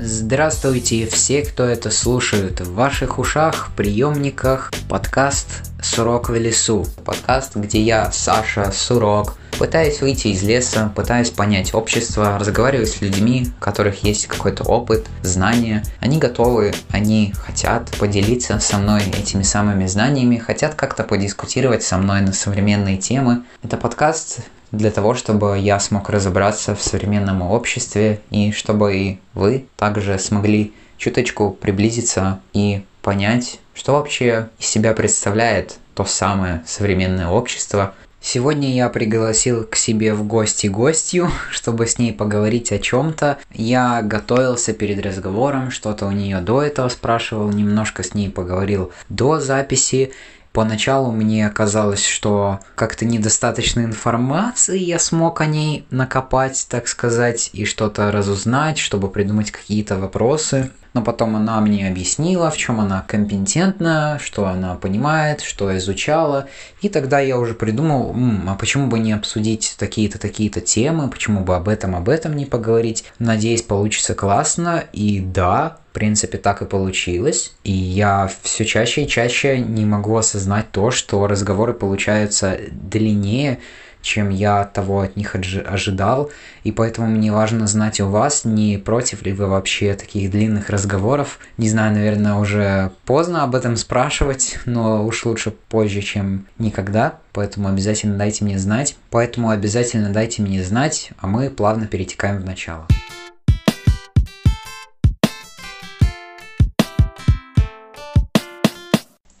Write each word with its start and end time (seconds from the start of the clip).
Здравствуйте 0.00 1.08
все, 1.08 1.42
кто 1.42 1.64
это 1.64 1.90
слушает. 1.90 2.60
В 2.60 2.72
ваших 2.72 3.18
ушах, 3.18 3.70
приемниках 3.76 4.70
подкаст 4.88 5.48
«Сурок 5.82 6.28
в 6.28 6.36
лесу». 6.36 6.86
Подкаст, 7.04 7.56
где 7.56 7.82
я, 7.82 8.12
Саша 8.12 8.70
Сурок, 8.70 9.36
пытаюсь 9.58 10.00
выйти 10.00 10.28
из 10.28 10.44
леса, 10.44 10.92
пытаюсь 10.94 11.30
понять 11.30 11.74
общество, 11.74 12.38
разговариваю 12.38 12.86
с 12.86 13.00
людьми, 13.00 13.48
у 13.58 13.60
которых 13.60 14.04
есть 14.04 14.28
какой-то 14.28 14.62
опыт, 14.62 15.04
знания. 15.22 15.82
Они 15.98 16.18
готовы, 16.18 16.74
они 16.90 17.34
хотят 17.36 17.90
поделиться 17.98 18.60
со 18.60 18.78
мной 18.78 19.02
этими 19.02 19.42
самыми 19.42 19.86
знаниями, 19.86 20.38
хотят 20.38 20.76
как-то 20.76 21.02
подискутировать 21.02 21.82
со 21.82 21.98
мной 21.98 22.20
на 22.20 22.32
современные 22.32 22.98
темы. 22.98 23.42
Это 23.64 23.76
подкаст 23.76 24.42
для 24.72 24.90
того, 24.90 25.14
чтобы 25.14 25.58
я 25.58 25.80
смог 25.80 26.10
разобраться 26.10 26.74
в 26.74 26.82
современном 26.82 27.42
обществе 27.42 28.20
и 28.30 28.52
чтобы 28.52 28.96
и 28.96 29.18
вы 29.34 29.66
также 29.76 30.18
смогли 30.18 30.72
чуточку 30.96 31.50
приблизиться 31.50 32.40
и 32.52 32.82
понять, 33.02 33.60
что 33.74 33.92
вообще 33.92 34.48
из 34.58 34.66
себя 34.66 34.92
представляет 34.92 35.78
то 35.94 36.04
самое 36.04 36.62
современное 36.66 37.28
общество. 37.28 37.94
Сегодня 38.20 38.74
я 38.74 38.88
пригласил 38.88 39.64
к 39.64 39.76
себе 39.76 40.12
в 40.12 40.26
гости 40.26 40.66
гостью, 40.66 41.30
чтобы 41.50 41.86
с 41.86 41.98
ней 41.98 42.12
поговорить 42.12 42.72
о 42.72 42.78
чем-то. 42.78 43.38
Я 43.52 44.02
готовился 44.02 44.72
перед 44.72 45.04
разговором, 45.04 45.70
что-то 45.70 46.06
у 46.06 46.10
нее 46.10 46.40
до 46.40 46.62
этого 46.62 46.88
спрашивал, 46.88 47.48
немножко 47.50 48.02
с 48.02 48.14
ней 48.14 48.28
поговорил 48.28 48.92
до 49.08 49.38
записи. 49.38 50.12
Поначалу 50.58 51.12
мне 51.12 51.48
казалось, 51.50 52.04
что 52.04 52.58
как-то 52.74 53.04
недостаточно 53.04 53.82
информации 53.82 54.76
я 54.76 54.98
смог 54.98 55.40
о 55.40 55.46
ней 55.46 55.86
накопать, 55.90 56.66
так 56.68 56.88
сказать, 56.88 57.50
и 57.52 57.64
что-то 57.64 58.10
разузнать, 58.10 58.76
чтобы 58.76 59.08
придумать 59.08 59.52
какие-то 59.52 59.96
вопросы. 59.96 60.72
Но 60.94 61.02
потом 61.02 61.36
она 61.36 61.60
мне 61.60 61.86
объяснила, 61.86 62.50
в 62.50 62.56
чем 62.56 62.80
она 62.80 63.04
компетентна, 63.06 64.18
что 64.20 64.48
она 64.48 64.74
понимает, 64.74 65.42
что 65.42 65.76
изучала. 65.78 66.48
И 66.82 66.88
тогда 66.88 67.20
я 67.20 67.38
уже 67.38 67.54
придумал, 67.54 68.16
а 68.48 68.56
почему 68.56 68.88
бы 68.88 68.98
не 68.98 69.12
обсудить 69.12 69.76
такие-то, 69.78 70.18
такие-то 70.18 70.60
темы, 70.60 71.08
почему 71.08 71.44
бы 71.44 71.54
об 71.54 71.68
этом, 71.68 71.94
об 71.94 72.08
этом 72.08 72.34
не 72.34 72.46
поговорить. 72.46 73.04
Надеюсь, 73.20 73.62
получится 73.62 74.16
классно. 74.16 74.82
И 74.92 75.20
да, 75.20 75.76
принципе, 75.98 76.38
так 76.38 76.62
и 76.62 76.64
получилось. 76.64 77.54
И 77.64 77.72
я 77.72 78.30
все 78.42 78.64
чаще 78.64 79.02
и 79.02 79.08
чаще 79.08 79.58
не 79.58 79.84
могу 79.84 80.16
осознать 80.16 80.70
то, 80.70 80.92
что 80.92 81.26
разговоры 81.26 81.74
получаются 81.74 82.56
длиннее, 82.70 83.58
чем 84.00 84.30
я 84.30 84.64
того 84.64 85.00
от 85.00 85.16
них 85.16 85.34
ожидал, 85.34 86.30
и 86.62 86.70
поэтому 86.70 87.08
мне 87.08 87.32
важно 87.32 87.66
знать 87.66 88.00
у 88.00 88.06
вас, 88.06 88.44
не 88.44 88.78
против 88.78 89.22
ли 89.22 89.32
вы 89.32 89.48
вообще 89.48 89.94
таких 89.94 90.30
длинных 90.30 90.70
разговоров. 90.70 91.40
Не 91.56 91.68
знаю, 91.68 91.92
наверное, 91.92 92.34
уже 92.34 92.92
поздно 93.04 93.42
об 93.42 93.56
этом 93.56 93.76
спрашивать, 93.76 94.56
но 94.66 95.04
уж 95.04 95.26
лучше 95.26 95.50
позже, 95.50 96.00
чем 96.00 96.46
никогда, 96.58 97.18
поэтому 97.32 97.68
обязательно 97.68 98.16
дайте 98.16 98.44
мне 98.44 98.56
знать. 98.58 98.96
Поэтому 99.10 99.50
обязательно 99.50 100.10
дайте 100.10 100.42
мне 100.42 100.62
знать, 100.62 101.10
а 101.18 101.26
мы 101.26 101.50
плавно 101.50 101.88
перетекаем 101.88 102.40
в 102.40 102.44
начало. 102.44 102.86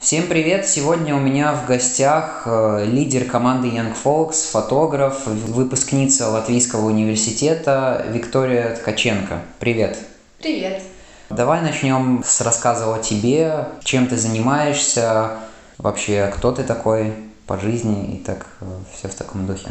Всем 0.08 0.26
привет! 0.26 0.66
Сегодня 0.66 1.14
у 1.14 1.20
меня 1.20 1.52
в 1.52 1.66
гостях 1.66 2.44
э, 2.46 2.86
лидер 2.86 3.26
команды 3.26 3.68
Young 3.68 3.94
Folks, 3.94 4.52
фотограф, 4.52 5.26
выпускница 5.26 6.30
Латвийского 6.30 6.86
университета 6.86 8.06
Виктория 8.08 8.74
Ткаченко. 8.74 9.42
Привет! 9.58 9.98
Привет! 10.38 10.82
Давай 11.28 11.60
начнем 11.60 12.22
с 12.24 12.40
рассказа 12.40 12.90
о 12.90 12.98
тебе, 13.00 13.68
чем 13.84 14.06
ты 14.06 14.16
занимаешься, 14.16 15.32
вообще 15.76 16.32
кто 16.34 16.52
ты 16.52 16.64
такой 16.64 17.12
по 17.46 17.60
жизни 17.60 18.14
и 18.14 18.24
так 18.24 18.46
э, 18.62 18.64
все 18.96 19.08
в 19.08 19.14
таком 19.14 19.46
духе. 19.46 19.68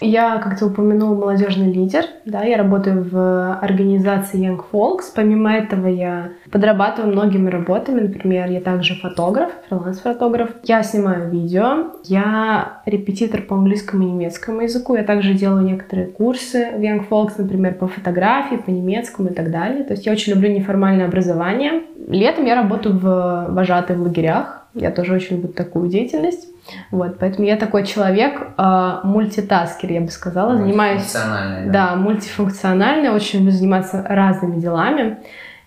Я, 0.00 0.38
как 0.38 0.58
ты 0.58 0.64
упомянул, 0.64 1.16
молодежный 1.16 1.72
лидер. 1.72 2.04
Да, 2.24 2.42
я 2.44 2.56
работаю 2.56 3.02
в 3.02 3.54
организации 3.54 4.48
Young 4.48 4.60
Folks. 4.72 5.12
Помимо 5.14 5.52
этого 5.52 5.88
я 5.88 6.30
подрабатываю 6.50 7.12
многими 7.12 7.50
работами. 7.50 8.00
Например, 8.00 8.48
я 8.48 8.60
также 8.60 8.94
фотограф, 8.94 9.50
фриланс-фотограф. 9.68 10.50
Я 10.62 10.82
снимаю 10.82 11.30
видео. 11.30 11.92
Я 12.04 12.80
репетитор 12.86 13.42
по 13.42 13.56
английскому 13.56 14.04
и 14.04 14.06
немецкому 14.06 14.60
языку. 14.62 14.94
Я 14.94 15.02
также 15.02 15.34
делаю 15.34 15.64
некоторые 15.64 16.08
курсы 16.08 16.70
в 16.76 16.80
Young 16.80 17.08
Folks, 17.08 17.32
например, 17.38 17.74
по 17.74 17.88
фотографии, 17.88 18.56
по 18.56 18.70
немецкому 18.70 19.30
и 19.30 19.34
так 19.34 19.50
далее. 19.50 19.84
То 19.84 19.94
есть 19.94 20.06
я 20.06 20.12
очень 20.12 20.34
люблю 20.34 20.48
неформальное 20.50 21.06
образование. 21.06 21.82
Летом 22.08 22.44
я 22.44 22.54
работаю 22.54 22.96
в 22.96 23.48
вожатой 23.50 23.96
в 23.96 24.02
лагерях. 24.02 24.66
Я 24.74 24.90
тоже 24.90 25.14
очень 25.14 25.36
люблю 25.36 25.52
такую 25.52 25.88
деятельность. 25.88 26.46
Вот, 26.90 27.18
поэтому 27.18 27.46
я 27.46 27.56
такой 27.56 27.84
человек, 27.84 28.48
э, 28.56 29.00
мультитаскер, 29.04 29.90
я 29.92 30.00
бы 30.00 30.08
сказала, 30.08 30.56
занимаюсь... 30.56 31.12
Да. 31.66 31.90
да, 31.90 31.96
мультифункциональный, 31.96 33.10
очень 33.10 33.40
люблю 33.40 33.52
заниматься 33.52 34.04
разными 34.08 34.60
делами. 34.60 35.18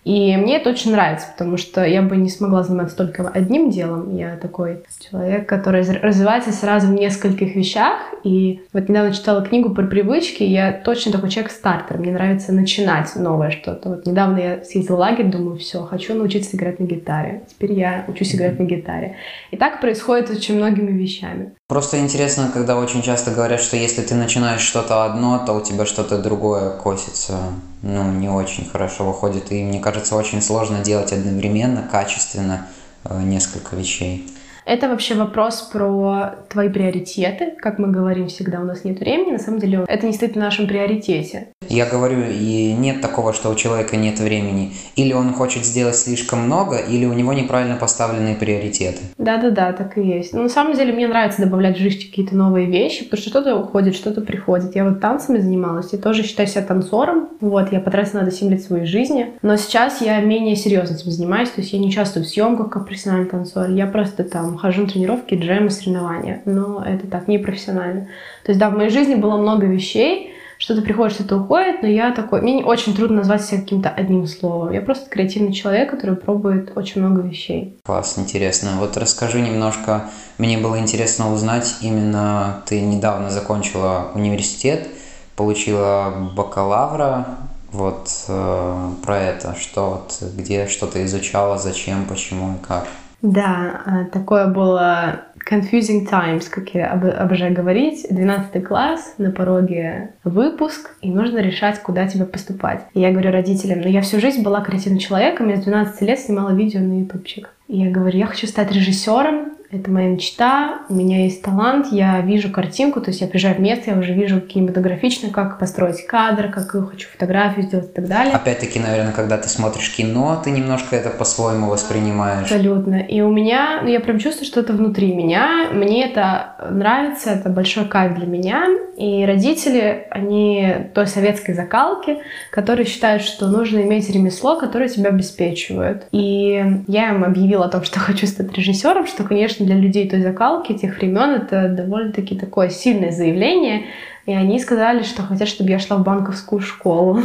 И 0.04 0.36
мне 0.36 0.56
это 0.56 0.70
очень 0.70 0.90
нравится, 0.90 1.28
потому 1.30 1.56
что 1.56 1.84
я 1.84 2.02
бы 2.02 2.16
не 2.16 2.28
смогла 2.28 2.64
заниматься 2.64 2.96
только 2.96 3.28
одним 3.28 3.70
делом. 3.70 4.14
Я 4.16 4.36
такой 4.36 4.82
человек, 4.98 5.48
который 5.48 5.82
развивается 6.00 6.52
сразу 6.52 6.88
в 6.88 6.92
нескольких 6.92 7.54
вещах. 7.54 7.98
И 8.24 8.62
вот 8.72 8.88
недавно 8.88 9.12
читала 9.12 9.42
книгу 9.42 9.70
про 9.70 9.84
привычки, 9.84 10.42
я 10.42 10.72
точно 10.72 11.12
такой 11.12 11.30
человек-стартер. 11.30 11.98
Мне 11.98 12.12
нравится 12.12 12.52
начинать 12.52 13.14
новое 13.14 13.50
что-то. 13.50 13.90
Вот 13.90 14.06
недавно 14.06 14.38
я 14.38 14.64
съездила 14.64 14.96
в 14.96 15.00
лагерь, 15.00 15.26
думаю, 15.26 15.58
все, 15.58 15.82
хочу 15.84 16.14
научиться 16.14 16.56
играть 16.56 16.80
на 16.80 16.84
гитаре. 16.84 17.42
Теперь 17.48 17.72
я 17.72 18.04
учусь 18.08 18.34
играть 18.34 18.58
на 18.58 18.64
гитаре. 18.64 19.16
И 19.52 19.56
так 19.56 19.80
происходит 19.80 20.30
очень 20.30 20.56
многими 20.56 20.90
вещами. 20.90 21.52
Просто 21.68 21.98
интересно, 22.00 22.50
когда 22.52 22.76
очень 22.76 23.02
часто 23.02 23.30
говорят, 23.30 23.60
что 23.60 23.76
если 23.76 24.02
ты 24.02 24.14
начинаешь 24.16 24.62
что-то 24.62 25.04
одно, 25.04 25.42
то 25.46 25.52
у 25.52 25.60
тебя 25.60 25.86
что-то 25.86 26.18
другое 26.18 26.70
косится 26.70 27.36
ну, 27.82 28.10
не 28.12 28.28
очень 28.28 28.68
хорошо 28.68 29.04
выходит. 29.04 29.52
И 29.52 29.62
мне 29.62 29.80
кажется, 29.80 30.16
очень 30.16 30.40
сложно 30.40 30.78
делать 30.80 31.12
одновременно, 31.12 31.82
качественно 31.90 32.68
э, 33.04 33.20
несколько 33.22 33.76
вещей. 33.76 34.31
Это 34.64 34.88
вообще 34.88 35.14
вопрос 35.14 35.62
про 35.62 36.36
твои 36.48 36.68
приоритеты. 36.68 37.54
Как 37.58 37.78
мы 37.78 37.88
говорим 37.88 38.28
всегда, 38.28 38.60
у 38.60 38.64
нас 38.64 38.84
нет 38.84 39.00
времени. 39.00 39.32
На 39.32 39.38
самом 39.38 39.58
деле 39.58 39.84
это 39.88 40.06
не 40.06 40.12
стоит 40.12 40.34
в 40.34 40.38
нашем 40.38 40.66
приоритете. 40.66 41.48
Я 41.68 41.86
говорю, 41.86 42.22
и 42.30 42.72
нет 42.72 43.00
такого, 43.00 43.32
что 43.32 43.50
у 43.50 43.54
человека 43.54 43.96
нет 43.96 44.20
времени. 44.20 44.72
Или 44.94 45.12
он 45.12 45.32
хочет 45.32 45.64
сделать 45.64 45.96
слишком 45.96 46.40
много, 46.40 46.76
или 46.76 47.06
у 47.06 47.12
него 47.12 47.32
неправильно 47.32 47.76
поставленные 47.76 48.34
приоритеты. 48.34 48.98
Да-да-да, 49.18 49.72
так 49.72 49.96
и 49.98 50.02
есть. 50.02 50.32
Но 50.32 50.42
на 50.42 50.48
самом 50.48 50.74
деле 50.74 50.92
мне 50.92 51.08
нравится 51.08 51.42
добавлять 51.42 51.76
в 51.76 51.80
жизнь 51.80 52.08
какие-то 52.08 52.36
новые 52.36 52.66
вещи, 52.66 53.04
потому 53.04 53.20
что 53.20 53.30
что-то 53.30 53.56
уходит, 53.56 53.94
что-то 53.94 54.20
приходит. 54.20 54.76
Я 54.76 54.84
вот 54.84 55.00
танцами 55.00 55.38
занималась, 55.38 55.92
и 55.92 55.96
тоже 55.96 56.22
считаю 56.22 56.48
себя 56.48 56.62
танцором. 56.62 57.30
Вот, 57.40 57.72
я 57.72 57.80
потратила 57.80 58.20
на 58.20 58.26
это 58.26 58.36
7 58.36 58.50
лет 58.50 58.62
своей 58.62 58.86
жизни. 58.86 59.32
Но 59.42 59.56
сейчас 59.56 60.00
я 60.02 60.20
менее 60.20 60.56
серьезно 60.56 60.94
этим 60.94 61.10
занимаюсь, 61.10 61.50
то 61.50 61.60
есть 61.62 61.72
я 61.72 61.78
не 61.78 61.88
участвую 61.88 62.24
в 62.24 62.28
съемках 62.28 62.70
как 62.70 62.86
профессиональный 62.86 63.28
танцор. 63.28 63.70
Я 63.70 63.86
просто 63.86 64.24
там 64.24 64.51
хожу 64.58 64.82
на 64.82 64.88
тренировки, 64.88 65.34
джемы, 65.34 65.70
соревнования. 65.70 66.42
Но 66.44 66.82
это 66.84 67.06
так, 67.06 67.28
не 67.28 67.38
профессионально. 67.38 68.08
То 68.44 68.50
есть 68.50 68.58
да, 68.58 68.70
в 68.70 68.76
моей 68.76 68.90
жизни 68.90 69.14
было 69.14 69.36
много 69.36 69.66
вещей, 69.66 70.32
что-то 70.62 70.82
приходит, 70.82 71.14
что-то 71.14 71.38
уходит, 71.38 71.82
но 71.82 71.88
я 71.88 72.12
такой... 72.12 72.40
Мне 72.40 72.64
очень 72.64 72.94
трудно 72.94 73.16
назвать 73.16 73.44
себя 73.44 73.60
каким-то 73.60 73.88
одним 73.88 74.28
словом. 74.28 74.72
Я 74.72 74.80
просто 74.80 75.10
креативный 75.10 75.52
человек, 75.52 75.90
который 75.90 76.14
пробует 76.14 76.70
очень 76.76 77.00
много 77.00 77.20
вещей. 77.22 77.76
Класс, 77.84 78.16
интересно. 78.16 78.70
Вот 78.78 78.96
расскажи 78.96 79.40
немножко, 79.40 80.04
мне 80.38 80.58
было 80.58 80.78
интересно 80.78 81.32
узнать, 81.32 81.78
именно 81.80 82.62
ты 82.66 82.80
недавно 82.80 83.28
закончила 83.30 84.12
университет, 84.14 84.86
получила 85.34 86.30
бакалавра, 86.36 87.26
вот 87.72 88.10
э, 88.28 88.90
про 89.04 89.18
это, 89.18 89.56
что 89.58 89.90
вот, 89.90 90.30
где 90.34 90.68
что-то 90.68 91.04
изучала, 91.04 91.58
зачем, 91.58 92.04
почему 92.04 92.54
и 92.54 92.64
как. 92.64 92.86
Да, 93.22 93.82
э, 93.86 94.04
такое 94.12 94.48
было 94.48 95.22
confusing 95.48 96.08
times, 96.08 96.48
как 96.50 96.70
я 96.74 96.90
обожаю 96.90 97.54
говорить. 97.54 98.06
12 98.10 98.64
класс, 98.64 99.14
на 99.18 99.30
пороге 99.30 100.10
выпуск, 100.24 100.90
и 101.00 101.10
нужно 101.10 101.38
решать, 101.38 101.80
куда 101.80 102.06
тебе 102.08 102.24
поступать. 102.24 102.82
И 102.94 103.00
я 103.00 103.10
говорю 103.12 103.30
родителям, 103.30 103.80
ну 103.80 103.88
я 103.88 104.02
всю 104.02 104.20
жизнь 104.20 104.42
была 104.42 104.60
креативным 104.60 104.98
человеком, 104.98 105.48
я 105.48 105.56
с 105.56 105.64
12 105.64 106.02
лет 106.02 106.18
снимала 106.18 106.50
видео 106.50 106.80
на 106.80 107.00
ютубчик. 107.00 107.50
И 107.68 107.78
я 107.78 107.90
говорю, 107.90 108.18
я 108.18 108.26
хочу 108.26 108.46
стать 108.46 108.72
режиссером, 108.72 109.52
это 109.72 109.90
моя 109.90 110.08
мечта, 110.08 110.82
у 110.90 110.94
меня 110.94 111.24
есть 111.24 111.40
талант, 111.40 111.86
я 111.92 112.20
вижу 112.20 112.50
картинку, 112.50 113.00
то 113.00 113.08
есть 113.08 113.22
я 113.22 113.26
приезжаю 113.26 113.54
в 113.54 113.60
место, 113.60 113.90
я 113.90 113.98
уже 113.98 114.12
вижу 114.12 114.38
кинематографично, 114.42 115.30
как 115.30 115.58
построить 115.58 116.06
кадр, 116.06 116.50
как 116.50 116.74
я 116.74 116.82
хочу 116.82 117.08
фотографию 117.08 117.64
сделать 117.64 117.86
и 117.86 117.92
так 117.92 118.06
далее. 118.06 118.34
Опять-таки, 118.34 118.78
наверное, 118.78 119.12
когда 119.12 119.38
ты 119.38 119.48
смотришь 119.48 119.96
кино, 119.96 120.38
ты 120.44 120.50
немножко 120.50 120.94
это 120.94 121.08
по-своему 121.08 121.68
воспринимаешь. 121.68 122.42
Абсолютно. 122.42 122.96
И 122.96 123.22
у 123.22 123.30
меня, 123.32 123.80
ну, 123.82 123.88
я 123.88 124.00
прям 124.00 124.18
чувствую, 124.18 124.46
что 124.46 124.60
это 124.60 124.74
внутри 124.74 125.14
меня, 125.14 125.70
мне 125.72 126.04
это 126.04 126.56
нравится, 126.70 127.30
это 127.30 127.48
большой 127.48 127.86
кайф 127.86 128.14
для 128.14 128.26
меня, 128.26 128.66
и 128.96 129.24
родители, 129.24 130.06
они 130.10 130.90
той 130.94 131.06
советской 131.06 131.54
закалки, 131.54 132.18
которые 132.50 132.86
считают, 132.86 133.22
что 133.22 133.48
нужно 133.48 133.80
иметь 133.80 134.10
ремесло, 134.10 134.56
которое 134.56 134.88
тебя 134.88 135.08
обеспечивает. 135.08 136.06
И 136.12 136.62
я 136.88 137.10
им 137.10 137.24
объявила 137.24 137.64
о 137.64 137.68
том, 137.68 137.84
что 137.84 138.00
хочу 138.00 138.26
стать 138.26 138.52
режиссером, 138.52 139.06
что, 139.06 139.24
конечно, 139.24 139.61
для 139.64 139.76
людей 139.76 140.08
той 140.08 140.22
закалки 140.22 140.72
тех 140.74 140.98
времен 140.98 141.30
это 141.30 141.68
довольно-таки 141.68 142.36
такое 142.36 142.68
сильное 142.68 143.10
заявление. 143.10 143.84
И 144.26 144.32
они 144.32 144.58
сказали, 144.58 145.02
что 145.02 145.22
хотят, 145.22 145.48
чтобы 145.48 145.70
я 145.70 145.78
шла 145.78 145.96
в 145.96 146.04
банковскую 146.04 146.60
школу. 146.60 147.20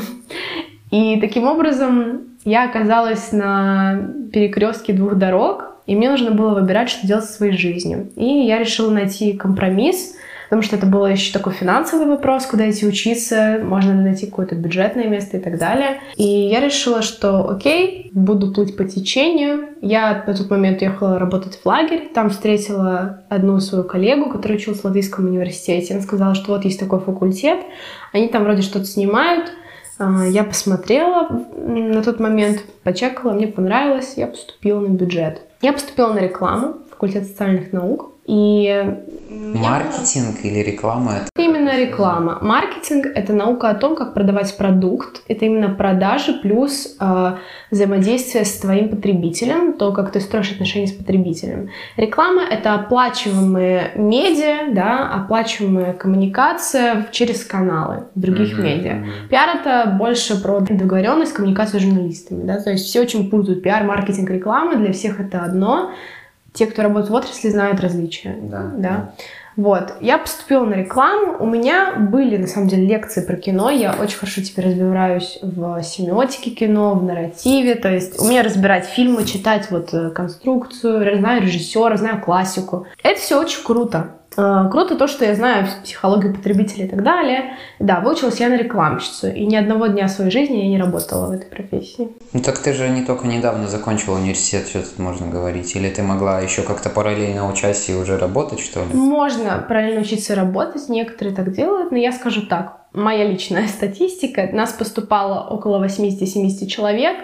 И 0.92 1.20
таким 1.20 1.46
образом 1.46 2.22
я 2.46 2.64
оказалась 2.64 3.32
на 3.32 4.10
перекрестке 4.32 4.94
двух 4.94 5.16
дорог, 5.16 5.76
и 5.86 5.96
мне 5.96 6.10
нужно 6.10 6.32
было 6.32 6.54
выбирать, 6.54 6.90
что 6.90 7.06
делать 7.06 7.26
со 7.26 7.34
своей 7.34 7.58
жизнью. 7.58 8.10
И 8.16 8.26
я 8.26 8.60
решила 8.60 8.90
найти 8.90 9.34
компромисс— 9.34 10.16
потому 10.50 10.62
что 10.62 10.76
это 10.76 10.86
был 10.86 11.06
еще 11.06 11.34
такой 11.34 11.54
финансовый 11.54 12.08
вопрос, 12.08 12.46
куда 12.46 12.70
идти 12.70 12.88
учиться, 12.88 13.60
можно 13.64 13.92
ли 13.92 14.00
найти 14.00 14.26
какое-то 14.28 14.56
бюджетное 14.56 15.08
место 15.08 15.38
и 15.38 15.40
так 15.40 15.58
далее. 15.58 16.00
И 16.16 16.24
я 16.24 16.60
решила, 16.60 17.02
что 17.02 17.50
окей, 17.50 18.10
буду 18.14 18.54
плыть 18.54 18.78
по 18.78 18.86
течению. 18.86 19.70
Я 19.82 20.24
на 20.26 20.34
тот 20.34 20.50
момент 20.50 20.82
ехала 20.82 21.20
работать 21.20 21.60
в 21.62 21.66
лагерь, 21.66 22.10
там 22.14 22.30
встретила 22.30 23.24
одну 23.30 23.60
свою 23.60 23.84
коллегу, 23.84 24.30
которая 24.30 24.58
училась 24.58 24.80
в 24.80 24.86
Латвийском 24.86 25.26
университете. 25.26 25.94
Она 25.94 26.04
сказала, 26.04 26.36
что 26.36 26.54
вот 26.54 26.66
есть 26.66 26.80
такой 26.80 27.00
факультет, 27.00 27.60
они 28.14 28.28
там 28.28 28.44
вроде 28.44 28.62
что-то 28.62 28.86
снимают, 28.86 29.52
а, 30.00 30.26
я 30.26 30.44
посмотрела 30.44 31.28
на 31.56 32.04
тот 32.04 32.20
момент, 32.20 32.64
почекала, 32.84 33.34
мне 33.34 33.48
понравилось, 33.48 34.14
я 34.16 34.28
поступила 34.28 34.80
на 34.80 34.90
бюджет. 34.90 35.42
Я 35.62 35.74
поступила 35.74 36.14
на 36.14 36.20
рекламу, 36.20 36.78
факультет 36.90 37.26
социальных 37.26 37.74
наук. 37.74 38.12
И 38.28 38.86
Маркетинг 39.30 40.44
или 40.44 40.60
реклама? 40.60 41.14
Это... 41.14 41.30
Именно 41.42 41.78
реклама. 41.78 42.40
Маркетинг— 42.42 43.06
это 43.16 43.34
наука 43.34 43.70
о 43.70 43.76
том, 43.76 43.96
как 43.96 44.14
продавать 44.14 44.56
продукт. 44.58 45.22
Это 45.30 45.46
именно 45.46 45.70
продажи 45.70 46.34
плюс 46.34 46.98
э, 47.00 47.36
взаимодействие 47.72 48.44
с 48.44 48.60
твоим 48.60 48.90
потребителем, 48.90 49.74
то, 49.74 49.94
как 49.94 50.12
ты 50.12 50.20
строишь 50.20 50.52
отношения 50.52 50.88
с 50.88 50.92
потребителем. 50.92 51.70
Реклама— 51.96 52.42
это 52.52 52.74
оплачиваемые 52.74 53.92
медиа, 53.96 54.74
да, 54.74 55.10
оплачиваемая 55.10 55.94
коммуникация 55.94 57.08
через 57.12 57.46
каналы 57.46 58.08
других 58.16 58.60
mm-hmm. 58.60 58.64
медиа. 58.64 59.06
Пиар— 59.30 59.50
это 59.62 59.96
больше 59.98 60.42
про 60.42 60.60
договоренность, 60.60 61.34
коммуникацию 61.34 61.80
с 61.80 61.84
журналистами. 61.84 62.44
Да? 62.44 62.60
То 62.60 62.72
есть 62.72 62.86
все 62.86 63.02
очень 63.02 63.30
путают 63.30 63.64
пиар, 63.64 63.84
маркетинг, 63.84 64.30
реклама. 64.30 64.76
Для 64.76 64.92
всех 64.92 65.22
это 65.22 65.44
одно— 65.44 65.92
те, 66.58 66.66
кто 66.66 66.82
работает 66.82 67.12
в 67.12 67.14
отрасли, 67.14 67.50
знают 67.50 67.80
различия. 67.80 68.36
Да. 68.42 68.72
да. 68.76 69.14
Вот, 69.56 69.96
я 70.02 70.20
поступила 70.20 70.66
на 70.66 70.76
рекламу, 70.76 71.36
у 71.40 71.48
меня 71.48 71.96
были, 71.96 72.38
на 72.38 72.46
самом 72.46 72.68
деле, 72.68 72.86
лекции 72.86 73.26
про 73.26 73.38
кино, 73.38 73.72
я 73.72 73.96
очень 74.00 74.18
хорошо 74.20 74.42
теперь 74.42 74.66
разбираюсь 74.68 75.40
в 75.42 75.82
семиотике 75.82 76.52
кино, 76.52 76.94
в 76.94 77.04
нарративе, 77.04 77.74
то 77.74 77.90
есть 77.90 78.20
умею 78.20 78.46
разбирать 78.46 78.86
фильмы, 78.86 79.26
читать 79.26 79.72
вот 79.72 79.96
э, 79.96 80.12
конструкцию, 80.12 81.18
знаю 81.18 81.42
режиссера, 81.42 81.98
знаю 81.98 82.22
классику. 82.22 82.86
Это 83.02 83.20
все 83.20 83.42
очень 83.42 83.64
круто, 83.64 84.12
круто 84.38 84.96
то, 84.96 85.08
что 85.08 85.26
я 85.26 85.36
знаю 85.36 85.68
психологию 85.84 86.34
потребителей 86.34 86.86
и 86.86 86.90
так 86.90 87.04
далее. 87.04 87.58
Да, 87.80 88.00
выучилась 88.00 88.40
я 88.40 88.50
на 88.50 88.58
рекламщицу, 88.58 89.32
и 89.32 89.46
ни 89.46 89.56
одного 89.56 89.88
дня 89.88 90.08
своей 90.08 90.30
жизни 90.30 90.58
я 90.58 90.68
не 90.68 90.78
работала 90.78 91.28
в 91.28 91.32
этой 91.32 91.48
профессии. 91.48 92.10
Ну 92.34 92.40
так 92.42 92.60
ты 92.60 92.74
же 92.74 92.88
не 92.90 93.04
только 93.04 93.28
недавно 93.28 93.68
закончила 93.68 94.16
университет, 94.16 94.68
что 94.68 94.82
тут 94.82 95.00
можно 95.00 95.28
говорить, 95.28 95.76
или 95.76 95.90
ты 95.90 96.04
могла 96.04 96.40
еще 96.42 96.62
как-то 96.62 96.90
параллельно 96.90 97.50
участие 97.50 97.98
и 97.98 98.00
уже 98.00 98.18
работать, 98.18 98.60
что 98.60 98.82
ли? 98.82 98.94
Можно 98.94 99.66
параллельно 99.68 100.02
учиться 100.02 100.36
работать, 100.36 100.88
некоторые 100.88 101.36
так 101.36 101.54
делают, 101.54 101.92
но 101.92 101.98
я 101.98 102.12
скажу 102.12 102.46
так, 102.46 102.82
моя 102.94 103.28
личная 103.28 103.68
статистика, 103.68 104.50
нас 104.52 104.72
поступало 104.72 105.48
около 105.50 105.84
80-70 105.84 106.68
человек, 106.68 107.18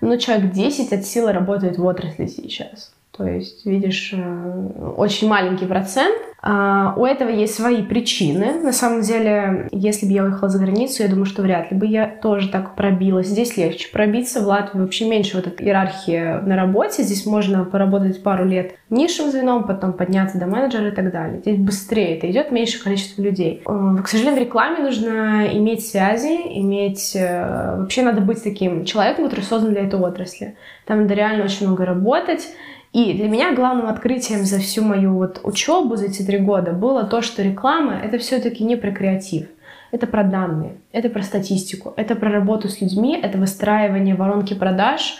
но 0.00 0.16
человек 0.16 0.52
10 0.52 0.92
от 0.92 1.04
силы 1.04 1.32
работает 1.32 1.78
в 1.78 1.84
отрасли 1.84 2.26
сейчас. 2.26 2.92
То 3.20 3.28
есть, 3.28 3.66
видишь, 3.66 4.14
э, 4.14 4.92
очень 4.96 5.28
маленький 5.28 5.66
процент. 5.66 6.16
А, 6.42 6.94
у 6.96 7.04
этого 7.04 7.28
есть 7.28 7.54
свои 7.54 7.82
причины. 7.82 8.54
На 8.62 8.72
самом 8.72 9.02
деле, 9.02 9.68
если 9.72 10.06
бы 10.06 10.12
я 10.12 10.24
уехала 10.24 10.48
за 10.48 10.58
границу, 10.58 11.02
я 11.02 11.08
думаю, 11.10 11.26
что 11.26 11.42
вряд 11.42 11.70
ли 11.70 11.76
бы 11.76 11.86
я 11.86 12.06
тоже 12.06 12.48
так 12.48 12.76
пробилась. 12.76 13.26
Здесь 13.26 13.58
легче 13.58 13.90
пробиться. 13.92 14.40
В 14.40 14.46
Латвии 14.46 14.80
вообще 14.80 15.06
меньше 15.06 15.36
вот 15.36 15.46
этой 15.46 15.66
иерархии 15.66 16.40
на 16.46 16.56
работе. 16.56 17.02
Здесь 17.02 17.26
можно 17.26 17.64
поработать 17.64 18.22
пару 18.22 18.46
лет 18.46 18.74
низшим 18.88 19.30
звеном, 19.30 19.64
потом 19.64 19.92
подняться 19.92 20.38
до 20.38 20.46
менеджера 20.46 20.88
и 20.88 20.92
так 20.92 21.12
далее. 21.12 21.40
Здесь 21.40 21.58
быстрее 21.58 22.16
это 22.16 22.30
идет, 22.30 22.50
меньше 22.50 22.82
количество 22.82 23.20
людей. 23.20 23.62
Э, 23.66 24.02
к 24.02 24.08
сожалению, 24.08 24.40
в 24.40 24.46
рекламе 24.46 24.78
нужно 24.78 25.46
иметь 25.52 25.86
связи, 25.86 26.38
иметь... 26.58 27.14
Э, 27.14 27.80
вообще 27.80 28.00
надо 28.00 28.22
быть 28.22 28.42
таким 28.42 28.86
человеком, 28.86 29.24
который 29.24 29.42
создан 29.42 29.72
для 29.72 29.84
этой 29.84 30.00
отрасли. 30.00 30.56
Там 30.86 31.02
надо 31.02 31.12
реально 31.12 31.44
очень 31.44 31.66
много 31.66 31.84
работать. 31.84 32.48
И 32.92 33.14
для 33.14 33.28
меня 33.28 33.54
главным 33.54 33.86
открытием 33.86 34.44
за 34.44 34.58
всю 34.58 34.82
мою 34.82 35.14
вот 35.14 35.40
учебу 35.44 35.96
за 35.96 36.06
эти 36.06 36.22
три 36.22 36.38
года 36.38 36.72
было 36.72 37.04
то, 37.04 37.22
что 37.22 37.42
реклама— 37.42 37.94
это 38.04 38.18
все-таки 38.18 38.64
не 38.64 38.76
про 38.76 38.90
креатив. 38.90 39.46
Это 39.92 40.06
про 40.06 40.22
данные, 40.24 40.76
это 40.92 41.08
про 41.08 41.22
статистику, 41.22 41.92
это 41.96 42.14
про 42.14 42.30
работу 42.30 42.68
с 42.68 42.80
людьми, 42.80 43.18
это 43.20 43.38
выстраивание 43.38 44.14
воронки 44.14 44.54
продаж, 44.54 45.18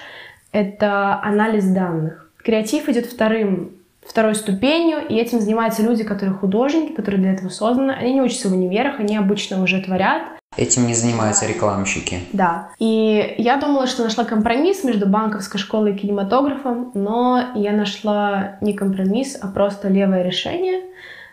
это 0.53 1.21
анализ 1.23 1.67
данных. 1.67 2.31
Креатив 2.39 2.89
идет 2.89 3.07
вторым, 3.07 3.73
второй 4.11 4.35
ступенью, 4.35 4.99
и 5.09 5.15
этим 5.15 5.41
занимаются 5.41 5.83
люди, 5.83 6.03
которые 6.03 6.35
художники, 6.35 6.93
которые 6.93 7.21
для 7.21 7.33
этого 7.33 7.49
созданы. 7.49 7.93
Они 7.93 8.15
не 8.15 8.23
учатся 8.23 8.49
в 8.49 8.53
универах, 8.53 8.99
они 8.99 9.17
обычно 9.17 9.63
уже 9.63 9.81
творят, 9.81 10.23
Этим 10.57 10.89
не 10.89 10.95
занимаются 10.95 11.47
рекламщики. 11.47 12.19
Да. 12.33 12.71
И 12.81 13.37
я 13.39 13.57
думала, 13.57 13.87
что 13.87 14.03
нашла 14.03 14.25
компромисс 14.25 14.83
между 14.83 15.07
банковской 15.07 15.61
школой 15.61 15.95
и 15.95 15.97
кинематографом, 15.97 16.91
но 16.93 17.53
я 17.55 17.71
нашла 17.71 18.59
не 18.61 18.73
компромисс, 18.73 19.39
а 19.41 19.47
просто 19.47 19.87
левое 19.87 20.25
решение. 20.25 20.83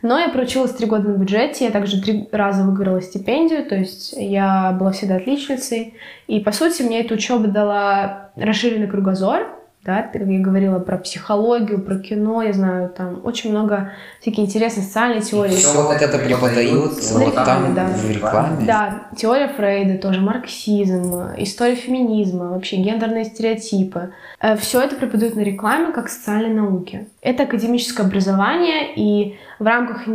Но 0.03 0.19
я 0.19 0.29
проучилась 0.29 0.71
три 0.74 0.85
года 0.85 1.09
на 1.09 1.18
бюджете, 1.18 1.65
я 1.65 1.71
также 1.71 2.00
три 2.00 2.29
раза 2.31 2.63
выиграла 2.63 3.01
стипендию, 3.01 3.65
то 3.65 3.75
есть 3.75 4.13
я 4.15 4.71
была 4.79 4.91
всегда 4.91 5.15
отличницей. 5.15 5.95
И, 6.27 6.39
по 6.39 6.51
сути, 6.51 6.83
мне 6.83 7.01
эта 7.01 7.15
учеба 7.15 7.47
дала 7.47 8.29
расширенный 8.35 8.88
кругозор, 8.88 9.56
да, 9.88 10.01
как 10.01 10.22
я 10.28 10.39
говорила 10.39 10.80
про 10.80 10.98
психологию, 10.98 11.81
про 11.81 11.98
кино, 11.98 12.44
я 12.44 12.51
знаю, 12.51 12.89
там 12.89 13.22
очень 13.24 13.51
много 13.51 13.94
всяких 14.19 14.39
интересных 14.39 14.84
социальных 14.84 15.24
теорий. 15.24 15.56
Все 15.56 15.81
вот 15.81 16.01
это 16.01 16.18
преподают 16.18 17.01
вот 17.13 17.34
там, 17.34 17.74
да. 17.74 17.88
в 17.88 18.12
рекламе? 18.12 18.65
Да, 18.65 19.08
теория 19.15 19.48
Фрейда 19.48 19.98
тоже, 19.98 20.20
марксизм, 20.20 21.29
история 21.38 21.75
феминизма, 21.75 22.50
вообще 22.50 22.75
гендерные 22.75 23.24
стереотипы. 23.24 24.12
Э, 24.41 24.58
Все 24.58 24.82
это 24.82 24.98
преподают 24.98 25.38
на 25.38 25.41
рекламе 25.41 25.94
как 25.94 26.10
социальной 26.10 26.53
науки. 26.53 27.08
Это 27.22 27.44
академическое 27.44 28.06
образование, 28.06 28.94
и 28.94 29.38
в 29.60 29.66
рамках 29.66 30.08
э, 30.08 30.12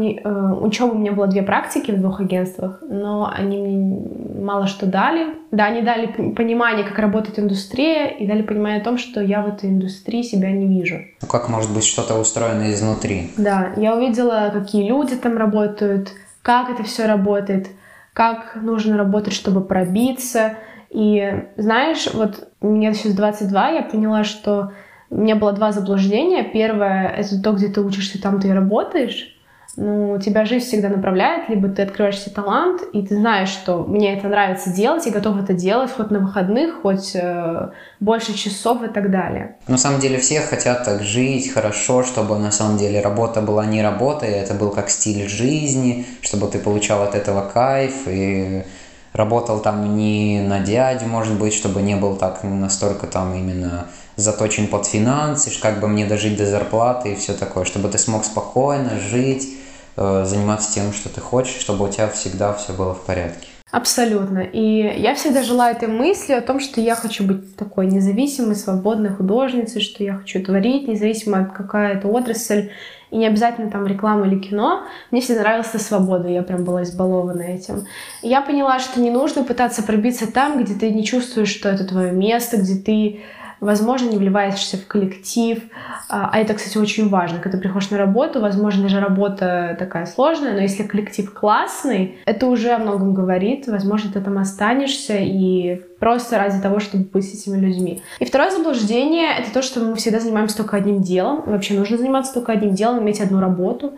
учебы 0.60 0.94
у 0.94 0.98
меня 0.98 1.12
было 1.12 1.26
две 1.26 1.42
практики 1.42 1.90
в 1.90 2.00
двух 2.00 2.20
агентствах, 2.20 2.80
но 2.88 3.30
они 3.32 3.58
мне 3.58 4.42
мало 4.42 4.66
что 4.66 4.86
дали. 4.86 5.34
Да, 5.50 5.64
они 5.64 5.82
дали 5.82 6.06
понимание, 6.06 6.84
как 6.84 6.98
работает 6.98 7.38
индустрия, 7.38 8.06
и 8.06 8.26
дали 8.26 8.42
понимание 8.42 8.80
о 8.80 8.84
том, 8.84 8.98
что 8.98 9.20
я 9.20 9.42
в 9.42 9.48
этой 9.48 9.70
индустрии 9.70 10.22
себя 10.22 10.50
не 10.50 10.66
вижу. 10.66 11.00
Ну 11.20 11.28
как 11.28 11.48
может 11.48 11.72
быть 11.72 11.84
что-то 11.84 12.18
устроено 12.18 12.72
изнутри? 12.72 13.30
Да, 13.36 13.72
я 13.76 13.96
увидела, 13.96 14.50
какие 14.52 14.88
люди 14.88 15.16
там 15.16 15.36
работают, 15.36 16.12
как 16.42 16.70
это 16.70 16.84
все 16.84 17.06
работает, 17.06 17.68
как 18.12 18.56
нужно 18.56 18.96
работать, 18.96 19.32
чтобы 19.32 19.62
пробиться. 19.62 20.54
И 20.90 21.46
знаешь, 21.56 22.08
вот 22.12 22.48
мне 22.60 22.92
сейчас 22.94 23.14
22, 23.14 23.68
я 23.70 23.82
поняла, 23.82 24.24
что 24.24 24.72
у 25.12 25.20
меня 25.20 25.36
было 25.36 25.52
два 25.52 25.72
заблуждения. 25.72 26.42
Первое— 26.42 27.08
это 27.16 27.40
то, 27.40 27.52
где 27.52 27.68
ты 27.68 27.82
учишься, 27.82 28.20
там 28.20 28.40
ты 28.40 28.48
и 28.48 28.52
работаешь. 28.52 29.28
Ну, 29.76 30.18
тебя 30.18 30.44
жизнь 30.44 30.66
всегда 30.66 30.90
направляет, 30.90 31.48
либо 31.48 31.68
ты 31.68 31.82
открываешь 31.82 32.18
себе 32.18 32.34
талант, 32.34 32.82
и 32.92 33.06
ты 33.06 33.16
знаешь, 33.16 33.48
что 33.48 33.84
мне 33.84 34.14
это 34.14 34.28
нравится 34.28 34.70
делать, 34.70 35.06
и 35.06 35.10
готов 35.10 35.42
это 35.42 35.54
делать 35.54 35.90
хоть 35.90 36.10
на 36.10 36.18
выходных, 36.18 36.82
хоть 36.82 37.12
э, 37.14 37.70
больше 37.98 38.34
часов 38.34 38.82
и 38.82 38.88
так 38.88 39.10
далее. 39.10 39.56
На 39.68 39.78
самом 39.78 40.00
деле 40.00 40.18
все 40.18 40.40
хотят 40.40 40.84
так 40.84 41.02
жить 41.02 41.50
хорошо, 41.50 42.02
чтобы 42.02 42.38
на 42.38 42.50
самом 42.50 42.76
деле 42.76 43.00
работа 43.00 43.40
была 43.40 43.64
не 43.64 43.82
работой, 43.82 44.28
это 44.28 44.52
был 44.52 44.70
как 44.70 44.90
стиль 44.90 45.26
жизни, 45.26 46.04
чтобы 46.20 46.48
ты 46.48 46.58
получал 46.58 47.02
от 47.02 47.14
этого 47.14 47.48
кайф, 47.48 48.06
и 48.06 48.64
работал 49.12 49.60
там 49.60 49.96
не 49.96 50.40
на 50.40 50.60
дядю, 50.60 51.06
может 51.06 51.38
быть, 51.38 51.54
чтобы 51.54 51.82
не 51.82 51.96
был 51.96 52.16
так 52.16 52.42
настолько 52.44 53.06
там 53.06 53.34
именно 53.34 53.86
заточен 54.16 54.66
под 54.66 54.86
финансы, 54.86 55.50
как 55.60 55.80
бы 55.80 55.88
мне 55.88 56.06
дожить 56.06 56.36
до 56.36 56.46
зарплаты 56.46 57.12
и 57.12 57.14
все 57.14 57.34
такое, 57.34 57.64
чтобы 57.64 57.88
ты 57.88 57.98
смог 57.98 58.24
спокойно 58.24 58.98
жить, 58.98 59.48
э, 59.96 60.24
заниматься 60.26 60.72
тем, 60.72 60.92
что 60.92 61.08
ты 61.08 61.20
хочешь, 61.20 61.60
чтобы 61.60 61.86
у 61.86 61.88
тебя 61.88 62.08
всегда 62.08 62.52
все 62.52 62.72
было 62.72 62.94
в 62.94 63.02
порядке. 63.02 63.48
Абсолютно. 63.70 64.40
И 64.40 65.00
я 65.00 65.14
всегда 65.14 65.42
жила 65.42 65.70
этой 65.70 65.88
мыслью 65.88 66.36
о 66.36 66.42
том, 66.42 66.60
что 66.60 66.82
я 66.82 66.94
хочу 66.94 67.24
быть 67.24 67.56
такой 67.56 67.86
независимой, 67.86 68.54
свободной 68.54 69.08
художницей, 69.08 69.80
что 69.80 70.04
я 70.04 70.16
хочу 70.16 70.44
творить, 70.44 70.86
независимо 70.86 71.40
от 71.40 71.52
какая 71.52 71.98
то 71.98 72.08
отрасль, 72.08 72.68
и 73.12 73.16
не 73.18 73.26
обязательно 73.26 73.70
там 73.70 73.86
реклама 73.86 74.26
или 74.26 74.38
кино. 74.40 74.84
Мне 75.10 75.20
всегда 75.20 75.42
нравилась 75.42 75.68
свобода, 75.68 76.28
я 76.28 76.42
прям 76.42 76.64
была 76.64 76.82
избалована 76.82 77.42
этим. 77.42 77.84
И 78.22 78.28
я 78.28 78.40
поняла, 78.40 78.78
что 78.78 79.00
не 79.00 79.10
нужно 79.10 79.44
пытаться 79.44 79.82
пробиться 79.82 80.32
там, 80.32 80.62
где 80.64 80.74
ты 80.74 80.90
не 80.90 81.04
чувствуешь, 81.04 81.50
что 81.50 81.68
это 81.68 81.86
твое 81.86 82.10
место, 82.10 82.56
где 82.56 82.74
ты 82.74 83.20
возможно, 83.60 84.08
не 84.08 84.16
вливаешься 84.16 84.76
в 84.76 84.86
коллектив. 84.88 85.62
А, 86.08 86.30
а 86.32 86.38
это, 86.38 86.54
кстати, 86.54 86.78
очень 86.78 87.08
важно. 87.08 87.38
Когда 87.38 87.58
ты 87.58 87.62
приходишь 87.62 87.90
на 87.90 87.98
работу, 87.98 88.40
возможно, 88.40 88.82
даже 88.82 88.98
работа 88.98 89.76
такая 89.78 90.06
сложная, 90.06 90.54
но 90.54 90.60
если 90.60 90.82
коллектив 90.82 91.32
классный, 91.32 92.16
это 92.24 92.46
уже 92.46 92.72
о 92.72 92.78
многом 92.78 93.14
говорит. 93.14 93.68
Возможно, 93.68 94.10
ты 94.12 94.20
там 94.20 94.38
останешься 94.38 95.16
и 95.16 95.80
просто 96.02 96.36
ради 96.36 96.60
того, 96.60 96.80
чтобы 96.80 97.04
быть 97.04 97.32
этими 97.32 97.56
людьми. 97.56 98.02
И 98.18 98.24
второе 98.24 98.50
заблуждение— 98.50 99.28
это 99.38 99.52
то, 99.52 99.62
что 99.62 99.78
мы 99.78 99.94
всегда 99.94 100.18
занимаемся 100.18 100.56
только 100.56 100.76
одним 100.76 101.00
делом. 101.00 101.44
вообще 101.46 101.74
нужно 101.74 101.96
заниматься 101.96 102.34
только 102.34 102.50
одним 102.50 102.74
делом, 102.74 103.04
иметь 103.04 103.20
одну 103.20 103.38
работу. 103.38 103.92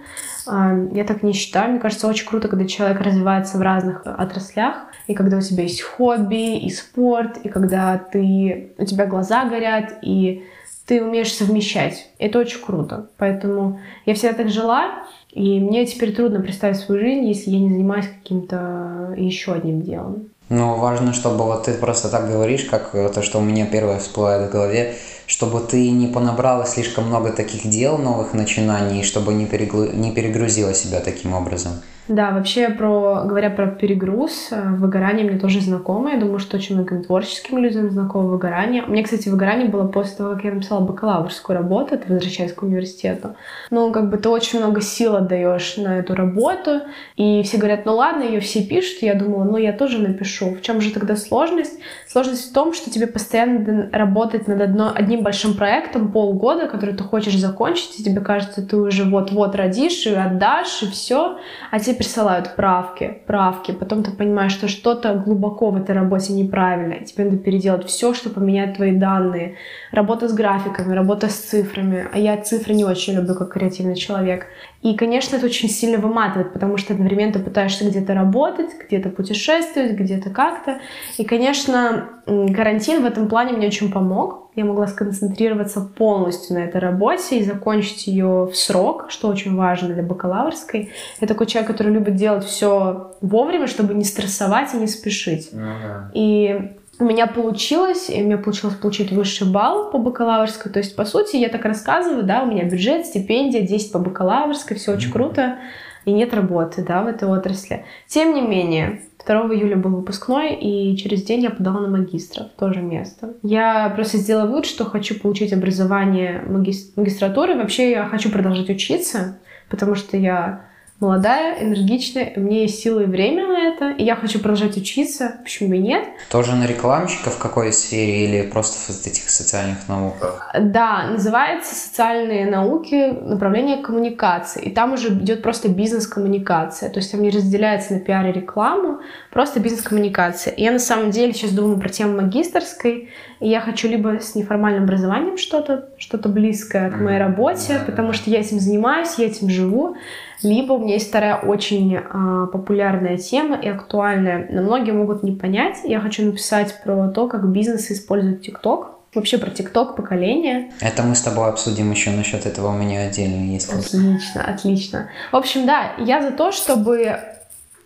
А, 0.46 0.76
я 0.92 1.04
так 1.04 1.22
не 1.22 1.32
считаю. 1.32 1.70
Мне 1.70 1.80
кажется, 1.80 2.06
очень 2.06 2.26
круто, 2.26 2.48
когда 2.48 2.66
человек 2.66 3.00
развивается 3.00 3.56
в 3.56 3.62
разных 3.62 4.02
отраслях, 4.04 4.84
и 5.06 5.14
когда 5.14 5.38
у 5.38 5.40
тебя 5.40 5.62
есть 5.62 5.80
хобби, 5.80 6.58
и 6.58 6.68
спорт, 6.68 7.38
и 7.42 7.48
когда 7.48 7.96
ты, 7.96 8.74
у 8.76 8.84
тебя 8.84 9.06
глаза 9.06 9.46
горят, 9.46 9.94
и 10.02 10.44
ты 10.84 11.02
умеешь 11.02 11.32
совмещать. 11.32 12.10
Это 12.18 12.38
очень 12.38 12.60
круто. 12.60 13.06
Поэтому 13.16 13.80
я 14.04 14.12
всегда 14.12 14.34
так 14.34 14.50
жила, 14.50 15.06
и 15.30 15.58
мне 15.58 15.86
теперь 15.86 16.14
трудно 16.14 16.40
представить 16.40 16.76
свою 16.76 17.00
жизнь, 17.00 17.26
если 17.26 17.50
я 17.50 17.60
не 17.60 17.70
занимаюсь 17.70 18.08
каким-то 18.08 19.14
еще 19.16 19.54
одним 19.54 19.80
делом. 19.80 20.28
Ну, 20.50 20.76
важно, 20.76 21.14
чтобы 21.14 21.44
вот 21.44 21.64
ты 21.64 21.72
просто 21.72 22.08
так 22.10 22.30
говоришь, 22.30 22.64
как 22.64 22.92
то, 22.92 23.22
что 23.22 23.38
у 23.38 23.42
меня 23.42 23.64
первое 23.64 23.98
всплывает 23.98 24.48
в 24.48 24.52
голове, 24.52 24.94
чтобы 25.26 25.60
ты 25.60 25.90
не 25.90 26.06
понабрала 26.06 26.66
слишком 26.66 27.06
много 27.06 27.32
таких 27.32 27.68
дел, 27.68 27.96
новых 27.96 28.34
начинаний, 28.34 29.02
чтобы 29.04 29.32
не, 29.32 29.46
переглу... 29.46 29.86
не 29.86 30.12
перегрузила 30.12 30.74
себя 30.74 31.00
таким 31.00 31.32
образом. 31.32 31.80
Да, 32.06 32.32
вообще, 32.32 32.68
про, 32.68 33.22
говоря 33.24 33.48
про 33.48 33.66
перегруз, 33.66 34.48
э, 34.50 34.60
выгорание 34.74 35.24
мне 35.24 35.38
тоже 35.38 35.62
знакомо. 35.62 36.12
Я 36.12 36.20
думаю, 36.20 36.38
что 36.38 36.58
очень 36.58 36.74
многим 36.74 37.02
творческим 37.02 37.56
людям 37.56 37.90
знакомо 37.90 38.28
выгорание. 38.28 38.84
Меня, 38.86 39.02
кстати, 39.02 39.30
выгорание 39.30 39.68
было 39.68 39.86
после 39.86 40.16
того, 40.16 40.34
как 40.34 40.44
я 40.44 40.52
написала 40.52 40.84
бакалаврскую 40.84 41.56
работу, 41.56 41.94
это 41.94 42.12
возвращаясь 42.12 42.52
к 42.52 42.62
университету. 42.62 43.36
Ну, 43.70 43.90
как 43.90 44.10
бы 44.10 44.18
ты 44.18 44.28
очень 44.28 44.58
много 44.58 44.82
сил 44.82 45.16
отдаешь 45.16 45.78
на 45.78 45.98
эту 45.98 46.14
работу, 46.14 46.82
и 47.16 47.42
все 47.42 47.56
говорят, 47.56 47.86
ну 47.86 47.94
ладно, 47.94 48.22
ее 48.22 48.40
все 48.40 48.62
пишут. 48.62 49.00
Я 49.00 49.14
думала, 49.14 49.44
ну 49.44 49.56
я 49.56 49.72
тоже 49.72 49.98
напишу. 49.98 50.50
В 50.50 50.60
чем 50.60 50.82
же 50.82 50.90
тогда 50.90 51.16
сложность? 51.16 51.80
Сложность 52.06 52.50
в 52.50 52.52
том, 52.52 52.74
что 52.74 52.90
тебе 52.90 53.06
постоянно 53.06 53.88
работать 53.92 54.46
над 54.46 54.60
одно, 54.60 54.92
одним 54.94 55.22
большим 55.22 55.54
проектом 55.54 56.12
полгода, 56.12 56.68
который 56.68 56.94
ты 56.94 57.02
хочешь 57.02 57.38
закончить, 57.38 57.98
и 57.98 58.04
тебе 58.04 58.20
кажется, 58.20 58.60
ты 58.60 58.76
уже 58.76 59.04
вот-вот 59.04 59.54
родишь 59.54 60.04
и 60.06 60.10
отдашь, 60.10 60.82
и 60.82 60.90
все, 60.90 61.38
а 61.70 61.80
тебе 61.80 61.93
присылают 61.94 62.54
правки, 62.56 63.18
правки, 63.26 63.72
потом 63.72 64.02
ты 64.02 64.10
понимаешь, 64.10 64.52
что 64.52 64.68
что-то 64.68 65.14
глубоко 65.14 65.70
в 65.70 65.76
этой 65.76 65.94
работе 65.94 66.32
неправильно, 66.32 67.04
тебе 67.04 67.24
надо 67.24 67.38
переделать 67.38 67.86
все, 67.86 68.14
что 68.14 68.30
поменяет 68.30 68.76
твои 68.76 68.92
данные, 68.92 69.56
работа 69.92 70.28
с 70.28 70.34
графиками, 70.34 70.94
работа 70.94 71.28
с 71.28 71.36
цифрами, 71.36 72.06
а 72.12 72.18
я 72.18 72.36
цифры 72.36 72.74
не 72.74 72.84
очень 72.84 73.14
люблю 73.14 73.34
как 73.34 73.52
креативный 73.52 73.96
человек. 73.96 74.46
И, 74.84 74.94
конечно, 74.96 75.36
это 75.36 75.46
очень 75.46 75.70
сильно 75.70 75.96
выматывает, 75.96 76.52
потому 76.52 76.76
что 76.76 76.92
одновременно 76.92 77.40
пытаешься 77.40 77.88
где-то 77.88 78.12
работать, 78.12 78.68
где-то 78.86 79.08
путешествовать, 79.08 79.92
где-то 79.92 80.28
как-то. 80.28 80.78
И, 81.16 81.24
конечно, 81.24 82.10
карантин 82.26 83.02
в 83.02 83.06
этом 83.06 83.30
плане 83.30 83.54
мне 83.54 83.68
очень 83.68 83.90
помог. 83.90 84.50
Я 84.54 84.66
могла 84.66 84.86
сконцентрироваться 84.86 85.80
полностью 85.80 86.56
на 86.56 86.64
этой 86.64 86.82
работе 86.82 87.38
и 87.38 87.44
закончить 87.44 88.06
ее 88.06 88.44
в 88.44 88.54
срок, 88.54 89.06
что 89.08 89.28
очень 89.28 89.56
важно 89.56 89.88
для 89.94 90.02
бакалаврской. 90.02 90.90
Я 91.18 91.26
такой 91.26 91.46
человек, 91.46 91.70
который 91.70 91.90
любит 91.90 92.16
делать 92.16 92.44
все 92.44 93.16
вовремя, 93.22 93.66
чтобы 93.68 93.94
не 93.94 94.04
стрессовать 94.04 94.74
и 94.74 94.76
не 94.76 94.86
спешить. 94.86 95.48
Ага. 95.54 96.10
И 96.12 96.72
у 96.98 97.04
меня 97.04 97.26
получилось, 97.26 98.08
и 98.10 98.22
у 98.22 98.24
меня 98.24 98.38
получилось 98.38 98.76
получить 98.76 99.12
высший 99.12 99.50
балл 99.50 99.90
по 99.90 99.98
бакалаврской. 99.98 100.72
То 100.72 100.78
есть, 100.78 100.96
по 100.96 101.04
сути, 101.04 101.36
я 101.36 101.48
так 101.48 101.64
рассказываю, 101.64 102.22
да, 102.24 102.42
у 102.42 102.46
меня 102.46 102.64
бюджет, 102.64 103.06
стипендия, 103.06 103.62
10 103.62 103.92
по 103.92 103.98
бакалаврской, 103.98 104.76
все 104.76 104.92
очень 104.92 105.10
круто, 105.10 105.58
и 106.04 106.12
нет 106.12 106.34
работы, 106.34 106.84
да, 106.84 107.02
в 107.02 107.06
этой 107.06 107.28
отрасли. 107.28 107.84
Тем 108.06 108.34
не 108.34 108.42
менее, 108.42 109.00
2 109.26 109.34
июля 109.54 109.76
был 109.76 109.90
выпускной, 109.90 110.54
и 110.54 110.96
через 110.96 111.22
день 111.22 111.42
я 111.42 111.50
подала 111.50 111.80
на 111.80 111.88
магистра 111.88 112.44
в 112.44 112.58
то 112.58 112.72
же 112.72 112.82
место. 112.82 113.34
Я 113.42 113.90
просто 113.94 114.18
сделала 114.18 114.46
вывод, 114.46 114.66
что 114.66 114.84
хочу 114.84 115.18
получить 115.18 115.52
образование 115.52 116.42
маги... 116.46 116.72
магистратуры. 116.96 117.56
Вообще 117.56 117.90
я 117.90 118.04
хочу 118.04 118.30
продолжать 118.30 118.68
учиться, 118.68 119.38
потому 119.70 119.94
что 119.94 120.16
я 120.16 120.66
молодая, 121.00 121.62
энергичная, 121.62 122.32
у 122.36 122.40
меня 122.40 122.62
есть 122.62 122.80
силы 122.80 123.04
и 123.04 123.06
время 123.06 123.46
на 123.46 123.58
это, 123.58 123.90
и 123.90 124.04
я 124.04 124.16
хочу 124.16 124.38
продолжать 124.38 124.76
учиться, 124.76 125.36
почему 125.42 125.70
бы 125.70 125.76
и 125.76 125.80
нет. 125.80 126.04
Тоже 126.30 126.54
на 126.54 126.66
рекламщика 126.66 127.30
в 127.30 127.38
какой 127.38 127.72
сфере 127.72 128.24
или 128.24 128.48
просто 128.48 128.92
в 128.92 129.06
этих 129.06 129.28
социальных 129.28 129.88
науках? 129.88 130.50
Да, 130.58 131.10
называется 131.10 131.74
социальные 131.74 132.46
науки, 132.46 133.10
направление 133.10 133.78
коммуникации, 133.78 134.62
и 134.62 134.70
там 134.70 134.92
уже 134.92 135.08
идет 135.08 135.42
просто 135.42 135.68
бизнес-коммуникация, 135.68 136.90
то 136.90 137.00
есть 137.00 137.10
там 137.10 137.22
не 137.22 137.30
разделяется 137.30 137.94
на 137.94 138.00
пиар 138.00 138.26
и 138.26 138.32
рекламу, 138.32 139.00
просто 139.30 139.60
бизнес-коммуникация. 139.60 140.52
И 140.52 140.62
я 140.62 140.70
на 140.70 140.78
самом 140.78 141.10
деле 141.10 141.32
сейчас 141.32 141.50
думаю 141.50 141.78
про 141.78 141.88
тему 141.88 142.20
магистрской, 142.20 143.10
и 143.40 143.48
я 143.48 143.60
хочу 143.60 143.88
либо 143.88 144.20
с 144.20 144.34
неформальным 144.34 144.84
образованием 144.84 145.36
что-то, 145.38 145.88
что-то 145.98 146.28
близкое 146.28 146.90
к 146.90 147.00
моей 147.00 147.18
работе, 147.18 147.80
потому 147.86 148.12
что 148.12 148.30
я 148.30 148.40
этим 148.40 148.60
занимаюсь, 148.60 149.14
я 149.18 149.26
этим 149.26 149.50
живу, 149.50 149.96
либо 150.42 150.74
у 150.74 150.78
меня 150.78 150.94
есть 150.94 151.08
вторая 151.08 151.36
очень 151.36 151.96
а, 151.96 152.46
популярная 152.46 153.16
тема 153.16 153.56
и 153.56 153.68
актуальная, 153.68 154.46
но 154.50 154.62
многие 154.62 154.92
могут 154.92 155.22
не 155.22 155.32
понять. 155.32 155.78
Я 155.84 156.00
хочу 156.00 156.24
написать 156.24 156.80
про 156.84 157.08
то, 157.08 157.28
как 157.28 157.48
бизнес 157.48 157.90
использует 157.90 158.42
ТикТок, 158.42 158.94
вообще 159.14 159.38
про 159.38 159.50
ТикТок 159.50 159.96
поколение. 159.96 160.72
Это 160.80 161.02
мы 161.02 161.14
с 161.14 161.22
тобой 161.22 161.48
обсудим 161.48 161.90
еще 161.90 162.10
насчет 162.10 162.46
этого 162.46 162.68
у 162.68 162.76
меня 162.76 163.06
отдельно 163.06 163.52
есть. 163.52 163.72
Отлично, 163.72 164.44
отлично. 164.44 165.08
В 165.32 165.36
общем, 165.36 165.66
да, 165.66 165.92
я 165.98 166.20
за 166.20 166.30
то, 166.30 166.52
чтобы 166.52 167.18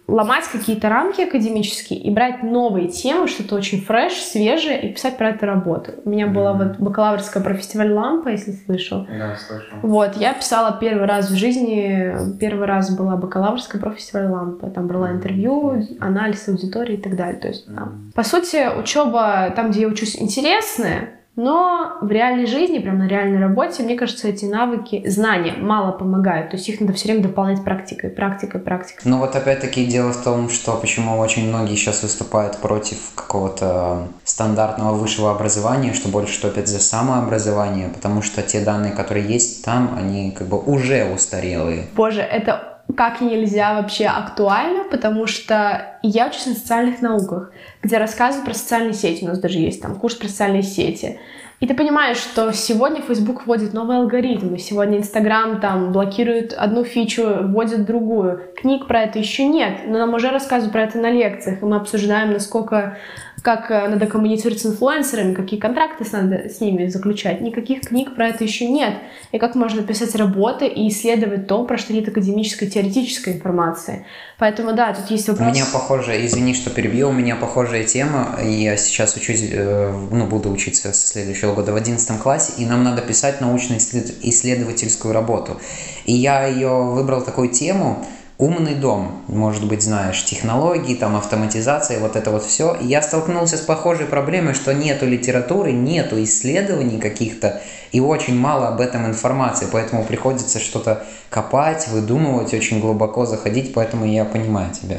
ломать 0.08 0.44
какие-то 0.48 0.88
рамки 0.88 1.20
академические 1.20 2.00
и 2.00 2.10
брать 2.10 2.42
новые 2.42 2.88
темы, 2.88 3.28
что-то 3.28 3.54
очень 3.54 3.82
фреш, 3.82 4.14
свежее, 4.14 4.80
и 4.80 4.92
писать 4.94 5.18
про 5.18 5.30
эту 5.30 5.44
работу. 5.44 5.92
У 6.04 6.08
меня 6.08 6.26
mm-hmm. 6.26 6.32
была 6.32 6.52
вот 6.54 6.78
бакалаврская 6.78 7.42
про 7.42 7.54
фестиваль 7.54 7.92
«Лампа», 7.92 8.30
если 8.30 8.52
слышал. 8.52 9.06
Да, 9.06 9.36
слышал. 9.36 9.78
Вот, 9.82 10.16
я 10.16 10.32
писала 10.32 10.76
первый 10.80 11.06
раз 11.06 11.30
в 11.30 11.36
жизни, 11.36 12.38
первый 12.40 12.66
раз 12.66 12.96
была 12.96 13.16
бакалаврская 13.16 13.80
про 13.80 13.90
фестиваль 13.90 14.28
«Лампа». 14.28 14.70
Там 14.70 14.86
брала 14.86 15.12
интервью, 15.12 15.86
анализ 16.00 16.48
аудитории 16.48 16.94
и 16.94 17.00
так 17.00 17.14
далее. 17.14 17.38
То 17.38 17.48
есть, 17.48 17.68
mm-hmm. 17.68 18.14
по 18.14 18.22
сути, 18.22 18.66
учеба 18.78 19.52
там, 19.54 19.70
где 19.70 19.82
я 19.82 19.88
учусь, 19.88 20.16
интересная, 20.16 21.17
но 21.38 21.98
в 22.00 22.10
реальной 22.10 22.46
жизни, 22.46 22.80
прям 22.80 22.98
на 22.98 23.06
реальной 23.06 23.38
работе, 23.38 23.84
мне 23.84 23.94
кажется, 23.94 24.26
эти 24.26 24.44
навыки, 24.44 25.04
знания 25.06 25.54
мало 25.56 25.92
помогают. 25.92 26.50
То 26.50 26.56
есть 26.56 26.68
их 26.68 26.80
надо 26.80 26.94
все 26.94 27.08
время 27.08 27.22
дополнять 27.22 27.62
практикой, 27.62 28.10
практикой, 28.10 28.60
практикой. 28.60 29.02
Ну 29.04 29.18
вот 29.18 29.36
опять-таки 29.36 29.86
дело 29.86 30.12
в 30.12 30.24
том, 30.24 30.50
что 30.50 30.72
почему 30.76 31.16
очень 31.16 31.48
многие 31.48 31.76
сейчас 31.76 32.02
выступают 32.02 32.58
против 32.58 32.98
какого-то 33.14 34.08
стандартного 34.24 34.94
высшего 34.94 35.30
образования, 35.30 35.92
что 35.92 36.08
больше 36.08 36.42
топят 36.42 36.66
за 36.66 36.80
самообразование, 36.80 37.88
потому 37.88 38.20
что 38.20 38.42
те 38.42 38.60
данные, 38.60 38.92
которые 38.92 39.24
есть 39.24 39.64
там, 39.64 39.94
они 39.96 40.32
как 40.32 40.48
бы 40.48 40.58
уже 40.58 41.04
устарелые. 41.14 41.86
Боже, 41.94 42.20
это 42.20 42.67
как 42.96 43.20
нельзя 43.20 43.74
вообще 43.74 44.06
актуально, 44.06 44.84
потому 44.84 45.26
что 45.26 45.98
я 46.02 46.28
учусь 46.28 46.46
на 46.46 46.54
социальных 46.54 47.02
науках, 47.02 47.52
где 47.82 47.98
рассказывают 47.98 48.46
про 48.46 48.54
социальные 48.54 48.94
сети. 48.94 49.24
У 49.24 49.28
нас 49.28 49.38
даже 49.38 49.58
есть 49.58 49.82
там 49.82 49.96
курс 49.96 50.14
про 50.14 50.28
социальные 50.28 50.62
сети. 50.62 51.20
И 51.60 51.66
ты 51.66 51.74
понимаешь, 51.74 52.18
что 52.18 52.52
сегодня 52.52 53.02
Facebook 53.02 53.46
вводит 53.46 53.72
новые 53.72 53.98
алгоритмы, 53.98 54.58
сегодня 54.58 54.98
Instagram 54.98 55.60
там 55.60 55.90
блокирует 55.92 56.52
одну 56.52 56.84
фичу, 56.84 57.24
вводит 57.42 57.84
другую. 57.84 58.42
Книг 58.56 58.86
про 58.86 59.02
это 59.02 59.18
еще 59.18 59.44
нет, 59.44 59.80
но 59.86 59.98
нам 59.98 60.14
уже 60.14 60.30
рассказывают 60.30 60.72
про 60.72 60.84
это 60.84 60.98
на 60.98 61.10
лекциях, 61.10 61.60
и 61.60 61.64
мы 61.64 61.76
обсуждаем, 61.76 62.32
насколько 62.32 62.96
как 63.42 63.70
э, 63.70 63.88
надо 63.88 64.06
коммуницировать 64.06 64.60
с 64.60 64.66
инфлюенсерами, 64.66 65.34
какие 65.34 65.60
контракты 65.60 66.04
надо 66.12 66.48
с 66.48 66.60
ними 66.60 66.86
заключать. 66.86 67.40
Никаких 67.40 67.82
книг 67.82 68.14
про 68.14 68.28
это 68.28 68.44
еще 68.44 68.66
нет. 68.68 68.94
И 69.32 69.38
как 69.38 69.54
можно 69.54 69.82
писать 69.82 70.14
работы 70.14 70.66
и 70.66 70.88
исследовать 70.88 71.46
то, 71.46 71.64
про 71.64 71.78
что 71.78 71.92
нет 71.92 72.08
академической, 72.08 72.66
теоретической 72.66 73.34
информации. 73.34 74.06
Поэтому 74.38 74.72
да, 74.72 74.92
тут 74.92 75.10
есть 75.10 75.28
вопрос. 75.28 75.48
У 75.48 75.50
меня 75.50 75.66
похожая, 75.72 76.24
извини, 76.26 76.54
что 76.54 76.70
перебью, 76.70 77.08
у 77.08 77.12
меня 77.12 77.36
похожая 77.36 77.84
тема. 77.84 78.38
Я 78.42 78.76
сейчас 78.76 79.16
учусь, 79.16 79.44
э, 79.50 80.08
ну, 80.10 80.26
буду 80.26 80.50
учиться 80.50 80.92
со 80.92 81.06
следующего 81.06 81.54
года 81.54 81.72
в 81.72 81.76
11 81.76 82.20
классе, 82.20 82.54
и 82.58 82.66
нам 82.66 82.82
надо 82.82 83.02
писать 83.02 83.40
научно-исследовательскую 83.40 85.14
работу. 85.14 85.60
И 86.06 86.12
я 86.12 86.46
ее 86.46 86.82
выбрал 86.82 87.22
такую 87.22 87.50
тему, 87.50 88.04
умный 88.38 88.76
дом, 88.76 89.22
может 89.26 89.66
быть, 89.66 89.82
знаешь, 89.82 90.24
технологии, 90.24 90.94
там, 90.94 91.16
автоматизация, 91.16 91.98
вот 91.98 92.14
это 92.14 92.30
вот 92.30 92.44
все. 92.44 92.76
И 92.80 92.86
я 92.86 93.02
столкнулся 93.02 93.56
с 93.56 93.60
похожей 93.60 94.06
проблемой, 94.06 94.54
что 94.54 94.72
нету 94.72 95.06
литературы, 95.06 95.72
нету 95.72 96.22
исследований 96.22 97.00
каких-то, 97.00 97.60
и 97.90 98.00
очень 98.00 98.38
мало 98.38 98.68
об 98.68 98.80
этом 98.80 99.06
информации, 99.06 99.66
поэтому 99.70 100.04
приходится 100.04 100.60
что-то 100.60 101.04
копать, 101.30 101.88
выдумывать, 101.88 102.54
очень 102.54 102.80
глубоко 102.80 103.26
заходить, 103.26 103.74
поэтому 103.74 104.06
я 104.06 104.24
понимаю 104.24 104.72
тебя. 104.72 104.98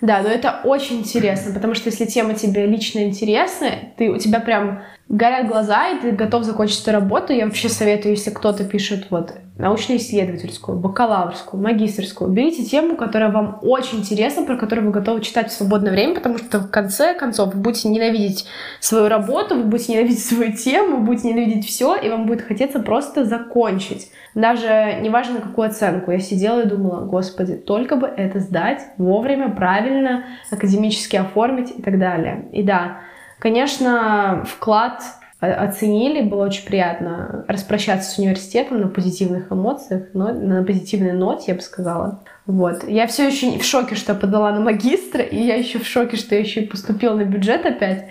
Да, 0.00 0.22
но 0.22 0.30
это 0.30 0.62
очень 0.64 1.00
интересно, 1.00 1.52
потому 1.52 1.74
что 1.74 1.90
если 1.90 2.06
тема 2.06 2.32
тебе 2.32 2.64
лично 2.64 3.00
интересна, 3.00 3.70
ты, 3.98 4.08
у 4.08 4.16
тебя 4.16 4.40
прям 4.40 4.82
горят 5.10 5.48
глаза, 5.48 5.88
и 5.88 6.00
ты 6.00 6.12
готов 6.12 6.44
закончить 6.44 6.82
эту 6.82 6.92
работу. 6.92 7.32
Я 7.32 7.44
вообще 7.44 7.68
советую, 7.68 8.14
если 8.14 8.30
кто-то 8.30 8.64
пишет 8.64 9.08
вот 9.10 9.34
научно-исследовательскую, 9.58 10.78
бакалаврскую, 10.78 11.60
магистрскую, 11.62 12.30
берите 12.30 12.64
тему, 12.64 12.96
которая 12.96 13.30
вам 13.30 13.58
очень 13.60 13.98
интересна, 13.98 14.44
про 14.44 14.56
которую 14.56 14.86
вы 14.86 14.92
готовы 14.92 15.20
читать 15.20 15.50
в 15.50 15.52
свободное 15.52 15.90
время, 15.90 16.14
потому 16.14 16.38
что 16.38 16.60
в 16.60 16.70
конце 16.70 17.14
концов 17.14 17.54
вы 17.54 17.60
будете 17.60 17.88
ненавидеть 17.88 18.46
свою 18.78 19.08
работу, 19.08 19.56
вы 19.56 19.64
будете 19.64 19.92
ненавидеть 19.94 20.24
свою 20.24 20.52
тему, 20.52 20.98
вы 20.98 21.02
будете 21.02 21.28
ненавидеть 21.28 21.66
все, 21.66 21.96
и 21.96 22.08
вам 22.08 22.26
будет 22.26 22.42
хотеться 22.42 22.78
просто 22.78 23.24
закончить. 23.24 24.10
Даже 24.36 25.00
неважно, 25.02 25.40
какую 25.40 25.68
оценку. 25.68 26.12
Я 26.12 26.20
сидела 26.20 26.62
и 26.62 26.66
думала, 26.66 27.04
господи, 27.04 27.56
только 27.56 27.96
бы 27.96 28.06
это 28.06 28.38
сдать 28.38 28.80
вовремя, 28.96 29.50
правильно, 29.50 30.24
академически 30.52 31.16
оформить 31.16 31.72
и 31.76 31.82
так 31.82 31.98
далее. 31.98 32.48
И 32.52 32.62
да, 32.62 33.00
Конечно, 33.40 34.44
вклад 34.46 35.02
оценили, 35.40 36.20
было 36.20 36.44
очень 36.44 36.66
приятно 36.66 37.46
распрощаться 37.48 38.10
с 38.10 38.18
университетом 38.18 38.80
на 38.80 38.88
позитивных 38.88 39.50
эмоциях, 39.50 40.08
но 40.12 40.32
на 40.32 40.62
позитивной 40.62 41.12
ноте, 41.12 41.44
я 41.48 41.54
бы 41.54 41.62
сказала. 41.62 42.22
Вот. 42.44 42.86
Я 42.86 43.06
все 43.06 43.28
еще 43.28 43.58
в 43.58 43.64
шоке, 43.64 43.94
что 43.94 44.12
я 44.12 44.18
подала 44.18 44.52
на 44.52 44.60
магистра, 44.60 45.22
и 45.22 45.40
я 45.40 45.54
еще 45.54 45.78
в 45.78 45.86
шоке, 45.86 46.16
что 46.16 46.34
я 46.34 46.42
еще 46.42 46.60
и 46.60 46.66
поступила 46.66 47.14
на 47.14 47.24
бюджет 47.24 47.64
опять. 47.64 48.08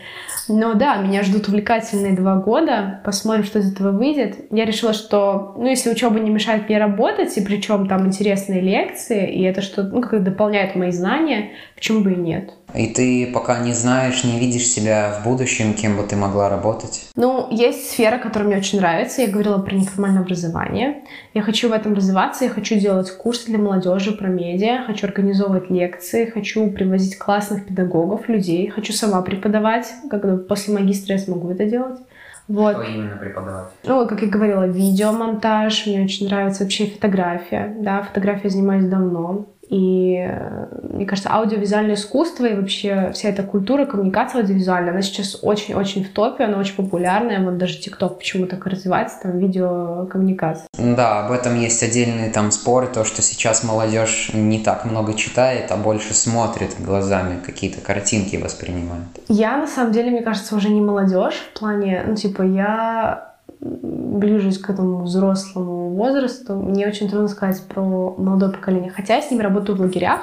Но 0.48 0.74
да, 0.74 0.96
меня 0.96 1.22
ждут 1.22 1.48
увлекательные 1.48 2.16
два 2.16 2.38
года. 2.38 3.02
Посмотрим, 3.06 3.44
что 3.44 3.60
из 3.60 3.72
этого 3.72 3.92
выйдет. 3.92 4.48
Я 4.50 4.66
решила, 4.66 4.94
что, 4.94 5.54
ну, 5.58 5.68
если 5.68 5.92
учеба 5.92 6.20
не 6.20 6.32
мешает 6.32 6.68
мне 6.68 6.80
работать, 6.80 7.38
и 7.38 7.42
причем 7.42 7.88
там 7.88 8.08
интересные 8.08 8.62
лекции, 8.62 9.32
и 9.32 9.44
это 9.44 9.62
что, 9.62 9.84
ну, 9.84 10.02
как 10.02 10.24
дополняет 10.24 10.76
мои 10.76 10.92
знания, 10.92 11.52
почему 11.76 12.02
бы 12.02 12.14
и 12.14 12.16
нет. 12.16 12.54
И 12.74 12.88
ты 12.88 13.32
пока 13.34 13.60
не 13.60 13.74
знаешь, 13.74 14.24
не 14.24 14.40
видишь 14.40 14.68
себя 14.68 15.20
в 15.20 15.24
будущем, 15.24 15.74
кем 15.74 15.98
бы 15.98 16.04
ты 16.04 16.16
могла 16.16 16.50
работать? 16.50 17.10
Ну, 17.16 17.48
есть 17.52 17.90
сфера, 17.90 18.18
которая 18.18 18.48
мне 18.48 18.58
очень 18.58 18.80
нравится. 18.80 19.22
Я 19.22 19.28
говорила 19.28 19.58
про 19.58 19.76
неформальное 19.76 20.22
образование. 20.22 21.04
Я 21.34 21.42
хочу 21.42 21.70
в 21.70 21.74
этом 21.74 21.94
развиваться, 21.94 22.46
я 22.46 22.50
хочу 22.50 22.76
делать 22.76 23.12
курсы 23.12 23.48
для 23.48 23.58
молодежи 23.58 24.12
про 24.12 24.28
медиа, 24.28 24.84
хочу 24.86 25.08
организовывать 25.08 25.70
лекции, 25.70 26.26
хочу 26.26 26.70
привозить 26.72 27.18
классных 27.18 27.66
педагогов, 27.66 28.30
людей, 28.30 28.70
хочу 28.70 28.94
сама 28.94 29.22
преподавать, 29.22 29.88
когда 30.10 30.38
после 30.38 30.74
магистра 30.74 31.16
я 31.16 31.20
смогу 31.20 31.52
это 31.52 31.66
делать. 31.66 32.00
Вот. 32.48 32.78
Что 32.78 32.84
именно 32.84 33.16
преподавать? 33.16 33.70
Ну, 33.84 34.08
как 34.08 34.22
я 34.24 34.28
говорила, 34.28 34.66
видеомонтаж, 34.66 35.86
мне 35.86 36.02
очень 36.02 36.28
нравится 36.28 36.64
вообще 36.64 36.88
фотография, 36.88 37.76
да, 37.80 38.02
фотографией 38.02 38.50
занимаюсь 38.50 38.86
давно. 38.86 39.46
И 39.70 40.28
мне 40.82 41.06
кажется, 41.06 41.32
аудиовизуальное 41.32 41.94
искусство 41.94 42.46
и 42.46 42.56
вообще 42.56 43.12
вся 43.14 43.30
эта 43.30 43.44
культура 43.44 43.86
коммуникация 43.86 44.42
аудиовизуальная, 44.42 44.92
она 44.92 45.04
сейчас 45.04 45.38
очень-очень 45.44 46.04
в 46.04 46.10
топе, 46.10 46.46
она 46.46 46.58
очень 46.58 46.76
популярная. 46.76 47.40
Вот 47.44 47.58
даже 47.58 47.80
ТикТок 47.80 48.18
почему 48.18 48.48
так 48.48 48.66
развивается, 48.66 49.18
там 49.22 49.38
видеокоммуникация. 49.38 50.68
Да, 50.78 51.26
об 51.26 51.32
этом 51.32 51.60
есть 51.60 51.84
отдельные 51.84 52.32
там 52.32 52.52
споры, 52.52 52.88
то, 52.88 53.04
что 53.04 53.22
сейчас 53.22 53.64
молодежь 53.64 54.32
не 54.34 54.60
так 54.60 54.86
много 54.86 55.14
читает, 55.14 55.72
а 55.72 55.78
больше 55.78 56.16
смотрит 56.16 56.72
глазами, 56.80 57.40
какие-то 57.40 57.80
картинки 57.80 58.38
воспринимает. 58.38 59.04
Я, 59.28 59.58
на 59.58 59.68
самом 59.68 59.92
деле, 59.92 60.10
мне 60.10 60.22
кажется, 60.24 60.56
уже 60.56 60.70
не 60.70 60.82
молодежь 60.82 61.36
в 61.54 61.60
плане, 61.60 62.04
ну, 62.08 62.16
типа, 62.16 62.42
я 62.42 63.29
ближусь 63.62 64.58
к 64.58 64.70
этому 64.70 65.04
взрослому 65.04 65.90
возрасту, 65.90 66.56
мне 66.56 66.88
очень 66.88 67.10
трудно 67.10 67.28
сказать 67.28 67.62
про 67.68 68.16
молодое 68.18 68.52
поколение. 68.52 68.92
Хотя 68.92 69.16
я 69.16 69.22
с 69.22 69.32
ними 69.32 69.42
работаю 69.42 69.78
в 69.78 69.82
лагерях, 69.82 70.22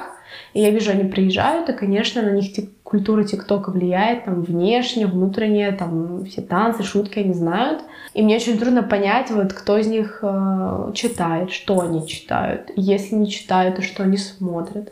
и 0.53 0.61
я 0.61 0.71
вижу, 0.71 0.91
они 0.91 1.03
приезжают, 1.03 1.69
и, 1.69 1.73
конечно, 1.73 2.21
на 2.21 2.31
них 2.31 2.51
культура 2.83 3.23
ТикТока 3.23 3.69
влияет, 3.71 4.25
там, 4.25 4.41
внешне, 4.41 5.07
внутренне, 5.07 5.71
там, 5.71 6.25
все 6.25 6.41
танцы, 6.41 6.83
шутки 6.83 7.19
они 7.19 7.33
знают. 7.33 7.83
И 8.13 8.21
мне 8.21 8.37
очень 8.37 8.57
трудно 8.57 8.83
понять, 8.83 9.29
вот, 9.29 9.53
кто 9.53 9.77
из 9.77 9.87
них 9.87 10.19
э, 10.21 10.91
читает, 10.95 11.51
что 11.51 11.81
они 11.81 12.07
читают. 12.07 12.71
Если 12.75 13.15
не 13.15 13.29
читают, 13.29 13.75
то 13.75 13.81
что 13.81 14.03
они 14.03 14.17
смотрят 14.17 14.91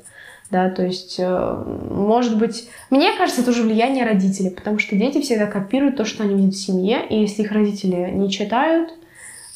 да, 0.55 0.69
то 0.69 0.85
есть, 0.85 1.17
э, 1.19 1.63
может 1.91 2.37
быть, 2.37 2.69
мне 2.89 3.11
кажется, 3.17 3.41
это 3.41 3.51
уже 3.51 3.61
влияние 3.61 4.05
родителей, 4.05 4.51
потому 4.51 4.79
что 4.79 4.95
дети 4.95 5.19
всегда 5.19 5.47
копируют 5.47 5.97
то, 5.97 6.05
что 6.05 6.23
они 6.23 6.35
видят 6.35 6.55
в 6.55 6.65
семье, 6.65 7.05
и 7.09 7.19
если 7.19 7.41
их 7.41 7.51
родители 7.51 8.09
не 8.13 8.31
читают, 8.31 8.93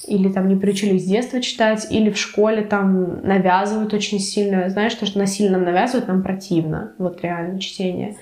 или 0.05 0.27
там 0.29 0.49
не 0.49 0.57
приучили 0.57 0.97
с 0.97 1.05
детства 1.05 1.39
читать, 1.39 1.88
или 1.89 2.09
в 2.09 2.17
школе 2.17 2.63
там 2.63 3.21
навязывают 3.25 3.93
очень 3.93 4.19
сильно, 4.19 4.69
знаешь, 4.69 4.93
то, 4.95 5.05
что 5.05 5.19
насильно 5.19 5.57
нам 5.57 5.63
навязывают, 5.67 6.09
нам 6.09 6.21
противно, 6.21 6.91
вот 6.97 7.21
реально 7.21 7.62
чтение. 7.62 8.17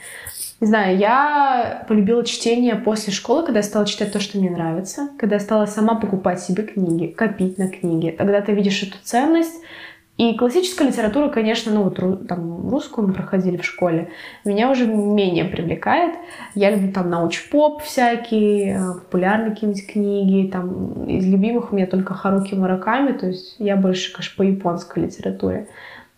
Не 0.62 0.68
знаю, 0.68 0.98
я 0.98 1.84
полюбила 1.88 2.24
чтение 2.24 2.76
после 2.76 3.12
школы, 3.12 3.44
когда 3.44 3.60
я 3.60 3.64
стала 3.64 3.88
читать 3.88 4.12
то, 4.12 4.20
что 4.20 4.38
мне 4.38 4.52
нравится, 4.52 5.10
когда 5.18 5.38
я 5.38 5.40
стала 5.40 5.66
сама 5.66 5.96
покупать 5.96 6.42
себе 6.42 6.62
книги, 6.62 7.08
копить 7.08 7.58
на 7.58 7.70
книги. 7.70 8.14
Тогда 8.16 8.42
ты 8.42 8.52
видишь 8.52 8.84
эту 8.84 8.98
ценность, 9.04 9.64
и 10.18 10.36
классическая 10.36 10.88
литература, 10.88 11.30
конечно, 11.30 11.72
ну 11.72 11.84
вот 11.84 12.28
там 12.28 12.70
русскую 12.70 13.08
мы 13.08 13.14
проходили 13.14 13.58
в 13.58 13.66
школе, 13.66 14.10
меня 14.46 14.72
уже 14.72 14.88
менее 14.88 15.46
привлекает. 15.46 16.16
Я 16.56 16.72
люблю 16.72 16.92
там 16.92 17.12
науч-поп 17.12 17.84
всякие, 17.84 18.78
э, 18.78 18.94
популярные 18.96 19.52
какие-нибудь 19.52 19.86
книги. 19.86 20.50
Там 20.50 21.06
из 21.06 21.26
любимых 21.28 21.72
у 21.72 21.76
меня 21.76 21.86
только 21.86 22.16
Харуки 22.16 22.56
Мураками, 22.56 23.12
то 23.12 23.28
есть 23.28 23.56
я 23.60 23.76
больше, 23.76 24.12
конечно, 24.12 24.34
по 24.38 24.42
японской 24.42 25.04
литературе. 25.04 25.68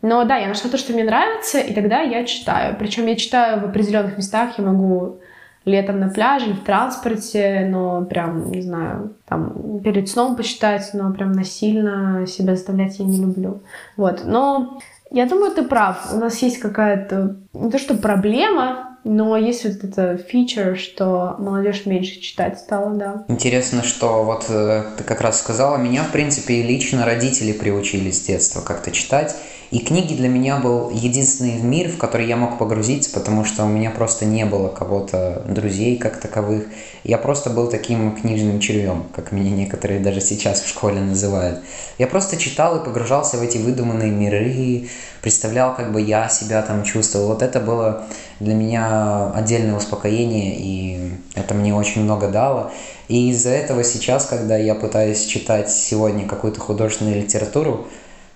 Но 0.01 0.23
да, 0.23 0.37
я 0.37 0.47
нашла 0.47 0.71
то, 0.71 0.77
что 0.77 0.93
мне 0.93 1.03
нравится, 1.03 1.59
и 1.59 1.73
тогда 1.73 1.99
я 1.99 2.23
читаю. 2.23 2.77
Причем 2.79 3.05
я 3.05 3.17
читаю 3.17 3.59
в 3.59 3.65
определенных 3.65 4.15
местах, 4.15 4.57
я 4.57 4.63
могу 4.63 5.19
летом 5.65 5.99
на 5.99 6.09
пляже, 6.09 6.53
в 6.53 6.63
транспорте, 6.63 7.67
но 7.69 8.03
прям, 8.05 8.51
не 8.51 8.61
знаю, 8.61 9.13
там, 9.27 9.79
перед 9.83 10.09
сном 10.09 10.35
почитать, 10.35 10.89
но 10.93 11.11
прям 11.11 11.31
насильно 11.31 12.25
себя 12.27 12.55
заставлять 12.55 12.99
я 12.99 13.05
не 13.05 13.19
люблю. 13.21 13.61
Вот, 13.97 14.21
но 14.25 14.79
я 15.11 15.25
думаю, 15.25 15.51
ты 15.51 15.63
прав. 15.63 16.13
У 16.13 16.17
нас 16.17 16.37
есть 16.41 16.59
какая-то, 16.59 17.35
не 17.53 17.71
то 17.71 17.79
что 17.79 17.95
проблема, 17.95 18.97
но 19.03 19.37
есть 19.37 19.63
вот 19.63 19.83
эта 19.83 20.17
фича, 20.17 20.75
что 20.75 21.35
молодежь 21.39 21.85
меньше 21.85 22.19
читать 22.19 22.59
стала, 22.59 22.93
да. 22.95 23.25
Интересно, 23.27 23.83
что 23.83 24.23
вот 24.23 24.45
э, 24.49 24.83
ты 24.97 25.03
как 25.03 25.21
раз 25.21 25.39
сказала, 25.39 25.77
меня, 25.77 26.03
в 26.03 26.11
принципе, 26.11 26.61
лично 26.61 27.05
родители 27.05 27.53
приучили 27.53 28.11
с 28.11 28.21
детства 28.21 28.61
как-то 28.61 28.91
читать. 28.91 29.35
И 29.71 29.77
книги 29.81 30.15
для 30.15 30.29
меня 30.29 30.57
был 30.57 30.89
единственный 30.89 31.61
мир, 31.61 31.89
в 31.89 31.97
который 31.97 32.25
я 32.25 32.37
мог 32.37 32.57
погрузиться, 32.57 33.11
потому 33.11 33.45
что 33.45 33.65
у 33.65 33.67
меня 33.67 33.91
просто 33.91 34.25
не 34.25 34.43
было 34.43 34.69
кого-то, 34.69 35.43
друзей 35.47 35.95
как 35.97 36.19
таковых. 36.19 36.65
Я 37.03 37.19
просто 37.19 37.51
был 37.51 37.67
таким 37.67 38.15
книжным 38.15 38.59
червем, 38.59 39.05
как 39.15 39.31
меня 39.31 39.51
некоторые 39.51 39.99
даже 39.99 40.21
сейчас 40.21 40.61
в 40.61 40.67
школе 40.67 40.99
называют. 41.01 41.59
Я 41.99 42.07
просто 42.07 42.37
читал 42.37 42.77
и 42.77 42.83
погружался 42.83 43.37
в 43.37 43.43
эти 43.43 43.59
выдуманные 43.59 44.09
миры, 44.09 44.89
представлял, 45.21 45.75
как 45.75 45.91
бы 45.91 46.01
я 46.01 46.29
себя 46.29 46.63
там 46.63 46.83
чувствовал. 46.83 47.27
Вот 47.27 47.43
это 47.43 47.59
было 47.59 48.07
для 48.39 48.55
меня 48.55 49.31
отдельное 49.35 49.77
успокоение, 49.77 50.55
и 50.57 51.11
это 51.35 51.53
мне 51.53 51.75
очень 51.75 52.01
много 52.01 52.27
дало. 52.29 52.71
И 53.07 53.29
из-за 53.29 53.49
этого 53.49 53.83
сейчас, 53.83 54.25
когда 54.25 54.57
я 54.57 54.73
пытаюсь 54.73 55.25
читать 55.25 55.69
сегодня 55.69 56.27
какую-то 56.27 56.59
художественную 56.59 57.17
литературу, 57.21 57.87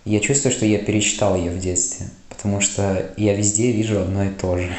я 0.05 0.19
чувствую, 0.19 0.51
что 0.51 0.65
я 0.65 0.79
перечитал 0.79 1.35
ее 1.35 1.51
в 1.51 1.59
детстве, 1.59 2.07
потому 2.29 2.61
что 2.61 3.11
я 3.17 3.33
везде 3.33 3.71
вижу 3.71 4.01
одно 4.01 4.23
и 4.23 4.29
то 4.29 4.57
же. 4.57 4.69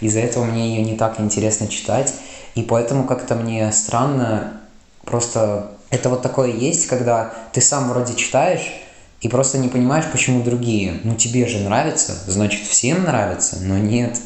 Из-за 0.00 0.20
этого 0.20 0.44
мне 0.44 0.76
ее 0.76 0.82
не 0.82 0.96
так 0.96 1.20
интересно 1.20 1.68
читать. 1.68 2.14
И 2.54 2.62
поэтому 2.62 3.04
как-то 3.04 3.34
мне 3.36 3.70
странно, 3.72 4.60
просто 5.04 5.70
это 5.90 6.10
вот 6.10 6.22
такое 6.22 6.52
есть, 6.52 6.86
когда 6.86 7.32
ты 7.52 7.60
сам 7.60 7.88
вроде 7.88 8.14
читаешь, 8.14 8.72
и 9.20 9.28
просто 9.28 9.58
не 9.58 9.68
понимаешь, 9.68 10.04
почему 10.10 10.42
другие. 10.42 11.00
Ну 11.04 11.14
тебе 11.14 11.46
же 11.46 11.60
нравится, 11.60 12.14
значит 12.26 12.66
всем 12.66 13.04
нравится, 13.04 13.58
но 13.62 13.78
нет. 13.78 14.18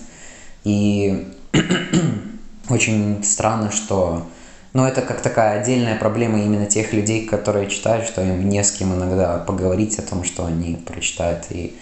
И 0.64 1.28
очень 2.68 3.22
странно, 3.24 3.70
что... 3.70 4.26
Ну, 4.72 4.84
это 4.84 5.02
как 5.02 5.20
такая 5.20 5.60
отдельная 5.60 5.98
проблема 5.98 6.40
именно 6.40 6.66
тех 6.66 6.92
людей, 6.92 7.26
которые 7.26 7.68
читают, 7.68 8.06
что 8.06 8.22
им 8.22 8.48
не 8.48 8.64
с 8.64 8.72
кем 8.72 8.94
иногда 8.94 9.38
поговорить 9.38 9.98
о 9.98 10.02
том, 10.02 10.24
что 10.24 10.46
они 10.46 10.76
прочитают. 10.76 11.44
И 11.50 11.76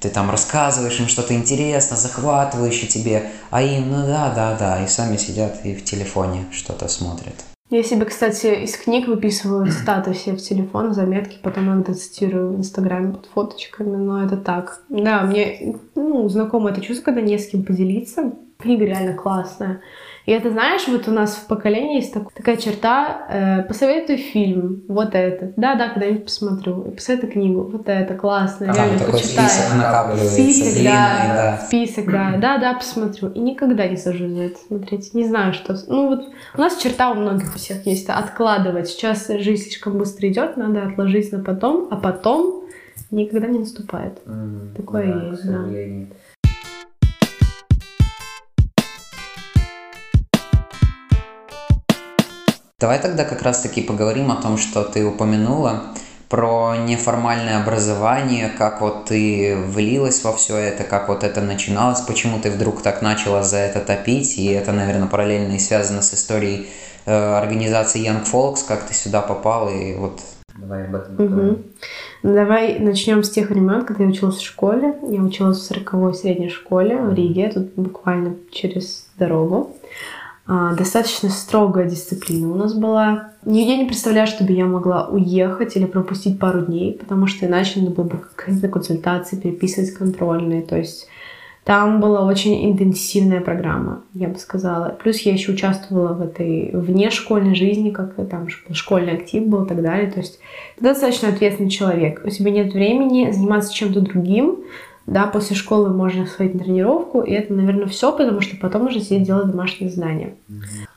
ты 0.00 0.08
там 0.08 0.30
рассказываешь 0.30 0.98
им 0.98 1.08
что-то 1.08 1.34
интересно, 1.34 1.96
захватывающее 1.96 2.88
тебе, 2.88 3.30
а 3.50 3.62
им, 3.62 3.90
ну 3.90 4.06
да, 4.06 4.32
да, 4.34 4.56
да, 4.58 4.82
и 4.82 4.88
сами 4.88 5.16
сидят 5.16 5.60
и 5.64 5.74
в 5.74 5.84
телефоне 5.84 6.46
что-то 6.50 6.88
смотрят. 6.88 7.34
Я 7.70 7.82
себе, 7.82 8.04
кстати, 8.04 8.64
из 8.64 8.76
книг 8.76 9.08
выписываю 9.08 9.66
цитаты 9.72 10.12
все 10.12 10.32
в 10.32 10.38
телефон, 10.38 10.92
заметки, 10.92 11.38
потом 11.42 11.66
иногда 11.66 11.94
цитирую 11.94 12.54
в 12.54 12.58
Инстаграме 12.58 13.12
под 13.12 13.26
фоточками, 13.26 13.96
но 13.96 14.24
это 14.24 14.36
так. 14.36 14.82
Да, 14.88 15.22
мне 15.22 15.76
ну, 15.94 16.28
знакомо 16.28 16.70
это 16.70 16.80
чувство, 16.80 17.04
когда 17.04 17.20
не 17.20 17.38
с 17.38 17.46
кем 17.48 17.62
поделиться. 17.62 18.32
Книга 18.58 18.84
реально 18.84 19.14
классная. 19.14 19.80
И 20.24 20.30
это, 20.30 20.50
знаешь, 20.50 20.86
вот 20.86 21.08
у 21.08 21.10
нас 21.10 21.34
в 21.34 21.46
поколении 21.48 21.96
есть 21.96 22.14
так, 22.14 22.32
такая 22.32 22.56
черта, 22.56 23.26
э, 23.28 23.62
посоветуй 23.62 24.16
фильм, 24.16 24.84
вот 24.88 25.14
это. 25.14 25.52
Да-да, 25.56 25.88
когда-нибудь 25.88 26.24
посмотрю. 26.24 26.92
Посоветуй 26.92 27.30
книгу, 27.30 27.62
вот 27.64 27.88
это, 27.88 28.14
классно, 28.14 28.70
ага, 28.70 28.84
реально 28.84 28.98
такой 29.00 29.14
почитай. 29.14 29.48
список 29.48 29.76
накапливается, 29.76 30.32
список, 30.34 30.74
длинный, 30.74 30.84
да, 30.84 31.58
да. 31.58 31.66
Список, 31.66 32.10
да, 32.10 32.36
да-да, 32.40 32.74
посмотрю. 32.74 33.30
И 33.30 33.40
никогда 33.40 33.88
не 33.88 33.96
сажусь 33.96 34.30
за 34.30 34.42
это 34.42 34.58
смотреть. 34.68 35.12
Не 35.14 35.26
знаю, 35.26 35.52
что... 35.54 35.76
Ну 35.88 36.08
вот 36.08 36.28
у 36.56 36.60
нас 36.60 36.76
черта 36.76 37.10
у 37.10 37.14
многих 37.14 37.54
у 37.54 37.58
всех 37.58 37.84
есть, 37.86 38.08
откладывать. 38.08 38.88
Сейчас 38.88 39.26
жизнь 39.26 39.64
слишком 39.64 39.98
быстро 39.98 40.28
идет, 40.28 40.56
надо 40.56 40.86
отложить 40.86 41.32
на 41.32 41.40
потом, 41.42 41.88
а 41.90 41.96
потом 41.96 42.62
никогда 43.10 43.48
не 43.48 43.58
наступает. 43.58 44.18
Mm, 44.26 44.76
Такое 44.76 45.12
да, 45.12 45.26
есть, 45.30 45.46
да. 45.46 46.14
Давай 52.82 52.98
тогда 53.00 53.24
как 53.24 53.42
раз-таки 53.42 53.80
поговорим 53.80 54.32
о 54.32 54.42
том, 54.42 54.58
что 54.58 54.82
ты 54.82 55.06
упомянула, 55.06 55.84
про 56.28 56.74
неформальное 56.76 57.62
образование, 57.62 58.48
как 58.58 58.80
вот 58.80 59.04
ты 59.04 59.54
влилась 59.54 60.24
во 60.24 60.32
все 60.32 60.56
это, 60.56 60.82
как 60.82 61.08
вот 61.08 61.22
это 61.22 61.40
начиналось, 61.42 62.00
почему 62.00 62.40
ты 62.40 62.50
вдруг 62.50 62.82
так 62.82 63.00
начала 63.00 63.44
за 63.44 63.58
это 63.58 63.78
топить, 63.78 64.36
и 64.36 64.46
это, 64.46 64.72
наверное, 64.72 65.06
параллельно 65.06 65.52
и 65.52 65.60
связано 65.60 66.02
с 66.02 66.12
историей 66.12 66.66
э, 67.06 67.12
организации 67.12 68.04
Young 68.04 68.24
Folks, 68.24 68.66
как 68.66 68.82
ты 68.82 68.94
сюда 68.94 69.20
попал, 69.20 69.68
и 69.68 69.94
вот 69.94 70.20
давай 70.58 70.86
об 70.86 70.96
этом 70.96 71.16
поговорим. 71.16 71.52
Угу. 71.52 72.34
Давай 72.34 72.80
начнем 72.80 73.22
с 73.22 73.30
тех 73.30 73.50
времен, 73.50 73.84
когда 73.84 74.02
я 74.02 74.10
училась 74.10 74.38
в 74.38 74.44
школе. 74.44 74.96
Я 75.08 75.22
училась 75.22 75.58
в 75.58 75.70
40-й 75.70 76.14
средней 76.14 76.48
школе 76.48 76.96
в 76.96 77.14
Риге, 77.14 77.52
тут 77.54 77.74
буквально 77.76 78.34
через 78.50 79.06
дорогу. 79.18 79.76
А, 80.46 80.74
достаточно 80.74 81.28
строгая 81.30 81.88
дисциплина 81.88 82.50
у 82.50 82.54
нас 82.54 82.74
была. 82.74 83.30
Я 83.44 83.76
не 83.76 83.84
представляю, 83.84 84.26
чтобы 84.26 84.52
я 84.52 84.66
могла 84.66 85.08
уехать 85.08 85.76
или 85.76 85.84
пропустить 85.84 86.38
пару 86.38 86.62
дней, 86.66 86.94
потому 86.94 87.26
что 87.26 87.46
иначе 87.46 87.80
надо 87.80 87.92
было 87.92 88.04
бы 88.04 88.20
какие-то 88.34 88.68
консультации, 88.68 89.36
переписывать 89.36 89.92
контрольные. 89.92 90.62
То 90.62 90.76
есть 90.76 91.08
там 91.64 92.00
была 92.00 92.26
очень 92.26 92.68
интенсивная 92.72 93.40
программа, 93.40 94.02
я 94.14 94.26
бы 94.26 94.36
сказала. 94.36 94.96
Плюс 95.00 95.18
я 95.20 95.32
еще 95.32 95.52
участвовала 95.52 96.12
в 96.12 96.20
этой 96.20 96.70
внешкольной 96.72 97.54
жизни, 97.54 97.90
как 97.90 98.16
там 98.28 98.48
школьный 98.72 99.12
актив 99.12 99.46
был 99.46 99.64
и 99.64 99.68
так 99.68 99.80
далее. 99.80 100.10
То 100.10 100.18
есть 100.18 100.40
ты 100.76 100.84
достаточно 100.84 101.28
ответственный 101.28 101.70
человек. 101.70 102.22
У 102.24 102.30
тебя 102.30 102.50
нет 102.50 102.72
времени 102.72 103.30
заниматься 103.30 103.72
чем-то 103.72 104.00
другим, 104.00 104.64
да, 105.06 105.26
после 105.26 105.56
школы 105.56 105.90
можно 105.90 106.26
сходить 106.26 106.54
на 106.54 106.60
тренировку, 106.60 107.22
и 107.22 107.32
это, 107.32 107.52
наверное, 107.52 107.86
все, 107.86 108.12
потому 108.12 108.40
что 108.40 108.56
потом 108.56 108.86
уже 108.86 109.00
сидеть 109.00 109.24
делать 109.24 109.50
домашние 109.50 109.90
задания. 109.90 110.34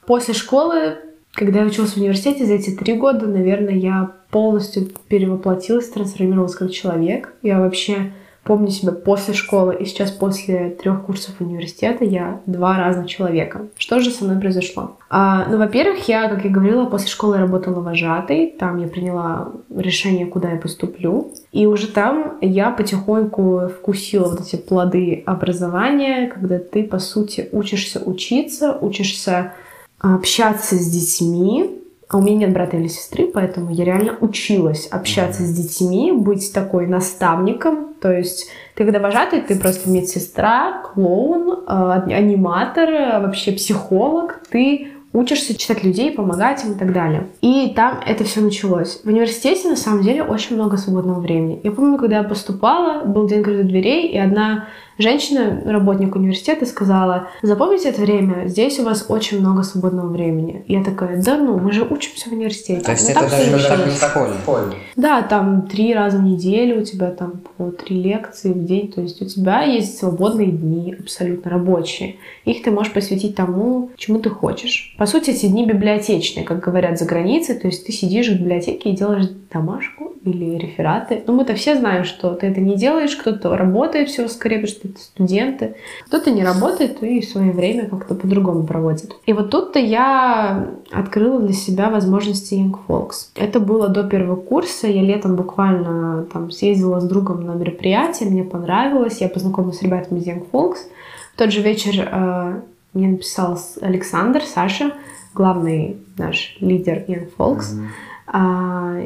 После 0.06 0.34
школы, 0.34 0.98
когда 1.34 1.62
я 1.62 1.66
училась 1.66 1.94
в 1.94 1.98
университете, 1.98 2.46
за 2.46 2.54
эти 2.54 2.72
три 2.72 2.94
года, 2.96 3.28
наверное, 3.28 3.74
я 3.74 4.12
полностью 4.30 4.88
перевоплотилась, 5.08 5.90
трансформировалась 5.90 6.56
как 6.56 6.72
человек. 6.72 7.34
Я 7.42 7.60
вообще 7.60 8.12
помню 8.46 8.70
себя 8.70 8.92
после 8.92 9.34
школы 9.34 9.76
и 9.76 9.86
сейчас 9.86 10.12
после 10.12 10.70
трех 10.70 11.04
курсов 11.04 11.36
университета 11.40 12.06
я 12.06 12.42
два 12.46 12.78
разных 12.78 13.08
человека. 13.08 13.68
Что 13.76 14.00
же 14.00 14.12
со 14.12 14.24
мной 14.24 14.40
произошло? 14.40 14.98
А, 15.10 15.48
ну, 15.50 15.58
во-первых, 15.58 16.08
я, 16.08 16.30
как 16.30 16.46
я 16.46 16.52
говорила, 16.52 16.86
после 16.86 17.08
школы 17.08 17.38
работала 17.38 17.82
вожатой. 17.82 18.56
Там 18.58 18.78
я 18.78 18.88
приняла 18.88 19.52
решение, 19.76 20.28
куда 20.28 20.52
я 20.52 20.58
поступлю. 20.58 21.34
И 21.52 21.66
уже 21.66 21.88
там 21.88 22.38
я 22.40 22.70
потихоньку 22.70 23.70
вкусила 23.70 24.30
вот 24.30 24.42
эти 24.42 24.56
плоды 24.58 25.24
образования, 25.26 26.28
когда 26.28 26.60
ты, 26.60 26.84
по 26.84 27.00
сути, 27.00 27.50
учишься 27.52 28.00
учиться, 28.00 28.78
учишься 28.80 29.54
общаться 30.00 30.76
с 30.76 30.88
детьми, 30.88 31.82
а 32.08 32.18
у 32.18 32.22
меня 32.22 32.36
нет 32.36 32.54
брата 32.54 32.78
или 32.78 32.88
сестры, 32.88 33.28
поэтому 33.34 33.72
я 33.72 33.84
реально 33.84 34.16
училась 34.22 34.88
общаться 34.88 35.42
mm-hmm. 35.42 35.46
с 35.46 35.54
детьми, 35.54 36.12
быть 36.12 36.54
такой 36.54 36.88
наставником. 36.88 37.96
То 38.00 38.12
есть 38.12 38.50
ты 38.76 38.84
когда 38.84 39.00
вожатый, 39.00 39.42
ты 39.42 39.60
просто 39.60 39.90
медсестра, 39.90 40.84
клоун, 40.84 41.64
э, 41.68 42.14
аниматор, 42.14 42.90
э, 42.90 43.20
вообще 43.22 43.52
психолог. 43.54 44.42
Ты 44.52 44.90
учишься 45.14 45.58
читать 45.58 45.84
людей, 45.84 46.12
помогать 46.12 46.64
им 46.64 46.74
и 46.74 46.76
так 46.76 46.94
далее. 46.94 47.28
И 47.42 47.74
там 47.76 48.00
это 48.06 48.24
все 48.24 48.42
началось. 48.42 49.02
В 49.04 49.08
университете, 49.08 49.70
на 49.70 49.78
самом 49.78 50.04
деле, 50.04 50.24
очень 50.24 50.56
много 50.56 50.78
свободного 50.78 51.22
времени. 51.22 51.62
Я 51.64 51.72
помню, 51.72 51.98
когда 51.98 52.18
я 52.18 52.24
поступала, 52.24 53.04
был 53.06 53.28
день 53.28 53.40
открытых 53.40 53.68
дверей, 53.68 54.10
и 54.10 54.18
одна 54.18 54.68
Женщина, 54.98 55.62
работник 55.66 56.16
университета, 56.16 56.66
сказала, 56.66 57.28
запомните 57.42 57.90
это 57.90 58.02
время, 58.02 58.48
здесь 58.48 58.80
у 58.80 58.84
вас 58.84 59.06
очень 59.10 59.42
много 59.42 59.64
свободного 59.64 60.08
времени. 60.08 60.64
Я 60.68 60.84
такая, 60.84 61.22
да 61.22 61.38
ну, 61.38 61.60
мы 61.60 61.74
же 61.74 61.84
учимся 61.84 62.30
в 62.30 62.32
университете. 62.32 62.82
То 62.82 62.92
есть 62.92 63.14
ну, 63.14 63.22
это 63.22 63.30
даже, 63.30 63.52
не 63.52 63.60
школе? 64.42 64.74
Да, 64.96 65.22
там 65.22 65.64
три 65.64 65.94
раза 65.94 66.18
в 66.18 66.24
неделю 66.24 66.82
у 66.82 66.86
тебя 66.86 67.12
там 67.12 67.42
по 67.58 67.72
три 67.72 68.02
лекции 68.02 68.54
в 68.54 68.64
день, 68.64 68.92
то 68.92 69.02
есть 69.02 69.22
у 69.22 69.26
тебя 69.26 69.64
есть 69.64 69.98
свободные 69.98 70.48
дни, 70.48 70.96
абсолютно 70.98 71.52
рабочие. 71.52 72.16
Их 72.46 72.64
ты 72.64 72.72
можешь 72.72 72.94
посвятить 72.94 73.36
тому, 73.36 73.90
чему 73.98 74.20
ты 74.20 74.30
хочешь. 74.30 74.96
По 74.98 75.06
сути, 75.06 75.32
эти 75.32 75.48
дни 75.48 75.66
библиотечные, 75.66 76.46
как 76.46 76.62
говорят 76.62 76.98
за 76.98 77.06
границей, 77.06 77.56
то 77.56 77.68
есть 77.68 77.86
ты 77.86 77.92
сидишь 77.92 78.30
в 78.30 78.40
библиотеке 78.40 78.92
и 78.92 78.96
делаешь 78.96 79.28
домашку 79.52 80.14
или 80.24 80.58
рефераты. 80.58 81.24
Ну, 81.28 81.34
мы-то 81.34 81.54
все 81.56 81.76
знаем, 81.76 82.04
что 82.04 82.34
ты 82.34 82.48
это 82.48 82.60
не 82.60 82.76
делаешь, 82.76 83.16
кто-то 83.16 83.56
работает 83.56 84.10
все 84.10 84.28
скорее, 84.28 84.60
потому 84.60 84.76
что 84.76 84.85
это 84.86 85.00
студенты, 85.00 85.76
кто-то 86.06 86.32
не 86.32 86.44
работает 86.44 87.02
и 87.04 87.22
свое 87.22 87.52
время 87.52 87.88
как-то 87.90 88.16
по-другому 88.16 88.66
проводит. 88.66 89.16
И 89.26 89.34
вот 89.34 89.50
тут-то 89.50 89.80
я 89.80 90.70
открыла 90.92 91.40
для 91.40 91.54
себя 91.54 91.90
возможности 91.90 92.56
Young 92.56 92.76
Folks. 92.88 93.30
Это 93.36 93.60
было 93.60 93.90
до 93.90 94.04
первого 94.04 94.36
курса, 94.36 94.88
я 94.88 95.02
летом 95.02 95.36
буквально 95.36 96.26
там 96.32 96.52
съездила 96.52 97.00
с 97.00 97.04
другом 97.06 97.46
на 97.46 97.52
мероприятие, 97.52 98.30
мне 98.30 98.44
понравилось, 98.44 99.22
я 99.22 99.30
познакомилась 99.30 99.80
с 99.80 99.82
ребятами 99.82 100.20
из 100.20 100.28
Young 100.28 100.46
Folks. 100.52 100.78
В 101.34 101.38
тот 101.38 101.52
же 101.52 101.62
вечер 101.62 102.08
э, 102.12 102.62
мне 102.94 103.08
написал 103.08 103.60
Александр, 103.82 104.42
Саша, 104.42 104.94
главный 105.34 105.98
наш 106.18 106.56
лидер 106.60 107.04
Young 107.08 107.30
Folks. 107.38 107.74
Mm-hmm 107.74 107.88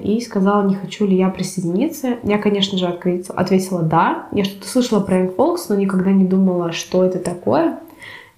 и 0.04 0.22
сказала, 0.22 0.68
не 0.68 0.76
хочу 0.76 1.06
ли 1.06 1.15
я 1.15 1.30
присоединиться. 1.30 2.18
Я, 2.24 2.38
конечно 2.38 2.78
же, 2.78 2.88
ответила 2.88 3.82
да. 3.82 4.28
Я 4.32 4.44
что-то 4.44 4.68
слышала 4.68 5.00
про 5.02 5.26
Folks, 5.26 5.65
но 5.70 5.76
никогда 5.76 6.12
не 6.12 6.26
думала, 6.26 6.72
что 6.72 7.04
это 7.04 7.20
такое. 7.20 7.80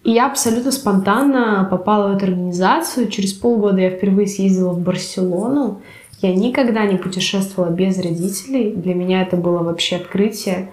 И 0.04 0.12
я 0.12 0.28
абсолютно 0.28 0.72
спонтанно 0.72 1.68
попала 1.70 2.12
в 2.12 2.18
эту 2.18 2.26
организацию. 2.26 3.08
Через 3.08 3.34
полгода 3.34 3.80
я 3.80 3.92
впервые 3.92 4.28
съездила 4.28 4.72
в 4.72 4.80
Барселону. 4.80 5.82
Я 6.22 6.36
никогда 6.36 6.86
не 6.86 6.98
путешествовала 6.98 7.72
без 7.72 7.98
родителей. 7.98 8.74
Для 8.76 8.96
меня 8.96 9.22
это 9.22 9.38
было 9.38 9.60
вообще 9.60 9.98
открытие. 9.98 10.72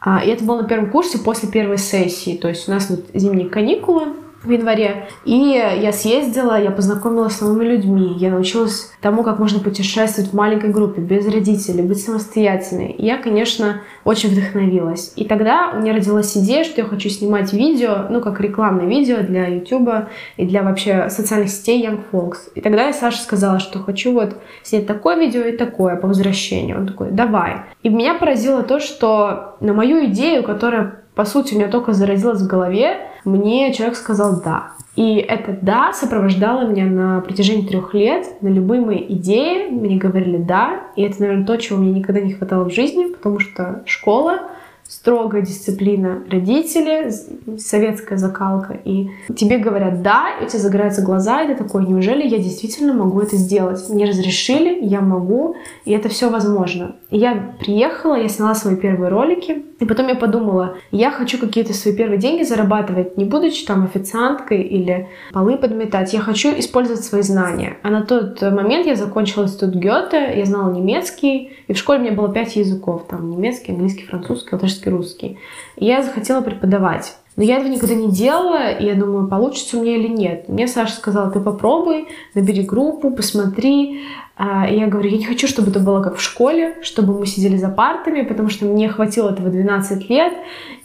А, 0.00 0.22
и 0.24 0.28
это 0.28 0.44
было 0.44 0.62
на 0.62 0.68
первом 0.68 0.90
курсе 0.90 1.18
после 1.18 1.48
первой 1.48 1.78
сессии. 1.78 2.36
То 2.36 2.48
есть 2.48 2.68
у 2.68 2.72
нас 2.72 2.88
вот 2.88 3.06
зимние 3.14 3.48
каникулы, 3.48 4.14
в 4.42 4.50
январе. 4.50 5.08
И 5.24 5.34
я 5.34 5.92
съездила, 5.92 6.60
я 6.60 6.70
познакомилась 6.70 7.34
с 7.34 7.40
новыми 7.40 7.64
людьми, 7.64 8.14
я 8.16 8.30
научилась 8.30 8.92
тому, 9.00 9.22
как 9.22 9.38
можно 9.38 9.60
путешествовать 9.60 10.30
в 10.30 10.34
маленькой 10.34 10.70
группе, 10.70 11.00
без 11.00 11.26
родителей, 11.26 11.82
быть 11.82 12.00
самостоятельной. 12.00 12.92
И 12.92 13.04
я, 13.04 13.18
конечно, 13.18 13.82
очень 14.04 14.30
вдохновилась. 14.30 15.12
И 15.16 15.24
тогда 15.24 15.72
у 15.74 15.80
меня 15.80 15.92
родилась 15.92 16.36
идея, 16.36 16.64
что 16.64 16.80
я 16.80 16.86
хочу 16.86 17.08
снимать 17.08 17.52
видео, 17.52 18.06
ну, 18.10 18.20
как 18.20 18.40
рекламное 18.40 18.86
видео 18.86 19.22
для 19.22 19.46
YouTube 19.48 20.08
и 20.36 20.46
для 20.46 20.62
вообще 20.62 21.10
социальных 21.10 21.50
сетей 21.50 21.84
Young 21.84 22.00
Folks. 22.12 22.38
И 22.54 22.60
тогда 22.60 22.86
я 22.86 22.92
Саше 22.92 23.20
сказала, 23.20 23.58
что 23.58 23.80
хочу 23.80 24.12
вот 24.12 24.36
снять 24.62 24.86
такое 24.86 25.16
видео 25.16 25.42
и 25.42 25.56
такое 25.56 25.96
по 25.96 26.06
возвращению. 26.06 26.78
Он 26.78 26.86
такой, 26.86 27.10
давай. 27.10 27.62
И 27.82 27.88
меня 27.88 28.14
поразило 28.14 28.62
то, 28.62 28.78
что 28.78 29.56
на 29.60 29.72
мою 29.72 30.06
идею, 30.06 30.42
которая 30.42 31.02
по 31.18 31.24
сути, 31.24 31.54
у 31.54 31.58
меня 31.58 31.66
только 31.66 31.94
заразилось 31.94 32.42
в 32.42 32.46
голове, 32.46 33.00
мне 33.24 33.74
человек 33.74 33.96
сказал 33.96 34.40
«да». 34.40 34.74
И 34.94 35.16
это 35.16 35.58
«да» 35.60 35.92
сопровождало 35.92 36.68
меня 36.68 36.84
на 36.84 37.20
протяжении 37.22 37.66
трех 37.66 37.92
лет. 37.92 38.40
На 38.40 38.46
любые 38.46 38.80
мои 38.80 39.04
идеи 39.08 39.68
мне 39.68 39.96
говорили 39.96 40.36
«да». 40.36 40.84
И 40.94 41.02
это, 41.02 41.20
наверное, 41.20 41.44
то, 41.44 41.56
чего 41.56 41.80
мне 41.80 41.90
никогда 41.90 42.20
не 42.20 42.34
хватало 42.34 42.70
в 42.70 42.72
жизни, 42.72 43.06
потому 43.06 43.40
что 43.40 43.82
школа 43.84 44.42
строгая 44.88 45.42
дисциплина 45.42 46.22
родители, 46.30 47.12
советская 47.58 48.16
закалка, 48.16 48.80
и 48.84 49.10
тебе 49.36 49.58
говорят 49.58 50.02
«да», 50.02 50.30
и 50.40 50.44
у 50.44 50.48
тебя 50.48 50.58
загораются 50.58 51.02
глаза, 51.02 51.42
и 51.42 51.48
ты 51.48 51.54
такой 51.54 51.86
«неужели 51.86 52.26
я 52.26 52.38
действительно 52.38 52.94
могу 52.94 53.20
это 53.20 53.36
сделать?» 53.36 53.88
Мне 53.90 54.06
разрешили, 54.06 54.82
я 54.82 55.02
могу, 55.02 55.56
и 55.84 55.92
это 55.92 56.08
все 56.08 56.30
возможно. 56.30 56.96
И 57.10 57.18
я 57.18 57.54
приехала, 57.60 58.14
я 58.14 58.28
сняла 58.28 58.54
свои 58.54 58.76
первые 58.76 59.10
ролики, 59.10 59.62
и 59.78 59.84
потом 59.84 60.08
я 60.08 60.14
подумала, 60.14 60.76
я 60.90 61.10
хочу 61.10 61.38
какие-то 61.38 61.74
свои 61.74 61.94
первые 61.94 62.18
деньги 62.18 62.42
зарабатывать, 62.42 63.16
не 63.16 63.24
будучи 63.24 63.66
там 63.66 63.84
официанткой 63.84 64.62
или 64.62 65.08
полы 65.32 65.56
подметать. 65.56 66.12
Я 66.14 66.20
хочу 66.20 66.48
использовать 66.58 67.04
свои 67.04 67.22
знания. 67.22 67.76
А 67.82 67.90
на 67.90 68.02
тот 68.02 68.40
момент 68.40 68.86
я 68.86 68.96
закончила 68.96 69.44
институт 69.44 69.74
Гёте, 69.74 70.32
я 70.36 70.44
знала 70.46 70.72
немецкий, 70.72 71.52
и 71.68 71.74
в 71.74 71.78
школе 71.78 71.98
у 71.98 72.02
меня 72.02 72.12
было 72.12 72.32
пять 72.32 72.56
языков, 72.56 73.04
там 73.08 73.30
немецкий, 73.30 73.72
английский, 73.72 74.04
французский, 74.04 74.48
латышский, 74.52 74.90
русский. 74.90 75.38
И 75.76 75.84
я 75.84 76.02
захотела 76.02 76.40
преподавать. 76.40 77.16
Но 77.36 77.44
я 77.44 77.58
этого 77.58 77.68
никогда 77.68 77.94
не 77.94 78.10
делала, 78.10 78.72
и 78.72 78.84
я 78.84 78.94
думаю, 78.94 79.28
получится 79.28 79.78
у 79.78 79.82
меня 79.82 79.96
или 79.96 80.08
нет. 80.08 80.48
Мне 80.48 80.66
Саша 80.66 80.94
сказала, 80.94 81.30
ты 81.30 81.38
попробуй, 81.38 82.08
набери 82.34 82.62
группу, 82.62 83.10
посмотри. 83.10 84.02
А, 84.36 84.66
и 84.66 84.78
я 84.78 84.88
говорю, 84.88 85.10
я 85.10 85.18
не 85.18 85.24
хочу, 85.24 85.46
чтобы 85.46 85.70
это 85.70 85.78
было 85.78 86.02
как 86.02 86.16
в 86.16 86.22
школе, 86.22 86.76
чтобы 86.82 87.16
мы 87.16 87.26
сидели 87.26 87.56
за 87.56 87.68
партами, 87.68 88.22
потому 88.22 88.48
что 88.48 88.64
мне 88.64 88.88
хватило 88.88 89.30
этого 89.30 89.50
12 89.50 90.08
лет, 90.10 90.32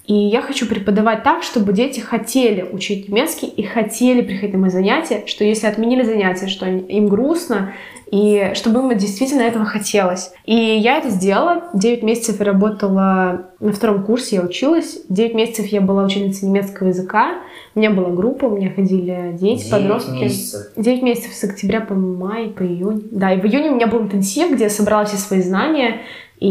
и 0.05 0.13
я 0.13 0.41
хочу 0.41 0.67
преподавать 0.67 1.23
так, 1.23 1.43
чтобы 1.43 1.71
дети 1.71 2.01
хотели 2.01 2.61
учить 2.61 3.07
немецкий 3.07 3.47
и 3.47 3.63
хотели 3.63 4.21
приходить 4.21 4.53
на 4.53 4.59
мои 4.59 4.69
занятия, 4.69 5.23
что 5.27 5.45
если 5.45 5.67
отменили 5.67 6.03
занятия, 6.03 6.47
что 6.47 6.65
им 6.67 7.07
грустно, 7.07 7.73
и 8.11 8.51
чтобы 8.53 8.81
им 8.81 8.95
действительно 8.95 9.41
этого 9.41 9.65
хотелось. 9.65 10.33
И 10.45 10.53
я 10.53 10.97
это 10.97 11.09
сделала. 11.09 11.63
9 11.73 12.03
месяцев 12.03 12.37
я 12.39 12.45
работала 12.45 13.47
на 13.59 13.71
втором 13.71 14.03
курсе, 14.03 14.35
я 14.35 14.43
училась. 14.43 15.01
9 15.09 15.33
месяцев 15.33 15.65
я 15.67 15.81
была 15.81 16.03
ученицей 16.03 16.47
немецкого 16.47 16.89
языка. 16.89 17.37
У 17.73 17.79
меня 17.79 17.89
была 17.89 18.09
группа, 18.09 18.45
у 18.45 18.55
меня 18.55 18.69
ходили 18.69 19.31
дети, 19.39 19.63
9 19.63 19.71
подростки. 19.71 20.11
Месяцев. 20.11 20.61
9 20.75 21.01
месяцев 21.01 21.33
с 21.33 21.43
октября 21.43 21.81
по 21.81 21.95
май, 21.95 22.49
по 22.49 22.61
июнь. 22.61 23.01
Да, 23.09 23.33
и 23.33 23.41
в 23.41 23.45
июне 23.45 23.71
у 23.71 23.75
меня 23.75 23.87
был 23.87 24.01
интенсив, 24.01 24.51
где 24.51 24.65
я 24.65 24.69
собрала 24.69 25.05
все 25.05 25.17
свои 25.17 25.41
знания. 25.41 26.01
И 26.37 26.47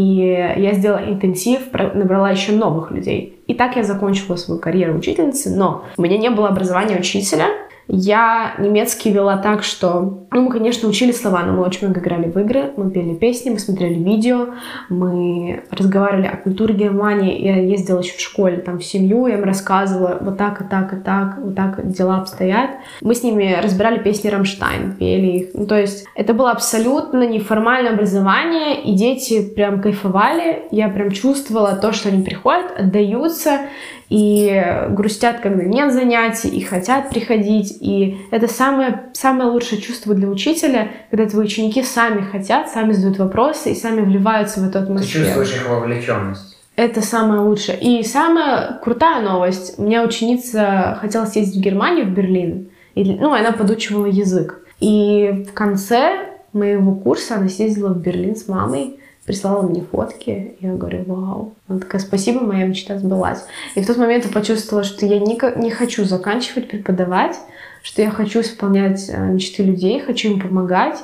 я 0.57 0.73
сделала 0.73 1.07
интенсив, 1.07 1.71
набрала 1.71 2.31
еще 2.31 2.51
новых 2.51 2.91
людей. 2.91 3.32
И 3.47 3.53
так 3.53 3.75
я 3.75 3.83
закончила 3.83 4.35
свою 4.35 4.59
карьеру 4.59 4.97
учительницы, 4.97 5.49
но 5.55 5.85
у 5.97 6.01
меня 6.01 6.17
не 6.17 6.29
было 6.29 6.47
образования 6.47 6.97
учителя, 6.97 7.47
я 7.87 8.55
немецкий 8.59 9.11
вела 9.11 9.37
так, 9.37 9.63
что, 9.63 10.25
ну, 10.31 10.41
мы, 10.41 10.51
конечно, 10.51 10.87
учили 10.87 11.11
слова, 11.11 11.43
но 11.43 11.53
мы 11.53 11.63
очень 11.63 11.87
много 11.87 11.99
играли 11.99 12.29
в 12.29 12.37
игры, 12.37 12.71
мы 12.77 12.89
пели 12.89 13.13
песни, 13.13 13.49
мы 13.49 13.59
смотрели 13.59 13.95
видео, 13.95 14.49
мы 14.89 15.63
разговаривали 15.69 16.27
о 16.27 16.37
культуре 16.37 16.73
Германии. 16.73 17.41
Я 17.43 17.57
ездила 17.57 17.99
еще 17.99 18.17
в 18.17 18.21
школе, 18.21 18.57
там, 18.57 18.79
в 18.79 18.85
семью, 18.85 19.27
я 19.27 19.35
им 19.35 19.43
рассказывала 19.43 20.17
вот 20.21 20.37
так 20.37 20.61
и 20.61 20.63
так 20.63 20.93
и 20.93 20.95
так, 20.97 21.37
вот 21.39 21.55
так 21.55 21.91
дела 21.91 22.19
обстоят. 22.19 22.71
Мы 23.01 23.15
с 23.15 23.23
ними 23.23 23.57
разбирали 23.61 23.99
песни 23.99 24.29
Рамштайн, 24.29 24.93
пели 24.93 25.27
их. 25.27 25.47
Ну, 25.53 25.65
то 25.65 25.77
есть 25.79 26.05
это 26.15 26.33
было 26.33 26.51
абсолютно 26.51 27.27
неформальное 27.27 27.93
образование, 27.93 28.81
и 28.81 28.93
дети 28.93 29.41
прям 29.41 29.81
кайфовали. 29.81 30.63
Я 30.71 30.87
прям 30.89 31.11
чувствовала 31.11 31.75
то, 31.75 31.91
что 31.91 32.09
они 32.09 32.23
приходят, 32.23 32.71
отдаются, 32.77 33.61
и 34.09 34.87
грустят, 34.89 35.39
когда 35.39 35.63
нет 35.63 35.93
занятий, 35.93 36.49
и 36.49 36.61
хотят 36.61 37.09
приходить. 37.09 37.77
И 37.81 38.17
это 38.31 38.47
самое, 38.47 39.03
самое 39.13 39.49
лучшее 39.49 39.81
чувство 39.81 40.13
для 40.13 40.27
учителя, 40.27 40.89
когда 41.09 41.27
твои 41.27 41.45
ученики 41.45 41.83
сами 41.83 42.21
хотят, 42.21 42.69
сами 42.69 42.91
задают 42.91 43.19
вопросы 43.19 43.71
и 43.71 43.75
сами 43.75 44.01
вливаются 44.01 44.59
в 44.59 44.67
эту 44.67 44.79
атмосферу. 44.79 45.25
Ты 45.25 45.31
чувствуешь 45.31 45.55
их 45.55 45.69
вовлеченность. 45.69 46.57
Это 46.75 47.01
самое 47.01 47.41
лучшее. 47.41 47.79
И 47.79 48.03
самая 48.03 48.79
крутая 48.83 49.21
новость. 49.21 49.75
У 49.77 49.83
меня 49.83 50.03
ученица 50.03 50.97
хотела 50.99 51.25
съездить 51.25 51.57
в 51.57 51.63
Германию, 51.63 52.05
в 52.05 52.09
Берлин. 52.09 52.69
И, 52.95 53.03
ну, 53.03 53.31
она 53.33 53.51
подучивала 53.51 54.07
язык. 54.07 54.65
И 54.79 55.45
в 55.49 55.53
конце 55.53 56.33
моего 56.51 56.95
курса 56.95 57.35
она 57.35 57.47
съездила 57.47 57.89
в 57.89 58.01
Берлин 58.01 58.35
с 58.35 58.47
мамой 58.47 58.99
прислала 59.25 59.61
мне 59.61 59.81
фотки. 59.81 60.55
Я 60.59 60.73
говорю, 60.73 61.03
вау. 61.07 61.53
Она 61.67 61.79
такая, 61.79 62.01
спасибо, 62.01 62.41
моя 62.41 62.65
мечта 62.65 62.97
сбылась. 62.97 63.45
И 63.75 63.81
в 63.81 63.87
тот 63.87 63.97
момент 63.97 64.25
я 64.25 64.31
почувствовала, 64.31 64.83
что 64.83 65.05
я 65.05 65.19
не, 65.19 65.39
не 65.61 65.71
хочу 65.71 66.03
заканчивать 66.05 66.69
преподавать, 66.69 67.37
что 67.81 68.01
я 68.01 68.11
хочу 68.11 68.41
исполнять 68.41 69.09
э, 69.09 69.17
мечты 69.17 69.63
людей, 69.63 69.99
хочу 69.99 70.31
им 70.31 70.41
помогать. 70.41 70.99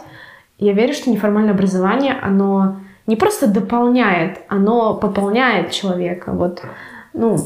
Я 0.58 0.74
верю, 0.74 0.94
что 0.94 1.10
неформальное 1.10 1.54
образование, 1.54 2.18
оно 2.22 2.78
не 3.08 3.16
просто 3.16 3.48
дополняет, 3.48 4.40
оно 4.50 4.94
пополняет 4.94 5.72
человека. 5.72 6.32
Вот, 6.32 6.62
ну, 7.14 7.38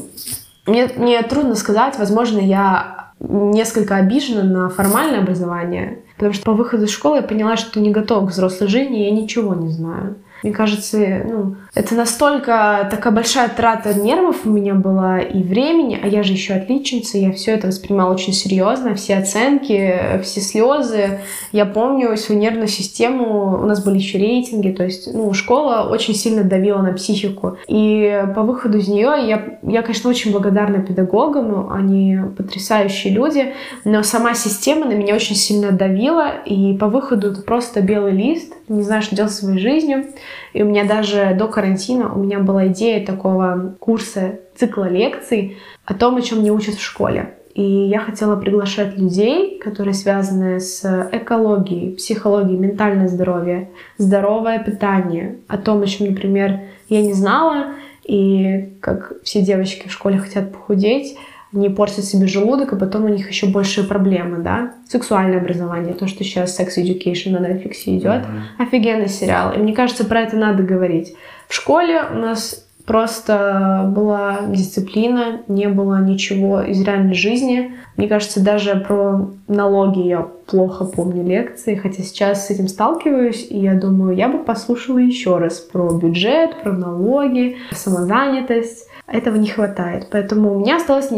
мне, 0.66 0.90
мне 0.96 1.22
трудно 1.22 1.54
сказать, 1.54 1.98
возможно, 1.98 2.38
я 2.38 3.12
несколько 3.20 3.96
обижена 3.96 4.42
на 4.42 4.68
формальное 4.68 5.20
образование, 5.20 6.00
потому 6.16 6.34
что 6.34 6.44
по 6.44 6.52
выходу 6.52 6.84
из 6.84 6.90
школы 6.90 7.16
я 7.16 7.22
поняла, 7.22 7.56
что 7.56 7.80
не 7.80 7.90
готова 7.90 8.26
к 8.26 8.30
взрослой 8.30 8.68
жизни, 8.68 8.98
я 8.98 9.10
ничего 9.10 9.54
не 9.54 9.70
знаю. 9.70 10.16
Мне 10.44 10.52
кажется, 10.52 11.22
ну, 11.24 11.56
это 11.74 11.96
настолько 11.96 12.86
такая 12.90 13.12
большая 13.12 13.48
трата 13.48 13.94
нервов 13.94 14.44
у 14.44 14.50
меня 14.50 14.74
была 14.74 15.18
и 15.18 15.42
времени, 15.42 15.98
а 16.00 16.06
я 16.06 16.22
же 16.22 16.32
еще 16.32 16.54
отличница, 16.54 17.18
я 17.18 17.32
все 17.32 17.52
это 17.52 17.66
воспринимала 17.66 18.12
очень 18.12 18.32
серьезно, 18.32 18.94
все 18.94 19.16
оценки, 19.16 20.20
все 20.22 20.40
слезы. 20.40 21.18
Я 21.50 21.66
помню 21.66 22.16
свою 22.16 22.40
нервную 22.40 22.68
систему, 22.68 23.60
у 23.60 23.66
нас 23.66 23.84
были 23.84 23.96
еще 23.96 24.18
рейтинги, 24.18 24.70
то 24.70 24.84
есть, 24.84 25.12
ну, 25.12 25.32
школа 25.32 25.88
очень 25.90 26.14
сильно 26.14 26.44
давила 26.44 26.78
на 26.78 26.92
психику. 26.92 27.58
И 27.66 28.24
по 28.36 28.42
выходу 28.42 28.78
из 28.78 28.86
нее 28.86 29.12
я, 29.26 29.58
я 29.62 29.82
конечно, 29.82 30.10
очень 30.10 30.30
благодарна 30.30 30.80
педагогам, 30.80 31.72
они 31.72 32.18
потрясающие 32.36 33.12
люди, 33.12 33.52
но 33.84 34.04
сама 34.04 34.34
система 34.34 34.86
на 34.86 34.92
меня 34.92 35.14
очень 35.14 35.34
сильно 35.34 35.72
давила, 35.72 36.30
и 36.46 36.76
по 36.76 36.86
выходу 36.86 37.32
это 37.32 37.42
просто 37.42 37.80
белый 37.80 38.12
лист, 38.12 38.52
не 38.68 38.82
знаю, 38.82 39.02
что 39.02 39.16
делать 39.16 39.32
со 39.32 39.44
своей 39.44 39.58
жизнью. 39.58 40.06
И 40.52 40.62
у 40.62 40.66
меня 40.66 40.84
даже 40.84 41.34
до 41.36 41.48
карантина 41.64 42.12
у 42.14 42.18
меня 42.18 42.40
была 42.40 42.68
идея 42.68 43.04
такого 43.04 43.74
курса, 43.80 44.40
цикла 44.54 44.88
лекций 44.88 45.56
о 45.86 45.94
том, 45.94 46.16
о 46.16 46.22
чем 46.22 46.42
не 46.42 46.50
учат 46.50 46.74
в 46.74 46.82
школе. 46.82 47.34
И 47.54 47.62
я 47.62 48.00
хотела 48.00 48.36
приглашать 48.36 48.98
людей, 48.98 49.58
которые 49.58 49.94
связаны 49.94 50.60
с 50.60 50.84
экологией, 51.12 51.94
психологией, 51.96 52.58
ментальное 52.58 53.08
здоровье, 53.08 53.70
здоровое 53.96 54.58
питание, 54.58 55.36
о 55.46 55.56
том, 55.56 55.80
о 55.82 55.86
чем, 55.86 56.08
например, 56.08 56.60
я 56.88 57.00
не 57.00 57.12
знала, 57.12 57.74
и 58.04 58.74
как 58.80 59.12
все 59.22 59.40
девочки 59.40 59.88
в 59.88 59.92
школе 59.92 60.18
хотят 60.18 60.52
похудеть, 60.52 61.16
не 61.54 61.70
портят 61.70 62.04
себе 62.04 62.26
желудок, 62.26 62.72
и 62.72 62.76
потом 62.76 63.04
у 63.04 63.08
них 63.08 63.28
еще 63.28 63.46
большие 63.46 63.86
проблемы, 63.86 64.38
да. 64.38 64.72
Сексуальное 64.88 65.38
образование, 65.38 65.94
то, 65.94 66.08
что 66.08 66.24
сейчас 66.24 66.58
Sex 66.58 66.76
Education 66.76 67.30
на 67.30 67.46
Netflix 67.46 67.74
идет, 67.86 68.22
mm-hmm. 68.22 68.66
офигенный 68.66 69.08
сериал. 69.08 69.52
И 69.52 69.58
мне 69.58 69.72
кажется, 69.72 70.04
про 70.04 70.22
это 70.22 70.36
надо 70.36 70.64
говорить. 70.64 71.14
В 71.48 71.54
школе 71.54 72.02
у 72.10 72.18
нас 72.18 72.64
просто 72.86 73.90
была 73.94 74.40
дисциплина, 74.48 75.40
не 75.48 75.68
было 75.68 76.00
ничего 76.00 76.60
из 76.60 76.82
реальной 76.82 77.14
жизни. 77.14 77.74
Мне 77.96 78.08
кажется, 78.08 78.42
даже 78.42 78.76
про 78.76 79.30
налоги 79.48 80.00
я 80.00 80.26
плохо 80.46 80.84
помню 80.84 81.24
лекции, 81.24 81.76
хотя 81.76 82.02
сейчас 82.02 82.46
с 82.46 82.50
этим 82.50 82.68
сталкиваюсь, 82.68 83.46
и 83.48 83.58
я 83.58 83.74
думаю, 83.74 84.14
я 84.14 84.28
бы 84.28 84.38
послушала 84.38 84.98
еще 84.98 85.38
раз 85.38 85.60
про 85.60 85.90
бюджет, 85.94 86.62
про 86.62 86.72
налоги, 86.72 87.56
самозанятость. 87.72 88.88
Этого 89.06 89.36
не 89.36 89.48
хватает. 89.48 90.08
Поэтому 90.10 90.54
у 90.54 90.60
меня 90.60 90.76
осталась 90.76 91.10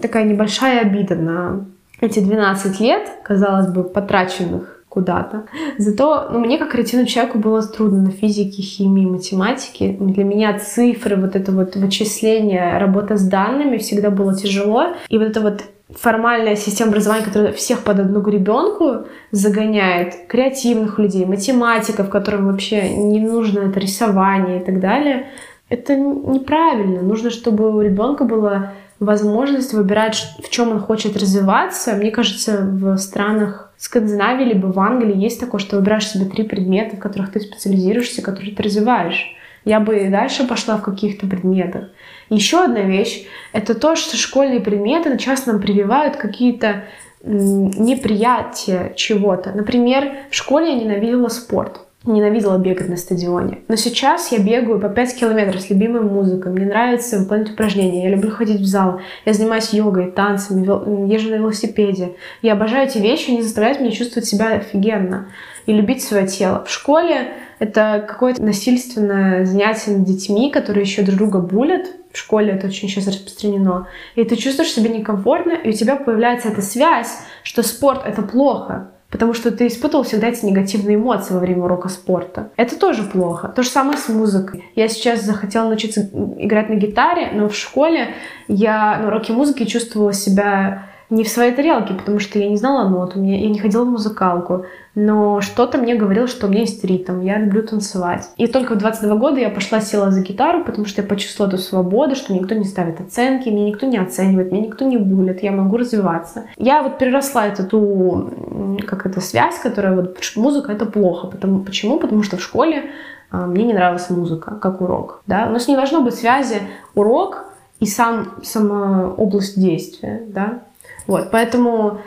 такая 0.00 0.24
небольшая 0.24 0.80
обида 0.80 1.14
на 1.14 1.64
эти 2.00 2.20
12 2.20 2.80
лет, 2.80 3.08
казалось 3.22 3.68
бы, 3.68 3.84
потраченных 3.84 4.81
куда-то. 4.92 5.44
Зато 5.78 6.28
ну, 6.30 6.40
мне, 6.40 6.58
как 6.58 6.72
креативному 6.72 7.08
человеку, 7.08 7.38
было 7.38 7.62
трудно 7.62 8.02
на 8.02 8.10
физике, 8.10 8.60
химии, 8.60 9.06
математике. 9.06 9.96
Для 9.98 10.24
меня 10.24 10.58
цифры, 10.58 11.16
вот 11.16 11.34
это 11.34 11.50
вот 11.50 11.76
вычисление, 11.76 12.76
работа 12.78 13.16
с 13.16 13.26
данными 13.26 13.78
всегда 13.78 14.10
было 14.10 14.36
тяжело. 14.36 14.88
И 15.08 15.16
вот 15.16 15.28
это 15.28 15.40
вот 15.40 15.62
формальная 15.98 16.56
система 16.56 16.90
образования, 16.90 17.24
которая 17.24 17.52
всех 17.52 17.84
под 17.84 18.00
одну 18.00 18.20
гребенку 18.20 19.06
загоняет, 19.30 20.26
креативных 20.28 20.98
людей, 20.98 21.24
математиков, 21.24 22.10
которым 22.10 22.46
вообще 22.46 22.90
не 22.90 23.20
нужно 23.20 23.60
это 23.60 23.80
рисование 23.80 24.60
и 24.60 24.64
так 24.64 24.78
далее, 24.78 25.28
это 25.70 25.96
неправильно. 25.96 27.00
Нужно, 27.00 27.30
чтобы 27.30 27.74
у 27.74 27.80
ребенка 27.80 28.24
была 28.24 28.72
возможность 29.02 29.72
выбирать, 29.72 30.24
в 30.42 30.48
чем 30.48 30.70
он 30.70 30.80
хочет 30.80 31.16
развиваться. 31.16 31.94
Мне 31.94 32.10
кажется, 32.10 32.58
в 32.62 32.96
странах 32.96 33.72
Скандинавии 33.76 34.44
либо 34.44 34.66
в 34.66 34.78
Англии 34.78 35.16
есть 35.16 35.40
такое, 35.40 35.60
что 35.60 35.76
выбираешь 35.76 36.08
себе 36.08 36.26
три 36.26 36.44
предмета, 36.44 36.96
в 36.96 37.00
которых 37.00 37.32
ты 37.32 37.40
специализируешься, 37.40 38.22
которые 38.22 38.54
ты 38.54 38.62
развиваешь. 38.62 39.34
Я 39.64 39.80
бы 39.80 39.98
и 39.98 40.08
дальше 40.08 40.46
пошла 40.46 40.76
в 40.76 40.82
каких-то 40.82 41.26
предметах. 41.26 41.86
Еще 42.30 42.62
одна 42.62 42.82
вещь– 42.82 43.26
это 43.52 43.74
то, 43.74 43.96
что 43.96 44.16
школьные 44.16 44.60
предметы 44.60 45.18
часто 45.18 45.52
нам 45.52 45.60
прививают 45.60 46.16
какие-то 46.16 46.84
неприятия 47.24 48.92
чего-то. 48.96 49.52
Например, 49.52 50.12
в 50.30 50.34
школе 50.34 50.74
я 50.74 50.80
ненавидела 50.80 51.28
спорт 51.28 51.80
ненавидела 52.04 52.58
бегать 52.58 52.88
на 52.88 52.96
стадионе. 52.96 53.60
Но 53.68 53.76
сейчас 53.76 54.32
я 54.32 54.38
бегаю 54.38 54.80
по 54.80 54.88
5 54.88 55.16
километров 55.18 55.60
с 55.60 55.70
любимой 55.70 56.02
музыкой. 56.02 56.52
Мне 56.52 56.66
нравится 56.66 57.18
выполнять 57.18 57.50
упражнения. 57.50 58.04
Я 58.04 58.10
люблю 58.10 58.30
ходить 58.30 58.60
в 58.60 58.66
зал. 58.66 59.00
Я 59.24 59.32
занимаюсь 59.32 59.72
йогой, 59.72 60.10
танцами, 60.10 60.62
езжу 61.10 61.30
на 61.30 61.36
велосипеде. 61.36 62.14
Я 62.42 62.54
обожаю 62.54 62.88
эти 62.88 62.98
вещи, 62.98 63.30
они 63.30 63.42
заставляют 63.42 63.80
меня 63.80 63.92
чувствовать 63.92 64.28
себя 64.28 64.54
офигенно 64.54 65.28
и 65.66 65.72
любить 65.72 66.02
свое 66.02 66.26
тело. 66.26 66.64
В 66.66 66.70
школе 66.70 67.28
это 67.58 68.04
какое-то 68.06 68.42
насильственное 68.42 69.44
занятие 69.44 69.92
над 69.92 70.04
детьми, 70.04 70.50
которые 70.50 70.82
еще 70.82 71.02
друг 71.02 71.18
друга 71.18 71.38
булят. 71.38 71.86
В 72.12 72.18
школе 72.18 72.52
это 72.52 72.66
очень 72.66 72.88
сейчас 72.88 73.06
распространено. 73.06 73.86
И 74.16 74.24
ты 74.24 74.36
чувствуешь 74.36 74.72
себя 74.72 74.90
некомфортно, 74.90 75.52
и 75.52 75.70
у 75.70 75.72
тебя 75.72 75.96
появляется 75.96 76.48
эта 76.48 76.60
связь, 76.60 77.16
что 77.42 77.62
спорт— 77.62 78.02
это 78.04 78.22
плохо 78.22 78.91
потому 79.12 79.34
что 79.34 79.52
ты 79.52 79.68
испытывал 79.68 80.04
всегда 80.04 80.28
эти 80.28 80.44
негативные 80.44 80.96
эмоции 80.96 81.34
во 81.34 81.40
время 81.40 81.64
урока 81.64 81.88
спорта. 81.88 82.50
Это 82.56 82.76
тоже 82.78 83.02
плохо. 83.04 83.48
То 83.48 83.62
же 83.62 83.68
самое 83.68 83.98
с 83.98 84.08
музыкой. 84.08 84.64
Я 84.74 84.88
сейчас 84.88 85.22
захотела 85.22 85.68
научиться 85.68 86.08
играть 86.38 86.70
на 86.70 86.74
гитаре, 86.74 87.28
но 87.32 87.48
в 87.48 87.54
школе 87.54 88.14
я 88.48 88.98
на 88.98 89.08
уроке 89.08 89.34
музыки 89.34 89.66
чувствовала 89.66 90.14
себя 90.14 90.88
не 91.12 91.24
в 91.24 91.28
своей 91.28 91.52
тарелке, 91.52 91.92
потому 91.94 92.18
что 92.18 92.38
я 92.38 92.48
не 92.48 92.56
знала 92.56 92.88
нот, 92.88 93.16
у 93.16 93.20
меня, 93.20 93.38
я 93.38 93.48
не 93.50 93.58
ходила 93.58 93.84
в 93.84 93.90
музыкалку, 93.90 94.64
но 94.94 95.42
что-то 95.42 95.76
мне 95.76 95.94
говорило, 95.94 96.26
что 96.26 96.46
у 96.46 96.50
меня 96.50 96.60
есть 96.60 96.82
ритм, 96.84 97.20
я 97.20 97.38
люблю 97.38 97.62
танцевать. 97.62 98.30
И 98.38 98.46
только 98.46 98.74
в 98.74 98.78
22 98.78 99.16
года 99.16 99.38
я 99.38 99.50
пошла, 99.50 99.80
села 99.80 100.10
за 100.10 100.22
гитару, 100.22 100.64
потому 100.64 100.86
что 100.86 101.02
я 101.02 101.08
почувствовала 101.08 101.52
эту 101.52 101.62
свободу, 101.62 102.16
что 102.16 102.32
никто 102.32 102.54
не 102.54 102.64
ставит 102.64 103.00
оценки, 103.00 103.50
меня 103.50 103.68
никто 103.68 103.86
не 103.86 103.98
оценивает, 103.98 104.52
меня 104.52 104.66
никто 104.66 104.86
не 104.86 104.96
булит, 104.96 105.42
я 105.42 105.52
могу 105.52 105.76
развиваться. 105.76 106.44
Я 106.56 106.82
вот 106.82 106.98
переросла 106.98 107.46
эту 107.46 107.66
ту, 107.66 108.78
как 108.86 109.04
это, 109.04 109.20
связь, 109.20 109.58
которая 109.58 109.94
вот, 109.94 110.18
музыка 110.36 110.72
это 110.72 110.86
плохо. 110.86 111.26
Потому, 111.26 111.60
почему? 111.60 111.98
Потому 111.98 112.22
что 112.22 112.38
в 112.38 112.42
школе 112.42 112.90
а, 113.30 113.46
мне 113.46 113.64
не 113.64 113.74
нравилась 113.74 114.08
музыка, 114.08 114.56
как 114.60 114.80
урок. 114.80 115.22
Да? 115.26 115.46
У 115.46 115.52
нас 115.52 115.68
не 115.68 115.76
должно 115.76 116.02
быть 116.02 116.14
связи 116.14 116.62
урок 116.94 117.44
и 117.80 117.86
сам, 117.86 118.28
сама 118.42 119.12
область 119.16 119.60
действия. 119.60 120.22
Да? 120.26 120.60
Вот, 121.06 121.30
поэтому 121.30 122.00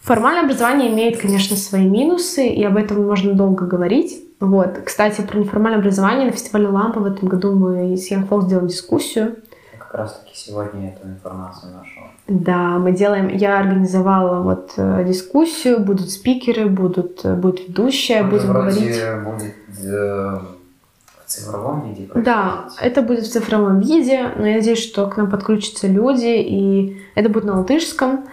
формальное 0.00 0.44
образование 0.44 0.92
имеет, 0.92 1.20
конечно, 1.20 1.56
свои 1.56 1.88
минусы, 1.88 2.46
и 2.46 2.62
об 2.64 2.76
этом 2.76 3.06
можно 3.06 3.34
долго 3.34 3.66
говорить. 3.66 4.24
Вот. 4.40 4.80
Кстати, 4.84 5.20
про 5.20 5.38
неформальное 5.38 5.78
образование 5.78 6.26
на 6.26 6.32
фестивале 6.32 6.66
Лампа 6.66 6.98
в 6.98 7.06
этом 7.06 7.28
году 7.28 7.52
мы 7.52 7.96
с 7.96 8.10
Young 8.10 8.28
Folks 8.28 8.46
сделали 8.46 8.68
дискуссию. 8.68 9.36
Как 9.78 9.94
раз 9.94 10.18
таки 10.18 10.34
сегодня 10.34 10.88
эту 10.88 11.06
информацию 11.06 11.72
нашла. 11.72 12.10
Да, 12.26 12.78
мы 12.78 12.92
делаем, 12.92 13.28
я 13.28 13.60
организовала 13.60 14.42
вот 14.42 14.72
э, 14.76 15.04
дискуссию, 15.06 15.78
будут 15.80 16.10
спикеры, 16.10 16.66
будут, 16.66 17.24
э, 17.24 17.34
будет 17.34 17.68
ведущая, 17.68 18.24
будем 18.24 18.48
вроде 18.48 18.80
говорить. 18.80 19.24
будет 19.24 19.84
э, 19.84 20.38
в 20.38 21.26
цифровом 21.26 21.92
виде. 21.92 22.08
Да, 22.14 22.68
это 22.80 23.02
будет 23.02 23.24
в 23.24 23.30
цифровом 23.30 23.80
виде, 23.80 24.30
но 24.36 24.46
я 24.46 24.56
надеюсь, 24.56 24.82
что 24.82 25.06
к 25.08 25.16
нам 25.16 25.30
подключатся 25.30 25.86
люди, 25.86 26.36
и 26.38 27.02
это 27.14 27.28
будет 27.28 27.44
на 27.44 27.58
латышском. 27.58 28.24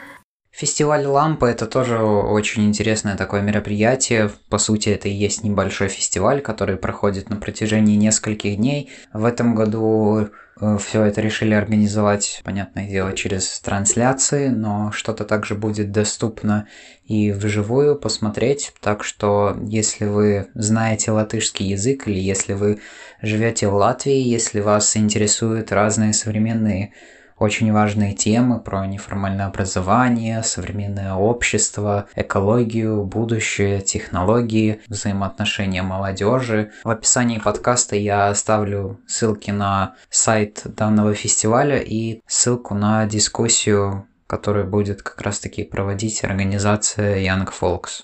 Фестиваль 0.59 1.05
Лампа– 1.05 1.45
это 1.45 1.65
тоже 1.65 1.99
очень 1.99 2.65
интересное 2.65 3.15
такое 3.15 3.39
мероприятие. 3.39 4.29
По 4.49 4.57
сути, 4.57 4.89
это 4.89 5.07
и 5.07 5.13
есть 5.13 5.41
небольшой 5.41 5.87
фестиваль, 5.87 6.41
который 6.41 6.75
проходит 6.75 7.29
на 7.29 7.37
протяжении 7.37 7.95
нескольких 7.95 8.57
дней. 8.57 8.89
В 9.13 9.23
этом 9.23 9.55
году 9.55 10.27
э, 10.59 10.77
все 10.77 11.03
это 11.05 11.21
решили 11.21 11.53
организовать, 11.53 12.41
понятное 12.43 12.89
дело, 12.89 13.13
через 13.13 13.57
трансляции, 13.61 14.49
но 14.49 14.91
что-то 14.91 15.23
также 15.23 15.55
будет 15.55 15.93
доступно 15.93 16.67
и 17.05 17.31
вживую 17.31 17.95
посмотреть. 17.95 18.73
Так 18.81 19.05
что, 19.05 19.55
если 19.63 20.07
вы 20.07 20.47
знаете 20.55 21.11
латышский 21.11 21.67
язык 21.67 22.05
или 22.09 22.19
если 22.19 22.51
вы 22.51 22.81
живете 23.21 23.69
в 23.69 23.75
Латвии, 23.75 24.19
если 24.19 24.59
вас 24.59 24.97
интересуют 24.97 25.71
разные 25.71 26.11
современные 26.11 26.91
очень 27.39 27.71
важные 27.71 28.13
темы 28.13 28.59
про 28.59 28.85
неформальное 28.85 29.47
образование, 29.47 30.43
современное 30.43 31.13
общество, 31.13 32.07
экологию, 32.15 33.03
будущее, 33.03 33.81
технологии, 33.81 34.81
взаимоотношения 34.87 35.81
молодежи. 35.81 36.71
В 36.83 36.89
описании 36.89 37.39
подкаста 37.39 37.95
я 37.95 38.27
оставлю 38.27 38.99
ссылки 39.07 39.51
на 39.51 39.95
сайт 40.09 40.61
данного 40.65 41.13
фестиваля 41.13 41.79
и 41.79 42.21
ссылку 42.27 42.75
на 42.75 43.05
дискуссию, 43.05 44.05
которую 44.27 44.67
будет 44.67 45.01
как 45.01 45.21
раз-таки 45.21 45.63
проводить 45.63 46.23
организация 46.23 47.17
Young 47.17 47.49
Folks. 47.49 48.03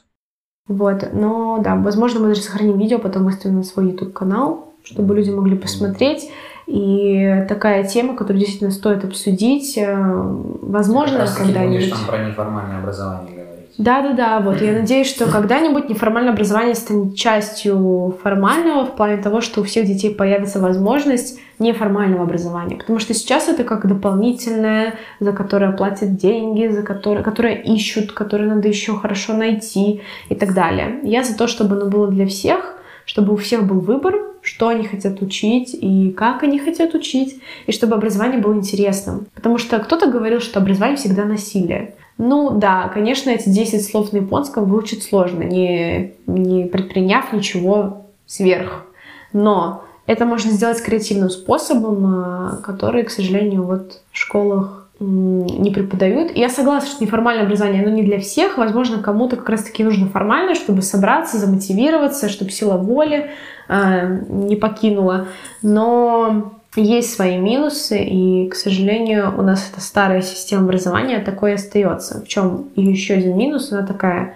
Вот, 0.68 1.10
но 1.14 1.60
да, 1.64 1.76
возможно, 1.76 2.22
мы 2.22 2.30
даже 2.30 2.42
сохраним 2.42 2.80
видео, 2.80 2.98
потом 2.98 3.26
выставим 3.26 3.58
на 3.58 3.64
свой 3.64 3.92
YouTube-канал, 3.92 4.74
чтобы 4.84 5.16
люди 5.16 5.30
могли 5.30 5.58
посмотреть. 5.58 6.32
И 6.68 7.46
такая 7.48 7.84
тема, 7.84 8.16
которую 8.16 8.40
действительно 8.40 8.72
стоит 8.72 9.06
обсудить, 9.06 9.78
э, 9.78 9.96
возможно, 9.96 11.28
когда-нибудь. 11.38 11.92
там 11.92 12.00
про 12.08 12.18
неформальное 12.26 12.80
образование 12.80 13.36
говорить. 13.36 13.56
Да, 13.78 14.02
да, 14.02 14.14
да. 14.14 14.40
Вот 14.40 14.62
я 14.62 14.74
надеюсь, 14.80 15.08
что 15.08 15.30
когда-нибудь 15.30 15.90
неформальное 15.90 16.34
образование 16.34 16.74
станет 16.74 17.16
частью 17.16 18.18
формального 18.24 18.86
в 18.86 18.96
плане 18.96 19.18
того, 19.18 19.42
что 19.42 19.62
у 19.62 19.64
всех 19.64 19.86
детей 19.86 20.14
появится 20.14 20.60
возможность 20.60 21.40
неформального 21.60 22.24
образования. 22.24 22.78
Потому 22.78 22.98
что 22.98 23.14
сейчас 23.14 23.48
это 23.48 23.64
как 23.64 23.88
дополнительное, 23.88 24.96
за 25.20 25.34
которое 25.34 25.72
платят 25.72 26.16
деньги, 26.16 26.68
за 26.68 26.82
которое, 26.82 27.24
которое 27.24 27.56
ищут, 27.56 28.12
которое 28.12 28.50
надо 28.50 28.68
еще 28.68 28.96
хорошо 28.96 29.34
найти 29.34 30.02
и 30.30 30.36
так 30.36 30.54
далее. 30.54 31.00
Я 31.04 31.24
за 31.24 31.38
то, 31.38 31.48
чтобы 31.48 31.76
оно 31.76 31.86
было 31.90 32.08
для 32.08 32.26
всех, 32.26 32.76
чтобы 33.06 33.34
у 33.34 33.38
всех 33.38 33.66
был 33.66 33.80
выбор, 33.80 34.16
что 34.46 34.68
они 34.68 34.88
хотят 34.88 35.22
учить 35.24 35.74
и 35.74 36.12
как 36.12 36.44
они 36.44 36.60
хотят 36.60 36.94
учить, 36.94 37.42
и 37.66 37.72
чтобы 37.72 37.96
образование 37.96 38.40
было 38.40 38.54
интересным. 38.54 39.26
Потому 39.34 39.58
что 39.58 39.80
кто-то 39.80 40.08
говорил, 40.08 40.40
что 40.40 40.60
образование 40.60 40.98
всегда 40.98 41.26
насилие. 41.26 41.96
Ну 42.20 42.52
да, 42.52 42.88
конечно, 42.94 43.32
эти 43.32 43.50
10 43.50 43.84
слов 43.84 44.14
на 44.14 44.18
японском 44.18 44.66
выучить 44.66 45.04
сложно, 45.04 45.42
не, 45.42 46.14
не 46.28 46.66
предприняв 46.66 47.34
ничего 47.34 48.06
сверх. 48.28 48.86
Но 49.34 49.84
это 50.06 50.26
можно 50.26 50.52
сделать 50.52 50.82
креативным 50.82 51.32
способом, 51.32 52.06
а, 52.06 52.60
который, 52.64 53.04
к 53.04 53.10
сожалению, 53.10 53.64
вот 53.64 54.02
в 54.12 54.18
школах 54.18 54.85
не 55.00 55.72
преподают. 55.72 56.36
Я 56.36 56.50
согласна, 56.50 56.90
что 56.90 57.04
неформальное 57.04 57.46
образование, 57.46 57.84
оно 57.84 57.94
не 57.94 58.04
для 58.04 58.20
всех. 58.20 58.58
Возможно, 58.58 59.02
кому-то 59.02 59.36
как 59.36 59.50
раз-таки 59.50 59.84
нужно 59.84 60.08
формальное, 60.08 60.56
чтобы 60.56 60.82
собраться, 60.82 61.38
замотивироваться, 61.38 62.30
чтобы 62.30 62.52
сила 62.52 62.78
воли 62.78 63.32
э, 63.68 64.20
не 64.30 64.56
покинула. 64.56 65.28
Но 65.62 66.54
есть 66.78 67.14
свои 67.14 67.38
минусы, 67.38 68.04
и, 68.04 68.50
к 68.50 68.56
сожалению, 68.56 69.34
у 69.38 69.42
нас 69.42 69.70
эта 69.72 69.82
старая 69.82 70.22
система 70.22 70.64
образования 70.64 71.20
такой 71.20 71.56
остается. 71.56 72.22
В 72.22 72.28
чем 72.28 72.70
еще 72.76 73.16
один 73.16 73.38
минус, 73.38 73.72
она 73.72 73.86
такая 73.86 74.36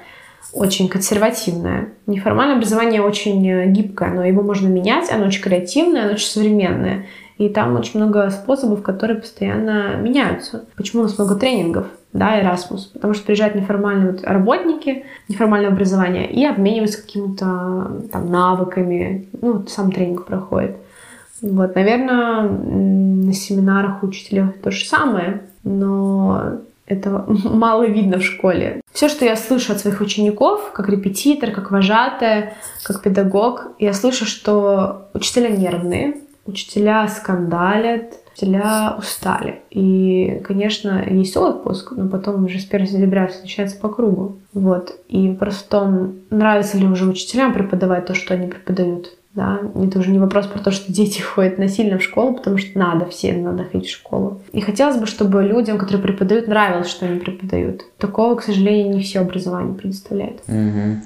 очень 0.52 0.90
консервативная. 0.90 1.90
Неформальное 2.08 2.56
образование 2.56 3.02
очень 3.02 3.72
гибкое, 3.72 4.12
но 4.12 4.26
его 4.26 4.42
можно 4.42 4.68
менять, 4.68 5.12
оно 5.12 5.28
очень 5.28 5.42
креативное, 5.42 6.04
оно 6.04 6.14
очень 6.14 6.28
современное. 6.28 7.06
И 7.40 7.50
там 7.50 7.76
очень 7.76 8.00
много 8.00 8.30
способов, 8.30 8.84
которые 8.84 9.20
постоянно 9.20 9.96
меняются. 9.96 10.66
Почему 10.76 11.02
у 11.02 11.06
нас 11.06 11.18
много 11.18 11.36
тренингов? 11.36 11.88
да, 12.14 12.42
Erasmus, 12.42 12.92
потому 12.94 13.14
что 13.14 13.26
приезжают 13.26 13.56
неформальные 13.56 14.12
вот 14.12 14.24
работники, 14.24 15.06
неформальное 15.28 15.70
образование 15.70 16.30
и 16.30 16.44
обмениваются 16.44 17.02
какими-то 17.04 18.02
там 18.12 18.32
навыками, 18.32 19.28
ну, 19.42 19.66
сам 19.68 19.92
тренинг 19.92 20.26
проходит. 20.26 20.78
Вот, 21.42 21.76
наверное, 21.76 22.42
на 22.50 23.34
семинарах 23.34 24.04
учителей 24.04 24.46
то 24.64 24.72
же 24.72 24.86
самое, 24.86 25.44
но 25.64 26.58
этого 26.88 27.26
мало 27.44 27.86
видно 27.86 28.18
в 28.18 28.24
школе. 28.24 28.82
Все, 28.92 29.08
что 29.08 29.24
я 29.24 29.36
слышу 29.36 29.72
от 29.72 29.80
своих 29.80 30.02
учеников, 30.02 30.72
как 30.74 30.90
репетитор, 30.90 31.52
как 31.52 31.70
вожатая, 31.70 32.56
как 32.84 33.04
педагог, 33.04 33.68
я 33.78 33.94
слышу, 33.94 34.26
что 34.26 35.10
учителя 35.14 35.50
нервные, 35.50 36.16
учителя 36.50 37.08
скандалят, 37.08 38.14
учителя 38.34 38.96
устали. 38.98 39.62
И, 39.70 40.42
конечно, 40.46 41.04
есть 41.10 41.38
отпуск, 41.38 41.92
но 41.92 42.08
потом 42.08 42.46
уже 42.46 42.60
с 42.60 42.68
1 42.70 42.88
сентября 42.88 43.28
все 43.28 43.42
начинается 43.42 43.78
по 43.78 43.90
кругу. 43.90 44.38
Вот. 44.54 45.00
И 45.08 45.30
просто 45.30 45.82
в 45.82 46.14
нравится 46.30 46.78
ли 46.78 46.88
уже 46.88 47.06
учителям 47.06 47.54
преподавать 47.54 48.06
то, 48.06 48.14
что 48.14 48.34
они 48.34 48.48
преподают. 48.48 49.16
Да, 49.36 49.60
это 49.76 50.00
уже 50.00 50.10
не 50.10 50.18
вопрос 50.18 50.48
про 50.48 50.60
то, 50.60 50.72
что 50.72 50.92
дети 50.92 51.22
ходят 51.36 51.60
насильно 51.60 52.00
в 52.00 52.04
школу, 52.04 52.36
потому 52.36 52.58
что 52.58 52.78
надо, 52.78 53.06
всем 53.06 53.44
надо 53.44 53.64
ходить 53.64 53.90
в 53.90 53.94
школу. 53.94 54.42
И 54.52 54.62
хотелось 54.62 54.98
бы, 54.98 55.06
чтобы 55.06 55.44
людям, 55.44 55.78
которые 55.78 56.02
преподают, 56.02 56.48
нравилось, 56.48 56.90
что 56.90 57.06
они 57.06 57.20
преподают. 57.20 57.84
Такого, 57.98 58.36
к 58.36 58.44
сожалению, 58.44 58.96
не 58.96 59.04
все 59.04 59.20
образование 59.20 59.76
предоставляет. 59.76 60.42
Угу. 60.48 61.02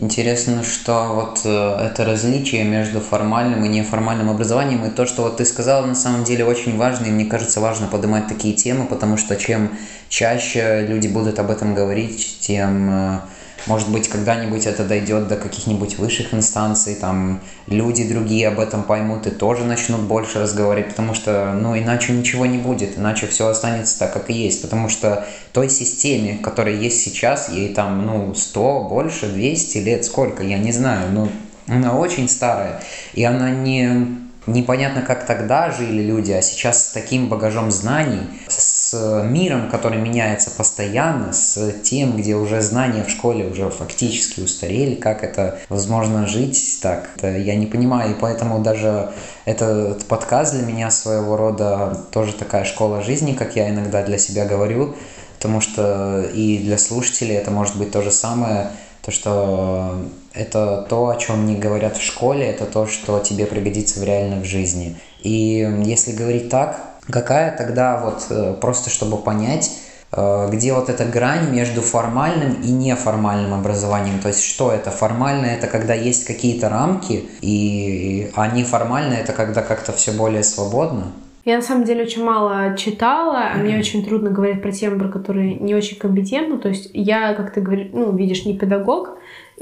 Интересно, 0.00 0.62
что 0.64 1.12
вот 1.14 1.42
э, 1.44 1.76
это 1.78 2.06
различие 2.06 2.64
между 2.64 3.00
формальным 3.00 3.62
и 3.66 3.68
неформальным 3.68 4.30
образованием, 4.30 4.82
и 4.86 4.90
то, 4.90 5.04
что 5.04 5.22
вот 5.24 5.36
ты 5.36 5.44
сказала, 5.44 5.84
на 5.84 5.94
самом 5.94 6.24
деле 6.24 6.46
очень 6.46 6.78
важно, 6.78 7.04
и 7.04 7.10
мне 7.10 7.26
кажется, 7.26 7.60
важно 7.60 7.86
поднимать 7.86 8.26
такие 8.26 8.54
темы, 8.54 8.86
потому 8.86 9.18
что 9.18 9.36
чем 9.36 9.70
чаще 10.08 10.86
люди 10.88 11.06
будут 11.06 11.38
об 11.38 11.50
этом 11.50 11.74
говорить, 11.74 12.38
тем 12.40 12.88
э, 12.90 13.20
может 13.66 13.88
быть, 13.90 14.08
когда-нибудь 14.08 14.66
это 14.66 14.84
дойдет 14.84 15.28
до 15.28 15.36
каких-нибудь 15.36 15.98
высших 15.98 16.34
инстанций, 16.34 16.94
там 16.94 17.40
люди 17.66 18.08
другие 18.08 18.48
об 18.48 18.58
этом 18.58 18.82
поймут 18.82 19.26
и 19.26 19.30
тоже 19.30 19.64
начнут 19.64 20.00
больше 20.00 20.40
разговаривать, 20.40 20.90
потому 20.90 21.14
что, 21.14 21.52
ну, 21.52 21.76
иначе 21.78 22.12
ничего 22.12 22.46
не 22.46 22.58
будет, 22.58 22.98
иначе 22.98 23.26
все 23.26 23.48
останется 23.48 23.98
так, 23.98 24.12
как 24.12 24.30
и 24.30 24.34
есть, 24.34 24.62
потому 24.62 24.88
что 24.88 25.26
той 25.52 25.68
системе, 25.68 26.38
которая 26.42 26.74
есть 26.74 27.02
сейчас, 27.02 27.50
ей 27.50 27.74
там, 27.74 28.06
ну, 28.06 28.34
100, 28.34 28.88
больше, 28.88 29.26
200 29.26 29.78
лет, 29.78 30.04
сколько, 30.04 30.42
я 30.42 30.58
не 30.58 30.72
знаю, 30.72 31.10
ну, 31.12 31.28
она 31.66 31.96
очень 31.96 32.28
старая, 32.28 32.80
и 33.14 33.22
она 33.24 33.50
не 33.50 34.29
непонятно, 34.46 35.02
как 35.02 35.26
тогда 35.26 35.70
жили 35.70 36.02
люди, 36.02 36.32
а 36.32 36.42
сейчас 36.42 36.88
с 36.88 36.92
таким 36.92 37.28
багажом 37.28 37.70
знаний, 37.70 38.20
с 38.48 39.22
миром, 39.24 39.70
который 39.70 39.98
меняется 39.98 40.50
постоянно, 40.50 41.32
с 41.32 41.72
тем, 41.82 42.16
где 42.16 42.34
уже 42.34 42.60
знания 42.60 43.04
в 43.04 43.10
школе 43.10 43.46
уже 43.46 43.70
фактически 43.70 44.40
устарели, 44.40 44.94
как 44.94 45.22
это 45.22 45.58
возможно 45.68 46.26
жить 46.26 46.78
так, 46.82 47.10
это 47.16 47.36
я 47.36 47.56
не 47.56 47.66
понимаю, 47.66 48.12
и 48.12 48.18
поэтому 48.18 48.60
даже 48.60 49.10
этот 49.44 50.04
подкаст 50.06 50.54
для 50.54 50.66
меня 50.66 50.90
своего 50.90 51.36
рода 51.36 51.96
тоже 52.12 52.32
такая 52.32 52.64
школа 52.64 53.02
жизни, 53.02 53.34
как 53.34 53.56
я 53.56 53.68
иногда 53.68 54.02
для 54.02 54.18
себя 54.18 54.46
говорю, 54.46 54.94
потому 55.36 55.60
что 55.60 56.22
и 56.34 56.58
для 56.58 56.78
слушателей 56.78 57.36
это 57.36 57.50
может 57.50 57.76
быть 57.76 57.90
то 57.92 58.02
же 58.02 58.10
самое, 58.10 58.68
то, 59.02 59.10
что 59.10 59.96
это 60.32 60.86
то, 60.88 61.08
о 61.08 61.16
чем 61.16 61.46
не 61.46 61.56
говорят 61.56 61.96
в 61.96 62.02
школе, 62.02 62.46
это 62.46 62.64
то, 62.64 62.86
что 62.86 63.18
тебе 63.20 63.46
пригодится 63.46 64.00
в 64.00 64.04
реальной 64.04 64.44
жизни. 64.44 64.96
И 65.22 65.68
если 65.84 66.12
говорить 66.12 66.48
так, 66.48 66.80
какая 67.10 67.56
тогда 67.56 67.98
вот 67.98 68.26
э, 68.30 68.54
просто 68.60 68.90
чтобы 68.90 69.18
понять, 69.18 69.72
э, 70.12 70.48
где 70.50 70.72
вот 70.72 70.88
эта 70.88 71.04
грань 71.04 71.50
между 71.50 71.80
формальным 71.80 72.60
и 72.62 72.70
неформальным 72.70 73.54
образованием. 73.54 74.20
То 74.20 74.28
есть 74.28 74.44
что 74.44 74.70
это? 74.70 74.90
Формальное 74.90 75.56
это 75.56 75.66
когда 75.66 75.94
есть 75.94 76.24
какие-то 76.24 76.68
рамки, 76.68 77.28
и, 77.40 78.30
а 78.34 78.48
неформальное 78.48 79.18
это 79.18 79.32
когда 79.32 79.62
как-то 79.62 79.92
все 79.92 80.12
более 80.12 80.44
свободно. 80.44 81.12
Я 81.46 81.56
на 81.56 81.62
самом 81.62 81.84
деле 81.84 82.02
очень 82.02 82.22
мало 82.22 82.76
читала, 82.76 83.52
а 83.54 83.56
мне 83.56 83.78
очень 83.78 84.04
трудно 84.04 84.30
говорить 84.30 84.60
про 84.60 84.72
темы, 84.72 84.98
про 84.98 85.08
которые 85.08 85.54
не 85.54 85.74
очень 85.74 85.98
компетентна. 85.98 86.58
То 86.58 86.68
есть 86.68 86.90
я, 86.92 87.32
как 87.32 87.54
ты 87.54 87.62
говоришь, 87.62 87.88
ну, 87.92 88.14
видишь, 88.14 88.44
не 88.44 88.58
педагог, 88.58 89.16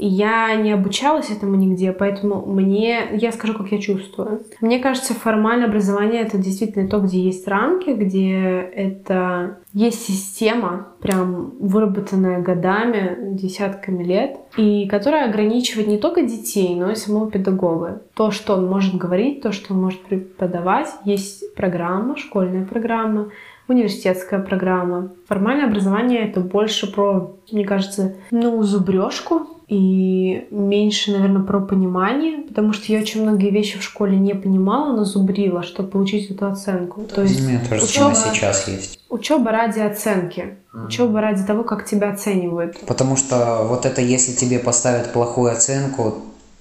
я 0.05 0.55
не 0.55 0.71
обучалась 0.71 1.29
этому 1.29 1.55
нигде, 1.55 1.91
поэтому 1.91 2.45
мне, 2.45 3.09
я 3.13 3.31
скажу, 3.33 3.53
как 3.53 3.71
я 3.71 3.79
чувствую. 3.79 4.41
Мне 4.61 4.79
кажется, 4.79 5.13
формальное 5.13 5.67
образование 5.67 6.21
это 6.21 6.37
действительно 6.37 6.87
то, 6.87 6.99
где 6.99 7.19
есть 7.19 7.47
рамки, 7.47 7.89
где 7.89 8.39
это 8.73 9.57
есть 9.73 10.05
система, 10.05 10.87
прям 11.01 11.51
выработанная 11.59 12.41
годами, 12.41 13.35
десятками 13.35 14.03
лет, 14.03 14.37
и 14.55 14.87
которая 14.87 15.29
ограничивает 15.29 15.87
не 15.87 15.97
только 15.97 16.21
детей, 16.21 16.75
но 16.75 16.91
и 16.91 16.95
самого 16.95 17.29
педагога. 17.29 18.01
То, 18.15 18.31
что 18.31 18.53
он 18.55 18.67
может 18.67 18.95
говорить, 18.95 19.41
то, 19.41 19.51
что 19.51 19.73
он 19.73 19.81
может 19.81 20.01
преподавать. 20.03 20.87
Есть 21.03 21.53
программа, 21.55 22.15
школьная 22.15 22.65
программа, 22.65 23.29
университетская 23.67 24.39
программа. 24.39 25.11
Формальное 25.27 25.67
образование 25.67 26.27
это 26.27 26.39
больше 26.39 26.91
про, 26.91 27.35
мне 27.51 27.65
кажется, 27.65 28.15
ну, 28.31 28.63
зубрежку, 28.63 29.47
и 29.69 30.47
меньше, 30.49 31.11
наверное, 31.11 31.43
про 31.43 31.59
понимание, 31.59 32.39
потому 32.39 32.73
что 32.73 32.91
я 32.91 32.99
очень 32.99 33.21
многие 33.21 33.51
вещи 33.51 33.77
в 33.77 33.83
школе 33.83 34.17
не 34.17 34.33
понимала, 34.33 34.95
но 34.95 35.05
зубрила, 35.05 35.61
чтобы 35.61 35.89
получить 35.89 36.31
эту 36.31 36.47
оценку. 36.47 37.01
То 37.03 37.21
есть 37.21 37.39
Мне 37.39 37.61
тоже 37.69 37.83
учеба, 37.83 38.15
сейчас 38.15 38.67
есть. 38.67 38.99
Учеба 39.09 39.51
ради 39.51 39.79
оценки, 39.79 40.57
mm. 40.73 40.87
учеба 40.87 41.21
ради 41.21 41.43
того, 41.43 41.63
как 41.63 41.85
тебя 41.85 42.09
оценивают. 42.09 42.79
Потому 42.87 43.15
что 43.15 43.63
вот 43.69 43.85
это, 43.85 44.01
если 44.01 44.33
тебе 44.33 44.57
поставят 44.57 45.13
плохую 45.13 45.51
оценку, 45.51 46.15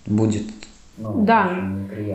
будет 0.04 0.42
ну, 0.98 1.24
да. 1.24 1.50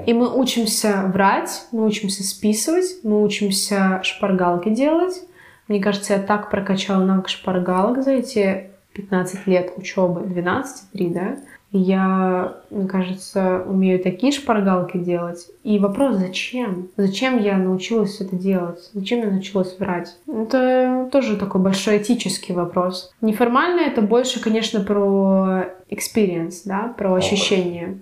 И 0.05 0.13
мы 0.13 0.37
учимся 0.37 1.09
врать, 1.11 1.65
мы 1.71 1.85
учимся 1.85 2.23
списывать, 2.23 2.97
мы 3.03 3.23
учимся 3.23 4.01
шпаргалки 4.03 4.69
делать. 4.69 5.21
Мне 5.67 5.81
кажется, 5.81 6.13
я 6.13 6.19
так 6.19 6.51
прокачала 6.51 7.03
навык 7.03 7.29
шпаргалок 7.29 8.03
за 8.03 8.11
эти 8.11 8.72
15 8.93 9.47
лет 9.47 9.73
учебы, 9.77 10.21
12-3, 10.21 11.13
да, 11.13 11.37
я, 11.75 12.57
мне 12.69 12.87
кажется, 12.87 13.63
умею 13.67 13.99
такие 13.99 14.31
шпаргалки 14.31 14.97
делать. 14.97 15.47
И 15.63 15.79
вопрос, 15.79 16.17
зачем? 16.17 16.89
Зачем 16.97 17.41
я 17.41 17.57
научилась 17.57 18.21
это 18.21 18.35
делать? 18.35 18.91
Зачем 18.93 19.21
я 19.21 19.31
научилась 19.31 19.79
врать? 19.79 20.15
Это 20.27 21.09
тоже 21.11 21.35
такой 21.35 21.61
большой 21.61 21.97
этический 21.97 22.53
вопрос. 22.53 23.11
Неформально 23.21 23.81
это 23.81 24.03
больше, 24.03 24.39
конечно, 24.39 24.81
про 24.81 25.65
experience, 25.89 26.61
да, 26.65 26.93
про 26.95 27.13
опыт. 27.13 27.23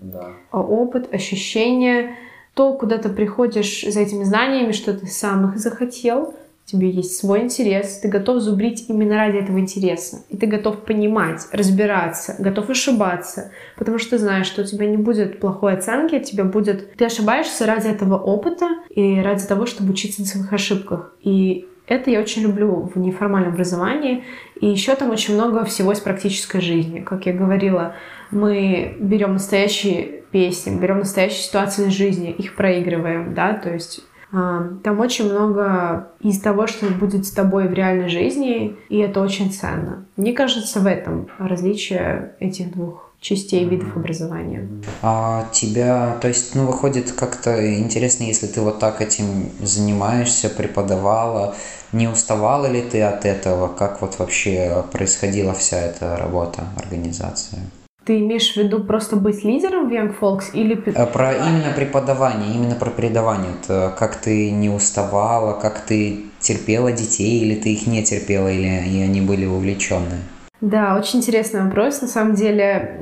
Да. 0.01 0.27
Опыт, 0.51 1.13
ощущение, 1.13 2.17
то, 2.53 2.73
куда 2.73 2.97
ты 2.97 3.07
приходишь 3.07 3.83
за 3.87 4.01
этими 4.01 4.25
знаниями, 4.25 4.73
что 4.73 4.93
ты 4.93 5.07
сам 5.07 5.49
их 5.49 5.57
захотел, 5.57 6.33
тебе 6.71 6.89
есть 6.89 7.17
свой 7.17 7.41
интерес, 7.41 7.99
ты 7.99 8.07
готов 8.07 8.41
зубрить 8.41 8.85
именно 8.89 9.15
ради 9.15 9.37
этого 9.37 9.59
интереса. 9.59 10.23
И 10.29 10.37
ты 10.37 10.47
готов 10.47 10.83
понимать, 10.83 11.47
разбираться, 11.51 12.35
готов 12.39 12.69
ошибаться, 12.69 13.51
потому 13.77 13.97
что 13.97 14.11
ты 14.11 14.17
знаешь, 14.19 14.47
что 14.47 14.61
у 14.61 14.65
тебя 14.65 14.87
не 14.87 14.97
будет 14.97 15.39
плохой 15.39 15.73
оценки, 15.73 16.15
у 16.15 16.23
тебя 16.23 16.43
будет... 16.43 16.93
Ты 16.95 17.05
ошибаешься 17.05 17.65
ради 17.65 17.87
этого 17.87 18.17
опыта 18.17 18.69
и 18.89 19.19
ради 19.19 19.45
того, 19.45 19.65
чтобы 19.65 19.91
учиться 19.91 20.21
на 20.21 20.27
своих 20.27 20.51
ошибках. 20.53 21.15
И 21.21 21.67
это 21.87 22.09
я 22.09 22.21
очень 22.21 22.43
люблю 22.43 22.89
в 22.93 22.97
неформальном 22.97 23.53
образовании. 23.53 24.23
И 24.59 24.67
еще 24.67 24.95
там 24.95 25.09
очень 25.09 25.33
много 25.33 25.65
всего 25.65 25.91
из 25.91 25.99
практической 25.99 26.61
жизни. 26.61 27.01
Как 27.01 27.25
я 27.25 27.33
говорила, 27.33 27.95
мы 28.31 28.95
берем 28.99 29.33
настоящие 29.33 30.21
песни, 30.31 30.79
берем 30.79 30.99
настоящие 30.99 31.41
ситуации 31.41 31.87
из 31.87 31.93
жизни, 31.93 32.31
их 32.31 32.55
проигрываем, 32.55 33.33
да, 33.33 33.53
то 33.53 33.73
есть 33.73 34.01
там 34.31 34.99
очень 34.99 35.31
много 35.31 36.07
из 36.21 36.39
того, 36.39 36.67
что 36.67 36.87
будет 36.87 37.25
с 37.25 37.31
тобой 37.31 37.67
в 37.67 37.73
реальной 37.73 38.09
жизни, 38.09 38.75
и 38.89 38.97
это 38.97 39.21
очень 39.21 39.51
ценно. 39.51 40.05
Мне 40.15 40.33
кажется, 40.33 40.79
в 40.79 40.85
этом 40.85 41.27
различие 41.37 42.33
этих 42.39 42.71
двух 42.71 43.11
частей 43.19 43.65
видов 43.65 43.95
образования. 43.95 44.67
А 45.01 45.47
тебя, 45.51 46.17
то 46.21 46.27
есть, 46.27 46.55
ну, 46.55 46.65
выходит 46.65 47.11
как-то 47.11 47.79
интересно, 47.79 48.23
если 48.23 48.47
ты 48.47 48.61
вот 48.61 48.79
так 48.79 49.01
этим 49.01 49.51
занимаешься, 49.61 50.49
преподавала, 50.49 51.55
не 51.91 52.07
уставала 52.07 52.65
ли 52.65 52.81
ты 52.81 53.01
от 53.01 53.25
этого? 53.25 53.67
Как 53.67 54.01
вот 54.01 54.17
вообще 54.17 54.83
происходила 54.91 55.53
вся 55.53 55.77
эта 55.77 56.17
работа, 56.17 56.63
организация? 56.77 57.59
Ты 58.03 58.19
имеешь 58.19 58.53
в 58.53 58.57
виду 58.57 58.83
просто 58.83 59.15
быть 59.15 59.43
лидером 59.43 59.87
в 59.87 59.91
Young 59.91 60.15
Folks 60.19 60.51
или... 60.53 60.81
Э, 60.95 61.05
про 61.05 61.33
именно 61.33 61.71
преподавание, 61.75 62.55
именно 62.55 62.75
про 62.75 62.89
преподавание. 62.89 63.51
Это 63.61 63.95
как 63.97 64.15
ты 64.15 64.49
не 64.49 64.69
уставала, 64.69 65.59
как 65.59 65.81
ты 65.81 66.25
терпела 66.39 66.91
детей, 66.91 67.41
или 67.41 67.55
ты 67.55 67.73
их 67.73 67.85
не 67.85 68.03
терпела, 68.03 68.47
или 68.47 68.65
и 68.65 69.01
они 69.03 69.21
были 69.21 69.45
увлечены? 69.45 70.17
Да, 70.61 70.95
очень 70.97 71.19
интересный 71.19 71.63
вопрос. 71.63 72.01
На 72.01 72.07
самом 72.07 72.35
деле, 72.35 72.99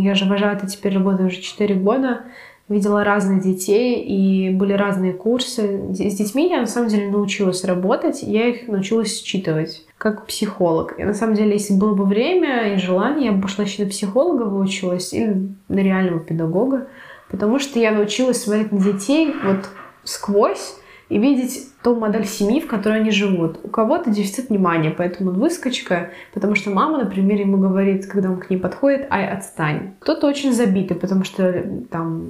я 0.00 0.14
же 0.14 0.26
вожата 0.26 0.66
теперь 0.66 0.94
работаю 0.94 1.28
уже 1.28 1.40
4 1.40 1.74
года 1.74 2.20
видела 2.68 3.04
разных 3.04 3.42
детей, 3.42 4.02
и 4.02 4.50
были 4.50 4.72
разные 4.72 5.12
курсы. 5.12 5.92
С 5.92 6.14
детьми 6.14 6.48
я 6.50 6.60
на 6.60 6.66
самом 6.66 6.88
деле 6.88 7.10
научилась 7.10 7.64
работать, 7.64 8.22
я 8.22 8.48
их 8.48 8.68
научилась 8.68 9.22
считывать 9.22 9.84
как 9.96 10.26
психолог. 10.26 10.94
И 10.98 11.04
на 11.04 11.14
самом 11.14 11.34
деле, 11.34 11.52
если 11.52 11.74
было 11.74 11.94
бы 11.94 12.04
время 12.04 12.74
и 12.74 12.78
желание, 12.78 13.26
я 13.26 13.32
бы 13.32 13.42
пошла 13.42 13.64
еще 13.64 13.84
на 13.84 13.90
психолога 13.90 14.44
выучилась 14.44 15.12
или 15.12 15.48
на 15.68 15.78
реального 15.78 16.20
педагога, 16.20 16.88
потому 17.30 17.58
что 17.58 17.78
я 17.78 17.90
научилась 17.90 18.42
смотреть 18.42 18.72
на 18.72 18.80
детей 18.80 19.34
вот 19.42 19.68
сквозь 20.04 20.77
и 21.08 21.18
видеть 21.18 21.68
ту 21.82 21.96
модель 21.96 22.26
семьи, 22.26 22.60
в 22.60 22.66
которой 22.66 23.00
они 23.00 23.10
живут. 23.10 23.60
У 23.62 23.68
кого-то 23.68 24.10
дефицит 24.10 24.50
внимания, 24.50 24.90
поэтому 24.90 25.30
он 25.30 25.38
выскочка, 25.38 26.10
потому 26.34 26.54
что 26.54 26.70
мама, 26.70 26.98
например, 26.98 27.40
ему 27.40 27.56
говорит, 27.56 28.06
когда 28.06 28.30
он 28.30 28.38
к 28.38 28.50
ней 28.50 28.58
подходит, 28.58 29.06
ай, 29.10 29.28
отстань. 29.28 29.94
Кто-то 30.00 30.26
очень 30.26 30.52
забитый, 30.52 30.96
потому 30.96 31.24
что 31.24 31.64
там 31.90 32.26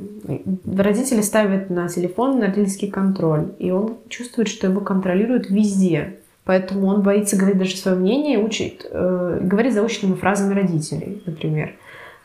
родители 0.64 1.22
ставят 1.22 1.70
на 1.70 1.88
телефон 1.88 2.38
на 2.38 2.46
родительский 2.46 2.90
контроль, 2.90 3.48
и 3.58 3.70
он 3.70 3.96
чувствует, 4.08 4.48
что 4.48 4.68
его 4.68 4.80
контролируют 4.80 5.50
везде. 5.50 6.18
Поэтому 6.44 6.86
он 6.86 7.02
боится 7.02 7.36
говорить 7.36 7.58
даже 7.58 7.76
свое 7.76 7.96
мнение, 7.96 8.38
учит, 8.38 8.86
э, 8.90 9.40
говорит 9.42 9.74
заученными 9.74 10.14
фразами 10.14 10.54
родителей, 10.54 11.22
например. 11.26 11.74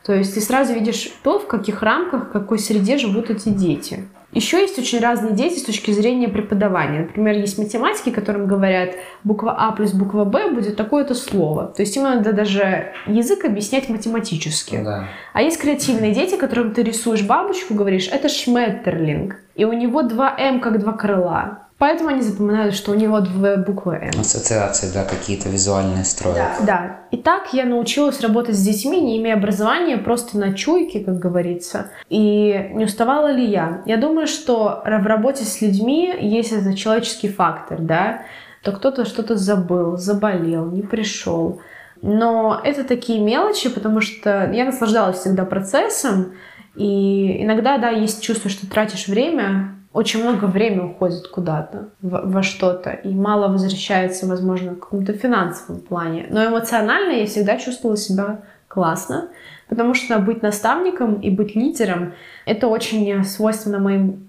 То 0.04 0.14
есть 0.14 0.34
ты 0.34 0.40
сразу 0.40 0.72
видишь 0.72 1.10
то, 1.22 1.38
в 1.38 1.46
каких 1.46 1.82
рамках, 1.82 2.28
в 2.28 2.30
какой 2.30 2.58
среде 2.58 2.96
живут 2.96 3.30
эти 3.30 3.48
дети. 3.48 4.04
Еще 4.34 4.60
есть 4.60 4.78
очень 4.78 4.98
разные 4.98 5.32
дети 5.32 5.58
с 5.58 5.62
точки 5.62 5.92
зрения 5.92 6.28
преподавания. 6.28 7.02
Например, 7.02 7.36
есть 7.36 7.56
математики, 7.56 8.10
которым 8.10 8.46
говорят, 8.46 8.90
буква 9.22 9.54
А 9.56 9.70
плюс 9.72 9.92
буква 9.92 10.24
Б 10.24 10.50
будет 10.50 10.76
такое-то 10.76 11.14
слово. 11.14 11.68
То 11.68 11.82
есть 11.82 11.96
им 11.96 12.02
надо 12.02 12.32
даже 12.32 12.92
язык 13.06 13.44
объяснять 13.44 13.88
математически. 13.88 14.82
Да. 14.84 15.08
А 15.32 15.42
есть 15.42 15.60
креативные 15.60 16.12
дети, 16.12 16.36
которым 16.36 16.74
ты 16.74 16.82
рисуешь 16.82 17.22
бабочку, 17.22 17.74
говоришь, 17.74 18.08
это 18.08 18.28
шметтерлинг. 18.28 19.36
И 19.54 19.64
у 19.64 19.72
него 19.72 20.02
два 20.02 20.34
М 20.36 20.58
как 20.58 20.80
два 20.80 20.92
крыла. 20.92 21.63
Поэтому 21.84 22.08
они 22.08 22.22
запоминают, 22.22 22.74
что 22.74 22.92
у 22.92 22.94
него 22.94 23.20
две 23.20 23.58
буквы 23.58 23.96
М. 23.96 24.18
Ассоциации, 24.18 24.90
да, 24.94 25.04
какие-то 25.04 25.50
визуальные 25.50 26.04
строят. 26.04 26.38
Да. 26.60 26.64
да. 26.66 27.00
И 27.10 27.18
так 27.18 27.52
я 27.52 27.66
научилась 27.66 28.22
работать 28.22 28.56
с 28.56 28.62
детьми, 28.62 29.02
не 29.02 29.18
имея 29.18 29.34
образования, 29.34 29.98
просто 29.98 30.38
на 30.38 30.54
чуйке, 30.54 31.00
как 31.00 31.18
говорится. 31.18 31.90
И 32.08 32.70
не 32.72 32.86
уставала 32.86 33.30
ли 33.30 33.44
я? 33.44 33.82
Я 33.84 33.98
думаю, 33.98 34.26
что 34.26 34.82
в 34.82 35.06
работе 35.06 35.44
с 35.44 35.60
людьми 35.60 36.10
есть 36.18 36.52
этот 36.52 36.74
человеческий 36.78 37.28
фактор, 37.28 37.82
да, 37.82 38.22
то 38.62 38.72
кто-то 38.72 39.04
что-то 39.04 39.36
забыл, 39.36 39.98
заболел, 39.98 40.64
не 40.70 40.80
пришел. 40.80 41.60
Но 42.00 42.62
это 42.64 42.84
такие 42.84 43.20
мелочи, 43.20 43.68
потому 43.68 44.00
что 44.00 44.50
я 44.54 44.64
наслаждалась 44.64 45.18
всегда 45.18 45.44
процессом, 45.44 46.32
и 46.76 47.42
иногда, 47.44 47.76
да, 47.76 47.90
есть 47.90 48.22
чувство, 48.22 48.48
что 48.48 48.68
тратишь 48.68 49.06
время, 49.06 49.73
очень 49.94 50.22
много 50.22 50.46
времени 50.46 50.90
уходит 50.90 51.28
куда-то, 51.28 51.88
во, 52.02 52.22
во 52.22 52.42
что-то, 52.42 52.90
и 52.90 53.14
мало 53.14 53.46
возвращается, 53.46 54.26
возможно, 54.26 54.72
в 54.72 54.80
каком-то 54.80 55.12
финансовом 55.12 55.80
плане. 55.80 56.26
Но 56.30 56.44
эмоционально 56.44 57.12
я 57.12 57.26
всегда 57.26 57.56
чувствовала 57.56 57.96
себя 57.96 58.40
классно, 58.66 59.28
потому 59.68 59.94
что 59.94 60.18
быть 60.18 60.42
наставником 60.42 61.20
и 61.20 61.30
быть 61.30 61.54
лидером— 61.54 62.12
это 62.44 62.66
очень 62.66 63.24
свойственно 63.24 63.78
моим 63.78 64.26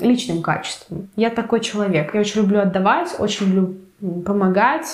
личным 0.00 0.40
качествам. 0.40 1.08
Я 1.16 1.30
такой 1.30 1.60
человек, 1.60 2.14
я 2.14 2.20
очень 2.20 2.42
люблю 2.42 2.60
отдавать, 2.60 3.16
очень 3.18 3.46
люблю 3.46 3.76
помогать, 4.24 4.86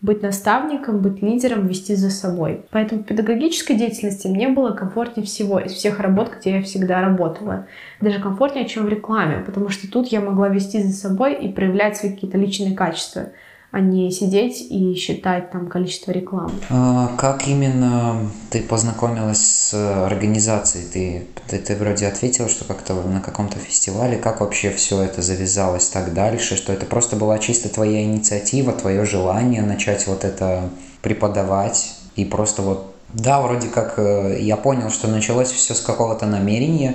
быть 0.00 0.22
наставником, 0.22 1.00
быть 1.00 1.22
лидером, 1.22 1.66
вести 1.66 1.94
за 1.94 2.10
собой. 2.10 2.64
Поэтому 2.70 3.02
в 3.02 3.04
педагогической 3.04 3.76
деятельности 3.76 4.28
мне 4.28 4.48
было 4.48 4.70
комфортнее 4.70 5.26
всего 5.26 5.58
из 5.58 5.72
всех 5.72 5.98
работ, 5.98 6.30
где 6.38 6.56
я 6.56 6.62
всегда 6.62 7.00
работала. 7.00 7.66
Даже 8.00 8.20
комфортнее, 8.20 8.68
чем 8.68 8.86
в 8.86 8.88
рекламе, 8.88 9.42
потому 9.44 9.68
что 9.70 9.90
тут 9.90 10.08
я 10.08 10.20
могла 10.20 10.48
вести 10.48 10.82
за 10.82 10.92
собой 10.92 11.34
и 11.34 11.52
проявлять 11.52 11.96
свои 11.96 12.12
какие-то 12.12 12.38
личные 12.38 12.74
качества 12.74 13.30
а 13.70 13.80
не 13.80 14.10
сидеть 14.10 14.66
и 14.70 14.94
считать 14.94 15.50
там 15.50 15.68
количество 15.68 16.10
рекламы. 16.10 16.52
А, 16.70 17.12
как 17.18 17.46
именно 17.46 18.30
ты 18.50 18.62
познакомилась 18.62 19.40
с 19.40 20.04
организацией? 20.06 20.86
Ты, 20.92 21.26
ты, 21.48 21.58
ты 21.58 21.76
вроде 21.76 22.06
ответила, 22.06 22.48
что 22.48 22.64
как-то 22.64 22.94
на 22.94 23.20
каком-то 23.20 23.58
фестивале. 23.58 24.16
Как 24.16 24.40
вообще 24.40 24.70
все 24.70 25.02
это 25.02 25.20
завязалось 25.20 25.88
так 25.88 26.14
дальше? 26.14 26.56
Что 26.56 26.72
это 26.72 26.86
просто 26.86 27.16
была 27.16 27.38
чисто 27.38 27.68
твоя 27.68 28.02
инициатива, 28.02 28.72
твое 28.72 29.04
желание 29.04 29.62
начать 29.62 30.06
вот 30.06 30.24
это 30.24 30.70
преподавать 31.02 31.94
и 32.16 32.24
просто 32.24 32.62
вот 32.62 32.94
да, 33.12 33.40
вроде 33.40 33.68
как 33.68 33.94
э, 33.98 34.38
я 34.40 34.56
понял, 34.56 34.90
что 34.90 35.08
началось 35.08 35.50
все 35.50 35.74
с 35.74 35.80
какого-то 35.80 36.26
намерения, 36.26 36.94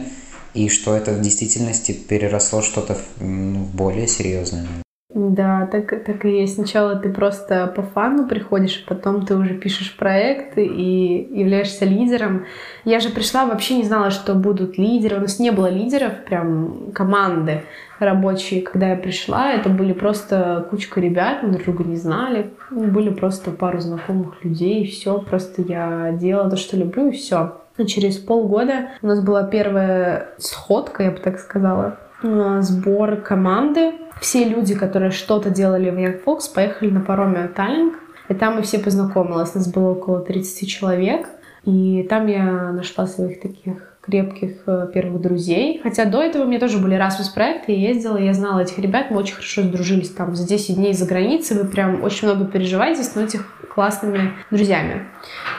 и 0.54 0.70
что 0.70 0.96
это 0.96 1.12
в 1.12 1.22
действительности 1.22 1.92
переросло 1.92 2.62
что-то 2.62 2.96
в 3.20 3.76
более 3.76 4.08
серьезное. 4.08 4.68
Да, 5.16 5.68
так, 5.72 6.04
так 6.04 6.26
и 6.26 6.40
есть. 6.42 6.56
Сначала 6.56 6.96
ты 6.96 7.10
просто 7.10 7.68
по 7.68 7.84
фану 7.84 8.28
приходишь, 8.28 8.84
а 8.84 8.96
потом 8.96 9.26
ты 9.28 9.36
уже 9.36 9.54
пишешь 9.54 9.96
проекты 9.96 10.66
и 10.66 11.40
являешься 11.40 11.86
лидером. 11.86 12.46
Я 12.84 13.00
же 13.00 13.10
пришла, 13.10 13.46
вообще 13.46 13.78
не 13.78 13.84
знала, 13.84 14.10
что 14.10 14.34
будут 14.34 14.80
лидеры. 14.80 15.18
У 15.18 15.22
нас 15.22 15.38
не 15.38 15.52
было 15.52 15.68
лидеров, 15.68 16.14
прям 16.26 16.92
команды 16.94 17.62
рабочие. 18.00 18.64
Когда 18.64 18.90
я 18.90 18.96
пришла, 18.96 19.52
это 19.52 19.70
были 19.70 19.94
просто 19.94 20.66
кучка 20.72 21.00
ребят, 21.00 21.44
мы 21.44 21.52
друг 21.52 21.64
друга 21.66 21.84
не 21.84 21.98
знали. 21.98 22.50
Были 22.72 23.12
просто 23.12 23.52
пару 23.52 23.80
знакомых 23.80 24.44
людей, 24.44 24.84
и 24.84 24.88
все. 24.88 25.20
Просто 25.20 25.62
я 25.62 26.12
делала 26.14 26.50
то, 26.50 26.58
что 26.58 26.76
люблю, 26.76 27.10
и 27.10 27.12
все. 27.12 27.60
И 27.78 27.86
через 27.86 28.18
полгода 28.18 28.90
у 29.04 29.08
нас 29.08 29.24
была 29.24 29.44
первая 29.44 30.30
сходка, 30.38 31.04
я 31.04 31.12
бы 31.12 31.18
так 31.18 31.40
сказала, 31.40 32.00
сбор 32.24 33.18
команды. 33.18 33.94
Все 34.22 34.44
люди, 34.46 34.76
которые 34.76 35.12
что-то 35.12 35.50
делали 35.50 35.90
в 35.90 35.96
Young 35.96 36.24
Fox, 36.24 36.54
поехали 36.54 36.90
на 36.90 37.02
пароме 37.02 37.48
Таллинг, 37.48 37.96
и 38.30 38.34
там 38.34 38.56
мы 38.56 38.62
все 38.62 38.80
познакомились. 38.80 39.54
Нас 39.54 39.72
было 39.72 39.92
около 39.92 40.22
30 40.22 40.70
человек, 40.70 41.28
и 41.66 42.06
там 42.10 42.28
я 42.28 42.72
нашла 42.72 43.06
своих 43.06 43.42
таких 43.42 43.93
крепких 44.06 44.52
э, 44.66 44.88
первых 44.94 45.22
друзей. 45.22 45.80
Хотя 45.82 46.06
до 46.06 46.22
этого 46.22 46.44
у 46.44 46.48
меня 46.48 46.60
тоже 46.60 46.78
были 46.78 46.98
Erasmus 46.98 47.34
проекты, 47.34 47.72
я 47.72 47.90
ездила, 47.90 48.18
я 48.18 48.34
знала 48.34 48.60
этих 48.60 48.78
ребят, 48.80 49.12
мы 49.12 49.18
очень 49.18 49.36
хорошо 49.36 49.62
сдружились 49.62 50.10
там 50.10 50.36
за 50.36 50.48
10 50.48 50.76
дней 50.76 50.94
за 50.94 51.06
границей, 51.06 51.58
вы 51.58 51.66
прям 51.66 52.04
очень 52.04 52.28
много 52.28 52.46
переживаете, 52.46 53.04
становитесь 53.04 53.40
классными 53.74 54.34
друзьями. 54.52 55.08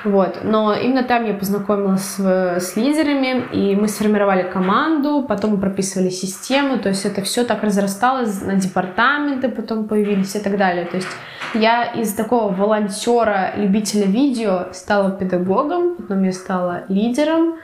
Вот. 0.05 0.41
Но 0.45 0.75
именно 0.75 1.03
там 1.03 1.25
я 1.25 1.33
познакомилась 1.33 2.03
с, 2.03 2.21
с 2.61 2.77
лидерами, 2.77 3.45
и 3.53 3.75
мы 3.75 3.89
сформировали 3.89 4.43
команду, 4.43 5.25
потом 5.27 5.53
мы 5.53 5.59
прописывали 5.59 6.11
систему, 6.11 6.79
то 6.79 6.91
есть 6.91 7.07
это 7.07 7.23
все 7.23 7.45
так 7.45 7.63
разрасталось, 7.63 8.43
на 8.43 8.57
департаменты 8.57 9.49
потом 9.49 9.89
появились 9.89 10.37
и 10.37 10.39
так 10.39 10.59
далее. 10.59 10.85
То 10.85 10.97
есть 10.97 11.09
я 11.55 11.85
из 11.85 12.13
такого 12.13 12.53
волонтера, 12.53 13.53
любителя 13.57 14.07
видео 14.07 14.67
стала 14.73 15.11
педагогом, 15.11 15.97
потом 15.97 16.23
я 16.25 16.33
стала 16.33 16.85
лидером, 16.89 17.55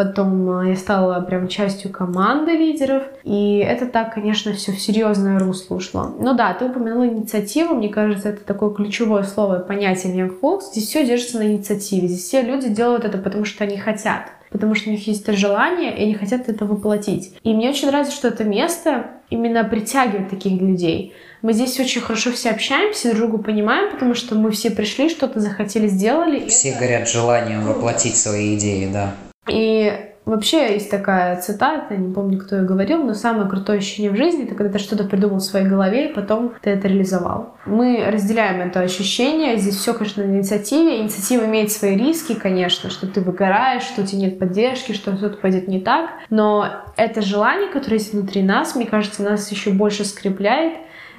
Потом 0.00 0.62
э, 0.62 0.70
я 0.70 0.76
стала 0.76 1.20
прям 1.20 1.46
частью 1.46 1.90
команды 1.90 2.52
лидеров. 2.52 3.02
И 3.22 3.58
это 3.58 3.84
так, 3.84 4.14
конечно, 4.14 4.54
все 4.54 4.72
в 4.72 4.80
серьезное 4.80 5.38
русло 5.38 5.74
ушло. 5.74 6.16
Ну 6.18 6.32
да, 6.32 6.54
ты 6.54 6.64
упомянула 6.64 7.06
инициативу. 7.06 7.74
Мне 7.74 7.90
кажется, 7.90 8.30
это 8.30 8.42
такое 8.42 8.70
ключевое 8.70 9.24
слово 9.24 9.60
и 9.60 9.68
понятие 9.68 10.14
в 10.14 10.16
Young 10.16 10.40
Folks. 10.40 10.70
Здесь 10.72 10.88
все 10.88 11.04
держится 11.04 11.36
на 11.36 11.52
инициативе. 11.52 12.08
Здесь 12.08 12.24
все 12.24 12.40
люди 12.40 12.70
делают 12.70 13.04
это, 13.04 13.18
потому 13.18 13.44
что 13.44 13.64
они 13.64 13.76
хотят 13.76 14.32
потому 14.50 14.74
что 14.74 14.88
у 14.88 14.92
них 14.92 15.06
есть 15.06 15.22
это 15.22 15.34
желание, 15.34 15.96
и 15.96 16.02
они 16.02 16.14
хотят 16.14 16.48
это 16.48 16.64
воплотить. 16.64 17.34
И 17.44 17.54
мне 17.54 17.68
очень 17.68 17.86
нравится, 17.86 18.12
что 18.12 18.26
это 18.26 18.42
место 18.42 19.06
именно 19.28 19.62
притягивает 19.62 20.28
таких 20.28 20.60
людей. 20.60 21.14
Мы 21.40 21.52
здесь 21.52 21.78
очень 21.78 22.00
хорошо 22.00 22.32
все 22.32 22.50
общаемся, 22.50 23.14
друг 23.14 23.30
друга 23.30 23.44
понимаем, 23.44 23.92
потому 23.92 24.14
что 24.14 24.34
мы 24.34 24.50
все 24.50 24.72
пришли, 24.72 25.08
что-то 25.08 25.38
захотели, 25.38 25.86
сделали. 25.86 26.48
Все 26.48 26.72
горят 26.72 27.08
желанием 27.08 27.62
воплотить 27.62 28.16
свои 28.16 28.56
идеи, 28.56 28.90
да. 28.92 29.14
И 29.48 30.10
Вообще 30.30 30.74
есть 30.74 30.90
такая 30.90 31.40
цитата, 31.40 31.96
не 31.96 32.14
помню, 32.14 32.38
кто 32.38 32.54
ее 32.54 32.62
говорил, 32.62 33.02
но 33.02 33.14
самое 33.14 33.48
крутое 33.48 33.78
ощущение 33.78 34.12
в 34.12 34.16
жизни— 34.16 34.44
это 34.44 34.54
когда 34.54 34.74
ты 34.74 34.78
что-то 34.78 35.02
придумал 35.02 35.38
в 35.38 35.42
своей 35.42 35.66
голове, 35.66 36.08
и 36.08 36.14
потом 36.14 36.52
ты 36.62 36.70
это 36.70 36.86
реализовал. 36.86 37.56
Мы 37.66 38.04
разделяем 38.06 38.60
это 38.60 38.78
ощущение. 38.78 39.56
Здесь 39.56 39.74
все, 39.74 39.92
конечно, 39.92 40.24
на 40.24 40.30
инициативе. 40.30 41.00
Инициатива 41.00 41.46
имеет 41.46 41.72
свои 41.72 41.96
риски, 41.96 42.34
конечно, 42.34 42.90
что 42.90 43.08
ты 43.08 43.20
выгораешь, 43.22 43.82
что 43.82 44.02
у 44.02 44.06
тебя 44.06 44.20
нет 44.20 44.38
поддержки, 44.38 44.92
что 44.92 45.16
что-то 45.16 45.38
пойдет 45.38 45.66
не 45.66 45.80
так. 45.80 46.10
Но 46.28 46.68
это 46.96 47.20
желание, 47.20 47.68
которое 47.68 47.94
есть 47.94 48.12
внутри 48.12 48.44
нас, 48.44 48.76
мне 48.76 48.86
кажется, 48.86 49.24
нас 49.24 49.50
еще 49.50 49.70
больше 49.70 50.04
скрепляет. 50.04 50.74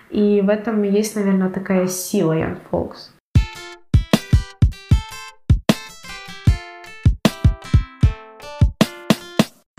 И 0.09 0.39
в 0.41 0.47
этом 0.47 0.83
есть, 0.83 1.17
наверное, 1.17 1.49
такая 1.49 1.87
сила 1.87 2.31
Young 2.31 2.59
Folks. 2.71 3.10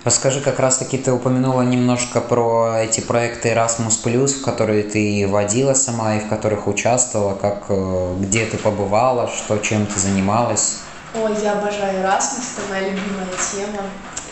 Расскажи, 0.04 0.40
как 0.40 0.58
раз-таки 0.58 0.98
ты 0.98 1.12
упомянула 1.12 1.62
немножко 1.62 2.20
про 2.20 2.80
эти 2.82 3.00
проекты 3.00 3.50
Erasmus+, 3.50 4.26
в 4.26 4.44
которые 4.44 4.82
ты 4.82 5.28
водила 5.28 5.74
сама 5.74 6.16
и 6.16 6.20
в 6.20 6.28
которых 6.28 6.66
участвовала, 6.66 7.34
как, 7.34 7.66
э, 7.68 8.16
где 8.18 8.44
ты 8.46 8.58
побывала, 8.58 9.28
что, 9.28 9.58
чем 9.58 9.86
ты 9.86 10.00
занималась. 10.00 10.78
Ой, 11.14 11.32
я 11.40 11.52
обожаю 11.52 12.02
Erasmus, 12.02 12.42
это 12.56 12.68
моя 12.70 12.88
любимая 12.88 13.26
тема. 13.52 13.82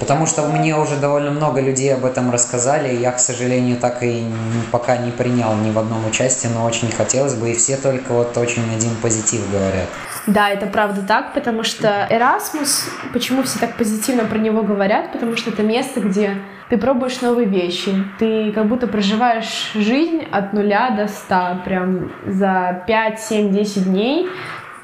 Потому 0.00 0.26
что 0.26 0.42
мне 0.48 0.76
уже 0.76 0.96
довольно 0.96 1.30
много 1.30 1.60
людей 1.60 1.94
об 1.94 2.04
этом 2.04 2.32
рассказали, 2.32 2.92
и 2.92 3.00
я, 3.00 3.12
к 3.12 3.20
сожалению, 3.20 3.76
так 3.76 4.02
и 4.02 4.26
пока 4.72 4.96
не 4.96 5.12
принял 5.12 5.54
ни 5.54 5.70
в 5.70 5.78
одном 5.78 6.04
участии, 6.04 6.48
но 6.48 6.64
очень 6.64 6.90
хотелось 6.90 7.34
бы, 7.34 7.50
и 7.50 7.54
все 7.54 7.76
только 7.76 8.12
вот 8.12 8.36
очень 8.36 8.74
один 8.74 8.96
позитив 8.96 9.48
говорят. 9.52 9.88
Да, 10.26 10.50
это 10.50 10.66
правда 10.66 11.02
так, 11.06 11.32
потому 11.32 11.62
что 11.64 12.06
Erasmus, 12.10 12.90
почему 13.12 13.42
все 13.42 13.58
так 13.58 13.76
позитивно 13.76 14.24
про 14.24 14.38
него 14.38 14.62
говорят, 14.62 15.12
потому 15.12 15.36
что 15.36 15.50
это 15.50 15.62
место, 15.62 16.00
где 16.00 16.36
ты 16.68 16.78
пробуешь 16.78 17.20
новые 17.20 17.48
вещи, 17.48 17.92
ты 18.18 18.52
как 18.52 18.66
будто 18.66 18.86
проживаешь 18.86 19.72
жизнь 19.74 20.24
от 20.30 20.52
нуля 20.52 20.90
до 20.90 21.08
ста, 21.08 21.60
прям 21.64 22.12
за 22.26 22.84
5, 22.86 23.20
7, 23.20 23.52
10 23.52 23.84
дней, 23.84 24.28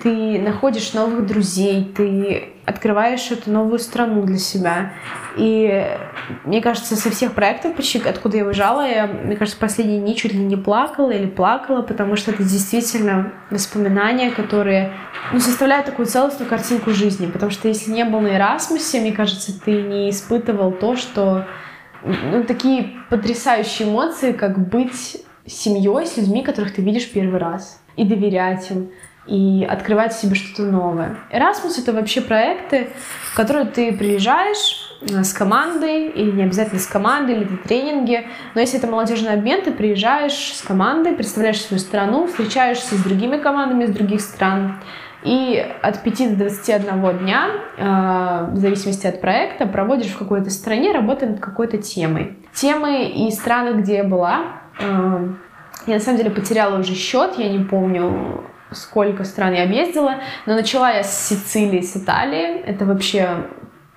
ты 0.06 0.38
находишь 0.38 0.92
новых 0.92 1.26
друзей, 1.26 1.84
ты 1.96 2.50
открываешь 2.64 3.28
эту 3.32 3.50
новую 3.50 3.80
страну 3.80 4.22
для 4.22 4.38
себя. 4.38 4.92
И 5.36 5.84
мне 6.44 6.62
кажется, 6.62 6.94
со 6.94 7.10
всех 7.10 7.32
проектов, 7.32 7.74
почти 7.74 7.98
откуда 7.98 8.36
я 8.36 8.44
уезжала, 8.44 8.86
я, 8.86 9.08
мне 9.08 9.34
кажется, 9.34 9.58
последние 9.58 9.98
дни 9.98 10.14
чуть 10.14 10.32
ли 10.32 10.38
не 10.38 10.54
плакала 10.54 11.10
или 11.10 11.26
плакала, 11.26 11.82
потому 11.82 12.14
что 12.14 12.30
это 12.30 12.44
действительно 12.44 13.32
воспоминания, 13.50 14.30
которые 14.30 14.92
ну, 15.32 15.40
составляют 15.40 15.86
такую 15.86 16.06
целостную 16.06 16.48
картинку 16.48 16.92
жизни. 16.92 17.26
Потому 17.26 17.50
что 17.50 17.66
если 17.66 17.90
не 17.90 18.04
был 18.04 18.20
на 18.20 18.36
Эрасмусе, 18.36 19.00
мне 19.00 19.10
кажется, 19.10 19.60
ты 19.60 19.82
не 19.82 20.10
испытывал 20.10 20.70
то, 20.70 20.94
что 20.94 21.48
ну, 22.04 22.44
такие 22.44 22.92
потрясающие 23.10 23.88
эмоции, 23.88 24.30
как 24.30 24.68
быть 24.68 25.24
семьей 25.46 26.06
с 26.06 26.16
людьми, 26.16 26.44
которых 26.44 26.76
ты 26.76 26.82
видишь 26.82 27.10
первый 27.10 27.40
раз, 27.40 27.82
и 27.96 28.04
доверять 28.04 28.70
им, 28.70 28.90
и 29.26 29.66
открывать 29.68 30.12
в 30.12 30.20
себе 30.20 30.34
что-то 30.34 30.62
новое. 30.70 31.16
Erasmus— 31.32 31.78
это 31.78 31.92
вообще 31.92 32.20
проекты, 32.20 32.88
в 33.32 33.36
которые 33.36 33.66
ты 33.66 33.92
приезжаешь, 33.92 34.86
Э, 35.02 35.24
с 35.24 35.32
командой, 35.32 36.08
или 36.08 36.30
не 36.30 36.44
обязательно 36.44 36.80
с 36.80 36.86
командой, 36.86 37.36
или 37.36 37.44
это 37.44 37.56
тренинги. 37.56 38.26
Но 38.54 38.60
если 38.60 38.78
это 38.78 38.86
молодежный 38.86 39.32
обмен, 39.32 39.62
ты 39.62 39.72
приезжаешь 39.72 40.54
с 40.54 40.62
командой, 40.62 41.12
представляешь 41.12 41.60
свою 41.60 41.80
страну, 41.80 42.26
встречаешься 42.26 42.94
с 42.94 43.02
другими 43.02 43.36
командами 43.36 43.84
из 43.84 43.90
других 43.90 44.20
стран. 44.20 44.80
И 45.22 45.64
от 45.82 46.02
5 46.02 46.30
до 46.30 46.44
21 46.44 47.18
дня, 47.18 47.48
э, 47.76 48.48
в 48.52 48.56
зависимости 48.56 49.06
от 49.06 49.20
проекта, 49.20 49.66
проводишь 49.66 50.12
в 50.12 50.18
какой-то 50.18 50.50
стране, 50.50 50.92
работая 50.92 51.30
над 51.30 51.40
какой-то 51.40 51.78
темой. 51.78 52.36
Темы 52.54 53.08
и 53.08 53.30
страны, 53.30 53.80
где 53.80 53.96
я 53.96 54.04
была, 54.04 54.60
э, 54.78 55.28
я 55.86 55.94
на 55.94 56.00
самом 56.00 56.18
деле 56.18 56.30
потеряла 56.30 56.78
уже 56.78 56.94
счет, 56.94 57.34
я 57.38 57.48
не 57.48 57.64
помню, 57.64 58.44
сколько 58.70 59.24
стран 59.24 59.54
я 59.54 59.64
объездила, 59.64 60.16
но 60.46 60.54
начала 60.54 60.90
я 60.90 61.02
с 61.02 61.28
Сицилии, 61.28 61.80
с 61.80 61.96
Италии. 61.96 62.60
Это 62.60 62.84
вообще 62.84 63.46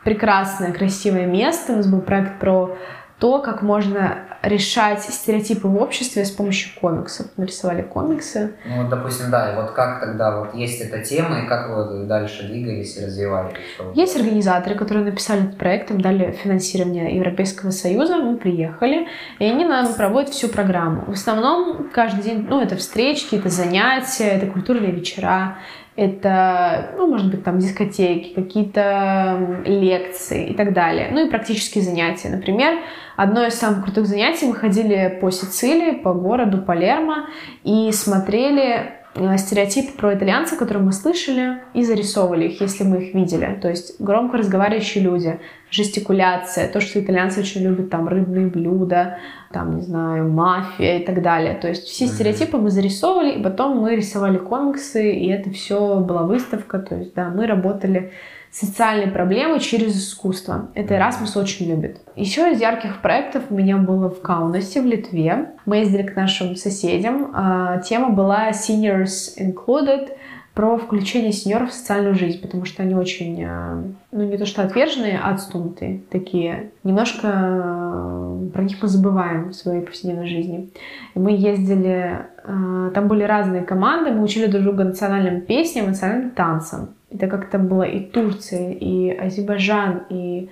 прекрасное, 0.04 0.74
красивое 0.74 1.26
место. 1.26 1.74
У 1.74 1.76
нас 1.78 1.88
был 1.88 2.02
проект 2.02 2.40
про 2.40 2.78
то, 3.20 3.40
как 3.40 3.62
можно 3.62 4.26
решать 4.42 5.02
стереотипы 5.02 5.68
в 5.68 5.76
обществе 5.76 6.24
с 6.24 6.32
помощью 6.32 6.72
комиксов. 6.80 7.28
Мы 7.36 7.46
рисовали 7.46 7.82
комиксы. 7.82 8.54
Ну, 8.66 8.82
вот, 8.82 8.90
допустим, 8.90 9.30
да, 9.30 9.52
и 9.52 9.56
вот 9.56 9.72
как 9.72 10.00
тогда 10.00 10.40
вот 10.40 10.56
есть 10.56 10.80
эта 10.82 11.04
тема, 11.04 11.42
и 11.42 11.48
как 11.48 11.70
вы 11.70 12.06
дальше 12.06 12.48
двигались 12.48 12.98
и 12.98 13.06
развивали? 13.06 13.54
Есть 13.94 14.16
организаторы, 14.16 14.76
которые 14.76 15.04
написали 15.04 15.44
этот 15.44 15.58
проект, 15.58 15.92
им 15.92 16.00
дали 16.00 16.32
финансирование 16.32 17.16
Европейского 17.16 17.72
Союза, 17.72 18.18
мы 18.18 18.38
приехали, 18.38 19.08
и 19.40 19.46
они 19.46 19.66
нам 19.66 19.94
проводят 19.94 20.30
всю 20.30 20.48
программу. 20.48 21.04
В 21.08 21.14
основном 21.14 21.90
каждый 21.94 22.24
день, 22.24 22.48
ну, 22.50 22.62
это 22.62 22.78
встречи, 22.78 23.26
какие-то 23.26 23.50
занятия, 23.50 24.30
это 24.30 24.48
культурные 24.48 24.92
вечера, 24.92 25.58
это, 26.00 26.92
ну, 26.98 27.08
может 27.08 27.30
быть, 27.30 27.44
там 27.44 27.60
дискотеки, 27.60 28.34
какие-то 28.34 29.62
лекции 29.66 30.52
и 30.52 30.54
так 30.54 30.74
далее. 30.74 31.10
Ну 31.12 31.28
и 31.28 31.30
практические 31.30 31.84
занятия. 31.84 32.30
Например, 32.30 32.80
одно 33.18 33.46
из 33.46 33.56
самых 33.56 33.84
крутых 33.84 34.06
занятий 34.06 34.48
мы 34.48 34.56
ходили 34.56 35.18
по 35.20 35.30
Сицилии, 35.30 35.92
по 35.92 36.14
городу 36.14 36.60
Палермо 36.62 37.28
и 37.66 37.92
смотрели 37.92 38.99
стереотипы 39.38 39.98
про 39.98 40.14
итальянцев, 40.16 40.58
которые 40.58 40.84
мы 40.84 40.92
слышали, 40.92 41.58
и 41.74 41.84
зарисовывали 41.84 42.48
их, 42.48 42.62
если 42.62 42.84
мы 42.84 43.04
их 43.04 43.14
видели. 43.14 43.58
То 43.62 43.70
есть 43.70 44.00
громко 44.00 44.38
разговаривающие 44.38 45.04
люди, 45.04 45.40
жестикуляция, 45.72 46.68
то, 46.68 46.80
что 46.80 47.00
итальянцы 47.02 47.40
очень 47.40 47.62
любят, 47.62 47.90
там, 47.90 48.08
рыбные 48.08 48.48
блюда, 48.48 49.18
там, 49.52 49.76
не 49.78 49.82
знаю, 49.82 50.30
мафия 50.30 51.00
и 51.00 51.06
так 51.06 51.22
далее. 51.22 51.56
То 51.56 51.68
есть 51.68 51.86
все 51.86 52.08
стереотипы 52.08 52.58
мы 52.58 52.70
зарисовывали, 52.70 53.40
и 53.40 53.44
потом 53.44 53.78
мы 53.78 53.96
рисовали 53.96 54.38
комиксы, 54.38 55.12
и 55.12 55.28
это 55.30 55.50
все 55.52 56.00
была 56.00 56.24
выставка. 56.24 56.80
То 56.80 56.96
есть, 56.96 57.14
да, 57.14 57.30
мы 57.30 57.48
работали 57.48 58.12
социальные 58.52 59.08
проблемы 59.08 59.60
через 59.60 59.96
искусство. 59.96 60.70
Это 60.74 60.96
Erasmus 60.96 61.40
очень 61.40 61.70
любит. 61.70 62.02
Еще 62.16 62.52
из 62.52 62.60
ярких 62.60 63.02
проектов 63.02 63.44
у 63.50 63.56
меня 63.56 63.78
было 63.78 64.10
в 64.10 64.22
Каунасе, 64.22 64.82
в 64.82 64.86
Литве. 64.86 65.52
Мы 65.66 65.78
ездили 65.78 66.04
к 66.04 66.16
нашим 66.16 66.56
соседям. 66.56 67.32
А, 67.34 67.78
тема 67.80 68.10
была 68.10 68.50
Seniors 68.50 69.38
Included 69.38 70.10
про 70.56 70.78
включение 70.78 71.32
сеньоров 71.32 71.70
в 71.70 71.74
социальную 71.74 72.16
жизнь, 72.16 72.42
потому 72.42 72.66
что 72.66 72.82
они 72.82 72.96
очень, 72.96 73.44
а, 73.46 73.84
ну 74.12 74.24
не 74.24 74.38
то 74.38 74.46
что 74.46 74.64
отверженные, 74.64 75.20
а 75.24 75.30
отстунутые 75.30 76.02
такие. 76.10 76.72
Немножко 76.84 77.30
а, 77.32 78.50
про 78.52 78.64
них 78.64 78.78
мы 78.82 78.88
забываем 78.88 79.50
в 79.50 79.54
своей 79.54 79.82
повседневной 79.82 80.28
жизни. 80.28 80.70
И 81.14 81.20
мы 81.20 81.32
ездили, 81.32 82.26
там 82.44 83.08
были 83.08 83.24
разные 83.24 83.62
команды, 83.62 84.12
мы 84.12 84.24
учили 84.24 84.48
друг 84.48 84.64
друга 84.64 84.86
национальным 84.86 85.42
песням, 85.42 85.86
национальным 85.86 86.32
танцам. 86.32 86.96
Это 87.12 87.28
как-то 87.28 87.58
было 87.58 87.84
и 87.84 88.00
Турция, 88.00 88.72
и 88.72 89.10
Азербайджан, 89.10 90.04
и 90.10 90.50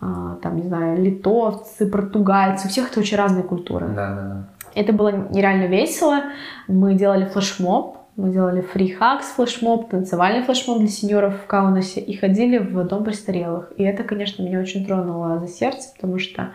а, 0.00 0.36
там, 0.42 0.56
не 0.56 0.62
знаю, 0.62 1.02
литовцы, 1.02 1.86
португальцы, 1.90 2.66
у 2.66 2.70
всех 2.70 2.90
это 2.90 3.00
очень 3.00 3.16
разные 3.16 3.42
культуры. 3.42 3.88
Да, 3.88 4.14
да, 4.14 4.22
да. 4.22 4.48
Это 4.74 4.92
было 4.92 5.10
нереально 5.10 5.66
весело. 5.66 6.20
Мы 6.68 6.94
делали 6.94 7.24
флешмоб, 7.24 7.96
мы 8.16 8.30
делали 8.30 8.60
фрихакс 8.60 9.26
флешмоб, 9.26 9.90
танцевальный 9.90 10.44
флешмоб 10.44 10.78
для 10.78 10.88
сеньоров 10.88 11.42
в 11.42 11.46
Каунасе 11.46 12.00
и 12.00 12.16
ходили 12.16 12.58
в 12.58 12.84
дом 12.86 13.04
престарелых. 13.04 13.72
И 13.76 13.82
это, 13.82 14.04
конечно, 14.04 14.42
меня 14.42 14.60
очень 14.60 14.86
тронуло 14.86 15.38
за 15.40 15.48
сердце, 15.48 15.88
потому 15.94 16.18
что 16.18 16.52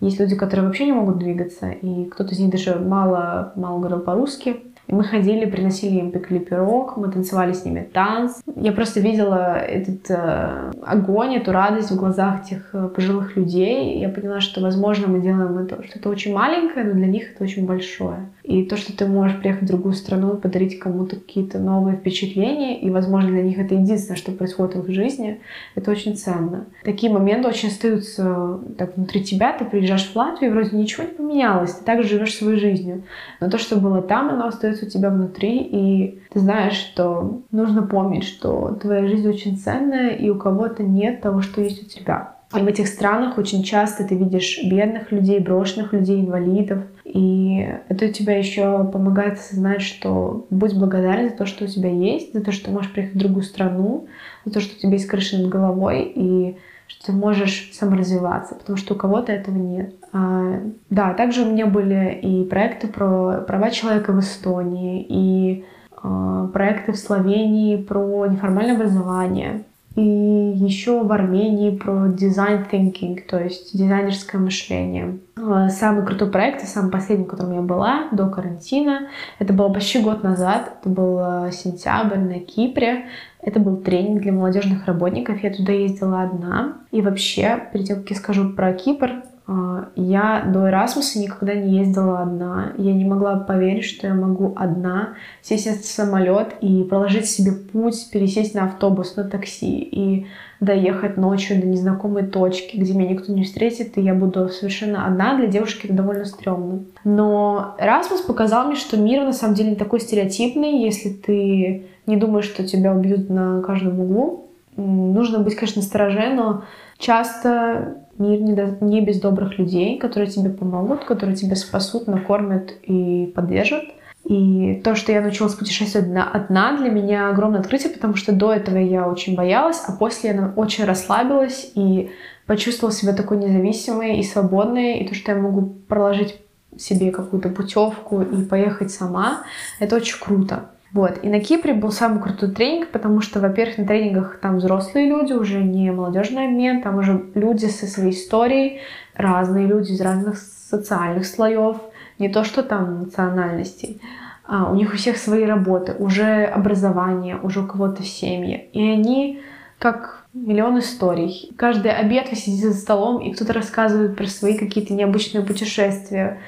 есть 0.00 0.20
люди, 0.20 0.36
которые 0.36 0.66
вообще 0.66 0.86
не 0.86 0.92
могут 0.92 1.18
двигаться, 1.18 1.70
и 1.70 2.04
кто-то 2.06 2.34
из 2.34 2.38
них 2.38 2.50
даже 2.50 2.76
мало, 2.76 3.52
мало 3.56 3.78
говорил 3.78 4.00
по-русски. 4.00 4.56
Мы 4.88 5.04
ходили, 5.04 5.46
приносили 5.46 5.98
им 5.98 6.10
пекли 6.10 6.38
пирог, 6.38 6.96
мы 6.96 7.10
танцевали 7.10 7.52
с 7.52 7.64
ними 7.64 7.88
танц. 7.92 8.40
Я 8.54 8.72
просто 8.72 9.00
видела 9.00 9.56
этот 9.56 10.10
э, 10.10 10.72
огонь, 10.82 11.36
эту 11.36 11.52
радость 11.52 11.90
в 11.90 11.96
глазах 11.96 12.42
этих 12.42 12.74
э, 12.74 12.88
пожилых 12.88 13.36
людей. 13.36 13.98
Я 13.98 14.10
поняла, 14.10 14.40
что, 14.40 14.60
возможно, 14.60 15.08
мы 15.08 15.20
делаем 15.20 15.58
это 15.58 15.82
что-то 15.84 16.10
очень 16.10 16.34
маленькое, 16.34 16.84
но 16.84 16.92
для 16.92 17.06
них 17.06 17.32
это 17.32 17.44
очень 17.44 17.66
большое. 17.66 18.28
И 18.44 18.62
то, 18.66 18.76
что 18.76 18.94
ты 18.94 19.06
можешь 19.06 19.38
приехать 19.40 19.62
в 19.62 19.68
другую 19.68 19.94
страну 19.94 20.34
и 20.34 20.40
подарить 20.40 20.78
кому-то 20.78 21.16
какие-то 21.16 21.58
новые 21.58 21.96
впечатления, 21.96 22.78
и, 22.78 22.90
возможно, 22.90 23.30
для 23.30 23.42
них 23.42 23.58
это 23.58 23.74
единственное, 23.74 24.18
что 24.18 24.32
происходит 24.32 24.76
в 24.76 24.82
их 24.82 24.94
жизни, 24.94 25.40
это 25.74 25.90
очень 25.90 26.14
ценно. 26.14 26.66
Такие 26.84 27.10
моменты 27.10 27.48
очень 27.48 27.70
остаются 27.70 28.60
так 28.76 28.96
внутри 28.96 29.24
тебя. 29.24 29.56
Ты 29.56 29.64
приезжаешь 29.64 30.10
в 30.10 30.14
Латвию, 30.14 30.52
вроде 30.52 30.76
ничего 30.76 31.04
не 31.04 31.14
поменялось, 31.14 31.72
ты 31.72 31.84
так 31.84 32.04
живешь 32.04 32.36
своей 32.36 32.60
жизнью. 32.60 33.04
Но 33.40 33.48
то, 33.48 33.56
что 33.56 33.76
было 33.76 34.02
там, 34.02 34.28
оно 34.28 34.48
остается 34.48 34.84
у 34.84 34.88
тебя 34.90 35.08
внутри, 35.08 35.62
и 35.62 36.20
ты 36.30 36.38
знаешь, 36.38 36.74
что 36.74 37.40
нужно 37.50 37.82
помнить, 37.82 38.24
что 38.24 38.78
твоя 38.80 39.06
жизнь 39.08 39.26
очень 39.26 39.56
ценная, 39.56 40.10
и 40.10 40.28
у 40.28 40.36
кого-то 40.36 40.82
нет 40.82 41.22
того, 41.22 41.40
что 41.40 41.62
есть 41.62 41.82
у 41.82 41.86
тебя. 41.86 42.33
И 42.56 42.62
в 42.62 42.66
этих 42.66 42.88
странах 42.88 43.38
очень 43.38 43.62
часто 43.62 44.04
ты 44.04 44.14
видишь 44.14 44.60
бедных 44.64 45.10
людей, 45.12 45.40
брошенных 45.40 45.92
людей, 45.92 46.20
инвалидов. 46.20 46.82
И 47.04 47.68
это 47.88 48.06
у 48.06 48.08
тебя 48.08 48.36
еще 48.36 48.84
помогает 48.84 49.34
осознать, 49.34 49.82
что 49.82 50.46
будь 50.50 50.74
благодарен 50.74 51.30
за 51.30 51.36
то, 51.36 51.46
что 51.46 51.64
у 51.64 51.68
тебя 51.68 51.90
есть, 51.90 52.32
за 52.32 52.42
то, 52.42 52.52
что 52.52 52.66
ты 52.66 52.70
можешь 52.70 52.92
приехать 52.92 53.16
в 53.16 53.18
другую 53.18 53.42
страну, 53.42 54.06
за 54.44 54.52
то, 54.52 54.60
что 54.60 54.76
у 54.76 54.80
тебя 54.80 54.92
есть 54.92 55.06
крыша 55.06 55.38
над 55.38 55.48
головой, 55.48 56.12
и 56.14 56.56
что 56.86 57.06
ты 57.06 57.12
можешь 57.12 57.70
саморазвиваться, 57.72 58.54
потому 58.54 58.76
что 58.76 58.94
у 58.94 58.96
кого-то 58.96 59.32
этого 59.32 59.56
нет. 59.56 59.94
А, 60.12 60.60
да, 60.90 61.14
также 61.14 61.42
у 61.42 61.50
меня 61.50 61.66
были 61.66 62.18
и 62.22 62.44
проекты 62.44 62.88
про 62.88 63.40
права 63.46 63.70
человека 63.70 64.12
в 64.12 64.20
Эстонии, 64.20 65.04
и 65.08 65.64
а, 66.02 66.48
проекты 66.48 66.92
в 66.92 66.96
Словении 66.96 67.76
про 67.76 68.26
неформальное 68.26 68.76
образование. 68.76 69.64
И 69.96 70.02
еще 70.02 71.04
в 71.04 71.12
Армении 71.12 71.70
про 71.70 72.08
design 72.08 72.68
thinking, 72.70 73.20
то 73.28 73.38
есть 73.38 73.76
дизайнерское 73.76 74.40
мышление. 74.40 75.18
А, 75.36 75.68
самый 75.68 76.04
крутой 76.04 76.30
проект 76.30 76.64
и 76.64 76.66
самый 76.66 76.90
последний, 76.90 77.24
в 77.24 77.28
котором 77.28 77.54
я 77.54 77.60
была 77.60 78.08
до 78.10 78.28
карантина, 78.28 79.08
это 79.38 79.52
было 79.52 79.68
почти 79.68 80.00
год 80.00 80.24
назад, 80.24 80.78
это 80.80 80.88
был 80.88 81.18
а, 81.18 81.50
сентябрь 81.52 82.18
на 82.18 82.40
Кипре. 82.40 83.06
Это 83.40 83.60
был 83.60 83.76
тренинг 83.76 84.22
для 84.22 84.32
молодежных 84.32 84.86
работников, 84.86 85.42
я 85.42 85.52
туда 85.52 85.70
ездила 85.70 86.22
одна. 86.22 86.78
И 86.90 87.02
вообще, 87.02 87.68
перед 87.74 87.86
тем, 87.86 87.98
как 87.98 88.10
я 88.10 88.16
скажу 88.16 88.54
про 88.54 88.72
Кипр, 88.72 89.22
я 89.46 90.44
до 90.46 90.70
Эрасмуса 90.70 91.18
никогда 91.18 91.54
не 91.54 91.76
ездила 91.76 92.22
одна. 92.22 92.72
Я 92.78 92.94
не 92.94 93.04
могла 93.04 93.36
поверить, 93.36 93.84
что 93.84 94.06
я 94.06 94.14
могу 94.14 94.54
одна 94.56 95.14
сесть 95.42 95.82
в 95.82 95.84
самолет 95.84 96.54
и 96.62 96.82
проложить 96.84 97.28
себе 97.28 97.52
путь, 97.52 98.08
пересесть 98.10 98.54
на 98.54 98.64
автобус, 98.64 99.16
на 99.16 99.24
такси 99.24 99.80
и 99.80 100.26
доехать 100.60 101.18
ночью 101.18 101.60
до 101.60 101.66
незнакомой 101.66 102.26
точки, 102.26 102.78
где 102.78 102.94
меня 102.94 103.10
никто 103.10 103.32
не 103.34 103.44
встретит, 103.44 103.98
и 103.98 104.00
я 104.00 104.14
буду 104.14 104.48
совершенно 104.48 105.06
одна. 105.06 105.36
Для 105.36 105.46
девушки 105.46 105.84
это 105.86 105.94
довольно 105.94 106.24
стрёмно. 106.24 106.84
Но 107.04 107.74
Эрасмус 107.78 108.22
показал 108.22 108.66
мне, 108.66 108.76
что 108.76 108.96
мир 108.96 109.24
на 109.24 109.34
самом 109.34 109.54
деле 109.54 109.70
не 109.70 109.76
такой 109.76 110.00
стереотипный, 110.00 110.82
если 110.82 111.10
ты 111.10 111.84
не 112.06 112.16
думаешь, 112.16 112.46
что 112.46 112.66
тебя 112.66 112.94
убьют 112.94 113.28
на 113.28 113.60
каждом 113.60 114.00
углу. 114.00 114.46
Нужно 114.76 115.38
быть, 115.38 115.54
конечно, 115.54 115.82
стороже, 115.82 116.32
но 116.34 116.64
часто 116.98 117.98
Мир 118.18 118.40
не, 118.40 118.52
до... 118.52 118.76
не 118.80 119.00
без 119.00 119.20
добрых 119.20 119.58
людей, 119.58 119.98
которые 119.98 120.30
тебе 120.30 120.50
помогут, 120.50 121.04
которые 121.04 121.36
тебя 121.36 121.56
спасут, 121.56 122.06
накормят 122.06 122.74
и 122.82 123.32
поддержат. 123.34 123.84
И 124.24 124.80
то, 124.82 124.94
что 124.94 125.12
я 125.12 125.20
научилась 125.20 125.54
путешествовать 125.54 126.08
одна, 126.08 126.76
для 126.78 126.88
меня 126.88 127.28
огромное 127.28 127.60
открытие, 127.60 127.92
потому 127.92 128.16
что 128.16 128.32
до 128.32 128.52
этого 128.52 128.78
я 128.78 129.06
очень 129.06 129.34
боялась, 129.34 129.82
а 129.86 129.92
после 129.92 130.30
я 130.30 130.52
очень 130.56 130.84
расслабилась 130.84 131.72
и 131.74 132.10
почувствовала 132.46 132.94
себя 132.94 133.12
такой 133.12 133.36
независимой 133.36 134.18
и 134.18 134.22
свободной. 134.22 135.00
И 135.00 135.08
то, 135.08 135.14
что 135.14 135.32
я 135.32 135.38
могу 135.38 135.74
проложить 135.88 136.40
себе 136.78 137.10
какую-то 137.10 137.50
путевку 137.50 138.22
и 138.22 138.44
поехать 138.44 138.90
сама, 138.90 139.44
это 139.78 139.96
очень 139.96 140.18
круто. 140.18 140.70
Вот. 140.94 141.18
И 141.24 141.28
на 141.28 141.40
Кипре 141.40 141.74
был 141.74 141.90
самый 141.90 142.22
крутой 142.22 142.52
тренинг, 142.52 142.90
потому 142.90 143.20
что, 143.20 143.40
во-первых, 143.40 143.78
на 143.78 143.84
тренингах 143.84 144.38
там 144.40 144.58
взрослые 144.58 145.08
люди, 145.08 145.32
уже 145.32 145.60
не 145.60 145.90
молодежный 145.90 146.46
обмен, 146.46 146.82
там 146.82 146.98
уже 146.98 147.24
люди 147.34 147.66
со 147.66 147.86
своей 147.86 148.12
историей, 148.12 148.80
разные 149.16 149.66
люди 149.66 149.90
из 149.90 150.00
разных 150.00 150.38
социальных 150.38 151.26
слоев, 151.26 151.78
не 152.20 152.28
то 152.28 152.44
что 152.44 152.62
там 152.62 153.00
национальностей. 153.00 154.00
А, 154.46 154.70
у 154.70 154.76
них 154.76 154.94
у 154.94 154.96
всех 154.96 155.16
свои 155.16 155.44
работы, 155.44 155.96
уже 155.98 156.44
образование, 156.44 157.38
уже 157.42 157.62
у 157.62 157.66
кого-то 157.66 158.04
семьи. 158.04 158.68
И 158.72 158.80
они 158.80 159.40
как 159.80 160.26
миллион 160.32 160.78
историй. 160.78 161.52
Каждый 161.56 161.90
обед 161.90 162.30
вы 162.30 162.36
сидите 162.36 162.70
за 162.70 162.78
столом, 162.78 163.20
и 163.20 163.32
кто-то 163.32 163.52
рассказывает 163.52 164.16
про 164.16 164.26
свои 164.28 164.56
какие-то 164.56 164.94
необычные 164.94 165.44
путешествия, 165.44 166.38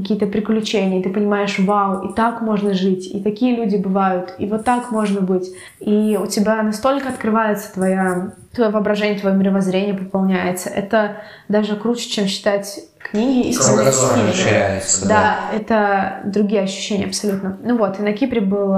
какие-то 0.00 0.26
приключения, 0.26 1.00
и 1.00 1.02
ты 1.02 1.08
понимаешь, 1.10 1.58
вау, 1.58 2.08
и 2.08 2.12
так 2.14 2.42
можно 2.42 2.74
жить, 2.74 3.06
и 3.06 3.22
такие 3.22 3.56
люди 3.56 3.76
бывают, 3.76 4.34
и 4.38 4.46
вот 4.46 4.64
так 4.64 4.90
можно 4.90 5.22
быть. 5.22 5.50
И 5.80 6.18
у 6.22 6.26
тебя 6.26 6.62
настолько 6.62 7.08
открывается 7.08 7.72
твоя, 7.72 8.32
твое 8.54 8.70
воображение, 8.70 9.18
твое 9.18 9.34
мировоззрение 9.34 9.94
пополняется. 9.94 10.68
Это 10.68 11.22
даже 11.48 11.76
круче, 11.76 12.10
чем 12.10 12.26
читать 12.26 12.78
книги 12.98 13.48
и 13.48 13.56
расширяется. 13.56 15.08
Да, 15.08 15.14
да, 15.50 15.56
это 15.56 16.20
другие 16.24 16.62
ощущения 16.62 17.06
абсолютно. 17.06 17.56
Ну 17.62 17.78
вот, 17.78 17.98
и 17.98 18.02
на 18.02 18.12
Кипре 18.12 18.42
был 18.42 18.74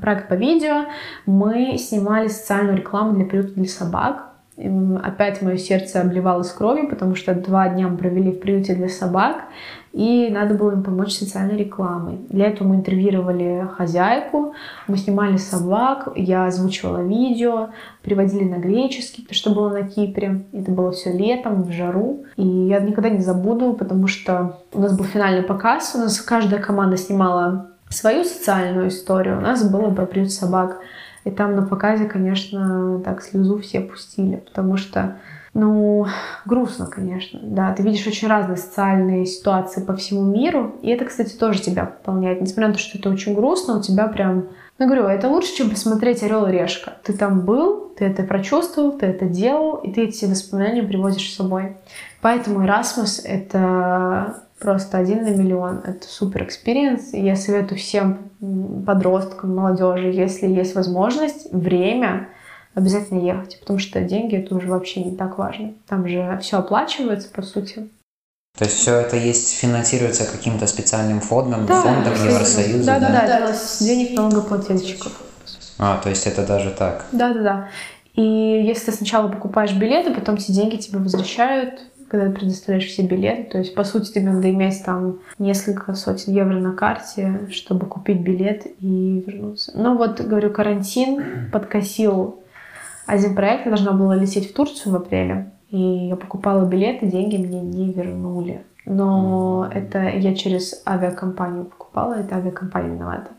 проект 0.00 0.28
по 0.28 0.34
видео. 0.34 0.86
Мы 1.26 1.76
снимали 1.76 2.28
социальную 2.28 2.78
рекламу 2.78 3.12
для 3.12 3.26
приюта 3.26 3.52
для 3.54 3.68
собак. 3.68 4.26
Опять 5.02 5.40
мое 5.42 5.56
сердце 5.56 6.02
обливалось 6.02 6.50
кровью, 6.52 6.88
потому 6.88 7.14
что 7.14 7.34
два 7.34 7.68
дня 7.68 7.88
мы 7.88 7.96
провели 7.96 8.30
в 8.30 8.40
приюте 8.40 8.74
для 8.74 8.88
собак 8.88 9.36
и 9.92 10.30
надо 10.30 10.54
было 10.54 10.72
им 10.72 10.82
помочь 10.84 11.12
социальной 11.12 11.56
рекламой. 11.56 12.20
Для 12.28 12.46
этого 12.46 12.68
мы 12.68 12.76
интервьюировали 12.76 13.68
хозяйку, 13.76 14.54
мы 14.86 14.96
снимали 14.96 15.36
собак, 15.36 16.08
я 16.14 16.46
озвучивала 16.46 17.02
видео, 17.02 17.70
переводили 18.02 18.44
на 18.44 18.58
греческий, 18.58 19.26
что 19.32 19.50
было 19.50 19.70
на 19.70 19.82
Кипре. 19.82 20.44
Это 20.52 20.70
было 20.70 20.92
все 20.92 21.12
летом, 21.12 21.64
в 21.64 21.72
жару. 21.72 22.24
И 22.36 22.46
я 22.46 22.78
никогда 22.80 23.10
не 23.10 23.20
забуду, 23.20 23.72
потому 23.72 24.06
что 24.06 24.60
у 24.72 24.80
нас 24.80 24.96
был 24.96 25.04
финальный 25.04 25.42
показ, 25.42 25.92
у 25.96 25.98
нас 25.98 26.20
каждая 26.20 26.62
команда 26.62 26.96
снимала 26.96 27.70
свою 27.88 28.22
социальную 28.22 28.88
историю, 28.88 29.38
у 29.38 29.40
нас 29.40 29.68
было 29.68 29.90
про 29.90 30.06
приют 30.06 30.30
собак. 30.30 30.78
И 31.24 31.30
там 31.30 31.56
на 31.56 31.62
показе, 31.62 32.06
конечно, 32.06 33.00
так 33.04 33.22
слезу 33.22 33.58
все 33.58 33.80
пустили, 33.80 34.36
потому 34.36 34.76
что 34.76 35.16
ну, 35.52 36.06
грустно, 36.44 36.86
конечно. 36.86 37.40
Да, 37.42 37.72
ты 37.74 37.82
видишь 37.82 38.06
очень 38.06 38.28
разные 38.28 38.56
социальные 38.56 39.26
ситуации 39.26 39.82
по 39.82 39.96
всему 39.96 40.22
миру, 40.22 40.76
и 40.80 40.90
это, 40.90 41.04
кстати, 41.04 41.34
тоже 41.34 41.60
тебя 41.60 41.86
пополняет. 41.86 42.40
Несмотря 42.40 42.68
на 42.68 42.74
то, 42.74 42.80
что 42.80 42.98
это 42.98 43.10
очень 43.10 43.34
грустно, 43.34 43.78
у 43.78 43.82
тебя 43.82 44.06
прям... 44.06 44.46
Ну, 44.78 44.86
говорю, 44.86 45.06
это 45.06 45.28
лучше, 45.28 45.54
чем 45.56 45.70
посмотреть 45.70 46.22
«Орел 46.22 46.46
и 46.46 46.52
решка». 46.52 46.94
Ты 47.02 47.12
там 47.14 47.40
был, 47.40 47.92
ты 47.98 48.04
это 48.04 48.22
прочувствовал, 48.22 48.92
ты 48.92 49.06
это 49.06 49.26
делал, 49.26 49.76
и 49.76 49.92
ты 49.92 50.04
эти 50.04 50.24
воспоминания 50.24 50.84
привозишь 50.84 51.32
с 51.32 51.36
собой. 51.36 51.76
Поэтому 52.20 52.64
Erasmus— 52.64 53.20
это 53.24 54.36
просто 54.60 54.98
один 54.98 55.24
на 55.24 55.30
миллион. 55.30 55.80
Это 55.84 56.06
супер 56.06 56.44
experience. 56.44 57.12
Я 57.12 57.34
советую 57.34 57.78
всем 57.78 58.18
подросткам, 58.86 59.56
молодежи, 59.56 60.12
если 60.12 60.46
есть 60.46 60.76
возможность, 60.76 61.52
время— 61.52 62.28
обязательно 62.74 63.20
ехать, 63.20 63.58
потому 63.60 63.78
что 63.78 64.00
деньги 64.00 64.36
это 64.36 64.54
уже 64.54 64.68
вообще 64.68 65.02
не 65.02 65.16
так 65.16 65.38
важно. 65.38 65.74
Там 65.88 66.06
же 66.06 66.38
все 66.42 66.58
оплачивается, 66.58 67.28
по 67.28 67.42
сути. 67.42 67.88
То 68.58 68.64
есть 68.64 68.76
все 68.76 68.96
это 68.96 69.16
есть, 69.16 69.54
финансируется 69.54 70.30
каким-то 70.30 70.66
специальным 70.66 71.20
фондом, 71.20 71.66
да, 71.66 71.82
фондом 71.82 72.12
Евросоюза? 72.12 72.84
Да, 72.84 72.98
да, 72.98 73.08
да, 73.08 73.40
да, 73.40 73.54
с 73.54 73.80
денег 73.80 74.16
налогоплательщиков. 74.16 75.12
А, 75.78 75.98
то 75.98 76.10
есть 76.10 76.26
это 76.26 76.46
даже 76.46 76.70
так? 76.70 77.06
Да, 77.12 77.32
да, 77.32 77.42
да. 77.42 77.68
И 78.14 78.22
если 78.22 78.86
ты 78.86 78.92
сначала 78.92 79.28
покупаешь 79.28 79.72
билеты, 79.72 80.12
потом 80.12 80.34
эти 80.34 80.50
деньги 80.50 80.76
тебе 80.76 80.98
возвращают, 80.98 81.80
когда 82.08 82.26
ты 82.26 82.32
предоставляешь 82.32 82.86
все 82.86 83.02
билеты. 83.02 83.44
То 83.44 83.58
есть, 83.58 83.74
по 83.74 83.84
сути, 83.84 84.12
тебе 84.12 84.30
надо 84.30 84.50
иметь 84.50 84.84
там 84.84 85.20
несколько 85.38 85.94
сотен 85.94 86.34
евро 86.34 86.58
на 86.58 86.72
карте, 86.72 87.48
чтобы 87.50 87.86
купить 87.86 88.20
билет 88.20 88.66
и 88.80 89.24
вернуться. 89.26 89.72
Но 89.74 89.96
вот, 89.96 90.20
говорю, 90.20 90.50
карантин 90.50 91.50
подкосил 91.52 92.40
один 93.10 93.34
проект, 93.34 93.66
я 93.66 93.70
должна 93.70 93.92
была 93.92 94.14
лететь 94.14 94.50
в 94.50 94.54
Турцию 94.54 94.92
в 94.92 94.96
апреле, 94.96 95.50
и 95.68 95.78
я 95.78 96.16
покупала 96.16 96.64
билеты, 96.64 97.06
деньги 97.06 97.36
мне 97.36 97.60
не 97.60 97.92
вернули. 97.92 98.62
Но 98.86 99.68
это 99.72 100.08
я 100.08 100.34
через 100.34 100.82
авиакомпанию 100.86 101.64
покупала, 101.64 102.14
это 102.14 102.36
авиакомпания 102.36 102.94
виновата. 102.94 103.30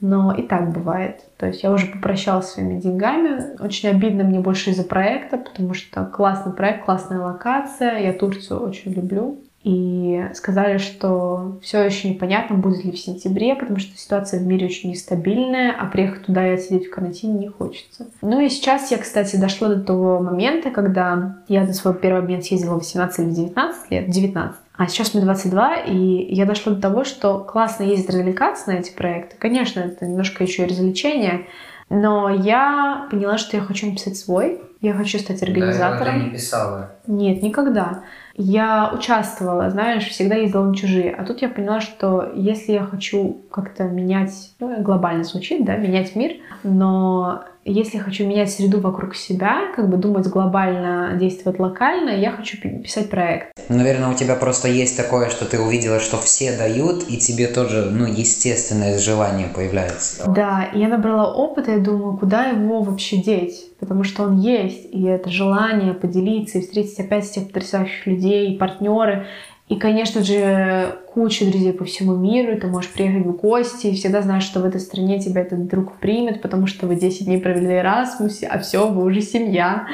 Но 0.00 0.34
и 0.34 0.42
так 0.42 0.72
бывает. 0.72 1.20
То 1.36 1.46
есть 1.46 1.62
я 1.62 1.70
уже 1.70 1.86
попрощалась 1.86 2.48
своими 2.48 2.80
деньгами. 2.80 3.56
Очень 3.62 3.90
обидно 3.90 4.24
мне 4.24 4.40
больше 4.40 4.70
из-за 4.70 4.82
проекта, 4.82 5.38
потому 5.38 5.74
что 5.74 6.04
классный 6.06 6.52
проект, 6.52 6.84
классная 6.84 7.20
локация. 7.20 7.98
Я 7.98 8.12
Турцию 8.12 8.66
очень 8.66 8.92
люблю 8.92 9.38
и 9.64 10.26
сказали, 10.34 10.78
что 10.78 11.58
все 11.62 11.82
еще 11.82 12.08
непонятно, 12.08 12.56
будет 12.56 12.84
ли 12.84 12.90
в 12.90 12.98
сентябре, 12.98 13.54
потому 13.54 13.78
что 13.78 13.96
ситуация 13.96 14.40
в 14.40 14.42
мире 14.42 14.66
очень 14.66 14.90
нестабильная, 14.90 15.72
а 15.78 15.86
приехать 15.86 16.26
туда 16.26 16.48
и 16.48 16.54
отсидеть 16.54 16.88
в 16.88 16.90
карантине 16.90 17.38
не 17.38 17.48
хочется. 17.48 18.06
Ну 18.22 18.40
и 18.40 18.48
сейчас 18.48 18.90
я, 18.90 18.98
кстати, 18.98 19.36
дошла 19.36 19.68
до 19.68 19.80
того 19.80 20.20
момента, 20.20 20.70
когда 20.70 21.36
я 21.46 21.64
на 21.64 21.72
свой 21.72 21.94
первый 21.94 22.22
обмен 22.22 22.42
съездила 22.42 22.74
в 22.74 22.78
18 22.78 23.18
или 23.20 23.30
19 23.30 23.90
лет, 23.90 24.10
19. 24.10 24.56
А 24.76 24.86
сейчас 24.88 25.14
мне 25.14 25.22
22, 25.22 25.76
и 25.86 26.34
я 26.34 26.44
дошла 26.44 26.72
до 26.72 26.80
того, 26.80 27.04
что 27.04 27.38
классно 27.38 27.84
ездить 27.84 28.08
развлекаться 28.08 28.70
на 28.70 28.78
эти 28.78 28.90
проекты. 28.92 29.36
Конечно, 29.38 29.80
это 29.80 30.06
немножко 30.06 30.42
еще 30.42 30.64
и 30.64 30.66
развлечение, 30.66 31.46
но 31.88 32.30
я 32.30 33.06
поняла, 33.10 33.38
что 33.38 33.56
я 33.56 33.62
хочу 33.62 33.86
написать 33.86 34.16
свой, 34.16 34.60
я 34.80 34.94
хочу 34.94 35.18
стать 35.18 35.42
организатором. 35.42 36.18
Да, 36.18 36.24
не 36.24 36.30
писала. 36.30 36.92
Нет, 37.06 37.42
никогда. 37.42 38.02
Я 38.44 38.90
участвовала, 38.92 39.70
знаешь, 39.70 40.08
всегда 40.08 40.34
ездила 40.34 40.64
на 40.64 40.74
чужие. 40.74 41.14
А 41.14 41.24
тут 41.24 41.42
я 41.42 41.48
поняла, 41.48 41.80
что 41.80 42.32
если 42.34 42.72
я 42.72 42.82
хочу 42.82 43.42
как-то 43.52 43.84
менять, 43.84 44.52
ну, 44.58 44.82
глобально 44.82 45.22
звучит, 45.22 45.64
да, 45.64 45.76
менять 45.76 46.16
мир, 46.16 46.32
но 46.64 47.44
если 47.64 47.98
я 47.98 48.02
хочу 48.02 48.26
менять 48.26 48.50
среду 48.50 48.80
вокруг 48.80 49.14
себя, 49.14 49.72
как 49.74 49.88
бы 49.88 49.96
думать 49.96 50.26
глобально, 50.26 51.16
действовать 51.18 51.58
локально, 51.58 52.10
я 52.10 52.32
хочу 52.32 52.56
писать 52.58 53.10
проект. 53.10 53.52
Наверное, 53.68 54.10
у 54.10 54.14
тебя 54.14 54.34
просто 54.34 54.68
есть 54.68 54.96
такое, 54.96 55.30
что 55.30 55.44
ты 55.44 55.60
увидела, 55.60 56.00
что 56.00 56.16
все 56.16 56.56
дают, 56.56 57.04
и 57.08 57.16
тебе 57.18 57.46
тоже, 57.46 57.88
ну, 57.90 58.06
естественное 58.06 58.98
желание 58.98 59.48
появляется. 59.48 60.24
Да, 60.28 60.68
и 60.72 60.80
я 60.80 60.88
набрала 60.88 61.32
опыта, 61.32 61.72
и 61.74 61.80
думаю, 61.80 62.16
куда 62.16 62.46
его 62.46 62.82
вообще 62.82 63.16
деть? 63.16 63.68
Потому 63.78 64.04
что 64.04 64.24
он 64.24 64.38
есть, 64.38 64.88
и 64.92 65.04
это 65.04 65.30
желание 65.30 65.94
поделиться 65.94 66.58
и 66.58 66.62
встретить 66.62 66.98
опять 67.00 67.30
этих 67.30 67.48
потрясающих 67.48 68.06
людей, 68.06 68.56
партнеры. 68.56 69.26
И, 69.68 69.76
конечно 69.76 70.22
же, 70.22 70.98
куча 71.06 71.46
друзей 71.46 71.72
по 71.72 71.84
всему 71.84 72.16
миру, 72.16 72.60
ты 72.60 72.66
можешь 72.66 72.90
приехать 72.90 73.26
в 73.26 73.32
гости 73.36 73.86
и 73.86 73.94
всегда 73.94 74.20
знаешь, 74.20 74.42
что 74.42 74.60
в 74.60 74.64
этой 74.64 74.80
стране 74.80 75.18
тебя 75.20 75.42
этот 75.42 75.66
друг 75.66 75.96
примет, 75.98 76.42
потому 76.42 76.66
что 76.66 76.86
вы 76.86 76.96
10 76.96 77.24
дней 77.24 77.40
провели 77.40 77.66
в 77.66 77.70
Erasmus, 77.70 78.44
а 78.44 78.58
все, 78.58 78.88
вы 78.88 79.04
уже 79.04 79.22
семья. 79.22 79.86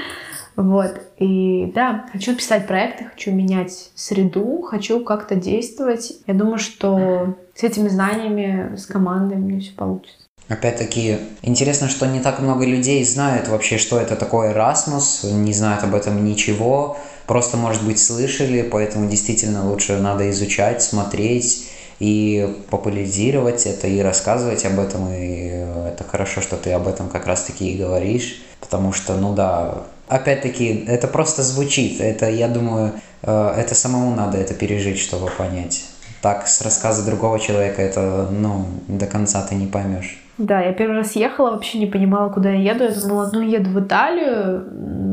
Вот. 0.57 1.01
И 1.19 1.71
да, 1.73 2.07
хочу 2.13 2.35
писать 2.35 2.67
проекты, 2.67 3.05
хочу 3.05 3.31
менять 3.31 3.91
среду, 3.95 4.63
хочу 4.63 5.05
как-то 5.05 5.37
действовать. 5.37 6.13
Я 6.27 6.35
думаю, 6.35 6.59
что 6.59 7.37
с 7.55 7.63
этими 7.63 7.87
знаниями, 7.87 8.75
с 8.77 8.87
командой 8.87 9.37
мне 9.37 9.61
все 9.61 9.73
получится. 9.75 10.28
Опять-таки, 10.49 11.19
интересно, 11.43 11.89
что 11.89 12.07
не 12.07 12.21
так 12.21 12.41
много 12.41 12.65
людей 12.65 13.05
знают 13.05 13.49
вообще, 13.49 13.77
что 13.77 14.01
это 14.01 14.17
такое 14.17 14.55
Erasmus, 14.55 15.31
не 15.31 15.53
знают 15.53 15.85
об 15.85 15.95
этом 15.95 16.25
ничего 16.25 16.97
просто, 17.29 17.59
может 17.59 17.85
быть, 17.85 18.03
слышали, 18.03 18.63
поэтому 18.63 19.09
действительно 19.09 19.69
лучше 19.69 19.99
надо 19.99 20.29
изучать, 20.31 20.83
смотреть 20.83 21.69
и 22.01 22.57
популяризировать 22.71 23.67
это, 23.67 23.87
и 23.87 24.01
рассказывать 24.01 24.65
об 24.65 24.81
этом, 24.81 25.13
и 25.13 25.49
это 25.93 26.05
хорошо, 26.11 26.41
что 26.41 26.57
ты 26.57 26.73
об 26.73 26.89
этом 26.89 27.11
как 27.11 27.27
раз-таки 27.27 27.71
и 27.71 27.77
говоришь, 27.77 28.41
потому 28.61 28.95
что, 28.95 29.15
ну 29.15 29.35
да, 29.35 29.83
опять-таки, 30.09 30.87
это 30.89 31.07
просто 31.07 31.43
звучит, 31.43 32.01
это, 32.01 32.31
я 32.31 32.49
думаю, 32.49 32.93
э, 33.23 33.55
это 33.59 33.75
самому 33.75 34.15
надо 34.15 34.39
это 34.39 34.55
пережить, 34.55 34.99
чтобы 34.99 35.31
понять. 35.31 35.85
Так, 36.23 36.49
с 36.49 36.63
рассказа 36.63 37.05
другого 37.05 37.39
человека 37.39 37.83
это, 37.83 38.29
ну, 38.31 38.67
до 38.89 39.07
конца 39.07 39.43
ты 39.43 39.55
не 39.55 39.67
поймешь. 39.67 40.19
Да, 40.39 40.61
я 40.61 40.73
первый 40.73 40.99
раз 40.99 41.17
ехала, 41.17 41.51
вообще 41.51 41.81
не 41.81 41.87
понимала, 41.87 42.31
куда 42.31 42.51
я 42.51 42.73
еду. 42.73 42.85
Я 42.85 42.91
думала, 42.91 43.29
ну, 43.33 43.41
еду 43.41 43.71
в 43.71 43.85
Италию, 43.85 44.65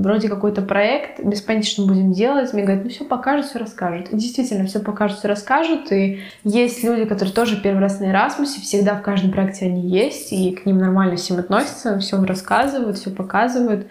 вроде 0.03 0.29
какой-то 0.29 0.61
проект, 0.61 1.19
без 1.19 1.41
понятия, 1.41 1.71
что 1.71 1.87
будем 1.87 2.11
делать. 2.11 2.53
Мне 2.53 2.61
говорят, 2.61 2.83
ну, 2.83 2.91
все 2.91 3.05
покажут, 3.05 3.47
все 3.47 3.57
расскажут. 3.57 4.09
И 4.09 4.17
действительно, 4.17 4.67
все 4.67 4.79
покажут, 4.79 5.17
все 5.17 5.27
расскажут. 5.27 5.91
И 5.91 6.21
есть 6.43 6.83
люди, 6.83 7.05
которые 7.05 7.33
тоже 7.33 7.59
первый 7.59 7.79
раз 7.81 7.99
на 7.99 8.11
Эрасмусе, 8.11 8.61
всегда 8.61 8.93
в 8.93 9.01
каждом 9.01 9.31
проекте 9.31 9.65
они 9.65 9.81
есть, 9.81 10.31
и 10.31 10.51
к 10.51 10.67
ним 10.67 10.77
нормально 10.77 11.15
всем 11.15 11.39
относятся, 11.39 11.97
все 11.97 12.23
рассказывают, 12.23 12.97
все 12.97 13.09
показывают. 13.09 13.87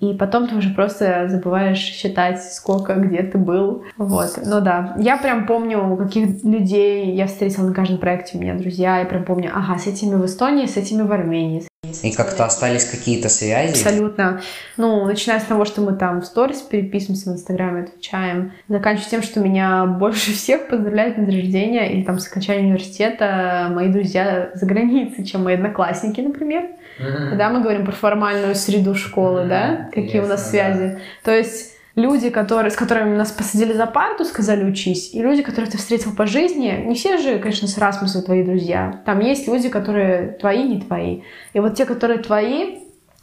И 0.00 0.14
потом 0.14 0.48
ты 0.48 0.56
уже 0.56 0.70
просто 0.70 1.26
забываешь 1.28 1.78
считать, 1.78 2.42
сколько, 2.42 2.94
где 2.94 3.22
ты 3.22 3.38
был. 3.38 3.84
Вот. 3.96 4.38
Ну 4.44 4.60
да, 4.60 4.94
я 4.98 5.16
прям 5.16 5.46
помню, 5.46 5.96
каких 5.96 6.44
людей 6.44 7.14
я 7.14 7.26
встретила 7.26 7.66
на 7.66 7.74
каждом 7.74 7.98
проекте 7.98 8.36
у 8.36 8.40
меня 8.40 8.54
друзья. 8.54 8.98
Я 8.98 9.04
прям 9.04 9.24
помню, 9.24 9.50
ага, 9.54 9.78
с 9.78 9.86
этими 9.86 10.14
в 10.14 10.24
Эстонии, 10.24 10.66
с 10.66 10.76
этими 10.76 11.02
в 11.02 11.12
Армении. 11.12 11.62
И 12.02 12.12
как-то 12.12 12.44
остались 12.44 12.84
какие-то 12.84 13.28
связи? 13.28 13.70
Абсолютно. 13.70 14.40
Ну, 14.76 15.04
начиная 15.06 15.40
с 15.40 15.44
того, 15.44 15.64
что 15.64 15.80
мы 15.80 15.94
там 15.94 16.20
в 16.20 16.26
сторис 16.26 16.62
переписываемся 16.62 17.30
в 17.30 17.34
Инстаграме, 17.34 17.82
отвечаем, 17.82 18.52
заканчивая 18.68 19.10
тем, 19.10 19.22
что 19.22 19.40
меня 19.40 19.84
больше 19.86 20.32
всех 20.32 20.68
поздравляют 20.68 21.18
на 21.18 21.24
день 21.24 21.40
рождения 21.40 21.92
или 21.92 22.02
там 22.02 22.18
с 22.18 22.26
окончанием 22.28 22.66
университета 22.66 23.68
мои 23.70 23.88
друзья 23.88 24.50
за 24.54 24.66
границей, 24.66 25.24
чем 25.24 25.44
мои 25.44 25.54
одноклассники, 25.54 26.20
например. 26.20 26.64
Mm-hmm. 26.98 27.30
Когда 27.30 27.50
мы 27.50 27.60
говорим 27.60 27.84
про 27.84 27.92
формальную 27.92 28.54
среду 28.54 28.94
школы, 28.94 29.40
mm-hmm. 29.40 29.48
да, 29.48 29.76
какие 29.86 30.02
Интересно, 30.04 30.26
у 30.26 30.28
нас 30.28 30.50
связи. 30.50 30.88
Да. 30.88 30.98
То 31.24 31.36
есть 31.36 31.75
люди, 31.96 32.30
которые, 32.30 32.70
с 32.70 32.76
которыми 32.76 33.16
нас 33.16 33.32
посадили 33.32 33.72
за 33.72 33.86
парту, 33.86 34.24
сказали 34.24 34.64
учись, 34.64 35.12
и 35.12 35.20
люди, 35.20 35.42
которых 35.42 35.70
ты 35.70 35.78
встретил 35.78 36.14
по 36.14 36.26
жизни, 36.26 36.84
не 36.86 36.94
все 36.94 37.18
же, 37.18 37.38
конечно, 37.38 37.66
с 37.66 37.78
Расмуса 37.78 38.22
твои 38.22 38.44
друзья. 38.44 39.02
Там 39.04 39.20
есть 39.20 39.48
люди, 39.48 39.68
которые 39.68 40.32
твои, 40.32 40.62
не 40.62 40.80
твои. 40.80 41.22
И 41.54 41.60
вот 41.60 41.74
те, 41.74 41.86
которые 41.86 42.20
твои, 42.20 42.78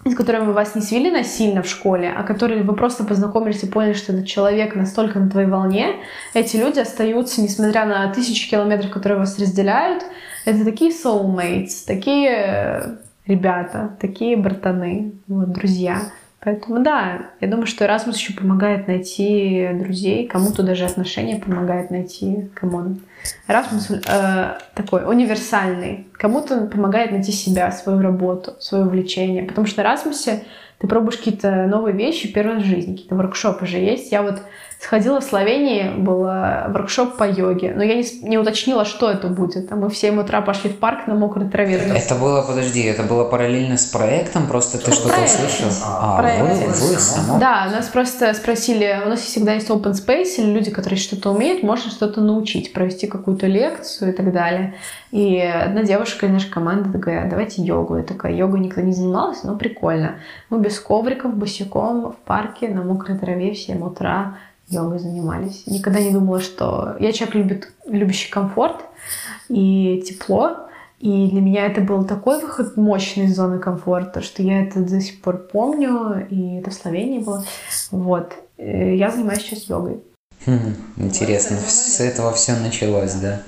с 0.06 0.16
которыми 0.16 0.52
вас 0.52 0.76
не 0.76 0.82
свели 0.82 1.10
насильно 1.10 1.62
в 1.62 1.68
школе, 1.68 2.12
а 2.14 2.24
которые 2.24 2.64
вы 2.64 2.76
просто 2.76 3.06
познакомились 3.06 3.64
и 3.64 3.68
поняли, 3.68 3.94
что 3.94 4.12
этот 4.12 4.28
человек 4.28 4.76
настолько 4.76 5.20
на 5.20 5.30
твоей 5.30 5.48
волне, 5.48 5.96
эти 6.34 6.58
люди 6.58 6.80
остаются, 6.80 7.42
несмотря 7.42 7.86
на 7.86 8.12
тысячи 8.12 8.50
километров, 8.50 8.92
которые 8.92 9.20
вас 9.20 9.40
разделяют. 9.40 10.04
Это 10.46 10.66
такие 10.66 10.92
soulmates, 10.92 11.86
такие 11.88 12.98
ребята, 13.28 13.96
такие 14.02 14.36
братаны, 14.36 15.14
вот, 15.28 15.54
друзья. 15.54 16.02
Поэтому 16.44 16.84
да, 16.84 17.30
я 17.40 17.48
думаю, 17.48 17.68
что 17.68 17.86
Erasmus 17.86 18.16
еще 18.16 18.34
помогает 18.34 18.88
найти 18.88 19.70
друзей, 19.74 20.28
кому-то 20.28 20.62
даже 20.62 20.86
отношения 20.86 21.38
помогает 21.38 21.90
найти, 21.90 22.50
кому 22.54 22.98
Erasmus 23.48 24.04
э, 24.06 24.58
такой 24.76 25.06
универсальный, 25.06 26.08
кому-то 26.14 26.68
помогает 26.68 27.12
найти 27.12 27.32
себя, 27.32 27.72
свою 27.72 28.02
работу, 28.02 28.56
свое 28.60 28.84
увлечение, 28.84 29.44
потому 29.44 29.68
что 29.68 29.82
на 29.82 29.88
Erasmus 29.88 30.42
ты 30.80 30.88
пробуешь 30.88 31.16
какие-то 31.16 31.66
новые 31.68 31.96
вещи 31.96 32.32
первый 32.34 32.56
раз 32.56 32.64
в 32.64 32.68
жизни, 32.68 32.92
какие-то 32.92 33.16
воркшопы 33.16 33.66
же 33.66 33.78
есть. 33.78 34.12
Я 34.12 34.22
вот 34.22 34.42
Сходила 34.84 35.22
в 35.22 35.24
Словении, 35.24 35.88
был 35.98 36.24
воркшоп 36.24 37.16
по 37.16 37.24
йоге, 37.24 37.72
но 37.74 37.84
я 37.84 37.96
не, 37.96 38.04
не 38.22 38.38
уточнила, 38.38 38.84
что 38.84 39.10
это 39.10 39.30
будет. 39.30 39.72
А 39.72 39.78
мы 39.78 39.90
в 39.90 39.96
7 39.96 40.20
утра 40.20 40.42
пошли 40.42 40.70
в 40.70 40.78
парк 40.78 41.08
на 41.08 41.16
мокрой 41.16 41.48
траве. 41.48 41.76
Это 41.76 42.16
было, 42.16 42.42
подожди, 42.42 42.84
это 42.84 43.04
было 43.04 43.24
параллельно 43.24 43.78
с 43.78 43.86
проектом? 43.86 44.46
Просто 44.46 44.78
ты 44.80 44.92
что-то 44.92 45.24
услышал? 45.24 45.70
А, 45.86 46.22
вы, 46.22 46.68
вы 46.68 47.00
само? 47.00 47.40
Да, 47.40 47.70
нас 47.72 47.88
просто 47.88 48.34
спросили, 48.34 49.00
у 49.06 49.08
нас 49.08 49.22
всегда 49.22 49.54
есть 49.54 49.70
open 49.70 49.94
space, 49.94 50.36
или 50.40 50.52
люди, 50.52 50.70
которые 50.70 51.00
что-то 51.00 51.32
умеют, 51.32 51.64
можно 51.64 51.90
что-то 51.90 52.20
научить, 52.20 52.74
провести 52.74 53.08
какую-то 53.08 53.48
лекцию 53.48 54.12
и 54.12 54.14
так 54.14 54.34
далее. 54.34 54.74
И 55.12 55.40
одна 55.40 55.84
девушка 55.84 56.26
из 56.26 56.34
нашей 56.34 56.50
команды 56.50 56.92
такая, 56.92 57.30
давайте 57.30 57.62
йогу. 57.62 57.96
Я 57.96 58.04
такая, 58.04 58.34
йогой 58.34 58.60
никто 58.60 58.82
не 58.82 58.92
занимался, 58.92 59.48
но 59.48 59.56
прикольно. 59.56 60.16
Мы 60.50 60.60
без 60.60 60.78
ковриков, 60.78 61.34
босиком 61.34 62.12
в 62.12 62.18
парке 62.26 62.68
на 62.68 62.84
мокрой 62.84 63.18
траве 63.18 63.54
в 63.54 63.58
7 63.58 63.82
утра 63.82 64.36
йогой 64.68 65.00
занимались. 65.00 65.64
Никогда 65.68 66.00
не 66.00 66.12
думала, 66.12 66.40
что... 66.40 66.96
Я 67.00 67.12
человек, 67.12 67.36
любит, 67.36 67.72
любящий 67.86 68.30
комфорт 68.30 68.78
и 69.50 70.04
тепло. 70.08 70.58
И 71.00 71.28
для 71.28 71.42
меня 71.42 71.66
это 71.66 71.82
был 71.82 72.06
такой 72.06 72.40
выход 72.40 72.78
мощный 72.78 73.26
из 73.26 73.36
зоны 73.36 73.60
комфорта, 73.60 74.22
что 74.22 74.42
я 74.42 74.64
это 74.64 74.80
до 74.80 75.02
сих 75.02 75.22
пор 75.22 75.38
помню, 75.38 76.26
и 76.30 76.60
это 76.60 76.70
в 76.70 76.74
Словении 76.74 77.20
было. 77.20 77.44
Вот. 77.92 78.34
Э, 78.58 78.96
я 78.96 79.12
занимаюсь 79.12 79.42
сейчас 79.42 79.68
йогой. 79.68 80.02
Хм, 80.46 80.76
интересно, 80.98 81.58
с 81.58 82.00
этого 82.00 82.32
все 82.32 82.56
началось, 82.56 83.14
да? 83.16 83.42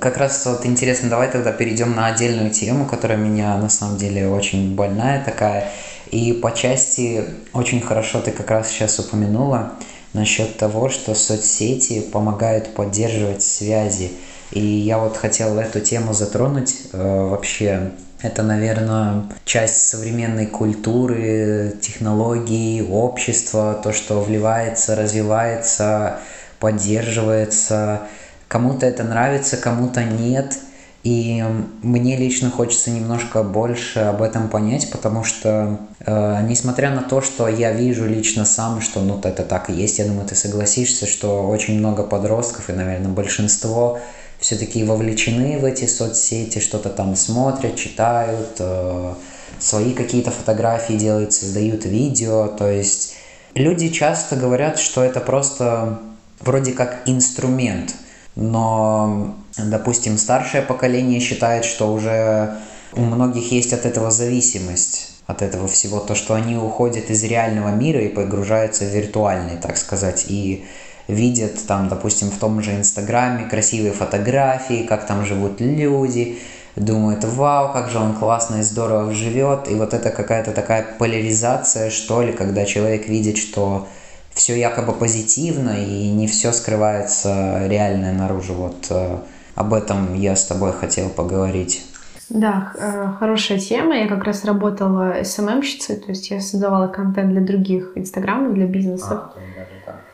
Как 0.00 0.16
раз 0.16 0.46
вот 0.46 0.64
интересно, 0.64 1.10
давай 1.10 1.30
тогда 1.30 1.52
перейдем 1.52 1.94
на 1.94 2.06
отдельную 2.06 2.50
тему, 2.50 2.86
которая 2.86 3.18
меня 3.18 3.58
на 3.58 3.68
самом 3.68 3.98
деле 3.98 4.28
очень 4.28 4.74
больная 4.74 5.22
такая. 5.22 5.70
И 6.10 6.32
по 6.32 6.52
части 6.52 7.22
очень 7.52 7.82
хорошо 7.82 8.20
ты 8.22 8.30
как 8.30 8.50
раз 8.50 8.70
сейчас 8.70 8.98
упомянула 8.98 9.74
насчет 10.14 10.56
того, 10.56 10.88
что 10.88 11.14
соцсети 11.14 12.00
помогают 12.00 12.72
поддерживать 12.74 13.42
связи. 13.42 14.12
И 14.52 14.60
я 14.60 14.98
вот 14.98 15.18
хотел 15.18 15.58
эту 15.58 15.80
тему 15.80 16.14
затронуть 16.14 16.76
э, 16.92 17.28
вообще. 17.28 17.90
Это, 18.22 18.42
наверное, 18.42 19.24
часть 19.44 19.86
современной 19.86 20.46
культуры, 20.46 21.74
технологий, 21.82 22.82
общества, 22.82 23.78
то, 23.82 23.92
что 23.92 24.22
вливается, 24.22 24.96
развивается, 24.96 26.20
поддерживается 26.58 28.08
Кому-то 28.50 28.84
это 28.84 29.04
нравится, 29.04 29.56
кому-то 29.56 30.02
нет. 30.02 30.58
И 31.04 31.40
мне 31.82 32.16
лично 32.16 32.50
хочется 32.50 32.90
немножко 32.90 33.44
больше 33.44 34.00
об 34.00 34.22
этом 34.22 34.48
понять, 34.48 34.90
потому 34.90 35.22
что, 35.22 35.78
э, 36.00 36.40
несмотря 36.48 36.90
на 36.90 37.02
то, 37.02 37.20
что 37.20 37.46
я 37.46 37.70
вижу 37.70 38.08
лично 38.08 38.44
сам, 38.44 38.80
что 38.80 39.02
ну 39.02 39.20
это 39.22 39.44
так 39.44 39.70
и 39.70 39.72
есть, 39.72 40.00
я 40.00 40.04
думаю, 40.04 40.26
ты 40.26 40.34
согласишься, 40.34 41.06
что 41.06 41.46
очень 41.46 41.78
много 41.78 42.02
подростков 42.02 42.68
и, 42.70 42.72
наверное, 42.72 43.12
большинство 43.12 44.00
все-таки 44.40 44.82
вовлечены 44.82 45.56
в 45.60 45.64
эти 45.64 45.86
соцсети, 45.86 46.58
что-то 46.58 46.88
там 46.88 47.14
смотрят, 47.14 47.76
читают, 47.76 48.56
э, 48.58 49.14
свои 49.60 49.92
какие-то 49.92 50.32
фотографии 50.32 50.94
делают, 50.94 51.32
создают 51.32 51.84
видео. 51.84 52.48
То 52.48 52.68
есть 52.68 53.14
люди 53.54 53.90
часто 53.90 54.34
говорят, 54.34 54.80
что 54.80 55.04
это 55.04 55.20
просто 55.20 56.00
вроде 56.40 56.72
как 56.72 57.02
инструмент– 57.06 57.94
но, 58.36 59.34
допустим, 59.56 60.18
старшее 60.18 60.62
поколение 60.62 61.20
считает, 61.20 61.64
что 61.64 61.92
уже 61.92 62.56
у 62.92 63.02
многих 63.02 63.52
есть 63.52 63.72
от 63.72 63.86
этого 63.86 64.10
зависимость 64.10 65.10
от 65.26 65.42
этого 65.42 65.68
всего, 65.68 66.00
то, 66.00 66.14
что 66.14 66.34
они 66.34 66.56
уходят 66.56 67.08
из 67.08 67.22
реального 67.24 67.68
мира 67.68 68.00
и 68.00 68.08
погружаются 68.08 68.84
в 68.84 68.88
виртуальный, 68.88 69.56
так 69.56 69.76
сказать, 69.76 70.26
и 70.28 70.64
видят 71.06 71.66
там, 71.66 71.88
допустим, 71.88 72.30
в 72.30 72.38
том 72.38 72.62
же 72.62 72.72
Инстаграме 72.72 73.48
красивые 73.48 73.92
фотографии, 73.92 74.86
как 74.88 75.06
там 75.06 75.24
живут 75.24 75.60
люди, 75.60 76.38
думают, 76.76 77.24
вау, 77.24 77.72
как 77.72 77.90
же 77.90 77.98
он 77.98 78.14
классно 78.14 78.56
и 78.56 78.62
здорово 78.62 79.12
живет, 79.12 79.70
и 79.70 79.74
вот 79.74 79.94
это 79.94 80.10
какая-то 80.10 80.52
такая 80.52 80.86
поляризация, 80.98 81.90
что 81.90 82.22
ли, 82.22 82.32
когда 82.32 82.64
человек 82.64 83.08
видит, 83.08 83.38
что 83.38 83.88
все 84.34 84.58
якобы 84.58 84.92
позитивно 84.92 85.84
и 85.84 86.10
не 86.10 86.26
все 86.26 86.52
скрывается 86.52 87.66
реальное 87.66 88.12
наружу. 88.12 88.54
Вот 88.54 88.86
э, 88.90 89.18
об 89.54 89.74
этом 89.74 90.14
я 90.14 90.36
с 90.36 90.46
тобой 90.46 90.72
хотел 90.72 91.08
поговорить. 91.10 91.84
Да, 92.30 92.72
э, 92.76 93.08
хорошая 93.18 93.58
тема. 93.58 93.96
Я 93.96 94.06
как 94.06 94.24
раз 94.24 94.44
работала 94.44 95.16
СММщицей, 95.24 95.96
то 95.96 96.10
есть 96.10 96.30
я 96.30 96.40
создавала 96.40 96.86
контент 96.86 97.30
для 97.30 97.40
других 97.40 97.92
инстаграмов, 97.96 98.54
для 98.54 98.66
бизнесов. 98.66 99.10
А, 99.12 99.32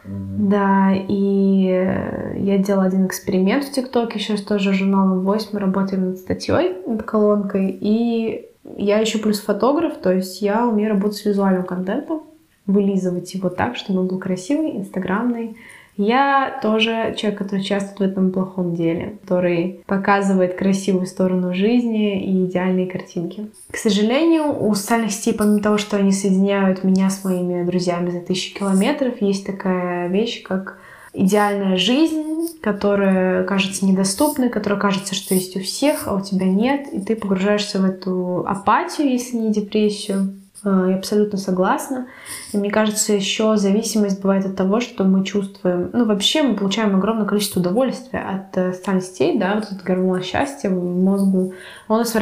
да, 0.04 0.92
и 0.94 1.68
э, 1.68 2.38
я 2.38 2.58
делала 2.58 2.86
один 2.86 3.06
эксперимент 3.06 3.64
в 3.64 3.72
ТикТоке, 3.72 4.18
сейчас 4.18 4.40
тоже 4.40 4.72
журналом 4.72 5.28
Voice, 5.28 5.48
мы 5.52 5.60
работаем 5.60 6.10
над 6.10 6.18
статьей, 6.18 6.78
над 6.86 7.02
колонкой, 7.02 7.76
и 7.80 8.46
я 8.76 8.98
еще 8.98 9.18
плюс 9.18 9.40
фотограф, 9.40 9.98
то 9.98 10.12
есть 10.12 10.40
я 10.40 10.66
умею 10.66 10.90
работать 10.90 11.18
с 11.18 11.24
визуальным 11.24 11.64
контентом, 11.64 12.22
вылизывать 12.66 13.32
его 13.34 13.48
так, 13.48 13.76
чтобы 13.76 14.00
он 14.00 14.06
был 14.08 14.18
красивый, 14.18 14.76
инстаграмный. 14.76 15.56
Я 15.96 16.58
тоже 16.62 17.14
человек, 17.16 17.38
который 17.38 17.60
участвует 17.60 18.10
в 18.10 18.12
этом 18.12 18.30
плохом 18.30 18.74
деле, 18.74 19.16
который 19.22 19.80
показывает 19.86 20.54
красивую 20.54 21.06
сторону 21.06 21.54
жизни 21.54 22.22
и 22.22 22.44
идеальные 22.44 22.86
картинки. 22.86 23.50
К 23.70 23.76
сожалению, 23.76 24.62
у 24.62 24.74
социальных 24.74 25.12
сетей, 25.12 25.32
помимо 25.32 25.62
того, 25.62 25.78
что 25.78 25.96
они 25.96 26.12
соединяют 26.12 26.84
меня 26.84 27.08
с 27.08 27.24
моими 27.24 27.64
друзьями 27.64 28.10
за 28.10 28.20
тысячи 28.20 28.52
километров, 28.52 29.22
есть 29.22 29.46
такая 29.46 30.08
вещь, 30.08 30.42
как 30.42 30.78
идеальная 31.14 31.78
жизнь, 31.78 32.58
которая 32.60 33.44
кажется 33.44 33.86
недоступной, 33.86 34.50
которая 34.50 34.78
кажется, 34.78 35.14
что 35.14 35.34
есть 35.34 35.56
у 35.56 35.60
всех, 35.60 36.06
а 36.06 36.14
у 36.14 36.20
тебя 36.20 36.46
нет, 36.46 36.88
и 36.92 37.00
ты 37.00 37.16
погружаешься 37.16 37.80
в 37.80 37.84
эту 37.86 38.44
апатию, 38.46 39.08
если 39.08 39.38
не 39.38 39.50
депрессию. 39.50 40.34
Э, 40.66 40.86
я 40.90 40.96
абсолютно 40.96 41.38
согласна. 41.38 42.08
И 42.52 42.58
мне 42.58 42.70
кажется, 42.70 43.12
еще 43.12 43.56
зависимость 43.56 44.20
бывает 44.20 44.44
от 44.44 44.56
того, 44.56 44.80
что 44.80 45.04
мы 45.04 45.24
чувствуем... 45.24 45.90
Ну, 45.92 46.04
вообще 46.04 46.42
мы 46.42 46.56
получаем 46.56 46.96
огромное 46.96 47.24
количество 47.24 47.60
удовольствия 47.60 48.18
от 48.18 48.56
э, 48.58 48.72
сетей, 49.00 49.38
да, 49.38 49.54
вот 49.54 49.64
этот 49.64 49.84
гормон 49.84 50.22
счастья 50.22 50.68
в 50.68 50.84
мозгу. 50.84 51.54
Он 51.88 51.96
у 51.96 51.98
нас 52.00 52.14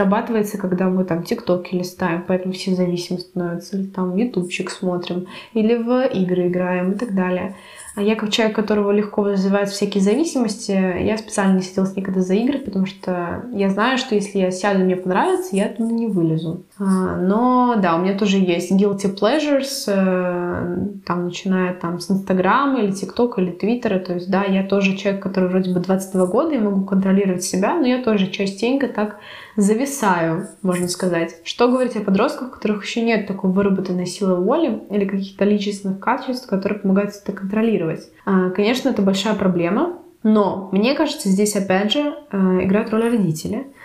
когда 0.58 0.88
мы 0.88 1.04
там 1.04 1.22
тиктоки 1.22 1.74
листаем, 1.74 2.22
поэтому 2.26 2.52
все 2.52 2.74
зависимы 2.74 3.20
становятся, 3.20 3.78
или 3.78 3.86
там 3.86 4.14
ютубчик 4.14 4.70
смотрим, 4.70 5.26
или 5.54 5.76
в 5.76 6.06
игры 6.08 6.48
играем 6.48 6.92
и 6.92 6.94
так 6.96 7.14
далее. 7.14 7.54
А 7.96 8.02
я 8.02 8.16
как 8.16 8.30
человек, 8.30 8.56
которого 8.56 8.90
легко 8.90 9.22
вызывают 9.22 9.70
всякие 9.70 10.02
зависимости, 10.02 10.72
я 10.72 11.16
специально 11.16 11.56
не 11.56 11.62
садилась 11.62 11.94
никогда 11.94 12.22
за 12.22 12.34
игры, 12.34 12.58
потому 12.58 12.86
что 12.86 13.44
я 13.52 13.70
знаю, 13.70 13.98
что 13.98 14.16
если 14.16 14.38
я 14.38 14.50
сяду 14.50 14.80
мне 14.80 14.96
понравится, 14.96 15.54
я 15.54 15.66
оттуда 15.66 15.94
не 15.94 16.08
вылезу. 16.08 16.64
А, 16.76 17.16
но 17.16 17.76
да, 17.80 17.94
у 17.94 18.00
меня 18.00 18.18
тоже 18.18 18.38
есть 18.38 18.72
guilty 18.72 19.16
pleasures, 19.16 19.84
э, 19.86 20.88
там, 21.06 21.26
начиная 21.26 21.72
там 21.74 22.00
с 22.00 22.10
Инстаграма 22.10 22.80
или 22.80 22.90
ТикТока 22.90 23.40
или 23.40 23.52
Твиттера, 23.52 24.00
то 24.00 24.14
есть, 24.14 24.28
да, 24.28 24.42
я 24.42 24.64
тоже 24.64 24.96
человек, 24.96 25.22
который 25.22 25.48
вроде 25.48 25.72
бы 25.72 25.78
22 25.78 26.26
года, 26.26 26.54
и 26.54 26.58
могу 26.58 26.84
контролировать 26.84 27.44
себя, 27.44 27.74
но 27.76 27.86
я 27.86 28.02
тоже 28.02 28.26
частенько 28.26 28.88
так 28.88 29.18
зависаю, 29.56 30.48
можно 30.62 30.88
сказать. 30.88 31.36
Что 31.44 31.68
говорить 31.68 31.96
о 31.96 32.00
подростках, 32.00 32.48
у 32.48 32.50
которых 32.50 32.84
еще 32.84 33.02
нет 33.02 33.26
такой 33.26 33.50
выработанной 33.50 34.06
силы 34.06 34.36
воли 34.36 34.82
или 34.90 35.04
каких-то 35.04 35.44
личностных 35.44 36.00
качеств, 36.00 36.48
которые 36.48 36.78
помогают 36.78 37.14
это 37.14 37.32
контролировать. 37.32 38.10
А, 38.24 38.50
конечно, 38.50 38.88
это 38.88 39.02
большая 39.02 39.34
проблема, 39.34 39.98
но 40.22 40.68
мне 40.72 40.94
кажется, 40.94 41.28
здесь 41.28 41.54
опять 41.56 41.92
же 41.92 42.14
э, 42.30 42.36
играют 42.64 42.90
роль 42.90 43.10
родители– 43.10 43.66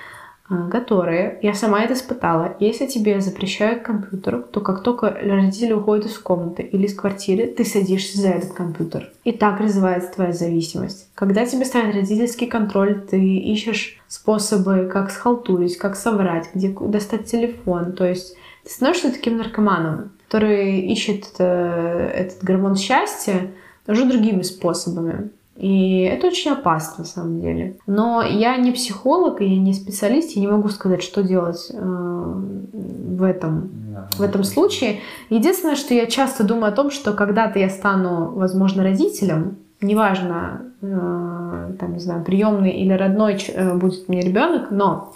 которые, 0.71 1.37
я 1.43 1.53
сама 1.53 1.83
это 1.83 1.93
испытала, 1.93 2.55
если 2.59 2.87
тебе 2.87 3.21
запрещают 3.21 3.83
компьютер, 3.83 4.41
то 4.51 4.61
как 4.61 4.81
только 4.81 5.09
родители 5.09 5.73
уходят 5.73 6.07
из 6.07 6.17
комнаты 6.17 6.63
или 6.63 6.87
из 6.87 6.95
квартиры, 6.95 7.45
ты 7.45 7.63
садишься 7.63 8.19
за 8.19 8.29
этот 8.29 8.53
компьютер. 8.53 9.11
И 9.23 9.31
так 9.31 9.59
развивается 9.59 10.11
твоя 10.11 10.33
зависимость. 10.33 11.07
Когда 11.13 11.45
тебе 11.45 11.65
ставят 11.65 11.93
родительский 11.93 12.47
контроль, 12.47 12.99
ты 12.99 13.19
ищешь 13.19 13.99
способы, 14.07 14.89
как 14.91 15.11
схалтурить, 15.11 15.77
как 15.77 15.95
соврать, 15.95 16.49
где 16.55 16.69
достать 16.69 17.25
телефон. 17.25 17.93
То 17.93 18.07
есть 18.07 18.35
ты 18.63 18.71
становишься 18.71 19.11
таким 19.11 19.37
наркоманом, 19.37 20.11
который 20.27 20.79
ищет 20.79 21.27
э, 21.37 22.11
этот 22.15 22.43
гормон 22.43 22.75
счастья 22.75 23.51
уже 23.87 24.05
другими 24.05 24.41
способами. 24.41 25.29
И 25.60 26.03
это 26.03 26.28
очень 26.28 26.51
опасно, 26.51 27.03
на 27.03 27.05
самом 27.05 27.41
деле. 27.41 27.76
Но 27.86 28.22
я 28.22 28.55
не 28.55 28.72
психолог, 28.72 29.41
и 29.41 29.45
я 29.45 29.60
не 29.60 29.74
специалист, 29.74 30.32
я 30.32 30.41
не 30.41 30.47
могу 30.47 30.70
сказать, 30.70 31.03
что 31.03 31.22
делать 31.22 31.70
э, 31.70 31.76
в 31.76 33.24
этом, 33.24 33.70
в 34.18 34.22
этом 34.22 34.45
случае. 34.45 35.01
Единственное, 35.30 35.76
что 35.76 35.93
я 35.93 36.05
часто 36.05 36.45
думаю 36.45 36.72
о 36.72 36.76
том, 36.76 36.91
что 36.91 37.12
когда-то 37.12 37.60
я 37.60 37.70
стану, 37.70 38.32
возможно, 38.32 38.84
родителем, 38.84 39.57
неважно, 39.82 40.62
э, 40.82 41.76
там, 41.78 41.93
не 41.93 41.99
знаю, 41.99 42.24
приемный 42.24 42.72
или 42.72 42.93
родной 42.93 43.38
э, 43.49 43.76
будет 43.76 44.07
мне 44.07 44.22
ребенок, 44.22 44.72
но 44.72 45.12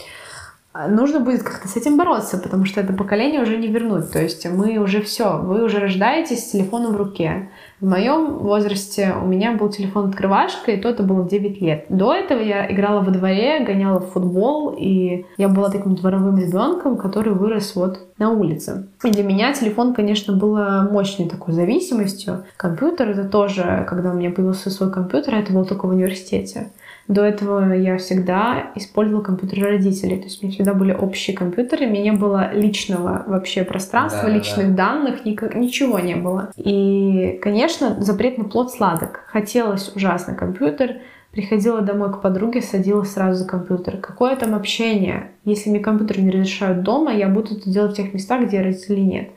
нужно 0.89 1.19
будет 1.19 1.43
как-то 1.43 1.67
с 1.67 1.75
этим 1.75 1.97
бороться, 1.97 2.37
потому 2.37 2.65
что 2.65 2.81
это 2.81 2.93
поколение 2.93 3.41
уже 3.41 3.57
не 3.57 3.67
вернуть. 3.67 4.11
То 4.11 4.21
есть 4.21 4.45
мы 4.49 4.77
уже 4.77 5.01
все, 5.01 5.37
вы 5.37 5.63
уже 5.63 5.79
рождаетесь 5.79 6.43
с 6.43 6.51
телефоном 6.51 6.93
в 6.93 6.97
руке. 6.97 7.49
В 7.79 7.85
моем 7.85 8.37
возрасте 8.37 9.13
у 9.21 9.25
меня 9.25 9.53
был 9.53 9.69
телефон 9.69 10.09
открывашка, 10.09 10.71
и 10.71 10.79
то 10.79 10.89
это 10.89 11.03
было 11.03 11.21
в 11.21 11.27
9 11.27 11.61
лет. 11.61 11.85
До 11.89 12.13
этого 12.13 12.39
я 12.39 12.71
играла 12.71 13.01
во 13.01 13.11
дворе, 13.11 13.59
гоняла 13.65 13.99
в 13.99 14.11
футбол, 14.11 14.75
и 14.77 15.25
я 15.37 15.49
была 15.49 15.69
таким 15.69 15.95
дворовым 15.95 16.37
ребенком, 16.37 16.97
который 16.97 17.33
вырос 17.33 17.75
вот 17.75 17.99
на 18.17 18.31
улице. 18.31 18.87
И 19.03 19.09
для 19.09 19.23
меня 19.23 19.53
телефон, 19.53 19.93
конечно, 19.93 20.33
было 20.33 20.87
мощной 20.91 21.27
такой 21.27 21.53
зависимостью. 21.53 22.45
Компьютер 22.57 23.09
это 23.09 23.25
тоже, 23.25 23.85
когда 23.89 24.11
у 24.11 24.13
меня 24.13 24.29
появился 24.29 24.69
свой 24.69 24.91
компьютер, 24.91 25.35
это 25.35 25.51
было 25.51 25.65
только 25.65 25.87
в 25.87 25.89
университете. 25.89 26.71
До 27.09 27.21
этого 27.21 27.73
я 27.73 27.97
всегда 27.97 28.71
использовала 28.75 29.21
компьютеры 29.21 29.63
родителей. 29.63 30.17
То 30.17 30.23
есть 30.23 30.41
у 30.41 30.45
меня 30.45 30.55
всегда 30.55 30.73
были 30.73 30.93
общие 30.93 31.35
компьютеры, 31.35 31.85
у 31.85 31.89
меня 31.89 32.01
не 32.01 32.11
было 32.13 32.53
личного 32.53 33.23
вообще 33.27 33.63
пространства, 33.65 34.29
да, 34.29 34.35
личных 34.35 34.73
да. 34.73 34.85
данных, 34.85 35.25
никак, 35.25 35.53
ничего 35.55 35.99
не 35.99 36.15
было. 36.15 36.51
И, 36.55 37.39
конечно, 37.41 37.62
запретный 37.69 38.45
плод 38.45 38.71
сладок. 38.71 39.25
Хотелось 39.27 39.91
ужасно 39.95 40.35
компьютер, 40.35 41.01
Приходила 41.31 41.81
домой 41.81 42.13
к 42.13 42.21
подруге, 42.21 42.61
садилась 42.61 43.13
сразу 43.13 43.39
за 43.39 43.49
компьютер. 43.49 43.97
Какое 43.97 44.35
там 44.35 44.53
общение? 44.53 45.31
Если 45.45 45.71
мне 45.71 45.79
компьютер 45.79 46.19
не 46.19 46.29
разрешают 46.29 46.83
дома, 46.83 47.11
я 47.11 47.27
буду 47.27 47.55
это 47.55 47.67
делать 47.67 47.93
в 47.93 47.95
тех 47.95 48.13
местах, 48.13 48.43
где 48.43 48.61
родителей 48.61 49.01
нет. 49.01 49.31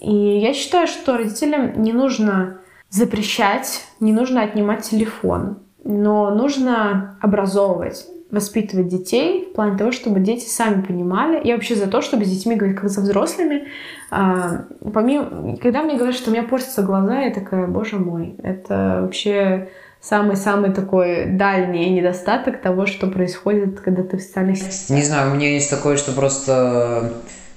И 0.00 0.12
я 0.12 0.52
считаю, 0.52 0.88
что 0.88 1.16
родителям 1.16 1.80
не 1.80 1.92
нужно 1.92 2.58
запрещать, 2.90 3.84
не 4.00 4.12
нужно 4.12 4.42
отнимать 4.42 4.82
телефон 4.82 5.58
но 5.86 6.30
нужно 6.30 7.16
образовывать 7.20 8.06
воспитывать 8.30 8.88
детей 8.88 9.48
в 9.50 9.54
плане 9.54 9.78
того, 9.78 9.92
чтобы 9.92 10.20
дети 10.20 10.48
сами 10.48 10.82
понимали. 10.82 11.40
Я 11.46 11.54
вообще 11.54 11.76
за 11.76 11.86
то, 11.86 12.02
чтобы 12.02 12.24
с 12.24 12.30
детьми 12.30 12.56
говорить 12.56 12.78
как 12.78 12.90
со 12.90 13.00
взрослыми. 13.00 13.68
А, 14.10 14.64
помимо, 14.92 15.56
когда 15.58 15.82
мне 15.82 15.96
говорят, 15.96 16.16
что 16.16 16.30
у 16.30 16.32
меня 16.32 16.42
портятся 16.42 16.82
глаза, 16.82 17.20
я 17.20 17.32
такая, 17.32 17.66
боже 17.66 17.98
мой, 17.98 18.34
это 18.42 19.00
вообще 19.02 19.68
самый-самый 20.00 20.72
такой 20.72 21.26
дальний 21.26 21.90
недостаток 21.90 22.60
того, 22.60 22.86
что 22.86 23.06
происходит, 23.06 23.80
когда 23.80 24.02
ты 24.02 24.18
в 24.18 24.20
социальных 24.20 24.58
сетях. 24.58 24.96
Не 24.96 25.02
знаю, 25.02 25.32
у 25.32 25.34
меня 25.34 25.50
есть 25.50 25.70
такое, 25.70 25.96
что 25.96 26.12
просто 26.12 27.12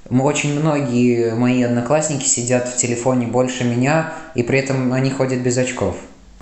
очень 0.10 0.60
многие 0.60 1.36
мои 1.36 1.62
одноклассники 1.62 2.26
сидят 2.26 2.68
в 2.68 2.78
телефоне 2.78 3.28
больше 3.28 3.64
меня, 3.64 4.14
и 4.36 4.44
при 4.44 4.60
этом 4.60 4.94
они 4.94 5.12
ходят 5.12 5.40
без 5.42 5.58
очков. 5.58 5.96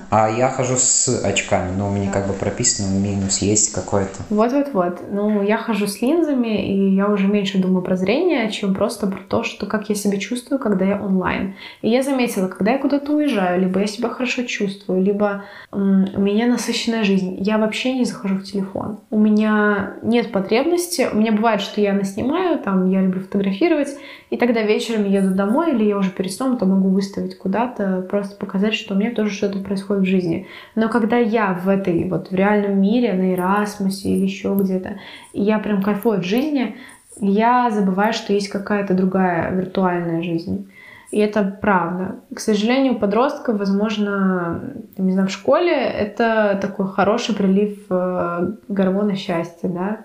А 0.10 0.30
я 0.30 0.50
хожу 0.50 0.76
с 0.78 1.08
очками, 1.24 1.72
но 1.78 1.90
у 1.90 1.92
меня 1.92 2.10
как 2.12 2.28
бы 2.28 2.34
прописано 2.34 2.88
минус 2.98 3.40
есть 3.40 3.74
какой-то. 3.74 4.24
Вот-вот-вот. 4.30 5.02
Ну, 5.12 5.42
я 5.44 5.58
хожу 5.58 5.88
с 5.88 6.02
линзами, 6.02 6.66
и 6.72 6.96
я 6.96 7.08
уже 7.10 7.28
меньше 7.28 7.58
думаю 7.58 7.82
про 7.82 7.96
зрение, 7.98 8.50
чем 8.52 8.74
просто 8.74 9.08
про 9.08 9.20
то, 9.22 9.44
что 9.44 9.66
как 9.66 9.90
я 9.90 9.96
себя 9.96 10.18
чувствую, 10.18 10.60
когда 10.60 10.86
я 10.86 11.02
онлайн. 11.02 11.56
И 11.82 11.90
я 11.90 12.04
заметила, 12.04 12.48
когда 12.48 12.72
я 12.72 12.78
куда-то 12.78 13.12
уезжаю, 13.14 13.60
либо 13.62 13.80
я 13.82 13.88
себя 13.88 14.10
хорошо 14.10 14.44
чувствую, 14.44 15.02
либо 15.04 15.44
м- 15.74 16.08
у 16.16 16.22
меня 16.22 16.48
насыщенная 16.48 17.04
жизнь, 17.04 17.38
я 17.42 17.58
вообще 17.58 17.94
не 17.94 18.06
захожу 18.06 18.36
в 18.36 18.44
телефон. 18.44 19.00
У 19.10 19.20
меня 19.20 19.94
нет 20.04 20.32
потребности. 20.32 21.08
У 21.12 21.18
меня 21.18 21.32
бывает, 21.34 21.62
что 21.62 21.82
я 21.82 21.94
наснимаю, 21.94 22.60
там, 22.60 22.90
я 22.90 23.02
люблю 23.02 23.22
фотографировать, 23.22 23.90
и 24.30 24.38
тогда 24.38 24.62
вечером 24.62 25.06
еду 25.06 25.34
домой, 25.34 25.72
или 25.72 25.86
я 25.86 25.98
уже 25.98 26.10
перед 26.10 26.32
сном, 26.32 26.58
то 26.58 26.66
могу 26.66 26.90
выставить 26.90 27.38
куда-то, 27.38 28.06
просто 28.10 28.36
показать, 28.36 28.74
что 28.74 28.94
у 28.94 28.98
меня 28.98 29.12
тоже 29.12 29.32
что-то 29.32 29.60
происходит 29.60 30.04
в 30.04 30.08
жизни. 30.08 30.48
Но 30.76 30.90
когда 30.90 31.18
я 31.18 31.54
в 31.54 31.70
этой, 31.70 32.10
вот 32.10 32.30
в 32.30 32.36
реальном 32.36 32.82
мире, 32.82 33.14
на 33.14 33.34
Эрасмусе 33.34 34.10
или 34.10 34.24
еще 34.24 34.56
где-то, 34.60 35.00
и 35.32 35.42
я 35.42 35.60
прям 35.60 35.82
кайфую 35.82 36.20
от 36.20 36.26
жизни, 36.26 36.76
я 37.20 37.72
забываю, 37.72 38.14
что 38.14 38.34
есть 38.34 38.50
какая-то 38.50 38.94
другая 38.94 39.52
виртуальная 39.52 40.22
жизнь. 40.22 40.70
И 41.10 41.20
это 41.20 41.58
правда. 41.62 42.18
К 42.36 42.40
сожалению, 42.40 42.96
у 42.96 43.00
подростков, 43.00 43.58
возможно, 43.58 44.74
не 44.98 45.14
знаю, 45.14 45.30
в 45.30 45.32
школе 45.32 45.72
это 45.72 46.60
такой 46.62 46.90
хороший 46.90 47.34
прилив 47.34 47.86
э, 47.90 48.52
гормона 48.68 49.16
счастья, 49.16 49.70
да, 49.70 50.00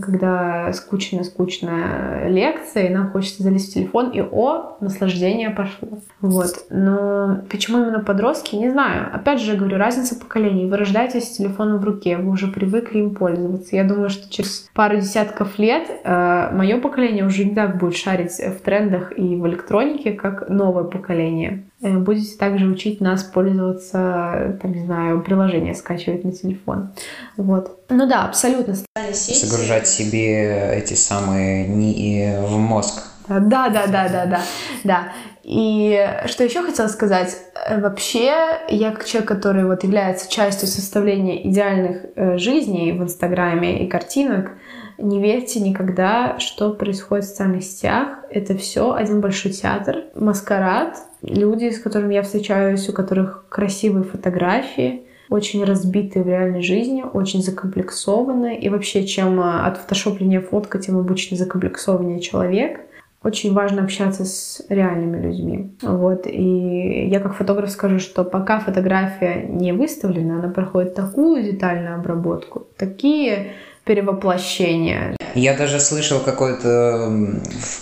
когда 0.00 0.72
скучная-скучная 0.72 2.28
лекция, 2.28 2.86
и 2.86 2.94
нам 2.94 3.10
хочется 3.10 3.42
залезть 3.42 3.70
в 3.70 3.74
телефон, 3.74 4.10
и 4.10 4.20
о, 4.20 4.76
наслаждение 4.80 5.50
пошло. 5.50 5.98
Вот. 6.20 6.66
Но 6.70 7.42
почему 7.50 7.78
именно 7.78 8.00
подростки, 8.00 8.56
не 8.56 8.70
знаю. 8.70 9.14
Опять 9.14 9.40
же, 9.40 9.56
говорю, 9.56 9.76
разница 9.76 10.18
поколений. 10.18 10.66
Вы 10.66 10.76
рождаетесь 10.76 11.24
с 11.24 11.36
телефоном 11.36 11.78
в 11.78 11.84
руке, 11.84 12.16
вы 12.16 12.30
уже 12.30 12.48
привыкли 12.48 13.00
им 13.00 13.14
пользоваться. 13.14 13.76
Я 13.76 13.84
думаю, 13.84 14.10
что 14.10 14.30
через 14.30 14.70
пару 14.74 14.96
десятков 14.96 15.58
лет 15.58 15.88
э, 16.04 16.50
мое 16.52 16.80
поколение 16.80 17.24
уже 17.24 17.44
не 17.44 17.54
так 17.54 17.78
будет 17.78 17.96
шарить 17.96 18.38
в 18.38 18.62
трендах 18.62 19.16
и 19.16 19.36
в 19.36 19.46
электронике, 19.46 20.12
как 20.12 20.48
новое 20.48 20.84
поколение. 20.84 21.64
Э, 21.82 21.98
будете 21.98 22.36
также 22.36 22.66
учить 22.66 23.00
нас 23.00 23.24
пользоваться, 23.24 24.58
там, 24.62 24.72
не 24.72 24.84
знаю, 24.84 25.22
приложение 25.22 25.74
скачивать 25.74 26.24
на 26.24 26.32
телефон. 26.32 26.92
Вот. 27.36 27.84
Ну 27.88 28.08
да, 28.08 28.24
абсолютно. 28.24 28.74
Загружать 29.12 29.88
себе 29.88 30.74
эти 30.76 30.94
самые 30.94 31.66
не 31.66 32.38
в 32.40 32.56
мозг. 32.56 33.02
Да, 33.28 33.68
да, 33.68 33.86
да, 33.86 34.08
да, 34.08 34.26
да, 34.26 34.40
да. 34.84 35.12
И 35.42 36.08
что 36.26 36.44
еще 36.44 36.62
хотела 36.62 36.86
сказать? 36.86 37.36
Э, 37.66 37.80
вообще, 37.80 38.32
я 38.68 38.92
как 38.92 39.04
человек, 39.04 39.28
который 39.28 39.64
вот 39.64 39.82
является 39.82 40.30
частью 40.30 40.68
составления 40.68 41.48
идеальных 41.48 42.06
э, 42.14 42.38
жизней 42.38 42.92
в 42.92 43.02
Инстаграме 43.02 43.84
и 43.84 43.88
картинок, 43.88 44.52
не 44.98 45.20
верьте 45.20 45.58
никогда, 45.58 46.38
что 46.38 46.74
происходит 46.74 47.24
в 47.24 47.28
социальных 47.28 47.64
сетях. 47.64 48.18
Это 48.30 48.56
все 48.56 48.92
один 48.92 49.20
большой 49.20 49.50
театр, 49.50 50.04
маскарад. 50.14 50.96
Люди, 51.22 51.70
с 51.70 51.78
которыми 51.78 52.14
я 52.14 52.22
встречаюсь, 52.22 52.88
у 52.88 52.92
которых 52.92 53.46
красивые 53.48 54.04
фотографии, 54.04 55.02
очень 55.28 55.64
разбитые 55.64 56.24
в 56.24 56.28
реальной 56.28 56.62
жизни, 56.62 57.02
очень 57.02 57.42
закомплексованные. 57.42 58.60
И 58.60 58.68
вообще, 58.68 59.06
чем 59.06 59.40
э, 59.40 59.60
от 59.62 59.78
фотошопления 59.78 60.40
фотка, 60.40 60.78
тем 60.78 60.98
обычно 60.98 61.36
закомплексованнее 61.36 62.20
человек— 62.20 62.80
очень 63.24 63.52
важно 63.52 63.84
общаться 63.84 64.24
с 64.24 64.62
реальными 64.68 65.24
людьми. 65.24 65.70
Вот. 65.82 66.26
И 66.26 67.08
я 67.08 67.20
как 67.20 67.36
фотограф 67.36 67.70
скажу, 67.70 67.98
что 67.98 68.24
пока 68.24 68.58
фотография 68.58 69.46
не 69.48 69.72
выставлена, 69.72 70.40
она 70.40 70.48
проходит 70.48 70.94
такую 70.94 71.44
детальную 71.44 71.96
обработку, 71.96 72.66
такие 72.76 73.52
перевоплощения. 73.84 75.16
Я 75.34 75.56
даже 75.56 75.80
слышал 75.80 76.20
какой-то, 76.20 77.10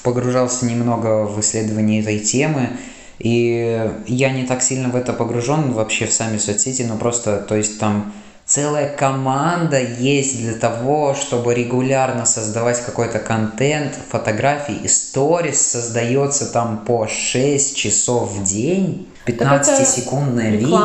погружался 0.05 0.67
немного 0.67 1.27
в 1.27 1.41
исследование 1.41 2.01
этой 2.01 2.19
темы, 2.19 2.69
И 3.21 3.91
я 4.07 4.31
не 4.31 4.45
так 4.45 4.63
сильно 4.63 4.89
в 4.89 4.97
это 4.97 5.13
погружен 5.13 5.73
вообще 5.73 6.07
в 6.07 6.13
сами 6.13 6.39
соцсети, 6.39 6.83
но 6.83 6.97
просто, 6.97 7.37
то 7.37 7.55
есть 7.55 7.79
там 7.79 8.13
целая 8.47 8.89
команда 8.89 9.81
есть 9.81 10.41
для 10.41 10.55
того, 10.55 11.15
чтобы 11.15 11.55
регулярно 11.55 12.25
создавать 12.25 12.81
какой-то 12.81 13.19
контент, 13.19 13.95
фотографии, 14.09 14.75
и 14.75 14.89
сторис 14.89 15.61
создается 15.61 16.51
там 16.51 16.85
по 16.85 17.07
6 17.07 17.77
часов 17.77 18.33
в 18.33 18.43
день. 18.43 19.07
15-секундное 19.33 20.51
видео. 20.51 20.79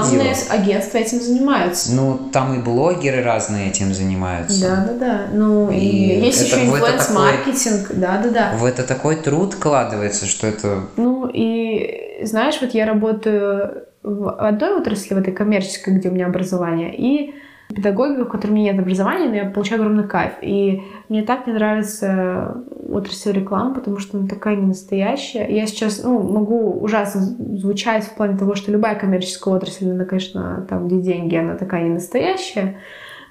Агентства 0.50 0.98
этим 0.98 1.22
занимаются. 1.22 1.94
Ну, 1.94 2.20
там 2.32 2.60
и 2.60 2.62
блогеры 2.62 3.22
разные 3.24 3.70
этим 3.70 3.94
занимаются. 3.94 4.62
Да, 4.62 4.88
да, 4.88 4.94
да. 4.94 5.28
Ну, 5.34 5.70
и, 5.70 5.78
и 5.78 6.26
есть 6.26 6.48
это, 6.48 6.60
еще 6.60 6.68
инфлюенс-маркетинг. 6.68 7.92
Да, 7.96 8.22
да, 8.24 8.30
да. 8.30 8.52
В 8.58 8.66
это 8.66 8.84
такой 8.84 9.16
труд 9.16 9.54
вкладывается, 9.54 10.26
что 10.26 10.48
это... 10.48 10.82
Ну, 10.98 11.30
и 11.32 12.22
знаешь, 12.24 12.58
вот 12.62 12.74
я 12.74 12.86
работаю 12.86 13.86
в 14.04 14.30
одной 14.32 14.78
отрасли, 14.78 15.14
в 15.14 15.18
этой 15.18 15.34
коммерческой, 15.34 15.96
где 15.96 16.10
у 16.10 16.12
меня 16.12 16.28
образование, 16.28 16.94
и 16.96 17.34
педагогика, 17.68 18.26
в 18.26 18.30
которой 18.30 18.52
у 18.52 18.54
меня 18.54 18.72
нет 18.72 18.82
образования, 18.82 19.30
но 19.30 19.36
я 19.36 19.46
получаю 19.46 19.82
огромный 19.82 20.08
кайф. 20.08 20.34
И 20.42 20.84
мне 21.10 21.24
так 21.24 21.48
не 21.48 21.54
нравится 21.54 22.64
отрасль 22.90 23.32
рекламы, 23.32 23.76
потому 23.76 23.98
что 23.98 24.18
она 24.18 24.28
такая 24.28 24.56
не 24.56 24.68
настоящая. 24.68 25.48
Я 25.50 25.66
сейчас 25.66 26.04
ну, 26.04 26.20
могу 26.20 26.80
ужасно 26.80 27.22
звучать 27.58 28.06
в 28.06 28.16
плане 28.16 28.38
того, 28.38 28.56
что 28.56 28.72
любая 28.72 28.96
коммерческая 28.96 29.56
отрасль, 29.56 29.90
она, 29.90 30.06
конечно, 30.06 30.66
там, 30.70 30.88
где 30.88 31.02
деньги, 31.02 31.36
она 31.36 31.56
такая 31.56 31.84
не 31.84 31.90
настоящая. 31.90 32.78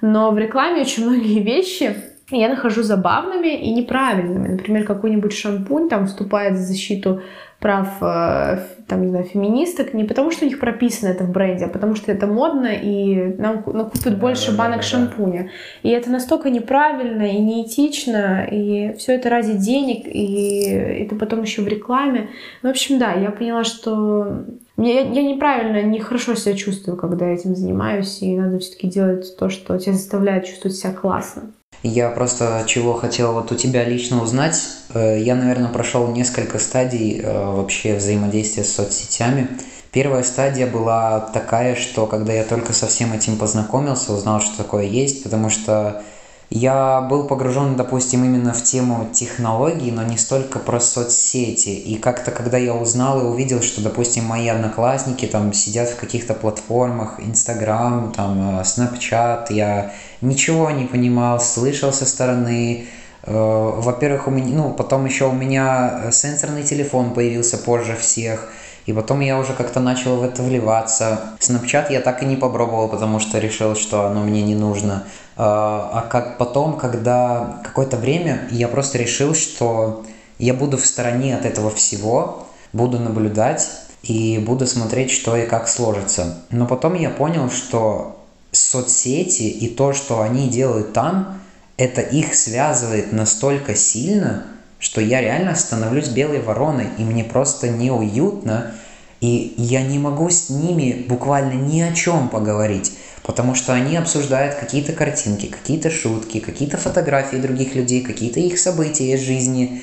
Но 0.01 0.31
в 0.31 0.37
рекламе 0.37 0.81
очень 0.81 1.05
многие 1.05 1.39
вещи 1.39 1.95
я 2.31 2.49
нахожу 2.49 2.81
забавными 2.81 3.55
и 3.55 3.71
неправильными. 3.71 4.47
Например, 4.49 4.83
какой-нибудь 4.83 5.33
шампунь 5.33 5.89
там 5.89 6.07
вступает 6.07 6.53
в 6.53 6.61
защиту 6.61 7.21
прав 7.59 7.87
э, 8.01 8.59
там, 8.87 9.01
не 9.01 9.09
знаю, 9.09 9.25
феминисток 9.25 9.93
не 9.93 10.03
потому, 10.03 10.31
что 10.31 10.45
у 10.45 10.47
них 10.47 10.59
прописано 10.59 11.09
это 11.09 11.23
в 11.23 11.31
бренде, 11.31 11.65
а 11.65 11.69
потому 11.69 11.95
что 11.95 12.11
это 12.11 12.27
модно, 12.27 12.67
и 12.67 13.35
нам 13.37 13.63
накупят 13.65 14.19
больше 14.19 14.51
да, 14.51 14.57
банок 14.57 14.77
да, 14.77 14.81
да, 14.81 14.87
шампуня. 14.87 15.49
И 15.81 15.89
это 15.89 16.11
настолько 16.11 16.49
неправильно 16.49 17.23
и 17.23 17.39
неэтично, 17.39 18.47
и 18.51 18.93
все 18.97 19.15
это 19.15 19.29
ради 19.29 19.53
денег, 19.53 20.05
и 20.05 20.65
это 21.03 21.15
потом 21.15 21.41
еще 21.41 21.61
в 21.61 21.67
рекламе. 21.67 22.29
В 22.61 22.67
общем, 22.67 22.99
да, 22.99 23.13
я 23.13 23.31
поняла, 23.31 23.63
что 23.63 24.45
я, 24.77 25.01
я 25.01 25.23
неправильно, 25.23 25.81
нехорошо 25.81 26.35
себя 26.35 26.55
чувствую, 26.55 26.97
когда 26.97 27.25
этим 27.27 27.55
занимаюсь, 27.55 28.21
и 28.21 28.37
надо 28.37 28.59
все-таки 28.59 28.87
делать 28.87 29.37
то, 29.37 29.49
что 29.49 29.77
тебя 29.79 29.93
заставляет 29.93 30.45
чувствовать 30.45 30.77
себя 30.77 30.93
классно. 30.93 31.51
Я 31.87 32.09
просто 32.09 32.63
чего 32.65 32.95
хотел 32.95 33.33
вот 33.33 33.51
у 33.51 33.55
тебя 33.55 33.83
лично 33.83 34.23
узнать. 34.23 34.59
Э, 34.95 35.19
я, 35.21 35.35
наверное, 35.35 35.69
прошел 35.69 36.07
несколько 36.07 36.57
стадий 36.57 37.21
э, 37.21 37.31
вообще 37.31 37.93
взаимодействия 37.93 38.63
с 38.63 38.73
соцсетями. 38.73 39.47
Первая 39.91 40.23
стадия 40.23 40.65
была 40.65 41.19
такая, 41.19 41.75
что 41.75 42.07
когда 42.07 42.33
я 42.33 42.43
только 42.43 42.73
со 42.73 42.87
всем 42.87 43.13
этим 43.13 43.37
познакомился, 43.37 44.13
узнал, 44.13 44.41
что 44.41 44.57
такое 44.57 44.85
есть, 44.85 45.21
потому 45.21 45.51
что 45.51 46.01
я 46.49 47.01
был 47.01 47.25
погружен, 47.25 47.75
допустим, 47.75 48.23
именно 48.23 48.53
в 48.53 48.61
тему 48.63 49.07
технологий, 49.11 49.91
но 49.91 50.03
не 50.03 50.17
столько 50.17 50.59
про 50.59 50.79
соцсети. 50.79 51.69
И 51.69 51.97
как-то, 51.97 52.31
когда 52.31 52.57
я 52.57 52.75
узнал 52.75 53.19
и 53.19 53.23
увидел, 53.23 53.61
что, 53.61 53.81
допустим, 53.81 54.25
мои 54.25 54.47
одноклассники 54.47 55.25
там 55.25 55.53
сидят 55.53 55.89
в 55.89 55.95
каких-то 55.95 56.35
платформах, 56.35 57.19
Инстаграм, 57.19 58.11
там, 58.11 58.63
Снапчат, 58.63 59.49
я 59.49 59.91
ничего 60.21 60.69
не 60.69 60.85
понимал, 60.85 61.39
слышал 61.39 61.91
со 61.91 62.05
стороны. 62.05 62.85
Э, 63.23 63.31
во-первых, 63.33 64.27
у 64.27 64.31
меня, 64.31 64.55
ну, 64.55 64.71
потом 64.71 65.05
еще 65.05 65.27
у 65.27 65.33
меня 65.33 66.11
сенсорный 66.11 66.63
телефон 66.63 67.13
появился 67.15 67.57
позже 67.57 67.95
всех. 67.95 68.51
И 68.85 68.93
потом 68.93 69.19
я 69.19 69.39
уже 69.39 69.53
как-то 69.53 69.79
начал 69.79 70.17
в 70.17 70.23
это 70.23 70.43
вливаться. 70.43 71.19
Снапчат 71.39 71.89
я 71.89 72.01
так 72.01 72.21
и 72.21 72.25
не 72.25 72.35
попробовал, 72.35 72.87
потому 72.87 73.19
что 73.19 73.39
решил, 73.39 73.75
что 73.75 74.05
оно 74.05 74.21
мне 74.21 74.43
не 74.43 74.55
нужно. 74.55 75.03
А, 75.37 75.89
а 75.93 76.01
как 76.01 76.37
потом, 76.37 76.77
когда 76.77 77.61
какое-то 77.63 77.97
время 77.97 78.47
я 78.51 78.67
просто 78.67 78.99
решил, 78.99 79.33
что 79.33 80.03
я 80.37 80.53
буду 80.53 80.77
в 80.77 80.85
стороне 80.85 81.35
от 81.35 81.45
этого 81.45 81.71
всего, 81.71 82.47
буду 82.73 82.99
наблюдать 82.99 83.67
и 84.03 84.37
буду 84.37 84.67
смотреть, 84.67 85.09
что 85.09 85.35
и 85.35 85.47
как 85.47 85.67
сложится. 85.67 86.37
Но 86.51 86.67
потом 86.67 86.93
я 86.93 87.09
понял, 87.09 87.49
что 87.49 88.19
соцсети 88.51 89.43
и 89.43 89.67
то, 89.67 89.93
что 89.93 90.21
они 90.21 90.47
делают 90.47 90.93
там, 90.93 91.39
это 91.77 92.01
их 92.01 92.35
связывает 92.35 93.11
настолько 93.11 93.75
сильно, 93.75 94.45
что 94.85 95.01
я 95.01 95.19
реально 95.19 95.55
становлюсь 95.55 96.09
белой 96.09 96.41
вороной, 96.41 96.89
и 96.99 97.03
мне 97.03 97.23
просто 97.23 97.69
неуютно, 97.69 98.71
и 99.19 99.55
я 99.57 99.81
не 99.81 99.97
могу 99.97 100.29
с 100.29 100.51
ними 100.51 101.03
буквально 101.09 101.53
ни 101.53 101.81
о 101.81 101.91
чем 101.91 102.29
поговорить 102.29 102.93
потому 103.23 103.55
что 103.55 103.73
они 103.73 103.97
обсуждают 103.97 104.53
какие-то 104.53 104.93
картинки, 104.93 105.47
какие-то 105.47 105.89
шутки, 105.89 106.39
какие-то 106.39 106.77
фотографии 106.77 107.37
других 107.37 107.73
людей, 107.73 108.03
какие-то 108.03 108.39
их 108.39 108.59
события 108.59 109.13
из 109.13 109.21
жизни. 109.21 109.81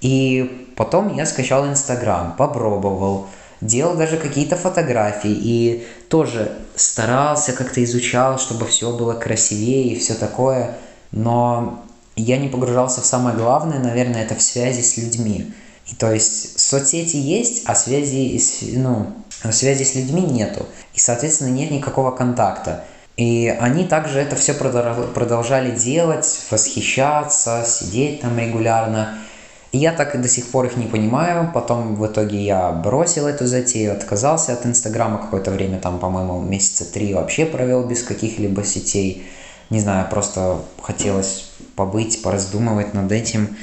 И 0.00 0.72
потом 0.74 1.14
я 1.14 1.26
скачал 1.26 1.68
Инстаграм, 1.68 2.34
попробовал, 2.38 3.26
делал 3.60 3.94
даже 3.94 4.16
какие-то 4.16 4.56
фотографии 4.56 5.30
и 5.30 5.86
тоже 6.08 6.50
старался, 6.76 7.52
как-то 7.52 7.84
изучал, 7.84 8.38
чтобы 8.38 8.64
все 8.64 8.96
было 8.96 9.12
красивее 9.12 9.92
и 9.92 9.98
все 9.98 10.14
такое, 10.14 10.78
но 11.12 11.84
я 12.22 12.38
не 12.38 12.48
погружался 12.48 13.00
в 13.00 13.06
самое 13.06 13.36
главное, 13.36 13.78
наверное, 13.78 14.24
это 14.24 14.34
в 14.34 14.42
связи 14.42 14.82
с 14.82 14.96
людьми. 14.96 15.52
И 15.86 15.94
то 15.94 16.12
есть 16.12 16.58
соцсети 16.58 17.16
есть, 17.16 17.62
а 17.64 17.74
связи, 17.74 18.40
ну, 18.76 19.06
связи 19.50 19.84
с 19.84 19.94
людьми 19.94 20.22
нету. 20.22 20.66
И, 20.94 20.98
соответственно, 20.98 21.48
нет 21.48 21.70
никакого 21.70 22.10
контакта. 22.10 22.84
И 23.16 23.48
они 23.60 23.84
также 23.84 24.20
это 24.20 24.36
все 24.36 24.54
продолжали 24.54 25.74
делать, 25.76 26.40
восхищаться, 26.50 27.64
сидеть 27.66 28.20
там 28.20 28.38
регулярно. 28.38 29.18
И 29.72 29.78
я 29.78 29.92
так 29.92 30.14
и 30.14 30.18
до 30.18 30.28
сих 30.28 30.46
пор 30.48 30.66
их 30.66 30.76
не 30.76 30.86
понимаю. 30.86 31.50
Потом 31.52 31.96
в 31.96 32.06
итоге 32.06 32.42
я 32.42 32.70
бросил 32.70 33.26
эту 33.26 33.46
затею, 33.46 33.92
отказался 33.92 34.52
от 34.52 34.66
Инстаграма 34.66 35.18
какое-то 35.18 35.50
время, 35.50 35.78
там, 35.78 35.98
по-моему, 35.98 36.40
месяца 36.40 36.84
три 36.84 37.12
вообще 37.12 37.44
провел 37.44 37.84
без 37.84 38.02
каких-либо 38.02 38.62
сетей. 38.64 39.26
Не 39.68 39.80
знаю, 39.80 40.08
просто 40.08 40.60
хотелось 40.80 41.47
побыть, 41.78 42.22
пораздумывать 42.22 42.92
над 42.92 43.12
этим. 43.12 43.56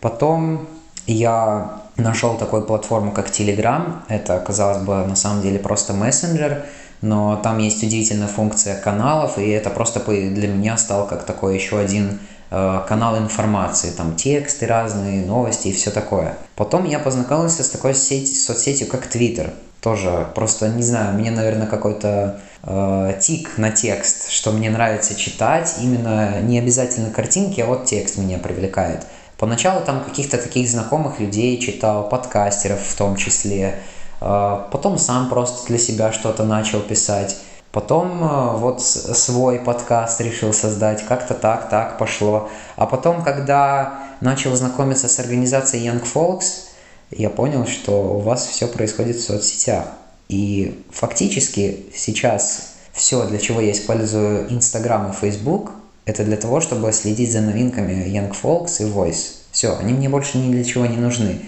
Потом 0.00 0.66
я 1.06 1.82
нашел 1.96 2.36
такую 2.36 2.62
платформу, 2.62 3.12
как 3.12 3.28
Telegram. 3.28 4.02
Это, 4.08 4.40
казалось 4.40 4.82
бы, 4.82 4.94
на 5.06 5.16
самом 5.16 5.42
деле 5.42 5.58
просто 5.58 5.92
мессенджер, 5.92 6.64
но 7.02 7.36
там 7.36 7.58
есть 7.58 7.82
удивительная 7.82 8.28
функция 8.28 8.80
каналов, 8.80 9.38
и 9.38 9.48
это 9.50 9.70
просто 9.70 10.00
для 10.00 10.48
меня 10.48 10.78
стал 10.78 11.06
как 11.06 11.24
такой 11.24 11.54
еще 11.54 11.78
один 11.78 12.18
э, 12.50 12.80
канал 12.88 13.18
информации, 13.18 13.90
там 13.90 14.16
тексты 14.16 14.66
разные, 14.66 15.26
новости 15.26 15.68
и 15.68 15.72
все 15.72 15.90
такое. 15.90 16.36
Потом 16.56 16.86
я 16.86 16.98
познакомился 16.98 17.62
с 17.62 17.68
такой 17.68 17.94
сеть, 17.94 18.42
соцсетью, 18.42 18.88
как 18.88 19.14
Twitter. 19.14 19.52
Тоже 19.80 20.26
просто, 20.34 20.68
не 20.68 20.82
знаю, 20.82 21.14
мне, 21.14 21.30
наверное, 21.30 21.68
какой-то 21.68 22.40
э, 22.64 23.18
тик 23.20 23.58
на 23.58 23.70
текст, 23.70 24.30
что 24.30 24.50
мне 24.50 24.70
нравится 24.70 25.14
читать, 25.14 25.76
именно 25.80 26.40
не 26.40 26.58
обязательно 26.58 27.10
картинки, 27.10 27.60
а 27.60 27.66
вот 27.66 27.84
текст 27.84 28.18
меня 28.18 28.38
привлекает. 28.38 29.06
Поначалу 29.38 29.84
там 29.84 30.02
каких-то 30.02 30.36
таких 30.36 30.68
знакомых 30.68 31.20
людей 31.20 31.60
читал, 31.60 32.08
подкастеров 32.08 32.80
в 32.84 32.96
том 32.96 33.14
числе. 33.14 33.78
А, 34.20 34.68
потом 34.72 34.98
сам 34.98 35.28
просто 35.28 35.68
для 35.68 35.78
себя 35.78 36.12
что-то 36.12 36.42
начал 36.42 36.80
писать. 36.80 37.36
Потом 37.70 38.18
а, 38.22 38.56
вот 38.56 38.82
свой 38.82 39.60
подкаст 39.60 40.20
решил 40.20 40.52
создать. 40.52 41.06
Как-то 41.06 41.34
так, 41.34 41.68
так 41.68 41.98
пошло. 41.98 42.48
А 42.74 42.86
потом, 42.86 43.22
когда 43.22 44.00
начал 44.20 44.56
знакомиться 44.56 45.08
с 45.08 45.20
организацией 45.20 45.86
Young 45.86 46.02
Folks, 46.02 46.67
я 47.10 47.30
понял, 47.30 47.66
что 47.66 48.16
у 48.16 48.18
вас 48.20 48.46
все 48.46 48.66
происходит 48.66 49.16
в 49.16 49.24
соцсетях. 49.24 49.86
И 50.28 50.82
фактически 50.90 51.86
сейчас 51.94 52.74
все, 52.92 53.26
для 53.26 53.38
чего 53.38 53.60
я 53.60 53.72
использую 53.72 54.48
Instagram 54.50 55.10
и 55.10 55.14
Facebook, 55.14 55.72
это 56.04 56.24
для 56.24 56.36
того, 56.36 56.60
чтобы 56.60 56.92
следить 56.92 57.32
за 57.32 57.40
новинками 57.40 58.06
Young 58.08 58.34
Folks 58.40 58.82
и 58.82 58.90
Voice. 58.90 59.36
Все, 59.52 59.76
они 59.76 59.92
мне 59.92 60.08
больше 60.08 60.38
ни 60.38 60.52
для 60.52 60.64
чего 60.64 60.86
не 60.86 60.96
нужны. 60.96 61.40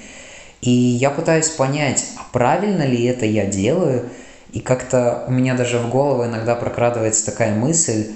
И 0.62 0.70
я 0.70 1.10
пытаюсь 1.10 1.48
понять, 1.48 2.04
а 2.18 2.26
правильно 2.32 2.82
ли 2.82 3.04
это 3.04 3.26
я 3.26 3.46
делаю, 3.46 4.08
и 4.52 4.60
как-то 4.60 5.24
у 5.28 5.30
меня 5.30 5.54
даже 5.54 5.78
в 5.78 5.88
голову 5.90 6.24
иногда 6.24 6.54
прокрадывается 6.54 7.24
такая 7.24 7.54
мысль, 7.54 8.10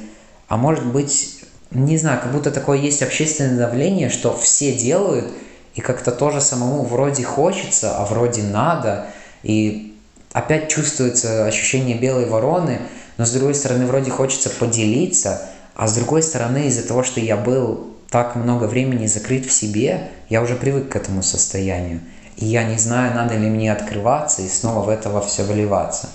а 0.48 0.56
может 0.56 0.84
быть, 0.84 1.40
не 1.70 1.96
знаю, 1.96 2.20
как 2.20 2.32
будто 2.32 2.50
такое 2.50 2.78
есть 2.78 3.02
общественное 3.02 3.56
давление, 3.56 4.10
что 4.10 4.36
все 4.36 4.72
делают, 4.72 5.26
и 5.74 5.80
как-то 5.80 6.12
тоже 6.12 6.40
самому 6.40 6.84
вроде 6.84 7.24
хочется, 7.24 7.96
а 7.96 8.04
вроде 8.04 8.42
надо, 8.42 9.06
и 9.42 9.96
опять 10.32 10.68
чувствуется 10.68 11.46
ощущение 11.46 11.98
белой 11.98 12.26
вороны, 12.26 12.80
но 13.18 13.24
с 13.24 13.30
другой 13.32 13.54
стороны 13.54 13.86
вроде 13.86 14.10
хочется 14.10 14.50
поделиться, 14.50 15.42
а 15.74 15.88
с 15.88 15.94
другой 15.94 16.22
стороны, 16.22 16.66
из-за 16.66 16.86
того, 16.86 17.02
что 17.02 17.20
я 17.20 17.36
был 17.36 17.94
так 18.10 18.36
много 18.36 18.64
времени 18.64 19.06
закрыт 19.06 19.44
в 19.44 19.52
себе, 19.52 20.08
я 20.28 20.42
уже 20.42 20.54
привык 20.54 20.88
к 20.90 20.96
этому 20.96 21.22
состоянию. 21.22 22.00
и 22.36 22.46
я 22.46 22.64
не 22.64 22.78
знаю, 22.78 23.14
надо 23.14 23.36
ли 23.36 23.48
мне 23.48 23.72
открываться 23.72 24.42
и 24.42 24.48
снова 24.48 24.84
в 24.84 24.88
это 24.88 25.08
во 25.08 25.20
все 25.20 25.44
выливаться. 25.44 26.08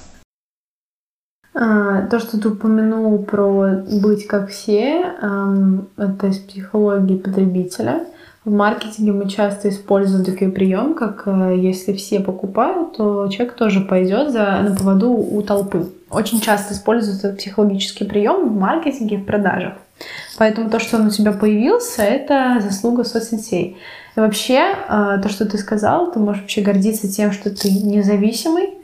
А, 1.53 2.07
то, 2.07 2.19
что 2.19 2.39
ты 2.39 2.49
упомянул 2.49 3.23
про 3.23 3.83
быть 4.01 4.27
как 4.27 4.49
все, 4.49 5.13
это 5.97 6.27
из 6.27 6.39
психологии 6.39 7.17
потребителя. 7.17 8.05
В 8.49 8.51
маркетинге 8.51 9.11
мы 9.11 9.29
часто 9.29 9.69
используем 9.69 10.25
такой 10.25 10.49
прием, 10.49 10.95
как 10.95 11.27
э, 11.27 11.55
если 11.55 11.93
все 11.93 12.19
покупают, 12.19 12.97
то 12.97 13.27
человек 13.27 13.53
тоже 13.53 13.79
пойдет 13.79 14.31
за, 14.31 14.61
на 14.67 14.75
поводу 14.75 15.11
у 15.11 15.39
толпы. 15.43 15.85
Очень 16.09 16.41
часто 16.41 16.73
используется 16.73 17.29
психологический 17.33 18.05
прием 18.05 18.49
в 18.49 18.59
маркетинге, 18.59 19.17
в 19.17 19.25
продажах. 19.25 19.73
Поэтому 20.39 20.71
то, 20.71 20.79
что 20.79 20.97
он 20.97 21.05
у 21.05 21.09
тебя 21.11 21.31
появился, 21.31 22.01
это 22.01 22.59
заслуга 22.59 23.03
соцсетей. 23.03 23.77
И 24.15 24.19
вообще, 24.19 24.73
э, 24.89 25.19
то, 25.21 25.29
что 25.29 25.45
ты 25.45 25.59
сказал, 25.59 26.11
ты 26.11 26.17
можешь 26.17 26.41
вообще 26.41 26.61
гордиться 26.61 27.07
тем, 27.07 27.31
что 27.31 27.51
ты 27.51 27.69
независимый, 27.69 28.78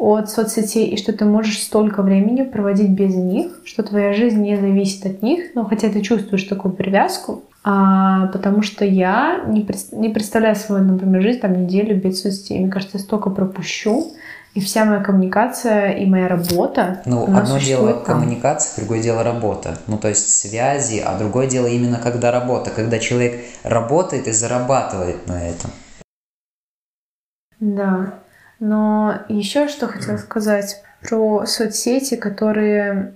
от 0.00 0.30
соцсетей 0.30 0.86
и 0.86 0.96
что 0.96 1.12
ты 1.12 1.26
можешь 1.26 1.62
столько 1.62 2.02
времени 2.02 2.42
проводить 2.42 2.88
без 2.88 3.14
них, 3.14 3.60
что 3.64 3.82
твоя 3.82 4.14
жизнь 4.14 4.40
не 4.40 4.56
зависит 4.56 5.04
от 5.04 5.22
них, 5.22 5.50
ну 5.54 5.66
хотя 5.66 5.90
ты 5.90 6.00
чувствуешь 6.00 6.44
такую 6.44 6.72
привязку, 6.72 7.44
а, 7.62 8.28
потому 8.28 8.62
что 8.62 8.86
я 8.86 9.44
не, 9.46 9.68
не 9.92 10.08
представляю 10.08 10.56
свою, 10.56 10.82
например, 10.84 11.20
жизнь 11.20 11.40
там 11.40 11.64
неделю 11.64 11.96
без 11.96 12.22
соцсетей. 12.22 12.60
Мне 12.60 12.72
кажется, 12.72 12.96
я 12.96 13.04
столько 13.04 13.28
пропущу, 13.28 14.12
и 14.54 14.60
вся 14.60 14.86
моя 14.86 15.00
коммуникация 15.00 15.90
и 15.90 16.06
моя 16.06 16.28
работа. 16.28 17.02
Ну, 17.04 17.24
одно 17.36 17.58
дело 17.58 17.92
там. 17.92 18.20
коммуникация, 18.20 18.80
другое 18.80 19.02
дело 19.02 19.22
работа. 19.22 19.78
Ну, 19.86 19.98
то 19.98 20.08
есть 20.08 20.28
связи, 20.30 20.98
а 21.04 21.18
другое 21.18 21.46
дело 21.46 21.66
именно 21.66 21.98
когда 21.98 22.32
работа, 22.32 22.70
когда 22.70 22.98
человек 22.98 23.44
работает 23.64 24.26
и 24.26 24.32
зарабатывает 24.32 25.28
на 25.28 25.46
этом. 25.46 25.70
Да. 27.60 28.14
Но 28.60 29.22
еще 29.28 29.68
что 29.68 29.88
хотела 29.88 30.18
сказать 30.18 30.82
про 31.02 31.46
соцсети, 31.46 32.16
которые... 32.16 33.14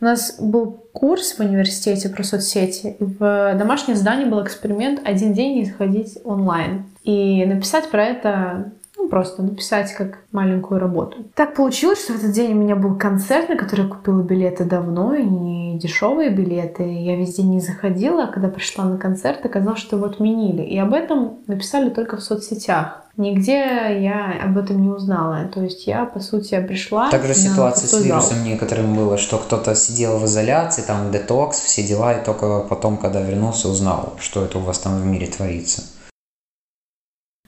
У 0.00 0.04
нас 0.04 0.36
был 0.40 0.84
курс 0.92 1.34
в 1.34 1.40
университете 1.40 2.08
про 2.08 2.24
соцсети. 2.24 2.96
В 2.98 3.54
домашнем 3.56 3.96
задании 3.96 4.24
был 4.24 4.42
эксперимент 4.42 5.00
один 5.04 5.32
день 5.32 5.58
не 5.58 5.64
заходить 5.64 6.18
онлайн. 6.24 6.84
И 7.04 7.44
написать 7.46 7.88
про 7.88 8.04
это 8.04 8.72
ну, 8.96 9.08
просто 9.08 9.42
написать 9.42 9.92
как 9.92 10.18
маленькую 10.32 10.80
работу. 10.80 11.18
Так 11.34 11.54
получилось, 11.54 12.02
что 12.02 12.14
в 12.14 12.16
этот 12.16 12.32
день 12.32 12.52
у 12.52 12.56
меня 12.56 12.74
был 12.74 12.96
концерт, 12.96 13.48
на 13.48 13.56
который 13.56 13.84
я 13.84 13.88
купила 13.88 14.22
билеты 14.22 14.64
давно, 14.64 15.14
и 15.14 15.22
не 15.22 15.78
дешевые 15.78 16.30
билеты. 16.30 16.82
Я 16.82 17.16
весь 17.16 17.36
день 17.36 17.50
не 17.50 17.60
заходила, 17.60 18.24
а 18.24 18.32
когда 18.32 18.48
пришла 18.48 18.84
на 18.84 18.98
концерт, 18.98 19.46
оказалось, 19.46 19.80
что 19.80 19.96
его 19.96 20.06
отменили. 20.06 20.62
И 20.62 20.76
об 20.78 20.92
этом 20.94 21.38
написали 21.46 21.90
только 21.90 22.16
в 22.16 22.22
соцсетях. 22.22 23.04
Нигде 23.18 23.58
я 24.00 24.40
об 24.44 24.56
этом 24.56 24.80
не 24.80 24.90
узнала. 24.90 25.50
То 25.52 25.60
есть 25.60 25.88
я, 25.88 26.04
по 26.04 26.20
сути, 26.20 26.60
пришла... 26.60 27.10
Также 27.10 27.34
ситуация 27.34 27.88
с 27.88 28.04
вирусом 28.04 28.44
некоторым 28.44 28.94
было, 28.94 29.18
что 29.18 29.38
кто-то 29.38 29.74
сидел 29.74 30.18
в 30.18 30.24
изоляции, 30.26 30.82
там 30.82 31.10
детокс, 31.10 31.58
все 31.58 31.82
дела, 31.82 32.12
и 32.12 32.24
только 32.24 32.60
потом, 32.60 32.96
когда 32.96 33.20
вернулся, 33.20 33.68
узнал, 33.68 34.14
что 34.20 34.44
это 34.44 34.58
у 34.58 34.60
вас 34.60 34.78
там 34.78 35.00
в 35.00 35.04
мире 35.04 35.26
творится. 35.26 35.82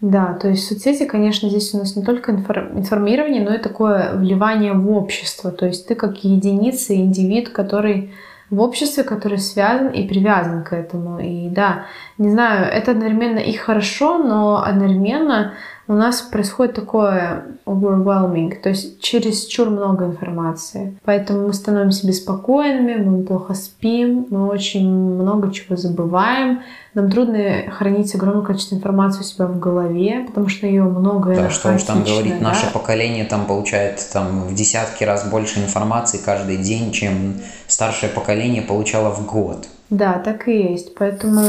Да, 0.01 0.33
то 0.33 0.49
есть 0.49 0.67
соцсети, 0.67 1.05
конечно, 1.05 1.49
здесь 1.49 1.73
у 1.73 1.79
нас 1.79 1.95
не 1.95 2.03
только 2.03 2.33
информирование, 2.33 3.45
но 3.45 3.55
и 3.55 3.59
такое 3.59 4.17
вливание 4.17 4.73
в 4.73 4.91
общество. 4.91 5.53
То 5.53 5.67
есть 5.67 5.87
ты 5.87 5.95
как 5.95 6.25
единица, 6.25 6.97
индивид, 6.97 7.51
который 7.51 8.13
в 8.51 8.61
обществе, 8.61 9.05
который 9.05 9.39
связан 9.39 9.89
и 9.89 10.07
привязан 10.07 10.65
к 10.65 10.73
этому. 10.73 11.21
И 11.21 11.49
да, 11.49 11.87
не 12.19 12.31
знаю, 12.31 12.67
это 12.67 12.91
одновременно 12.91 13.39
и 13.39 13.53
хорошо, 13.53 14.19
но 14.19 14.63
одновременно 14.63 15.55
у 15.91 15.95
нас 15.95 16.23
происходит 16.23 16.77
такое 16.77 17.47
overwhelming, 17.67 18.55
то 18.55 18.69
есть 18.69 19.01
через 19.01 19.45
чур 19.47 19.71
много 19.71 20.05
информации. 20.05 20.97
Поэтому 21.05 21.49
мы 21.49 21.53
становимся 21.53 22.07
беспокойными, 22.07 22.95
мы 22.95 23.25
плохо 23.25 23.55
спим, 23.55 24.25
мы 24.31 24.47
очень 24.47 24.89
много 24.89 25.51
чего 25.51 25.75
забываем. 25.75 26.61
Нам 26.95 27.11
трудно 27.11 27.65
хранить 27.73 28.15
огромное 28.15 28.45
количество 28.45 28.77
информации 28.77 29.23
у 29.23 29.25
себя 29.25 29.47
в 29.47 29.59
голове, 29.59 30.27
потому 30.29 30.49
что 30.49 30.69
ее 30.69 30.85
много. 30.85 31.35
Да, 31.35 31.51
что 31.51 31.75
уж 31.75 31.83
там 31.83 32.05
говорить, 32.05 32.39
да? 32.39 32.51
наше 32.51 32.73
поколение 32.73 33.25
там 33.25 33.47
получает 33.47 34.01
там 34.13 34.45
в 34.45 34.55
десятки 34.55 35.03
раз 35.03 35.29
больше 35.29 35.59
информации 35.59 36.21
каждый 36.25 36.59
день, 36.59 36.93
чем 36.93 37.35
старшее 37.67 38.11
поколение 38.13 38.63
получало 38.63 39.13
в 39.13 39.27
год. 39.27 39.67
Да, 39.91 40.21
так 40.25 40.47
и 40.47 40.57
есть. 40.71 40.95
Поэтому 40.95 41.43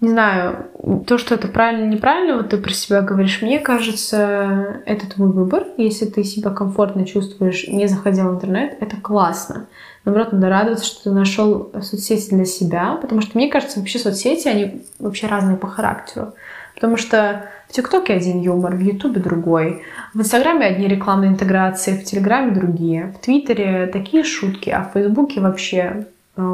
не 0.00 0.08
знаю, 0.08 0.66
то, 1.06 1.18
что 1.18 1.34
это 1.34 1.46
правильно, 1.46 1.84
неправильно, 1.86 2.36
вот 2.38 2.48
ты 2.48 2.56
про 2.56 2.72
себя 2.72 3.02
говоришь, 3.02 3.42
мне 3.42 3.58
кажется, 3.58 4.80
это 4.86 5.08
твой 5.08 5.30
выбор. 5.30 5.66
Если 5.76 6.06
ты 6.06 6.24
себя 6.24 6.50
комфортно 6.50 7.04
чувствуешь, 7.04 7.68
не 7.68 7.86
заходя 7.86 8.26
в 8.26 8.34
интернет, 8.34 8.78
это 8.80 8.96
классно. 8.96 9.66
Наоборот, 10.04 10.32
надо 10.32 10.48
радоваться, 10.48 10.86
что 10.86 11.04
ты 11.04 11.10
нашел 11.10 11.70
соцсети 11.82 12.30
для 12.30 12.46
себя, 12.46 12.98
потому 13.00 13.20
что, 13.20 13.36
мне 13.36 13.50
кажется, 13.50 13.78
вообще 13.78 13.98
соцсети, 13.98 14.48
они 14.48 14.82
вообще 14.98 15.26
разные 15.26 15.58
по 15.58 15.66
характеру. 15.66 16.32
Потому 16.74 16.96
что 16.96 17.50
в 17.68 17.72
ТикТоке 17.72 18.14
один 18.14 18.40
юмор, 18.40 18.74
в 18.74 18.80
Ютубе 18.80 19.20
другой, 19.20 19.82
в 20.14 20.20
Инстаграме 20.20 20.64
одни 20.64 20.88
рекламные 20.88 21.30
интеграции, 21.30 21.98
в 21.98 22.04
Телеграме 22.04 22.52
другие, 22.52 23.14
в 23.16 23.22
Твиттере 23.22 23.86
такие 23.86 24.24
шутки, 24.24 24.70
а 24.70 24.82
в 24.82 24.94
Фейсбуке 24.94 25.40
вообще 25.40 26.06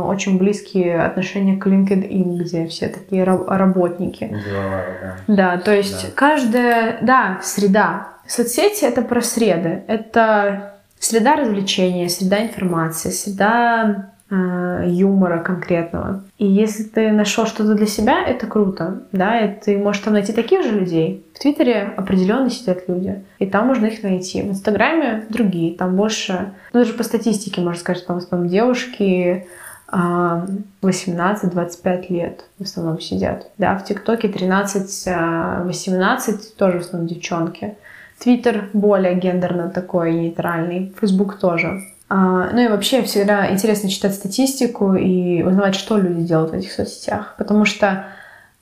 очень 0.06 0.38
близкие 0.38 1.00
отношения 1.02 1.56
к 1.56 1.66
LinkedIn, 1.66 2.38
где 2.38 2.66
все 2.66 2.88
такие 2.88 3.24
работники. 3.24 4.28
Деловая, 4.44 5.16
да. 5.26 5.34
Да, 5.34 5.58
то 5.58 5.74
есть 5.74 6.06
да. 6.06 6.12
каждая, 6.14 6.98
да, 7.02 7.40
среда. 7.42 8.08
Соцсети 8.26 8.84
это 8.84 9.02
про 9.02 9.20
среды. 9.20 9.84
Это 9.86 10.76
среда 10.98 11.36
развлечения, 11.36 12.08
среда 12.08 12.42
информации, 12.42 13.10
среда 13.10 14.10
э, 14.30 14.84
юмора 14.86 15.38
конкретного. 15.38 16.24
И 16.38 16.46
если 16.46 16.84
ты 16.84 17.12
нашел 17.12 17.46
что-то 17.46 17.74
для 17.74 17.86
себя, 17.86 18.22
это 18.24 18.46
круто, 18.46 19.02
да, 19.12 19.40
и 19.40 19.60
ты 19.60 19.78
можешь 19.78 20.02
там 20.02 20.14
найти 20.14 20.32
таких 20.32 20.62
же 20.64 20.72
людей. 20.72 21.24
В 21.34 21.38
Твиттере 21.38 21.94
определенно 21.96 22.50
сидят 22.50 22.88
люди, 22.88 23.22
и 23.38 23.46
там 23.46 23.68
можно 23.68 23.86
их 23.86 24.02
найти. 24.02 24.42
В 24.42 24.50
Инстаграме 24.50 25.24
другие, 25.28 25.74
там 25.74 25.96
больше, 25.96 26.52
ну 26.72 26.80
даже 26.80 26.94
по 26.94 27.04
статистике 27.04 27.60
можно 27.60 27.80
сказать, 27.80 27.98
что 27.98 28.08
там 28.08 28.20
в 28.20 28.24
основном 28.24 28.48
девушки, 28.48 29.46
18-25 29.88 32.06
лет 32.08 32.44
в 32.58 32.64
основном 32.64 33.00
сидят. 33.00 33.50
Да, 33.58 33.78
в 33.78 33.84
ТикТоке 33.84 34.28
13-18 34.28 36.56
тоже 36.56 36.78
в 36.78 36.82
основном 36.82 37.08
девчонки. 37.08 37.76
Твиттер 38.18 38.70
более 38.72 39.14
гендерно 39.14 39.68
такой, 39.68 40.14
нейтральный. 40.14 40.94
Фейсбук 40.98 41.38
тоже. 41.38 41.82
А, 42.08 42.50
ну 42.52 42.60
и 42.60 42.68
вообще 42.68 43.02
всегда 43.02 43.52
интересно 43.52 43.88
читать 43.88 44.14
статистику 44.14 44.94
и 44.94 45.42
узнавать, 45.42 45.74
что 45.74 45.98
люди 45.98 46.22
делают 46.22 46.52
в 46.52 46.54
этих 46.54 46.72
соцсетях. 46.72 47.34
Потому 47.36 47.64
что 47.64 48.06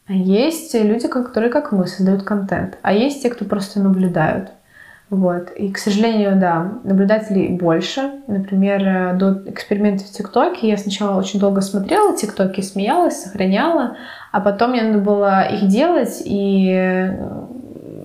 есть 0.09 0.75
люди, 0.75 1.09
которые, 1.09 1.51
как 1.51 1.73
мы, 1.73 1.87
создают 1.87 2.25
контент, 2.25 2.79
а 2.83 2.93
есть 2.93 3.23
те, 3.23 3.31
кто 3.31 3.45
просто 3.45 3.81
наблюдают. 3.81 4.51
Вот. 5.11 5.51
И, 5.51 5.71
к 5.71 5.79
сожалению, 5.79 6.39
да, 6.39 6.79
наблюдателей 6.83 7.49
больше. 7.49 8.11
Например, 8.27 8.83
э, 8.83 9.15
до 9.15 9.43
эксперимента 9.51 10.05
в 10.05 10.11
ТикТоке 10.11 10.69
я 10.69 10.77
сначала 10.77 11.19
очень 11.19 11.39
долго 11.39 11.61
смотрела 11.61 12.17
ТикТоки, 12.17 12.63
смеялась, 12.63 13.23
сохраняла, 13.23 13.97
а 14.33 14.41
потом 14.41 14.71
мне 14.71 14.83
надо 14.83 14.99
было 14.99 15.43
их 15.43 15.69
делать, 15.69 16.23
и 16.25 16.71
э, 16.75 17.19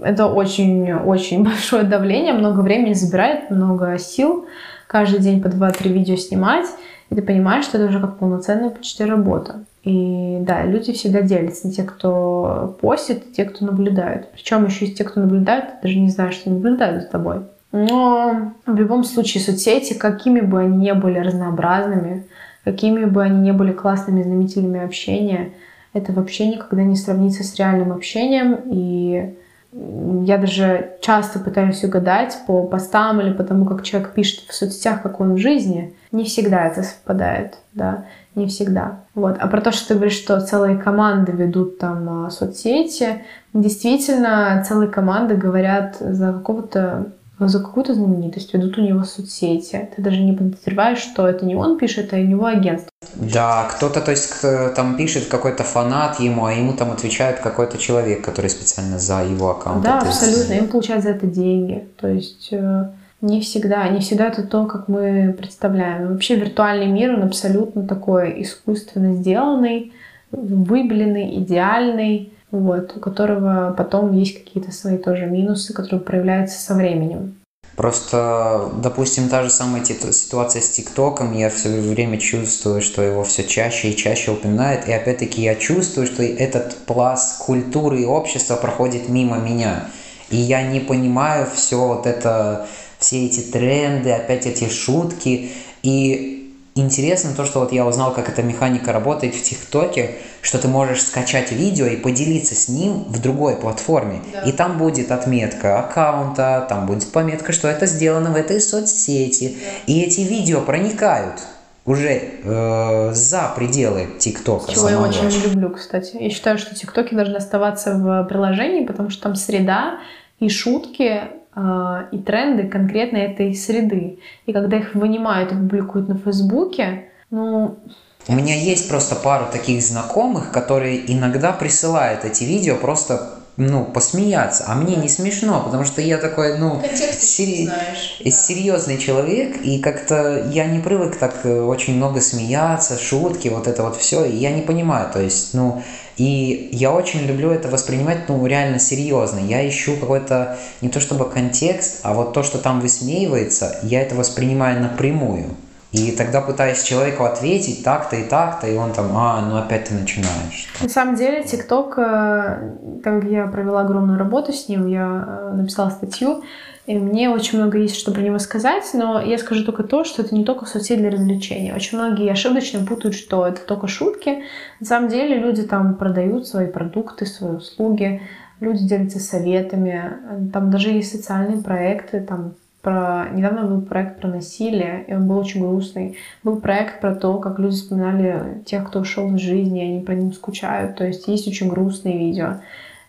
это 0.04 0.28
очень-очень 0.28 1.44
большое 1.46 1.84
давление, 1.84 2.34
много 2.34 2.60
времени 2.60 2.94
забирает, 2.94 3.50
много 3.50 3.98
сил. 3.98 4.46
Каждый 4.86 5.20
день 5.20 5.42
по 5.42 5.48
2-3 5.48 5.90
видео 5.90 6.16
снимать, 6.16 6.66
и 7.10 7.15
ты 7.15 7.22
понимаешь, 7.22 7.65
что 7.65 7.77
это 7.77 7.88
уже 7.88 7.99
как 7.99 8.18
полноценная 8.18 8.69
почти 8.69 9.03
работа. 9.03 9.64
И 9.84 10.38
да, 10.41 10.64
люди 10.64 10.94
всегда 10.94 11.22
делятся 11.22 11.68
на 11.68 11.73
те, 11.73 11.84
кто 11.84 12.77
постит, 12.81 13.26
и 13.26 13.34
те, 13.34 13.45
кто 13.45 13.65
наблюдают. 13.65 14.30
Причем 14.34 14.65
еще 14.65 14.86
есть 14.86 14.98
те, 14.98 15.03
кто 15.03 15.22
наблюдает, 15.22 15.65
ты 15.65 15.88
даже 15.88 15.99
не 15.99 16.10
знаешь, 16.10 16.36
что 16.36 16.52
наблюдают 16.52 17.03
за 17.03 17.10
тобой. 17.10 17.41
Но 17.72 18.53
в 18.65 18.76
любом 18.76 19.03
случае 19.03 19.44
соцсети, 19.44 19.94
какими 19.94 20.41
бы 20.41 20.60
они 20.61 20.77
ни 20.77 20.91
были 20.91 21.19
разнообразными, 21.19 22.26
какими 22.64 23.06
бы 23.06 23.23
они 23.23 23.40
ни 23.40 23.52
были 23.52 23.72
классными 23.72 24.23
знаменителями 24.23 24.84
общения, 24.84 25.52
это 25.94 26.11
вообще 26.11 26.48
никогда 26.48 26.84
не 26.84 26.95
сравнится 26.95 27.44
с 27.44 27.56
реальным 27.56 27.91
общением. 27.91 28.60
И 28.65 29.36
я 29.72 30.38
даже 30.38 30.94
часто 31.02 31.40
пытаюсь 31.40 31.84
угадать 31.84 32.38
по 32.48 32.64
постам 32.64 33.22
или 33.22 33.34
по 33.34 33.44
тому, 33.44 33.66
как 33.66 33.84
человек 33.84 34.14
пишет 34.14 34.44
в 34.48 34.54
соцсетях, 34.54 35.04
как 35.04 35.20
он 35.20 35.36
в 35.36 35.38
жизни. 35.38 35.96
Не 36.12 36.24
всегда 36.24 36.66
это 36.66 36.84
совпадает, 36.84 37.58
да 37.74 38.06
не 38.40 38.48
всегда. 38.48 39.00
Вот. 39.14 39.38
А 39.40 39.48
про 39.48 39.62
то, 39.62 39.72
что 39.72 39.90
ты 39.90 39.94
говоришь, 39.96 40.18
что 40.18 40.40
целые 40.40 40.78
команды 40.78 41.32
ведут 41.32 41.78
там 41.78 42.26
а, 42.26 42.30
соцсети, 42.30 43.24
действительно, 43.54 44.64
целые 44.68 44.90
команды 44.90 45.36
говорят 45.36 45.98
за 46.00 46.34
какого-то 46.34 47.12
за 47.48 47.60
какую-то 47.60 47.94
знаменитость, 47.94 48.53
ведут 48.53 48.78
у 48.78 48.82
него 48.82 49.03
соцсети. 49.03 49.90
Ты 49.95 50.02
даже 50.02 50.22
не 50.22 50.34
подозреваешь, 50.34 50.99
что 50.99 51.28
это 51.28 51.45
не 51.45 51.56
он 51.56 51.78
пишет, 51.78 52.14
а 52.14 52.18
его 52.18 52.45
агентство. 52.45 52.90
Да, 53.16 53.68
кто-то, 53.72 54.02
то 54.02 54.11
есть, 54.11 54.41
там 54.76 54.98
пишет 54.98 55.28
какой-то 55.28 55.64
фанат 55.64 56.20
ему, 56.20 56.45
а 56.45 56.53
ему 56.53 56.74
там 56.74 56.91
отвечает 56.91 57.40
какой-то 57.40 57.78
человек, 57.78 58.24
который 58.24 58.49
специально 58.49 58.99
за 58.99 59.24
его 59.24 59.52
аккаунт. 59.52 59.84
Да, 59.84 59.99
абсолютно. 59.99 60.53
Им 60.53 60.68
получают 60.68 61.03
за 61.03 61.11
это 61.11 61.26
деньги. 61.28 61.88
То 61.99 62.07
есть 62.07 62.49
э, 62.52 62.90
не 63.22 63.41
всегда, 63.41 63.88
не 63.90 63.99
всегда 63.99 64.28
это 64.28 64.44
то, 64.44 64.66
как 64.66 64.88
мы 64.88 65.36
представляем. 65.38 66.14
Вообще 66.14 66.36
виртуальный 66.36 66.88
мир, 66.88 67.14
он 67.14 67.24
абсолютно 67.24 67.88
такой 67.88 68.41
искусственно 68.41 69.16
сделанный, 69.16 69.94
выбеленный, 70.32 71.38
идеальный 71.40 72.34
вот, 72.52 72.98
у 72.98 73.00
которого 73.00 73.74
потом 73.78 74.14
есть 74.14 74.44
какие-то 74.44 74.72
свои 74.72 74.98
тоже 74.98 75.26
минусы, 75.26 75.74
которые 75.74 76.02
проявляются 76.02 76.60
со 76.60 76.76
временем. 76.76 77.36
Просто, 77.76 78.72
допустим, 78.84 79.30
та 79.30 79.44
же 79.44 79.50
самая 79.50 79.86
ситуация 79.86 80.62
с 80.62 80.70
ТикТоком, 80.70 81.34
я 81.34 81.50
все 81.50 81.70
время 81.70 82.18
чувствую, 82.18 82.82
что 82.82 83.02
его 83.02 83.24
все 83.24 83.46
чаще 83.46 83.92
и 83.92 83.96
чаще 83.96 84.32
упоминают, 84.32 84.88
и 84.88 84.92
опять-таки 84.92 85.42
я 85.42 85.56
чувствую, 85.56 86.06
что 86.06 86.22
этот 86.22 86.76
пласт 86.86 87.38
культуры 87.42 88.02
и 88.02 88.06
общества 88.06 88.58
проходит 88.58 89.08
мимо 89.08 89.38
меня. 89.38 89.86
И 90.30 90.36
я 90.36 90.62
не 90.62 90.80
понимаю 90.82 91.48
все 91.54 91.78
вот 91.78 92.06
это, 92.06 92.68
все 92.98 93.26
эти 93.26 93.40
тренды, 93.40 94.12
опять 94.12 94.46
эти 94.46 94.68
шутки. 94.70 95.52
И 95.82 96.39
интересно 96.80 97.31
то, 97.35 97.45
что 97.45 97.60
вот 97.60 97.72
я 97.72 97.85
узнал, 97.85 98.14
как 98.14 98.30
эта 98.30 98.43
механика 98.43 98.91
работает 98.91 99.35
в 99.35 99.43
ТикТоке, 99.43 100.15
что 100.41 100.57
ты 100.57 100.68
можешь 100.68 101.03
скачать 101.03 101.51
видео 101.51 101.85
и 101.85 101.95
поделиться 101.95 102.56
с 102.56 102.69
ним 102.69 103.03
в 103.06 103.22
другой 103.22 103.56
платформе. 103.56 104.22
Да. 104.34 104.41
И 104.41 104.51
там 104.51 104.77
будет 104.77 105.11
отметка 105.11 105.80
аккаунта, 105.80 106.65
там 106.68 106.85
будет 106.85 107.11
пометка, 107.11 107.51
что 107.51 107.68
это 107.68 107.85
сделано 107.85 108.31
в 108.31 108.35
этой 108.35 108.61
соцсети. 108.61 109.57
Да. 109.60 109.93
И 109.93 110.01
эти 110.01 110.22
видео 110.22 110.61
проникают 110.61 111.39
уже 111.85 112.22
э, 112.43 113.11
за 113.14 113.51
пределы 113.56 114.07
ТикТока. 114.19 114.72
Чего 114.72 114.89
самого. 114.89 115.06
я 115.06 115.10
очень 115.10 115.27
не 115.30 115.43
люблю, 115.47 115.72
кстати. 115.72 116.18
Я 116.19 116.30
считаю, 116.30 116.57
что 116.57 116.76
ТикТоки 116.76 117.15
должны 117.15 117.38
оставаться 117.38 117.95
в 117.95 118.26
приложении, 118.26 118.85
потому 118.85 119.10
что 119.10 119.23
там 119.23 119.35
среда 119.35 119.99
и 120.39 120.49
шутки 120.49 121.23
и 121.56 122.18
тренды 122.20 122.68
конкретно 122.68 123.18
этой 123.18 123.54
среды. 123.56 124.20
И 124.46 124.54
когда 124.54 124.78
их 124.78 124.96
вынимают 124.96 125.52
и 125.52 125.56
публикуют 125.56 126.08
на 126.08 126.18
Фейсбуке, 126.18 127.10
ну... 127.32 127.80
У 128.28 128.34
меня 128.34 128.56
есть 128.56 128.90
просто 128.90 129.16
пару 129.16 129.46
таких 129.52 129.82
знакомых, 129.82 130.52
которые 130.52 131.12
иногда 131.12 131.52
присылают 131.52 132.26
эти 132.26 132.44
видео 132.44 132.76
просто 132.76 133.39
ну, 133.60 133.84
посмеяться. 133.84 134.64
А 134.68 134.76
мне 134.76 134.95
не 134.95 135.10
смешно, 135.10 135.61
потому 135.64 135.84
что 135.84 136.02
я 136.02 136.18
такой, 136.18 136.57
ну, 136.57 136.81
сери... 137.19 137.65
знаешь, 137.65 138.22
да. 138.23 138.31
серьезный 138.31 138.98
человек, 138.98 139.61
и 139.61 139.80
как-то 139.80 140.49
я 140.52 140.65
не 140.65 140.80
привык 140.80 141.18
так 141.18 141.41
э, 141.44 141.61
очень 141.61 141.98
много 141.98 142.22
смеяться, 142.22 142.98
шутки, 142.98 143.49
вот 143.49 143.68
это 143.68 143.84
вот 143.84 143.98
все, 143.98 144.23
и 144.23 144.36
я 144.36 144.52
не 144.52 144.61
понимаю, 144.61 145.11
то 145.11 145.22
есть, 145.22 145.53
ну, 145.53 145.84
и 146.15 146.69
я 146.72 146.91
очень 146.91 147.26
люблю 147.26 147.52
это 147.52 147.68
воспринимать, 147.68 148.27
ну, 148.27 148.45
реально 148.45 148.80
серьезно. 148.80 149.40
Я 149.40 149.68
ищу 149.68 149.95
какой-то, 149.95 150.57
не 150.81 150.90
то 150.90 150.99
чтобы 150.99 151.30
контекст, 151.30 151.99
а 152.03 152.14
вот 152.14 152.34
то, 152.34 152.44
что 152.44 152.57
там 152.57 152.81
высмеивается, 152.81 153.80
я 153.84 154.02
это 154.02 154.15
воспринимаю 154.15 154.81
напрямую. 154.81 155.56
И 155.91 156.11
тогда 156.11 156.41
пытаюсь 156.41 156.84
человеку 156.84 157.24
ответить 157.24 157.84
так-то 157.84 158.16
и 158.16 158.24
так-то, 158.24 158.68
и 158.68 158.78
он 158.78 158.94
там, 158.94 159.07
а, 159.16 159.41
ну 159.41 159.57
опять 159.57 159.86
ты 159.86 159.95
начинаешь. 159.95 160.68
На 160.82 160.90
самом 160.90 161.16
деле, 161.16 161.44
ТикТок, 161.44 161.98
э, 161.98 163.02
как 163.03 163.24
я 163.24 163.48
провела 163.48 163.82
огромную 163.82 164.20
работу 164.20 164.53
с 164.53 164.70
ним, 164.70 164.86
я 164.86 165.26
э, 165.28 165.53
написала 165.56 165.90
статью, 165.90 166.44
и 166.86 166.95
мне 166.95 167.32
очень 167.32 167.57
много 167.57 167.80
есть, 167.80 167.95
что 167.95 168.11
про 168.11 168.22
него 168.22 168.38
сказать, 168.38 168.84
но 168.94 169.20
я 169.20 169.40
скажу 169.40 169.66
только 169.66 169.82
то, 169.82 170.03
что 170.03 170.22
это 170.22 170.36
не 170.36 170.44
только 170.44 170.66
соцсеть 170.66 170.99
для 170.99 171.10
развлечения. 171.10 171.76
Очень 171.76 171.98
многие 171.98 172.32
ошибочно 172.32 172.86
путают, 172.86 173.16
что 173.16 173.48
это 173.48 173.61
только 173.61 173.88
шутки. 173.88 174.44
На 174.80 174.86
самом 174.86 175.10
деле 175.10 175.40
люди 175.40 175.64
там 175.64 175.95
продают 175.95 176.48
свои 176.48 176.68
продукты, 176.68 177.26
свои 177.26 177.57
услуги, 177.57 178.22
люди 178.60 178.88
делятся 178.88 179.20
советами. 179.20 180.49
Там 180.53 180.70
даже 180.70 180.90
есть 180.90 181.11
социальные 181.11 181.64
проекты, 181.64 182.22
там 182.22 182.53
про... 182.81 183.27
Недавно 183.34 183.65
был 183.65 183.81
проект 183.81 184.19
про 184.19 184.27
насилие, 184.27 185.06
и 185.07 185.14
он 185.14 185.27
был 185.27 185.38
очень 185.38 185.61
грустный. 185.61 186.18
Был 186.43 186.60
проект 186.60 187.01
про 187.01 187.15
то, 187.15 187.38
как 187.38 187.60
люди 187.60 187.76
вспоминали 187.76 188.61
тех, 188.65 188.88
кто 188.88 188.99
ушел 188.99 189.34
из 189.35 189.41
жизни, 189.41 189.81
и 189.81 189.91
они 189.91 190.06
по 190.06 190.11
ним 190.11 190.34
скучают. 190.34 190.95
То 190.95 191.06
есть 191.06 191.27
есть 191.27 191.47
очень 191.47 191.69
грустные 191.69 192.18
видео. 192.18 192.56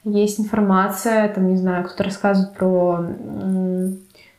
Есть 0.04 0.40
информация, 0.40 1.28
там, 1.28 1.48
не 1.48 1.56
знаю, 1.56 1.84
кто-то 1.84 2.04
рассказывает 2.04 2.54
про 2.54 3.04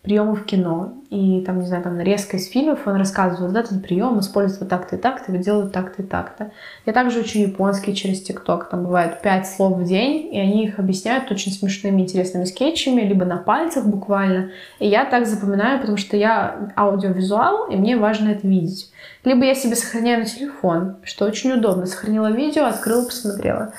приемы 0.01 0.35
в 0.35 0.45
кино. 0.45 0.93
И 1.09 1.43
там, 1.45 1.59
не 1.59 1.67
знаю, 1.67 1.83
там 1.83 1.97
нарезка 1.97 2.37
из 2.37 2.49
фильмов, 2.49 2.79
он 2.85 2.95
рассказывает, 2.95 3.53
да, 3.53 3.59
этот 3.59 3.83
прием 3.83 4.19
используется 4.19 4.61
вот 4.61 4.69
так-то 4.69 4.95
и 4.95 4.99
так-то, 4.99 5.31
делают 5.37 5.73
так-то 5.73 6.01
и 6.01 6.05
так-то. 6.05 6.51
Я 6.85 6.93
также 6.93 7.19
учу 7.19 7.39
японский 7.39 7.93
через 7.93 8.21
ТикТок. 8.21 8.69
Там 8.69 8.83
бывает 8.83 9.21
пять 9.21 9.47
слов 9.47 9.77
в 9.77 9.83
день, 9.83 10.33
и 10.33 10.39
они 10.39 10.65
их 10.65 10.79
объясняют 10.79 11.29
очень 11.31 11.51
смешными, 11.51 12.01
интересными 12.01 12.45
скетчами, 12.45 13.01
либо 13.01 13.25
на 13.25 13.37
пальцах 13.37 13.85
буквально. 13.85 14.51
И 14.79 14.87
я 14.87 15.05
так 15.05 15.27
запоминаю, 15.27 15.79
потому 15.79 15.97
что 15.97 16.17
я 16.17 16.71
аудиовизуал, 16.75 17.67
и 17.69 17.75
мне 17.75 17.97
важно 17.97 18.29
это 18.29 18.47
видеть. 18.47 18.91
Либо 19.23 19.45
я 19.45 19.53
себе 19.53 19.75
сохраняю 19.75 20.19
на 20.19 20.25
телефон, 20.25 20.95
что 21.03 21.25
очень 21.25 21.51
удобно. 21.51 21.85
Сохранила 21.85 22.31
видео, 22.31 22.65
открыла, 22.65 23.05
посмотрела. 23.05 23.73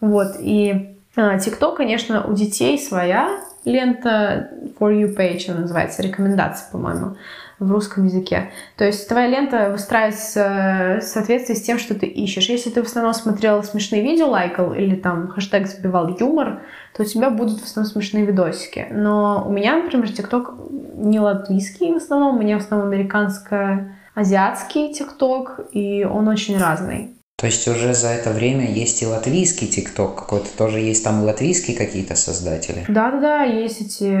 Вот, 0.00 0.36
и 0.40 0.96
а, 1.16 1.38
конечно, 1.76 2.24
у 2.24 2.32
детей 2.32 2.78
своя 2.78 3.40
лента 3.64 4.50
For 4.78 4.92
You 4.92 5.16
Page, 5.16 5.50
она 5.50 5.60
называется, 5.60 6.02
рекомендации, 6.02 6.66
по-моему, 6.70 7.16
в 7.58 7.72
русском 7.72 8.04
языке. 8.04 8.50
То 8.76 8.84
есть 8.84 9.08
твоя 9.08 9.26
лента 9.26 9.70
выстраивается 9.70 10.98
в 11.00 11.04
соответствии 11.04 11.54
с 11.54 11.62
тем, 11.62 11.78
что 11.78 11.94
ты 11.94 12.06
ищешь. 12.06 12.48
Если 12.48 12.70
ты 12.70 12.82
в 12.82 12.86
основном 12.86 13.14
смотрел 13.14 13.64
смешные 13.64 14.02
видео, 14.02 14.28
лайкал, 14.28 14.74
или 14.74 14.94
там 14.94 15.28
хэштег 15.28 15.66
забивал 15.66 16.16
юмор, 16.18 16.60
то 16.96 17.02
у 17.02 17.06
тебя 17.06 17.30
будут 17.30 17.60
в 17.60 17.64
основном 17.64 17.92
смешные 17.92 18.24
видосики. 18.24 18.86
Но 18.90 19.44
у 19.46 19.50
меня, 19.50 19.76
например, 19.76 20.06
TikTok 20.06 20.98
не 20.98 21.20
латвийский 21.20 21.92
в 21.92 21.96
основном, 21.96 22.36
у 22.36 22.40
меня 22.40 22.58
в 22.58 22.62
основном 22.62 22.92
американско-азиатский 22.92 24.92
TikTok, 24.92 25.70
и 25.72 26.04
он 26.04 26.28
очень 26.28 26.58
разный. 26.58 27.17
То 27.40 27.46
есть 27.46 27.68
уже 27.68 27.94
за 27.94 28.08
это 28.08 28.30
время 28.30 28.68
есть 28.68 29.00
и 29.00 29.06
латвийский 29.06 29.68
ТикТок 29.68 30.16
какой-то, 30.16 30.48
тоже 30.58 30.80
есть 30.80 31.04
там 31.04 31.22
латвийские 31.22 31.76
какие-то 31.76 32.16
создатели? 32.16 32.84
Да-да-да, 32.88 33.44
есть 33.44 33.80
эти 33.80 34.12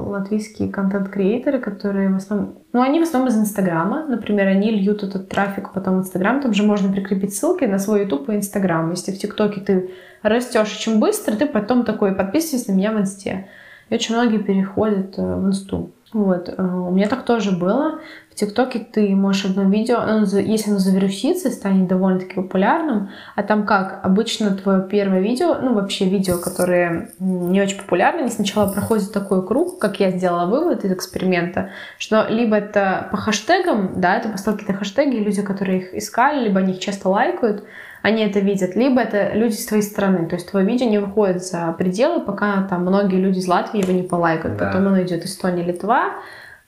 латвийские 0.00 0.68
контент-креаторы, 0.68 1.60
которые 1.60 2.08
в 2.08 2.16
основном... 2.16 2.58
Ну, 2.72 2.82
они 2.82 2.98
в 2.98 3.04
основном 3.04 3.28
из 3.28 3.38
Инстаграма. 3.38 4.04
Например, 4.08 4.48
они 4.48 4.72
льют 4.72 5.04
этот 5.04 5.28
трафик 5.28 5.72
потом 5.72 5.98
в 5.98 6.00
Инстаграм. 6.00 6.40
Там 6.40 6.52
же 6.52 6.64
можно 6.64 6.92
прикрепить 6.92 7.36
ссылки 7.36 7.66
на 7.66 7.78
свой 7.78 8.00
Ютуб 8.00 8.28
и 8.28 8.34
Инстаграм. 8.34 8.90
Если 8.90 9.12
в 9.12 9.18
ТикТоке 9.18 9.60
ты 9.60 9.90
растешь 10.22 10.76
очень 10.76 10.98
быстро, 10.98 11.36
ты 11.36 11.46
потом 11.46 11.84
такой 11.84 12.16
подписывайся 12.16 12.72
на 12.72 12.76
меня 12.76 12.90
в 12.90 12.98
Инсте. 12.98 13.46
И 13.90 13.94
очень 13.94 14.16
многие 14.16 14.38
переходят 14.38 15.16
э, 15.18 15.22
в 15.22 15.46
Инсту. 15.46 15.92
Вот. 16.12 16.48
Э, 16.48 16.62
у 16.62 16.90
меня 16.90 17.06
так 17.06 17.24
тоже 17.24 17.52
было. 17.52 18.00
ТикТоке 18.40 18.78
ты 18.78 19.14
можешь 19.14 19.44
одно 19.44 19.64
видео, 19.64 20.02
если 20.40 20.70
оно 20.70 20.78
завирусится 20.78 21.50
станет 21.50 21.88
довольно-таки 21.88 22.34
популярным, 22.34 23.10
а 23.36 23.42
там 23.42 23.66
как? 23.66 24.00
Обычно 24.02 24.56
твое 24.56 24.82
первое 24.82 25.20
видео, 25.20 25.56
ну 25.60 25.74
вообще 25.74 26.06
видео, 26.06 26.38
которые 26.38 27.10
не 27.18 27.60
очень 27.60 27.78
популярны, 27.78 28.20
они 28.20 28.30
сначала 28.30 28.72
проходят 28.72 29.12
такой 29.12 29.46
круг, 29.46 29.78
как 29.78 30.00
я 30.00 30.10
сделала 30.10 30.46
вывод 30.46 30.84
из 30.84 30.92
эксперимента, 30.92 31.70
что 31.98 32.26
либо 32.28 32.56
это 32.56 33.08
по 33.10 33.16
хэштегам, 33.16 34.00
да, 34.00 34.16
это 34.16 34.28
поставил 34.28 34.58
какие-то 34.58 34.78
хэштеги, 34.78 35.16
люди, 35.16 35.42
которые 35.42 35.78
их 35.78 35.94
искали, 35.94 36.44
либо 36.44 36.60
они 36.60 36.72
их 36.72 36.80
часто 36.80 37.08
лайкают, 37.08 37.64
они 38.02 38.22
это 38.24 38.40
видят, 38.40 38.76
либо 38.76 39.00
это 39.00 39.32
люди 39.34 39.52
с 39.52 39.66
твоей 39.66 39.82
стороны, 39.82 40.26
то 40.26 40.36
есть 40.36 40.50
твое 40.50 40.66
видео 40.66 40.88
не 40.88 40.98
выходит 40.98 41.44
за 41.44 41.72
пределы, 41.76 42.20
пока 42.20 42.62
там 42.62 42.82
многие 42.82 43.16
люди 43.16 43.38
из 43.38 43.46
Латвии 43.46 43.82
его 43.82 43.92
не 43.92 44.02
полайкают, 44.02 44.56
да. 44.56 44.66
потом 44.66 44.86
оно 44.86 45.02
идет 45.02 45.24
Эстония, 45.24 45.62
Литва, 45.62 46.14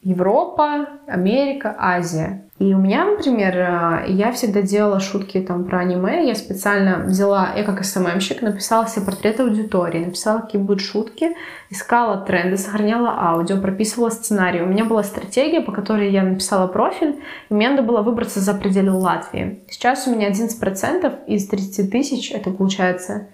Европа, 0.03 0.89
Америка, 1.07 1.77
Азия. 1.79 2.43
И 2.59 2.75
у 2.75 2.79
меня, 2.79 3.05
например, 3.05 3.57
э, 3.57 4.05
я 4.09 4.33
всегда 4.33 4.63
делала 4.63 5.01
шутки 5.01 5.41
там 5.41 5.65
про 5.65 5.81
аниме. 5.81 6.27
Я 6.27 6.35
специально 6.35 6.99
взяла, 6.99 7.53
я 7.57 7.65
как 7.65 7.85
СММщик, 7.85 8.43
написала 8.43 8.87
себе 8.87 9.07
портрет 9.07 9.41
аудитории, 9.41 10.05
написала, 10.05 10.41
какие 10.41 10.61
будут 10.61 10.81
шутки, 10.81 11.35
искала 11.71 12.19
тренды, 12.19 12.57
сохраняла 12.57 13.17
аудио, 13.17 13.61
прописывала 13.61 14.11
сценарий. 14.11 14.63
У 14.63 14.67
меня 14.67 14.85
была 14.85 15.03
стратегия, 15.05 15.61
по 15.61 15.73
которой 15.73 16.11
я 16.11 16.23
написала 16.23 16.67
профиль, 16.67 17.21
и 17.49 17.55
мне 17.55 17.71
надо 17.71 17.83
было 17.83 18.03
выбраться 18.03 18.41
за 18.41 18.55
пределы 18.55 18.93
Латвии. 18.93 19.65
Сейчас 19.69 20.07
у 20.07 20.15
меня 20.15 20.31
11% 20.31 21.27
из 21.27 21.47
30 21.49 21.91
тысяч, 21.91 22.33
это 22.33 22.51
получается, 22.51 23.29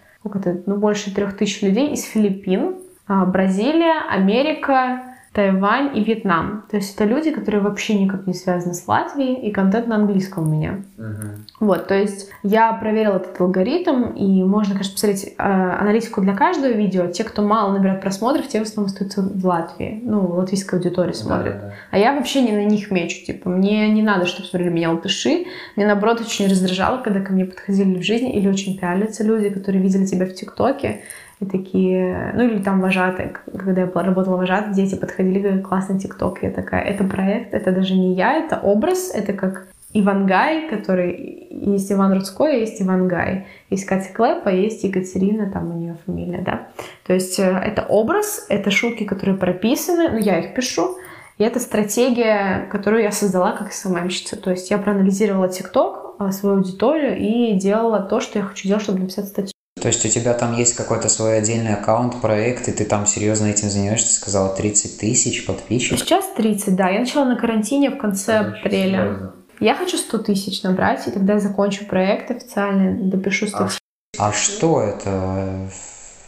ну, 0.64 0.76
больше 0.76 1.14
трех 1.14 1.36
тысяч 1.36 1.62
людей 1.62 1.92
из 1.92 2.04
Филиппин, 2.04 2.76
а, 3.06 3.24
Бразилия, 3.24 4.02
Америка, 4.10 5.07
Тайвань 5.38 5.96
и 5.96 6.02
Вьетнам. 6.02 6.64
То 6.68 6.78
есть 6.78 6.96
это 6.96 7.04
люди, 7.04 7.30
которые 7.30 7.60
вообще 7.60 7.94
никак 7.94 8.26
не 8.26 8.34
связаны 8.34 8.74
с 8.74 8.88
Латвией, 8.88 9.34
и 9.34 9.52
контент 9.52 9.86
на 9.86 9.94
английском 9.94 10.48
у 10.48 10.50
меня. 10.50 10.80
Мгм. 10.96 11.46
Вот, 11.60 11.86
то 11.86 11.94
есть 11.94 12.28
я 12.42 12.72
проверила 12.72 13.18
этот 13.18 13.40
алгоритм, 13.40 14.06
и 14.16 14.42
можно, 14.42 14.72
конечно, 14.72 14.94
посмотреть 14.94 15.34
э, 15.38 15.42
аналитику 15.80 16.22
для 16.22 16.34
каждого 16.34 16.72
видео. 16.72 17.06
Те, 17.06 17.22
кто 17.22 17.42
мало 17.42 17.72
набирает 17.72 18.00
просмотров, 18.00 18.48
те 18.48 18.58
в 18.58 18.62
основном 18.62 18.92
остаются 18.92 19.22
в 19.22 19.46
Латвии. 19.46 20.00
Ну, 20.02 20.26
латвийская 20.26 20.80
аудитория 20.80 21.14
смотрит. 21.14 21.60
Да. 21.60 21.72
А 21.92 21.98
я 21.98 22.14
вообще 22.14 22.42
не 22.42 22.50
на 22.50 22.64
них 22.64 22.90
мечу. 22.90 23.24
Типа, 23.24 23.48
мне 23.48 23.88
не 23.90 24.02
надо, 24.02 24.26
чтобы 24.26 24.48
смотрели 24.48 24.72
меня 24.72 24.90
латыши. 24.90 25.44
Мне, 25.76 25.86
наоборот, 25.86 26.20
очень 26.20 26.48
раздражало, 26.48 27.00
когда 27.00 27.20
ко 27.20 27.32
мне 27.32 27.44
подходили 27.44 27.96
в 27.96 28.02
жизни 28.02 28.34
или 28.34 28.48
очень 28.48 28.76
пялятся 28.76 29.22
люди, 29.22 29.50
которые 29.50 29.80
видели 29.80 30.04
тебя 30.04 30.26
в 30.26 30.34
ТикТоке. 30.34 31.02
И 31.40 31.46
такие, 31.46 32.32
ну 32.34 32.44
или 32.44 32.58
там 32.58 32.80
вожатые, 32.80 33.34
когда 33.56 33.82
я 33.82 33.86
работала 33.86 34.36
вожатой, 34.36 34.74
дети 34.74 34.96
подходили, 34.96 35.40
говорят, 35.40 35.66
классный 35.66 35.98
ТикТок. 35.98 36.42
Я 36.42 36.50
такая, 36.50 36.82
это 36.82 37.04
проект, 37.04 37.54
это 37.54 37.70
даже 37.70 37.94
не 37.94 38.14
я, 38.14 38.34
это 38.34 38.58
образ, 38.58 39.12
это 39.14 39.32
как 39.32 39.68
Ивангай, 39.92 40.68
который... 40.68 41.46
Есть 41.50 41.90
Иван 41.90 42.12
Рудской, 42.12 42.52
а 42.52 42.58
есть 42.58 42.80
Ивангай. 42.82 43.46
Есть 43.70 43.86
Катя 43.86 44.12
Клэп, 44.12 44.46
а 44.46 44.52
есть 44.52 44.84
Екатерина, 44.84 45.50
там 45.50 45.70
у 45.70 45.78
нее 45.78 45.96
фамилия, 46.04 46.42
да. 46.42 46.68
То 47.06 47.14
есть 47.14 47.38
э, 47.38 47.42
это 47.42 47.82
образ, 47.82 48.46
это 48.48 48.70
шутки, 48.70 49.04
которые 49.04 49.38
прописаны, 49.38 50.10
ну 50.10 50.18
я 50.18 50.38
их 50.38 50.54
пишу, 50.54 50.98
и 51.38 51.44
это 51.44 51.58
стратегия, 51.58 52.68
которую 52.70 53.02
я 53.02 53.12
создала 53.12 53.52
как 53.52 53.72
СММщица. 53.72 54.36
То 54.36 54.50
есть 54.50 54.70
я 54.70 54.78
проанализировала 54.78 55.48
ТикТок, 55.48 56.16
а, 56.18 56.32
свою 56.32 56.56
аудиторию 56.56 57.16
и 57.16 57.54
делала 57.54 58.00
то, 58.00 58.20
что 58.20 58.40
я 58.40 58.44
хочу 58.44 58.66
делать, 58.68 58.82
чтобы 58.82 59.00
написать 59.00 59.28
статью. 59.28 59.52
То 59.80 59.88
есть 59.88 60.04
у 60.04 60.08
тебя 60.08 60.34
там 60.34 60.56
есть 60.56 60.74
какой-то 60.74 61.08
свой 61.08 61.38
отдельный 61.38 61.74
аккаунт, 61.74 62.20
проект, 62.20 62.68
и 62.68 62.72
ты 62.72 62.84
там 62.84 63.06
серьезно 63.06 63.46
этим 63.46 63.70
занимаешься, 63.70 64.08
ты 64.08 64.14
сказала 64.14 64.54
30 64.54 64.98
тысяч 64.98 65.46
подписчиков. 65.46 66.00
Сейчас 66.00 66.24
30, 66.36 66.76
да. 66.76 66.88
Я 66.88 67.00
начала 67.00 67.24
на 67.24 67.36
карантине 67.36 67.90
в 67.90 67.98
конце 67.98 68.38
апреля. 68.38 69.32
Я 69.60 69.74
хочу 69.74 69.96
100 69.96 70.18
тысяч 70.18 70.62
набрать, 70.62 71.06
и 71.08 71.10
тогда 71.10 71.34
я 71.34 71.40
закончу 71.40 71.84
проект 71.86 72.30
официально, 72.30 73.10
допишу 73.10 73.48
статью. 73.48 73.78
А 74.16 74.32
что 74.32 74.80
это 74.80 75.68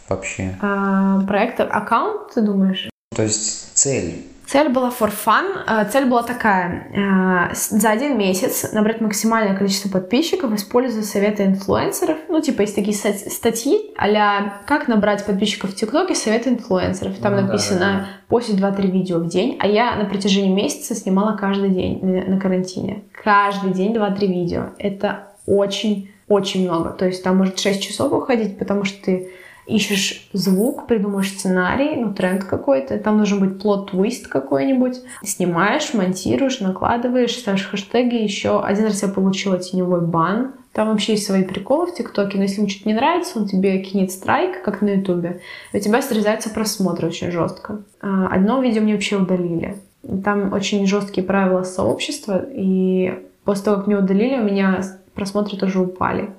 вообще? 0.09 0.57
А, 0.61 1.21
проект 1.21 1.59
аккаунт, 1.59 2.33
ты 2.33 2.41
думаешь? 2.41 2.89
То 3.15 3.23
есть 3.23 3.73
цель. 3.73 4.25
Цель 4.51 4.67
была 4.67 4.89
for 4.89 5.09
fun. 5.25 5.45
А, 5.65 5.85
Цель 5.85 6.05
была 6.05 6.23
такая. 6.23 7.49
с- 7.53 7.69
За 7.69 7.89
один 7.89 8.17
месяц 8.17 8.73
набрать 8.73 8.99
максимальное 8.99 9.55
количество 9.55 9.87
подписчиков, 9.87 10.51
используя 10.53 11.03
советы 11.03 11.45
инфлюенсеров. 11.45 12.17
Ну, 12.27 12.41
типа, 12.41 12.61
есть 12.63 12.75
такие 12.75 12.93
стать- 12.93 13.31
статьи 13.31 13.93
а 13.97 14.59
«Как 14.65 14.89
набрать 14.89 15.25
подписчиков 15.25 15.71
в 15.71 15.75
ТикТоке. 15.75 16.15
Советы 16.15 16.49
инфлюенсеров». 16.49 17.17
Там 17.19 17.35
Ну 17.35 17.43
написано 17.43 17.79
да, 17.79 17.85
да. 17.85 18.07
«Постить 18.27 18.57
2-3 18.59 18.91
видео 18.91 19.19
в 19.19 19.27
день». 19.29 19.55
А 19.61 19.67
я 19.67 19.95
на 19.95 20.03
протяжении 20.03 20.53
месяца 20.53 20.95
снимала 20.95 21.37
каждый 21.37 21.69
день 21.69 21.99
на, 22.03 22.35
на 22.35 22.39
карантине. 22.39 23.03
Каждый 23.23 23.71
день 23.71 23.93
2-3 23.93 24.27
видео. 24.27 24.63
Это 24.79 25.29
очень-очень 25.45 26.63
много. 26.65 26.89
То 26.89 27.05
есть 27.05 27.23
там 27.23 27.37
может 27.37 27.57
6 27.57 27.81
часов 27.81 28.11
уходить, 28.11 28.57
потому 28.59 28.83
что 28.83 29.01
ты 29.01 29.31
ищешь 29.65 30.29
звук, 30.33 30.87
придумаешь 30.87 31.29
сценарий, 31.29 31.95
ну, 31.95 32.13
тренд 32.13 32.43
какой-то, 32.43 32.97
там 32.97 33.17
должен 33.17 33.39
быть 33.39 33.61
плод-твист 33.61 34.27
какой-нибудь, 34.27 34.97
снимаешь, 35.23 35.93
монтируешь, 35.93 36.59
накладываешь, 36.59 37.37
ставишь 37.37 37.67
хэштеги, 37.67 38.15
еще 38.15 38.61
один 38.61 38.85
раз 38.85 39.01
я 39.03 39.09
получила 39.09 39.59
теневой 39.59 40.01
бан, 40.01 40.53
там 40.73 40.87
вообще 40.87 41.13
есть 41.13 41.25
свои 41.25 41.43
приколы 41.43 41.87
в 41.87 41.93
ТикТоке, 41.93 42.37
но 42.37 42.43
если 42.43 42.59
ему 42.59 42.69
что-то 42.69 42.87
не 42.87 42.95
нравится, 42.95 43.39
он 43.39 43.47
тебе 43.47 43.79
кинет 43.79 44.11
страйк, 44.11 44.63
как 44.63 44.81
на 44.81 44.89
Ютубе, 44.89 45.41
у 45.73 45.79
тебя 45.79 46.01
срезаются 46.01 46.49
просмотры 46.49 47.07
очень 47.07 47.31
жестко. 47.31 47.81
А, 47.99 48.27
Одно 48.27 48.61
видео 48.61 48.81
мне 48.81 48.93
вообще 48.93 49.17
удалили. 49.17 49.77
Там 50.23 50.53
очень 50.53 50.87
жесткие 50.87 51.27
правила 51.27 51.63
сообщества, 51.63 52.45
и 52.53 53.19
после 53.43 53.65
того, 53.65 53.77
как 53.77 53.87
мне 53.87 53.97
удалили, 53.97 54.39
у 54.39 54.43
меня 54.43 54.81
просмотры 55.13 55.57
тоже 55.57 55.79
упали. 55.81 56.31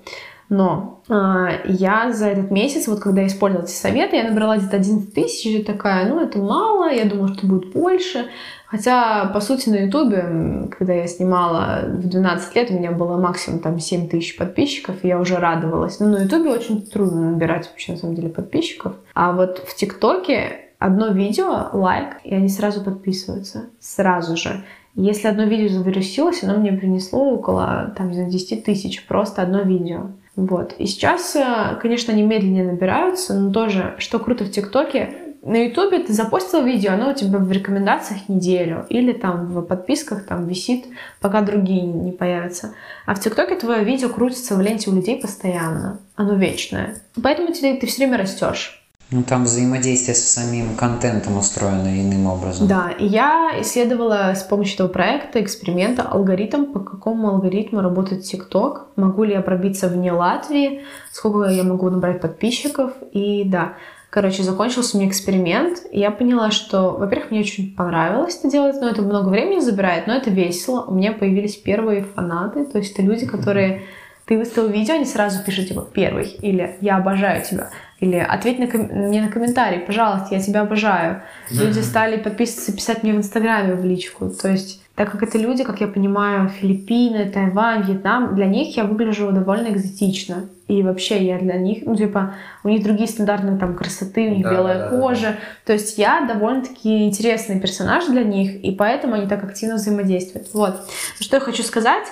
Но 0.52 1.00
а, 1.08 1.48
я 1.64 2.12
за 2.12 2.26
этот 2.26 2.50
месяц, 2.50 2.86
вот 2.86 3.00
когда 3.00 3.22
я 3.22 3.28
использовала 3.28 3.64
эти 3.64 3.72
советы, 3.72 4.16
я 4.16 4.28
набрала 4.28 4.58
где-то 4.58 4.76
11 4.76 5.14
тысяч, 5.14 5.46
и 5.46 5.62
такая, 5.62 6.06
ну 6.06 6.20
это 6.20 6.38
мало, 6.38 6.92
я 6.92 7.06
думала, 7.06 7.32
что 7.32 7.46
будет 7.46 7.72
больше. 7.72 8.26
Хотя, 8.66 9.30
по 9.32 9.40
сути, 9.40 9.70
на 9.70 9.76
Ютубе, 9.76 10.68
когда 10.76 10.92
я 10.92 11.06
снимала 11.06 11.84
в 11.86 12.06
12 12.06 12.54
лет, 12.54 12.70
у 12.70 12.74
меня 12.74 12.92
было 12.92 13.16
максимум 13.16 13.60
там 13.60 13.78
7 13.78 14.10
тысяч 14.10 14.36
подписчиков, 14.36 14.96
и 15.02 15.08
я 15.08 15.18
уже 15.18 15.36
радовалась. 15.36 16.00
Но 16.00 16.08
на 16.08 16.24
Ютубе 16.24 16.50
очень 16.50 16.82
трудно 16.82 17.30
набирать 17.30 17.70
вообще, 17.70 17.92
на 17.92 17.98
самом 17.98 18.14
деле, 18.14 18.28
подписчиков. 18.28 18.96
А 19.14 19.32
вот 19.32 19.64
в 19.66 19.74
ТикТоке 19.74 20.60
одно 20.78 21.08
видео, 21.08 21.68
лайк, 21.72 22.16
и 22.24 22.34
они 22.34 22.50
сразу 22.50 22.84
подписываются. 22.84 23.70
Сразу 23.80 24.36
же. 24.36 24.62
Если 24.96 25.28
одно 25.28 25.44
видео 25.44 25.68
завирусилось, 25.68 26.42
оно 26.44 26.58
мне 26.58 26.72
принесло 26.72 27.30
около 27.30 27.94
там, 27.96 28.08
не 28.08 28.14
знаю, 28.16 28.30
10 28.30 28.64
тысяч, 28.64 29.06
просто 29.06 29.40
одно 29.40 29.62
видео. 29.62 30.10
Вот. 30.36 30.74
И 30.78 30.86
сейчас, 30.86 31.36
э, 31.36 31.78
конечно, 31.80 32.12
они 32.12 32.22
медленнее 32.22 32.64
набираются, 32.64 33.34
но 33.34 33.52
тоже, 33.52 33.94
что 33.98 34.18
круто 34.18 34.44
в 34.44 34.50
ТикТоке, 34.50 35.14
на 35.42 35.56
Ютубе 35.64 35.98
ты 35.98 36.12
запостил 36.12 36.62
видео, 36.64 36.92
оно 36.92 37.10
у 37.10 37.14
тебя 37.14 37.38
в 37.38 37.50
рекомендациях 37.50 38.28
неделю, 38.28 38.86
или 38.88 39.12
там 39.12 39.46
в 39.46 39.62
подписках 39.62 40.24
там 40.24 40.46
висит, 40.46 40.86
пока 41.20 41.42
другие 41.42 41.82
не 41.82 42.12
появятся. 42.12 42.74
А 43.06 43.14
в 43.14 43.20
ТикТоке 43.20 43.56
твое 43.56 43.82
видео 43.82 44.09
крутится 44.09 44.54
в 44.54 44.60
ленте 44.60 44.88
у 44.88 44.94
людей 44.94 45.20
постоянно, 45.20 45.98
оно 46.14 46.34
вечное. 46.34 46.96
Поэтому 47.20 47.52
ты, 47.52 47.76
ты 47.76 47.86
все 47.86 48.06
время 48.06 48.18
растешь. 48.18 48.81
Ну 49.12 49.22
там 49.22 49.44
взаимодействие 49.44 50.14
с 50.14 50.24
самим 50.24 50.74
контентом 50.74 51.36
устроено 51.36 51.89
иным 52.01 52.26
образом. 52.26 52.66
Да, 52.66 52.90
и 52.90 53.06
я 53.06 53.52
исследовала 53.60 54.32
с 54.34 54.43
помощью 54.43 54.74
этого 54.76 54.89
проекта, 54.89 55.43
эксперимента, 55.43 56.02
алгоритм, 56.02 56.72
по 56.72 56.80
какому 56.80 57.28
алгоритму 57.28 57.82
работает 57.82 58.24
ТикТок, 58.24 58.86
могу 58.97 59.24
ли 59.24 59.34
я 59.34 59.43
пробиться 59.43 59.89
вне 59.89 60.12
Латвии, 60.12 60.82
сколько 61.12 61.51
я 61.51 61.62
могу 61.62 61.90
набрать 61.90 62.22
подписчиков, 62.22 62.93
и 63.12 63.44
да. 63.44 63.74
Короче, 64.09 64.43
закончился 64.43 64.97
мне 64.97 65.09
эксперимент, 65.09 65.82
и 65.90 65.98
я 65.98 66.10
поняла, 66.10 66.51
что, 66.51 66.90
во-первых, 66.90 67.30
мне 67.30 67.40
очень 67.40 67.74
понравилось 67.74 68.39
это 68.39 68.51
делать, 68.51 68.76
но 68.80 68.89
это 68.89 69.02
много 69.02 69.28
времени 69.28 69.60
забирает, 69.60 70.06
но 70.06 70.14
это 70.14 70.30
весело. 70.30 70.84
У 70.86 70.94
меня 70.94 71.12
появились 71.12 71.56
первые 71.56 72.02
фанаты, 72.02 72.64
то 72.64 72.78
есть 72.78 72.93
это 72.93 73.02
люди, 73.02 73.26
которые... 73.26 73.82
Ты 74.27 74.39
выставил 74.39 74.69
видео, 74.69 74.94
они 74.94 75.05
сразу 75.05 75.43
пишут, 75.44 75.69
типа, 75.69 75.86
первый, 75.93 76.27
или 76.43 76.77
«я 76.81 76.97
обожаю 76.97 77.43
тебя», 77.43 77.70
или 77.99 78.16
«ответь 78.16 78.59
на 78.59 78.66
ком- 78.66 78.89
мне 78.93 79.20
на 79.23 79.28
комментарий, 79.28 79.81
пожалуйста, 79.81 80.35
я 80.35 80.40
тебя 80.40 80.61
обожаю». 80.62 81.23
Люди 81.51 81.81
стали 81.81 82.16
подписываться, 82.16 82.73
писать 82.73 83.03
мне 83.03 83.12
в 83.12 83.16
Инстаграме 83.16 83.74
в 83.74 83.85
личку. 83.85 84.31
То 84.31 84.49
есть, 84.49 84.81
так 84.94 85.11
как 85.11 85.23
это 85.23 85.39
люди, 85.39 85.65
как 85.65 85.81
я 85.81 85.89
понимаю, 85.89 86.49
Филиппины, 86.49 87.31
Тайвань, 87.31 87.82
Вьетнам, 87.82 88.35
для 88.35 88.47
них 88.47 88.77
я 88.77 88.85
выгляжу 88.85 89.32
довольно 89.32 89.69
экзотично. 89.69 90.44
И 90.69 90.82
вообще 90.82 91.23
я 91.24 91.39
для 91.39 91.55
них, 91.55 91.82
ну, 91.85 91.97
типа, 91.97 92.35
у 92.65 92.69
них 92.69 92.82
другие 92.82 93.09
стандарты 93.09 93.57
там 93.59 93.74
красоты, 93.74 94.28
у 94.28 94.35
них 94.35 94.44
Да, 94.44 94.51
белая 94.55 94.78
да, 94.78 94.90
да, 94.90 94.99
кожа. 94.99 95.36
То 95.66 95.73
есть 95.73 95.99
я 95.99 96.24
довольно-таки 96.27 97.05
интересный 97.05 97.61
персонаж 97.61 98.07
для 98.07 98.23
них, 98.23 98.65
и 98.65 98.70
поэтому 98.70 99.15
они 99.15 99.27
так 99.27 99.44
активно 99.44 99.74
взаимодействуют. 99.74 100.49
Вот. 100.55 100.89
Что 101.20 101.36
я 101.36 101.40
хочу 101.40 101.62
сказать. 101.62 102.05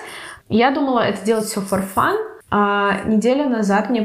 Я 0.51 0.71
думала 0.71 0.99
это 0.99 1.25
делать 1.25 1.45
все 1.45 1.61
for 1.61 1.81
fun, 1.95 2.15
а 2.49 3.01
неделю 3.05 3.47
назад 3.49 3.89
мне, 3.89 4.01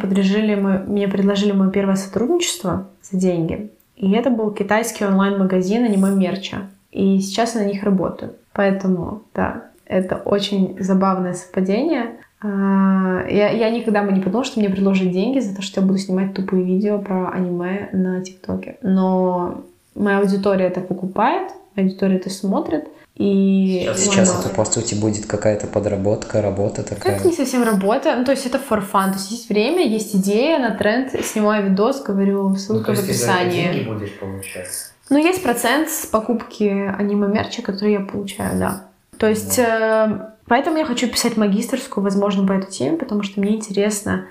мой- 0.54 0.78
мне 0.78 1.08
предложили 1.08 1.50
мое 1.52 1.70
первое 1.70 1.96
сотрудничество 1.96 2.86
за 3.02 3.18
деньги. 3.18 3.70
И 3.96 4.12
это 4.12 4.30
был 4.30 4.52
китайский 4.52 5.04
онлайн-магазин 5.04 5.84
аниме 5.84 6.10
мерча. 6.10 6.58
И 6.92 7.18
сейчас 7.18 7.54
я 7.56 7.62
на 7.62 7.66
них 7.66 7.82
работаю. 7.82 8.32
Поэтому, 8.52 9.22
да, 9.34 9.64
это 9.86 10.16
очень 10.16 10.76
забавное 10.78 11.34
совпадение. 11.34 12.12
А, 12.40 13.24
Я, 13.28 13.50
я 13.50 13.70
никогда 13.70 14.02
бы 14.04 14.12
не 14.12 14.20
подумала, 14.20 14.44
что 14.44 14.60
мне 14.60 14.68
предложат 14.70 15.10
деньги 15.10 15.40
за 15.40 15.56
то, 15.56 15.62
что 15.62 15.80
я 15.80 15.86
буду 15.86 15.98
снимать 15.98 16.32
тупые 16.34 16.62
видео 16.62 16.98
про 16.98 17.30
аниме 17.30 17.88
на 17.92 18.20
ТикТоке. 18.22 18.76
Но 18.82 19.62
моя 19.96 20.18
аудитория 20.18 20.66
это 20.66 20.80
покупает, 20.80 21.50
аудитория 21.76 22.16
это 22.16 22.30
смотрит. 22.30 22.86
И 23.16 23.90
Сейчас 23.96 24.28
ладно. 24.28 24.46
это 24.46 24.54
по 24.54 24.66
сути 24.66 24.94
будет 24.94 25.24
какая-то 25.24 25.66
подработка, 25.66 26.42
работа 26.42 26.82
такая. 26.82 27.16
Это 27.16 27.26
не 27.26 27.32
совсем 27.32 27.62
работа, 27.62 28.14
ну 28.14 28.26
то 28.26 28.32
есть 28.32 28.44
это 28.44 28.58
for 28.58 28.80
fun, 28.80 29.08
то 29.08 29.14
есть 29.14 29.30
есть 29.30 29.48
время, 29.48 29.86
есть 29.86 30.14
идея 30.16 30.58
на 30.58 30.72
тренд, 30.72 31.12
снимаю 31.24 31.70
видос, 31.70 32.02
говорю, 32.02 32.54
ссылка 32.56 32.94
в 32.94 32.98
описании. 32.98 33.84
будешь 33.84 34.18
получать. 34.18 34.68
Ну 35.08 35.16
есть 35.16 35.42
процент 35.42 35.88
с 35.88 36.04
покупки 36.04 36.64
аниме 36.64 37.28
мерча, 37.28 37.62
который 37.62 37.92
я 37.92 38.00
получаю, 38.00 38.58
да. 38.58 38.84
То 39.16 39.28
есть 39.28 39.58
э, 39.58 40.32
поэтому 40.46 40.76
я 40.76 40.84
хочу 40.84 41.08
писать 41.08 41.38
магистрскую, 41.38 42.04
возможно, 42.04 42.46
по 42.46 42.52
этой 42.52 42.70
теме, 42.70 42.98
потому 42.98 43.22
что 43.22 43.40
мне 43.40 43.54
интересно, 43.54 44.26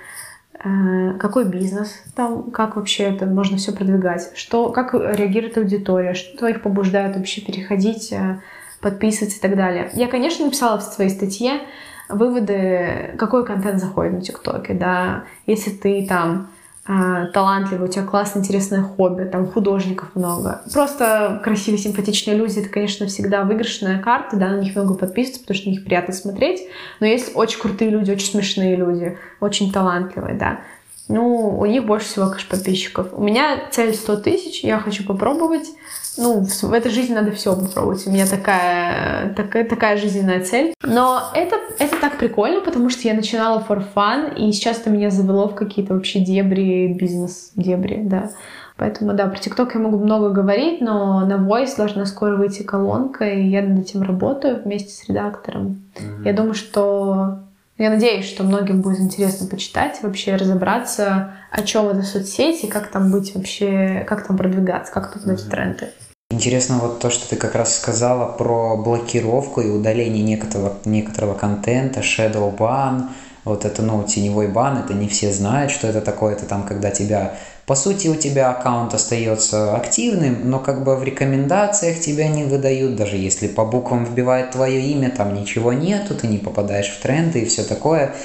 э, 0.63 1.13
какой 1.17 1.45
бизнес 1.45 2.03
там, 2.15 2.51
как 2.51 2.75
вообще 2.75 3.05
это 3.05 3.25
можно 3.25 3.57
все 3.57 3.71
продвигать, 3.71 4.29
что, 4.35 4.69
как 4.69 4.93
реагирует 4.93 5.57
аудитория, 5.57 6.13
что 6.13 6.47
их 6.47 6.61
побуждает 6.61 7.15
вообще 7.15 7.41
переходить, 7.41 8.11
э, 8.11 8.41
подписываться 8.85 9.39
и 9.39 9.41
так 9.41 9.55
далее. 9.55 9.89
Я, 9.93 10.07
конечно, 10.07 10.45
написала 10.45 10.77
в 10.77 10.83
своей 10.83 11.09
статье 11.09 11.61
выводы, 12.07 13.15
какой 13.17 13.43
контент 13.43 13.81
заходит 13.81 14.13
на 14.13 14.21
ТикТоке, 14.21 14.75
да, 14.75 15.23
если 15.47 15.71
ты 15.71 16.05
там 16.07 16.49
а, 16.85 17.25
талантливый, 17.33 17.89
у 17.89 17.91
тебя 17.91 18.03
классное, 18.05 18.43
интересное 18.43 18.83
хобби, 18.83 19.23
там 19.23 19.47
художников 19.47 20.09
много. 20.13 20.61
Просто 20.71 21.41
красивые, 21.43 21.81
симпатичные 21.81 22.37
люди, 22.37 22.59
это, 22.59 22.69
конечно, 22.69 23.07
всегда 23.07 23.43
выигрышная 23.43 23.99
карта, 23.99 24.37
да, 24.37 24.49
на 24.49 24.59
них 24.59 24.75
много 24.75 24.93
подписываться, 24.93 25.41
потому 25.41 25.57
что 25.57 25.69
на 25.69 25.71
них 25.71 25.83
приятно 25.83 26.13
смотреть. 26.13 26.61
Но 26.99 27.07
есть 27.07 27.31
очень 27.33 27.59
крутые 27.59 27.89
люди, 27.89 28.11
очень 28.11 28.27
смешные 28.27 28.75
люди, 28.75 29.17
очень 29.39 29.71
талантливые, 29.73 30.35
да. 30.35 30.59
Ну, 31.07 31.57
у 31.57 31.65
них 31.65 31.85
больше 31.85 32.05
всего, 32.05 32.27
конечно, 32.27 32.55
подписчиков. 32.55 33.07
У 33.13 33.23
меня 33.23 33.61
цель 33.71 33.95
100 33.95 34.17
тысяч, 34.17 34.63
я 34.63 34.77
хочу 34.77 35.03
попробовать 35.03 35.69
ну, 36.17 36.43
в 36.43 36.73
этой 36.73 36.91
жизни 36.91 37.13
надо 37.13 37.31
все 37.31 37.55
попробовать. 37.55 38.05
У 38.07 38.11
меня 38.11 38.25
такая, 38.27 39.33
такая, 39.33 39.65
такая 39.65 39.97
жизненная 39.97 40.43
цель. 40.43 40.73
Но 40.83 41.21
это, 41.33 41.55
это 41.79 41.99
так 41.99 42.17
прикольно, 42.17 42.61
потому 42.61 42.89
что 42.89 43.07
я 43.07 43.13
начинала 43.13 43.63
for 43.67 43.83
fun, 43.95 44.35
и 44.35 44.51
сейчас 44.51 44.79
это 44.79 44.89
меня 44.89 45.09
завело 45.09 45.47
в 45.47 45.55
какие-то 45.55 45.93
вообще 45.93 46.19
дебри, 46.19 46.93
бизнес-дебри, 46.93 48.01
да. 48.03 48.29
Поэтому, 48.77 49.13
да, 49.13 49.27
про 49.27 49.39
ТикТок 49.39 49.73
я 49.73 49.79
могу 49.79 49.97
много 49.97 50.29
говорить, 50.29 50.81
но 50.81 51.25
на 51.25 51.35
Voice 51.35 51.77
должна 51.77 52.05
скоро 52.05 52.35
выйти 52.35 52.61
колонка, 52.63 53.25
и 53.25 53.47
я 53.47 53.61
над 53.61 53.79
этим 53.79 54.01
работаю 54.01 54.61
вместе 54.61 54.91
с 54.91 55.07
редактором. 55.07 55.83
Mm-hmm. 55.95 56.25
Я 56.25 56.33
думаю, 56.33 56.53
что... 56.53 57.39
Я 57.77 57.89
надеюсь, 57.89 58.25
что 58.25 58.43
многим 58.43 58.81
будет 58.81 59.01
интересно 59.01 59.47
почитать, 59.47 59.99
вообще 60.01 60.37
разобраться, 60.37 61.33
о 61.51 61.61
чем 61.61 61.89
это 61.89 62.03
соцсети, 62.03 62.67
как 62.67 62.87
там 62.87 63.11
быть 63.11 63.35
вообще, 63.35 64.05
как 64.07 64.25
там 64.25 64.37
продвигаться, 64.37 64.93
как 64.93 65.11
тут 65.11 65.23
mm-hmm. 65.23 65.49
тренды. 65.49 65.89
Интересно 66.31 66.79
вот 66.79 66.99
то, 66.99 67.11
что 67.11 67.29
ты 67.29 67.35
как 67.35 67.53
раз 67.53 67.77
сказала 67.77 68.25
про 68.25 68.75
блокировку 68.77 69.61
и 69.61 69.69
удаление 69.69 70.23
некоторого, 70.23 70.75
некоторого 70.83 71.35
контента, 71.35 71.99
shadow 71.99 72.53
ban, 72.53 73.09
вот 73.43 73.63
это, 73.63 73.83
ну, 73.83 74.03
теневой 74.03 74.47
бан, 74.47 74.79
это 74.79 74.95
не 74.95 75.07
все 75.07 75.31
знают, 75.31 75.71
что 75.71 75.85
это 75.85 76.01
такое, 76.01 76.33
это 76.33 76.47
там, 76.47 76.63
когда 76.63 76.89
тебя, 76.89 77.35
по 77.67 77.75
сути, 77.75 78.07
у 78.07 78.15
тебя 78.15 78.49
аккаунт 78.49 78.95
остается 78.95 79.75
активным, 79.75 80.49
но 80.49 80.57
как 80.57 80.83
бы 80.83 80.95
в 80.95 81.03
рекомендациях 81.03 81.99
тебя 81.99 82.27
не 82.27 82.43
выдают, 82.43 82.95
даже 82.95 83.17
если 83.17 83.47
по 83.47 83.63
буквам 83.63 84.03
вбивает 84.03 84.49
твое 84.49 84.81
имя, 84.81 85.11
там 85.11 85.35
ничего 85.35 85.73
нету, 85.73 86.15
ты 86.15 86.25
не 86.25 86.39
попадаешь 86.39 86.89
в 86.89 87.01
тренды 87.03 87.41
и 87.41 87.45
все 87.45 87.63
такое. 87.63 88.15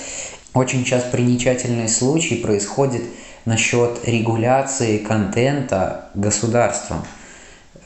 Очень 0.55 0.85
часто 0.85 1.11
примечательный 1.11 1.89
случай 1.89 2.37
происходит 2.37 3.03
насчет 3.45 4.01
регуляции 4.07 4.97
контента 4.97 6.07
государством. 6.15 7.05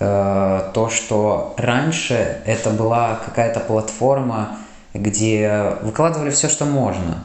Э, 0.01 0.71
то, 0.75 0.89
что 0.89 1.55
раньше 1.57 2.39
это 2.47 2.71
была 2.71 3.21
какая-то 3.25 3.61
платформа, 3.61 4.59
где 4.93 5.77
выкладывали 5.83 6.31
все, 6.31 6.49
что 6.49 6.65
можно, 6.65 7.25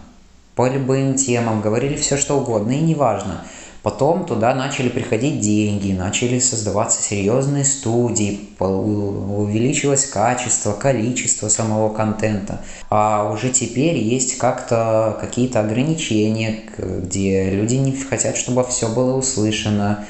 по 0.56 0.68
любым 0.68 1.16
темам, 1.16 1.62
говорили 1.62 1.96
все, 1.96 2.18
что 2.18 2.38
угодно, 2.38 2.72
и 2.72 2.82
неважно. 2.82 3.44
Потом 3.82 4.26
туда 4.26 4.54
начали 4.54 4.90
приходить 4.90 5.40
деньги, 5.40 5.94
начали 5.94 6.40
создаваться 6.40 7.02
серьезные 7.02 7.64
студии, 7.64 8.50
увеличилось 8.60 10.06
качество, 10.06 10.74
количество 10.74 11.48
самого 11.48 11.94
контента. 11.94 12.62
А 12.90 13.32
уже 13.32 13.50
теперь 13.52 13.96
есть 13.96 14.38
как-то 14.38 15.18
какие-то 15.22 15.62
ограничения, 15.62 16.60
где 16.78 17.52
люди 17.52 17.76
не 17.76 17.96
хотят, 17.96 18.36
чтобы 18.36 18.66
все 18.66 18.90
было 18.90 19.16
услышано, 19.16 20.06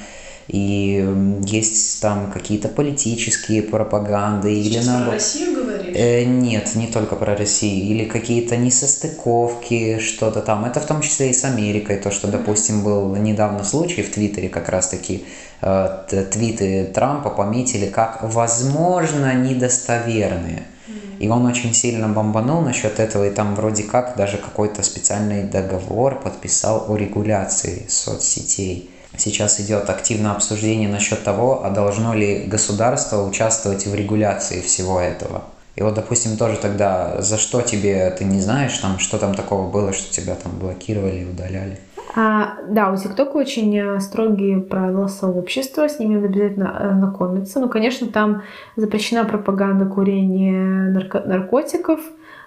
и 0.50 1.08
есть 1.46 2.02
там 2.02 2.32
какие-то 2.32 2.70
политические 2.70 3.62
пропаганды 3.62 4.52
Сейчас 4.56 4.84
или 4.84 4.88
наоборот. 4.88 5.06
Про 5.06 5.14
Россию 5.14 5.56
говоришь? 5.56 5.96
Э, 5.96 6.24
нет, 6.24 6.74
не 6.74 6.88
только 6.88 7.16
про 7.16 7.36
Россию. 7.36 7.86
Или 7.86 8.06
какие-то 8.06 8.58
несостыковки, 8.58 10.00
что-то 10.00 10.42
там. 10.42 10.66
Это 10.66 10.80
в 10.80 10.88
том 10.88 11.02
числе 11.02 11.30
и 11.30 11.34
с 11.34 11.44
Америкой. 11.46 11.98
То, 11.98 12.10
что, 12.10 12.28
допустим, 12.28 12.84
был 12.84 13.16
недавно 13.16 13.64
случай 13.64 14.02
в 14.02 14.12
Твиттере 14.12 14.50
как 14.50 14.70
раз-таки 14.70 15.24
э, 15.62 16.26
твиты 16.32 16.86
Трампа 16.96 17.30
пометили 17.30 17.86
как 17.86 18.24
возможно 18.24 19.36
недостоверные. 19.36 20.64
И 21.20 21.28
он 21.28 21.46
очень 21.46 21.76
сильно 21.76 22.08
бомбанул 22.08 22.62
насчет 22.62 23.00
этого, 23.00 23.28
и 23.28 23.30
там 23.30 23.54
вроде 23.54 23.84
как 23.84 24.16
даже 24.18 24.38
какой-то 24.38 24.82
специальный 24.82 25.44
договор 25.44 26.20
подписал 26.20 26.86
о 26.88 26.96
регуляции 26.96 27.86
соцсетей. 27.88 28.90
Сейчас 29.20 29.60
идет 29.60 29.90
активное 29.90 30.32
обсуждение 30.32 30.90
насчет 30.90 31.24
того, 31.24 31.66
а 31.66 31.70
должно 31.70 32.14
ли 32.14 32.46
государство 32.48 33.24
участвовать 33.24 33.86
в 33.86 33.94
регуляции 33.94 34.62
всего 34.62 35.00
этого. 35.00 35.44
И 35.76 35.82
вот, 35.82 35.94
допустим, 35.94 36.38
тоже 36.38 36.58
тогда, 36.58 37.22
за 37.22 37.38
что 37.38 37.62
тебе, 37.62 38.10
ты 38.12 38.26
не 38.26 38.41
знаешь, 38.41 38.78
там, 38.80 39.00
что 39.00 39.18
там 39.18 39.34
такого 39.34 39.70
было, 39.70 39.94
что 39.94 40.12
тебя 40.12 40.36
там 40.36 40.52
блокировали, 40.60 41.24
удаляли? 41.24 41.80
А, 42.16 42.56
да, 42.68 42.91
у 42.91 42.98
ТикТока 42.98 43.38
очень 43.38 43.78
э, 43.78 44.00
строгие 44.00 44.60
правила 44.60 45.08
сообщества, 45.08 45.88
с 45.88 46.00
ними 46.00 46.26
обязательно 46.26 46.76
э, 46.80 46.94
знакомиться. 46.98 47.60
Ну, 47.60 47.70
конечно, 47.70 48.08
там 48.08 48.41
запрещена 48.76 49.26
пропаганда 49.26 49.86
курения 49.86 50.91
нарко- 50.91 51.26
наркотиков, 51.26 52.00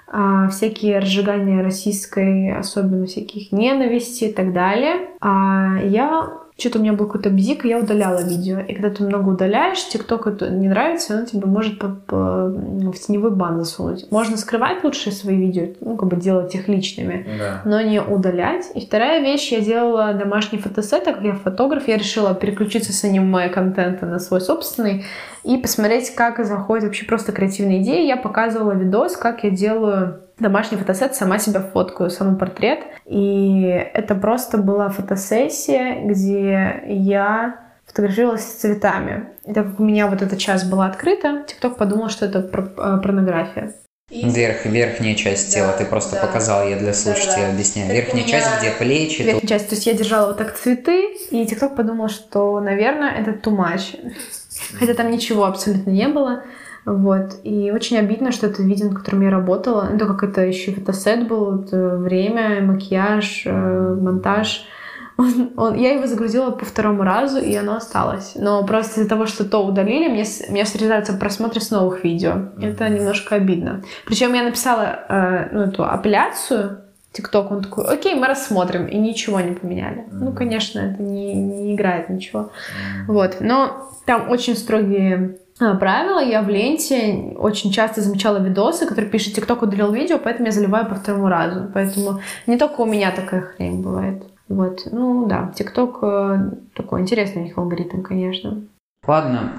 а, 0.08 0.48
всякие 0.48 0.98
разжигания 0.98 1.62
российской, 1.62 2.54
особенно 2.54 3.06
всяких 3.06 3.50
ненависти 3.52 4.24
и 4.24 4.32
так 4.32 4.52
далее. 4.52 5.08
А 5.20 5.78
я 5.82 6.28
что-то 6.58 6.78
у 6.78 6.82
меня 6.82 6.92
был 6.92 7.06
какой-то 7.06 7.30
бзик, 7.30 7.64
и 7.64 7.68
я 7.68 7.78
удаляла 7.78 8.22
видео. 8.22 8.60
И 8.60 8.74
когда 8.74 8.90
ты 8.90 9.02
много 9.02 9.30
удаляешь, 9.30 9.88
ТикТок 9.88 10.26
это 10.26 10.50
не 10.50 10.68
нравится, 10.68 11.16
он 11.18 11.26
тебе 11.26 11.46
может 11.46 11.78
по, 11.78 11.88
по, 11.88 12.48
в 12.48 12.94
теневой 12.94 13.30
бан 13.30 13.58
засунуть. 13.58 14.10
Можно 14.10 14.36
скрывать 14.36 14.84
лучше 14.84 15.10
свои 15.12 15.36
видео, 15.36 15.68
ну, 15.80 15.96
как 15.96 16.08
бы 16.08 16.16
делать 16.16 16.54
их 16.54 16.68
личными, 16.68 17.26
да. 17.38 17.62
но 17.64 17.80
не 17.80 18.00
удалять. 18.00 18.70
И 18.74 18.84
вторая 18.84 19.20
вещь, 19.20 19.50
я 19.50 19.60
делала 19.60 20.12
домашний 20.12 20.58
фотосет, 20.58 21.04
так 21.04 21.16
как 21.16 21.24
я 21.24 21.34
фотограф, 21.34 21.88
я 21.88 21.96
решила 21.96 22.34
переключиться 22.34 22.92
с 22.92 23.02
аниме-контента 23.02 24.06
на 24.06 24.18
свой 24.18 24.40
собственный 24.40 25.04
и 25.44 25.56
посмотреть, 25.56 26.14
как 26.14 26.44
заходит 26.44 26.84
вообще 26.84 27.06
просто 27.06 27.32
креативные 27.32 27.82
идеи. 27.82 28.06
Я 28.06 28.16
показывала 28.16 28.72
видос, 28.72 29.16
как 29.16 29.42
я 29.42 29.50
делаю 29.50 30.20
домашний 30.38 30.78
фотосет, 30.78 31.14
сама 31.14 31.38
себя 31.38 31.60
фоткаю, 31.60 32.10
самый 32.10 32.38
портрет. 32.38 32.80
И 33.06 33.62
это 33.94 34.14
просто 34.14 34.58
была 34.58 34.88
фотосессия, 34.88 36.02
где 36.04 36.82
я 36.86 37.60
фотографировалась 37.86 38.44
с 38.44 38.60
цветами. 38.60 39.28
И 39.44 39.52
так 39.52 39.70
как 39.70 39.80
у 39.80 39.84
меня 39.84 40.06
вот 40.06 40.22
эта 40.22 40.36
часть 40.36 40.70
была 40.70 40.86
открыта, 40.86 41.44
ТикТок 41.46 41.76
подумал, 41.76 42.08
что 42.08 42.26
это 42.26 42.38
э, 42.38 43.00
порнография. 43.02 43.74
Верх, 44.10 44.66
верхняя 44.66 45.14
часть 45.14 45.48
да, 45.48 45.60
тела, 45.60 45.72
ты 45.72 45.86
просто 45.86 46.16
да. 46.16 46.26
показал, 46.26 46.68
я 46.68 46.76
для 46.76 46.92
слушателей 46.92 47.42
да, 47.42 47.46
да. 47.46 47.52
объясняю. 47.52 47.88
Так 47.88 47.96
верхняя 47.96 48.26
меня... 48.26 48.40
часть, 48.40 48.58
где 48.58 48.70
плечи. 48.70 49.22
Верхняя 49.22 49.40
то... 49.40 49.46
часть, 49.46 49.68
то 49.68 49.74
есть 49.74 49.86
я 49.86 49.94
держала 49.94 50.26
вот 50.28 50.38
так 50.38 50.54
цветы, 50.54 51.14
и 51.30 51.46
ТикТок 51.46 51.76
подумал, 51.76 52.08
что, 52.08 52.60
наверное, 52.60 53.10
это 53.12 53.30
too 53.30 53.56
much. 53.56 54.12
Хотя 54.78 54.94
там 54.94 55.10
ничего 55.10 55.46
абсолютно 55.46 55.90
не 55.90 56.08
было. 56.08 56.44
Вот. 56.84 57.36
И 57.44 57.70
очень 57.70 57.98
обидно, 57.98 58.32
что 58.32 58.46
это 58.46 58.62
видео, 58.62 58.88
над 58.88 58.98
которым 58.98 59.22
я 59.22 59.30
работала. 59.30 59.88
Ну, 59.92 59.98
как 60.06 60.22
это 60.22 60.40
еще 60.42 60.72
фотосет 60.72 61.28
был, 61.28 61.60
это 61.60 61.96
время, 61.96 62.60
макияж, 62.62 63.42
э, 63.46 63.96
монтаж. 64.00 64.66
Он, 65.18 65.52
он, 65.56 65.74
я 65.74 65.92
его 65.92 66.06
загрузила 66.06 66.52
по 66.52 66.64
второму 66.64 67.02
разу, 67.02 67.38
и 67.38 67.54
оно 67.54 67.76
осталось. 67.76 68.32
Но 68.34 68.64
просто 68.64 68.98
из-за 68.98 69.08
того, 69.10 69.26
что 69.26 69.44
то 69.44 69.58
удалили, 69.58 70.08
мне, 70.08 70.24
мне 70.48 70.64
срезаются 70.64 71.12
просмотры 71.12 71.60
с 71.60 71.70
новых 71.70 72.02
видео. 72.02 72.48
Это 72.58 72.88
немножко 72.88 73.34
обидно. 73.34 73.82
Причем 74.06 74.32
я 74.32 74.42
написала 74.42 75.00
э, 75.08 75.48
ну, 75.52 75.60
эту 75.60 75.84
апелляцию, 75.84 76.78
ТикТок, 77.12 77.50
он 77.50 77.62
такой, 77.62 77.84
окей, 77.84 78.14
мы 78.14 78.26
рассмотрим, 78.26 78.86
и 78.86 78.96
ничего 78.96 79.38
не 79.40 79.52
поменяли. 79.52 79.98
Mm-hmm. 79.98 80.18
Ну, 80.18 80.32
конечно, 80.32 80.80
это 80.80 81.02
не, 81.02 81.34
не 81.34 81.74
играет 81.74 82.08
ничего. 82.08 82.40
Mm-hmm. 82.40 83.04
Вот, 83.08 83.36
но 83.40 83.90
там 84.06 84.30
очень 84.30 84.56
строгие 84.56 85.36
а, 85.62 85.74
правило. 85.74 86.18
Я 86.18 86.42
в 86.42 86.48
ленте 86.48 87.34
очень 87.36 87.70
часто 87.70 88.00
замечала 88.00 88.38
видосы, 88.38 88.86
которые 88.86 89.10
пишут 89.10 89.34
ТикТок 89.34 89.62
удалил 89.62 89.92
видео, 89.92 90.18
поэтому 90.18 90.46
я 90.46 90.52
заливаю 90.52 90.86
по 90.88 90.94
второму 90.94 91.28
разу. 91.28 91.70
Поэтому 91.72 92.20
не 92.46 92.58
только 92.58 92.80
у 92.80 92.86
меня 92.86 93.12
такая 93.12 93.42
хрень 93.42 93.82
бывает. 93.82 94.24
Вот. 94.48 94.82
Ну 94.90 95.26
да, 95.26 95.52
ТикТок 95.54 95.98
э, 96.02 96.50
такой 96.74 97.00
интересный 97.00 97.42
у 97.42 97.44
них 97.44 97.56
алгоритм, 97.56 98.02
конечно. 98.02 98.62
Ладно, 99.04 99.52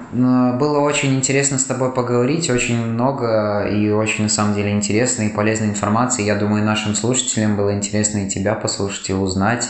было 0.58 0.78
очень 0.78 1.14
интересно 1.14 1.58
с 1.58 1.64
тобой 1.64 1.92
поговорить, 1.92 2.48
очень 2.48 2.82
много 2.82 3.66
и 3.66 3.90
очень 3.90 4.24
на 4.24 4.30
самом 4.30 4.54
деле 4.54 4.70
интересной 4.70 5.26
и 5.26 5.34
полезной 5.34 5.68
информации. 5.68 6.22
Я 6.22 6.36
думаю, 6.36 6.64
нашим 6.64 6.94
слушателям 6.94 7.54
было 7.54 7.74
интересно 7.74 8.20
и 8.20 8.30
тебя 8.30 8.54
послушать, 8.54 9.10
и 9.10 9.12
узнать. 9.12 9.68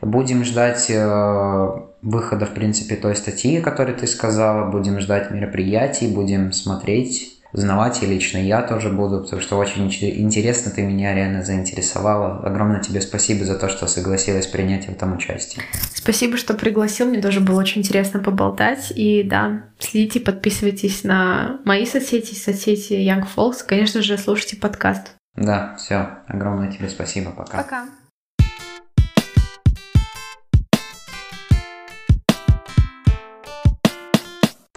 Будем 0.00 0.42
ждать 0.42 0.86
э, 0.88 1.70
выхода, 2.02 2.46
в 2.46 2.54
принципе, 2.54 2.96
той 2.96 3.16
статьи, 3.16 3.60
которую 3.60 3.96
ты 3.96 4.06
сказала. 4.06 4.70
Будем 4.70 5.00
ждать 5.00 5.30
мероприятий, 5.30 6.08
будем 6.08 6.52
смотреть, 6.52 7.40
узнавать, 7.52 8.02
и 8.02 8.06
лично 8.06 8.38
я 8.38 8.62
тоже 8.62 8.90
буду, 8.90 9.22
потому 9.22 9.42
что 9.42 9.56
очень 9.56 9.86
интересно, 9.86 10.70
ты 10.70 10.82
меня 10.82 11.14
реально 11.14 11.42
заинтересовала. 11.42 12.38
Огромное 12.38 12.80
тебе 12.80 13.00
спасибо 13.00 13.44
за 13.44 13.58
то, 13.58 13.68
что 13.68 13.86
согласилась 13.86 14.46
принять 14.46 14.86
в 14.86 14.90
этом 14.90 15.14
участие. 15.14 15.64
Спасибо, 15.92 16.36
что 16.36 16.54
пригласил, 16.54 17.06
мне 17.06 17.20
тоже 17.20 17.40
было 17.40 17.60
очень 17.60 17.80
интересно 17.80 18.20
поболтать. 18.20 18.92
И 18.94 19.22
да, 19.22 19.64
следите, 19.78 20.20
подписывайтесь 20.20 21.04
на 21.04 21.60
мои 21.64 21.86
соцсети, 21.86 22.34
соцсети 22.34 22.94
Young 22.94 23.26
Folks, 23.36 23.58
конечно 23.66 24.02
же, 24.02 24.16
слушайте 24.16 24.56
подкаст. 24.56 25.12
Да, 25.36 25.76
все. 25.78 26.18
Огромное 26.26 26.70
тебе 26.70 26.88
спасибо. 26.88 27.30
Пока. 27.30 27.62
Пока. 27.62 27.86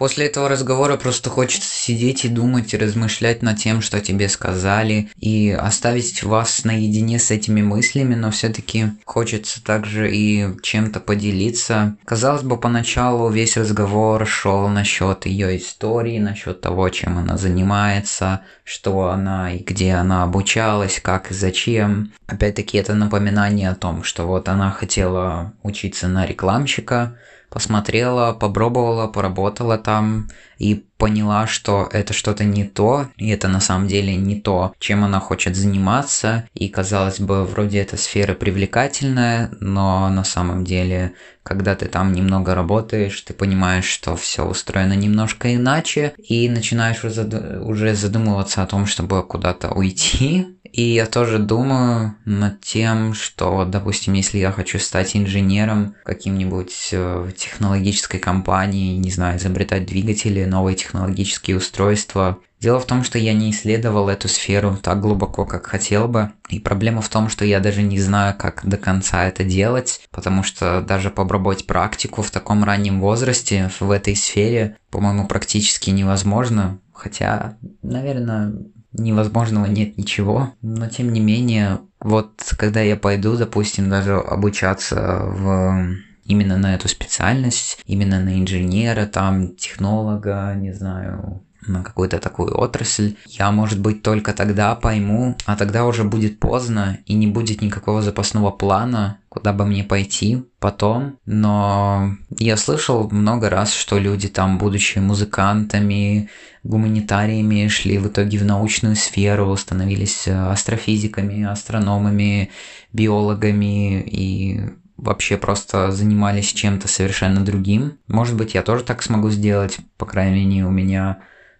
После 0.04 0.26
этого 0.26 0.50
разговора 0.50 0.98
просто 0.98 1.30
хочется 1.30 1.74
сидеть 1.74 2.26
и 2.26 2.28
думать, 2.28 2.74
и 2.74 2.78
размышлять 2.78 3.42
над 3.42 3.58
тем, 3.58 3.82
что 3.82 4.02
тебе 4.02 4.28
сказали, 4.28 5.10
и 5.18 5.50
оставить 5.50 6.24
вас 6.24 6.66
наедине 6.66 7.20
с 7.20 7.32
этими 7.32 7.62
мыслями, 7.62 8.14
но 8.14 8.30
все-таки 8.30 8.88
хочется 9.06 9.64
также 9.64 10.14
и 10.14 10.60
чем-то 10.62 11.00
поделиться. 11.00 11.96
Казалось 12.04 12.44
бы, 12.44 12.58
поначалу 12.58 13.30
весь 13.30 13.56
разговор 13.56 14.28
шел 14.28 14.68
насчет 14.68 15.26
ее 15.26 15.56
истории, 15.56 16.20
насчет 16.20 16.60
того, 16.60 16.90
чем 16.90 17.18
она 17.18 17.38
занимается, 17.38 18.42
что 18.66 19.08
она 19.08 19.54
и 19.54 19.60
где 19.60 19.94
она 19.94 20.24
обучалась, 20.24 21.00
как 21.02 21.32
и 21.32 21.34
зачем. 21.34 22.12
Опять-таки 22.28 22.78
это 22.78 22.94
напоминание 22.94 23.70
о 23.70 23.76
том, 23.76 24.04
что 24.04 24.26
вот 24.26 24.50
она 24.50 24.70
хотела 24.70 25.54
учиться 25.64 26.10
на 26.10 26.26
рекламщика, 26.26 27.16
посмотрела, 27.54 28.34
попробовала, 28.34 29.08
поработала 29.08 29.78
там 29.78 30.28
и 30.58 30.86
поняла, 31.04 31.48
что 31.48 31.90
это 31.92 32.14
что-то 32.14 32.46
не 32.46 32.64
то, 32.64 33.08
и 33.18 33.28
это 33.28 33.50
на 33.50 33.60
самом 33.60 33.90
деле 33.90 34.16
не 34.16 34.40
то, 34.40 34.74
чем 34.80 35.04
она 35.04 35.20
хочет 35.20 35.54
заниматься, 35.54 36.48
и 36.54 36.70
казалось 36.70 37.20
бы, 37.20 37.44
вроде 37.44 37.82
эта 37.82 37.98
сфера 37.98 38.34
привлекательная, 38.34 39.52
но 39.60 40.08
на 40.08 40.24
самом 40.24 40.64
деле, 40.64 41.12
когда 41.44 41.76
ты 41.76 41.88
там 41.88 42.14
немного 42.14 42.56
работаешь, 42.56 43.20
ты 43.20 43.34
понимаешь, 43.34 43.84
что 43.84 44.16
все 44.16 44.46
устроено 44.46 44.94
немножко 44.94 45.54
иначе, 45.54 46.14
и 46.18 46.48
начинаешь 46.48 47.04
уже 47.04 47.96
задумываться 47.96 48.64
о 48.64 48.68
том, 48.68 48.86
чтобы 48.86 49.24
куда-то 49.24 49.72
уйти, 49.74 50.48
и 50.74 50.82
я 50.82 51.06
тоже 51.06 51.38
думаю 51.38 52.16
над 52.26 52.60
тем, 52.62 53.14
что, 53.14 53.64
допустим, 53.64 54.14
если 54.14 54.40
я 54.40 54.52
хочу 54.52 54.80
стать 54.80 55.16
инженером 55.16 55.94
каким-нибудь 56.04 56.90
э, 56.92 57.30
технологической 57.38 58.20
компании, 58.20 58.98
не 58.98 59.12
знаю, 59.12 59.38
изобретать 59.38 59.86
двигатели, 59.86 60.46
новые 60.46 60.76
технологические 60.94 61.58
устройства. 61.58 62.38
Дело 62.60 62.80
в 62.80 62.86
том, 62.86 63.04
что 63.04 63.18
я 63.18 63.34
не 63.34 63.50
исследовал 63.52 64.10
эту 64.10 64.28
сферу 64.28 64.78
так 64.82 65.02
глубоко, 65.02 65.44
как 65.44 65.66
хотел 65.66 66.08
бы. 66.08 66.32
И 66.50 66.60
проблема 66.60 67.02
в 67.02 67.10
том, 67.10 67.30
что 67.30 67.44
я 67.44 67.60
даже 67.60 67.82
не 67.82 68.00
знаю, 68.00 68.36
как 68.38 68.62
до 68.64 68.78
конца 68.78 69.26
это 69.26 69.44
делать, 69.44 70.02
потому 70.12 70.44
что 70.44 70.82
даже 70.82 71.10
попробовать 71.10 71.66
практику 71.66 72.22
в 72.22 72.32
таком 72.32 72.64
раннем 72.64 73.02
возрасте 73.02 73.72
в 73.80 73.90
этой 73.90 74.16
сфере, 74.16 74.78
по-моему, 74.92 75.28
практически 75.28 75.90
невозможно. 75.90 76.80
Хотя, 76.94 77.58
наверное, 77.82 78.54
невозможного 78.94 79.66
нет 79.66 79.98
ничего, 79.98 80.54
но 80.62 80.88
тем 80.88 81.12
не 81.12 81.20
менее, 81.20 81.80
вот 82.00 82.54
когда 82.58 82.82
я 82.82 82.96
пойду, 82.96 83.36
допустим, 83.36 83.90
даже 83.90 84.14
обучаться 84.16 85.24
в 85.26 85.98
именно 86.26 86.58
на 86.58 86.76
эту 86.76 86.88
специальность, 86.88 87.80
именно 87.86 88.20
на 88.20 88.40
инженера, 88.40 89.06
там, 89.06 89.56
технолога, 89.56 90.54
не 90.56 90.74
знаю, 90.74 91.44
на 91.68 91.84
какую-то 91.84 92.20
такую 92.20 92.58
отрасль, 92.60 93.16
я, 93.28 93.52
может 93.52 93.80
быть, 93.80 94.04
только 94.04 94.34
тогда 94.34 94.76
пойму, 94.76 95.36
а 95.46 95.56
тогда 95.56 95.86
уже 95.86 96.04
будет 96.04 96.40
поздно 96.40 97.00
и 97.06 97.14
не 97.14 97.28
будет 97.28 97.62
никакого 97.62 98.02
запасного 98.02 98.52
плана, 98.52 99.20
куда 99.30 99.54
бы 99.54 99.66
мне 99.66 99.84
пойти 99.84 100.44
потом. 100.60 101.18
Но 101.26 102.16
я 102.38 102.58
слышал 102.58 103.10
много 103.10 103.50
раз, 103.50 103.74
что 103.74 103.98
люди 103.98 104.28
там, 104.28 104.58
будучи 104.58 105.00
музыкантами, 105.00 106.30
гуманитариями, 106.64 107.68
шли 107.68 107.98
в 107.98 108.08
итоге 108.08 108.38
в 108.38 108.46
научную 108.46 108.96
сферу, 108.96 109.56
становились 109.56 110.28
астрофизиками, 110.28 111.44
астрономами, 111.44 112.52
биологами 112.92 114.02
и 114.02 114.62
вообще 115.04 115.38
просто 115.38 115.92
занимались 115.92 116.54
чем-то 116.54 116.88
совершенно 116.88 117.44
другим. 117.44 117.98
Может 118.08 118.36
быть, 118.36 118.54
я 118.54 118.64
тоже 118.64 118.84
так 118.84 119.04
смогу 119.04 119.30
сделать, 119.30 119.78
по 119.98 120.06
крайней 120.06 120.46
мере, 120.46 120.66
у 120.66 120.72
меня 120.72 121.20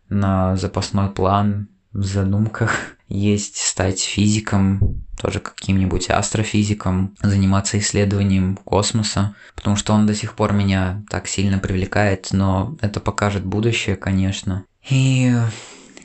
на 0.10 0.56
запасной 0.56 1.10
план 1.10 1.68
в 1.92 2.04
задумках 2.04 2.76
есть 3.08 3.58
стать 3.58 4.02
физиком, 4.02 5.04
тоже 5.20 5.40
каким-нибудь 5.40 6.10
астрофизиком, 6.10 7.16
заниматься 7.22 7.78
исследованием 7.80 8.58
космоса, 8.58 9.36
потому 9.56 9.76
что 9.76 9.94
он 9.94 10.06
до 10.06 10.16
сих 10.16 10.34
пор 10.34 10.54
меня 10.54 11.04
так 11.10 11.28
сильно 11.28 11.60
привлекает, 11.60 12.30
но 12.32 12.76
это 12.82 13.00
покажет 13.00 13.46
будущее, 13.46 13.96
конечно. 13.96 14.66
И 14.90 15.34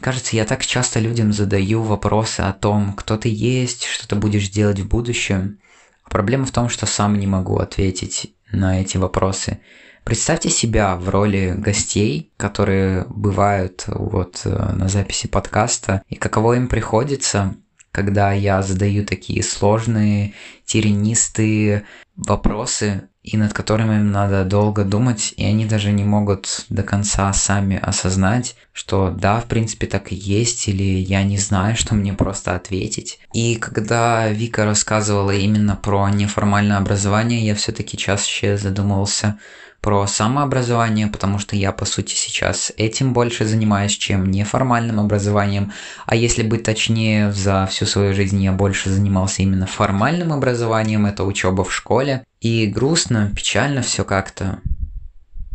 кажется, 0.00 0.36
я 0.36 0.44
так 0.44 0.64
часто 0.64 1.00
людям 1.00 1.32
задаю 1.32 1.82
вопросы 1.82 2.40
о 2.40 2.52
том, 2.52 2.92
кто 2.92 3.16
ты 3.16 3.28
есть, 3.28 3.84
что 3.84 4.06
ты 4.06 4.14
будешь 4.14 4.50
делать 4.50 4.80
в 4.80 4.88
будущем. 4.88 5.58
Проблема 6.10 6.46
в 6.46 6.52
том, 6.52 6.68
что 6.68 6.86
сам 6.86 7.18
не 7.18 7.26
могу 7.26 7.58
ответить 7.58 8.34
на 8.52 8.80
эти 8.80 8.96
вопросы. 8.96 9.60
Представьте 10.04 10.48
себя 10.48 10.96
в 10.96 11.08
роли 11.08 11.54
гостей, 11.56 12.32
которые 12.36 13.04
бывают 13.10 13.84
вот 13.88 14.40
э, 14.44 14.72
на 14.74 14.88
записи 14.88 15.28
подкаста, 15.28 16.02
и 16.08 16.14
каково 16.14 16.54
им 16.54 16.68
приходится, 16.68 17.56
когда 17.98 18.32
я 18.32 18.62
задаю 18.62 19.04
такие 19.04 19.42
сложные, 19.42 20.32
теренистые 20.64 21.82
вопросы, 22.14 23.08
и 23.24 23.36
над 23.36 23.52
которыми 23.52 23.96
им 23.96 24.12
надо 24.12 24.44
долго 24.44 24.84
думать, 24.84 25.34
и 25.36 25.44
они 25.44 25.64
даже 25.64 25.90
не 25.90 26.04
могут 26.04 26.64
до 26.68 26.84
конца 26.84 27.32
сами 27.32 27.76
осознать, 27.76 28.54
что 28.72 29.10
да, 29.10 29.40
в 29.40 29.46
принципе 29.46 29.88
так 29.88 30.12
и 30.12 30.14
есть, 30.14 30.68
или 30.68 30.84
я 30.84 31.24
не 31.24 31.38
знаю, 31.38 31.74
что 31.74 31.96
мне 31.96 32.12
просто 32.12 32.54
ответить. 32.54 33.18
И 33.32 33.56
когда 33.56 34.28
Вика 34.28 34.64
рассказывала 34.64 35.32
именно 35.32 35.74
про 35.74 36.08
неформальное 36.08 36.76
образование, 36.76 37.44
я 37.44 37.56
все-таки 37.56 37.96
чаще 37.96 38.56
задумывался 38.56 39.40
про 39.88 40.06
самообразование, 40.06 41.06
потому 41.06 41.38
что 41.38 41.56
я, 41.56 41.72
по 41.72 41.86
сути, 41.86 42.12
сейчас 42.12 42.70
этим 42.76 43.14
больше 43.14 43.46
занимаюсь, 43.46 43.92
чем 43.92 44.30
неформальным 44.30 45.00
образованием. 45.00 45.72
А 46.04 46.14
если 46.14 46.42
быть 46.42 46.62
точнее, 46.62 47.32
за 47.32 47.64
всю 47.70 47.86
свою 47.86 48.12
жизнь 48.12 48.38
я 48.44 48.52
больше 48.52 48.90
занимался 48.90 49.40
именно 49.40 49.66
формальным 49.66 50.30
образованием, 50.30 51.06
это 51.06 51.24
учеба 51.24 51.64
в 51.64 51.72
школе. 51.72 52.22
И 52.42 52.66
грустно, 52.66 53.32
печально 53.34 53.80
все 53.80 54.04
как-то, 54.04 54.58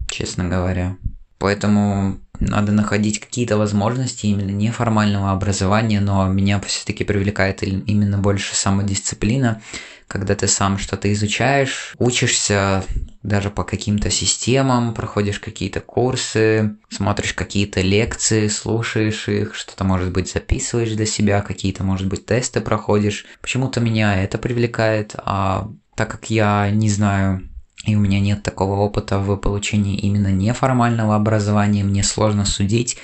честно 0.09 0.45
говоря. 0.45 0.95
Поэтому 1.37 2.17
надо 2.39 2.71
находить 2.71 3.19
какие-то 3.19 3.57
возможности 3.57 4.25
именно 4.25 4.49
неформального 4.49 5.31
образования, 5.31 5.99
но 5.99 6.27
меня 6.27 6.59
все-таки 6.61 7.03
привлекает 7.03 7.61
именно 7.61 8.17
больше 8.17 8.55
самодисциплина 8.55 9.61
когда 10.07 10.35
ты 10.35 10.47
сам 10.47 10.77
что-то 10.77 11.11
изучаешь, 11.13 11.93
учишься 11.97 12.83
даже 13.23 13.49
по 13.49 13.63
каким-то 13.63 14.09
системам, 14.09 14.93
проходишь 14.93 15.39
какие-то 15.39 15.79
курсы, 15.79 16.75
смотришь 16.89 17.33
какие-то 17.33 17.81
лекции, 17.81 18.47
слушаешь 18.47 19.27
их, 19.27 19.55
что-то, 19.55 19.83
может 19.83 20.11
быть, 20.11 20.31
записываешь 20.31 20.91
для 20.91 21.05
себя, 21.05 21.41
какие-то, 21.41 21.83
может 21.83 22.07
быть, 22.07 22.25
тесты 22.25 22.61
проходишь. 22.61 23.25
Почему-то 23.41 23.79
меня 23.79 24.21
это 24.21 24.37
привлекает, 24.37 25.15
а 25.17 25.69
так 25.95 26.11
как 26.11 26.29
я 26.29 26.69
не 26.71 26.89
знаю 26.89 27.49
и 27.85 27.95
у 27.95 27.99
меня 27.99 28.19
нет 28.19 28.43
такого 28.43 28.79
опыта 28.79 29.19
в 29.19 29.35
получении 29.35 29.97
именно 29.97 30.31
неформального 30.31 31.15
образования, 31.15 31.83
мне 31.83 32.01
сложно 32.03 32.45
судить, 32.45 32.97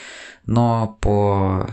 но 0.46 0.98
по 1.02 1.70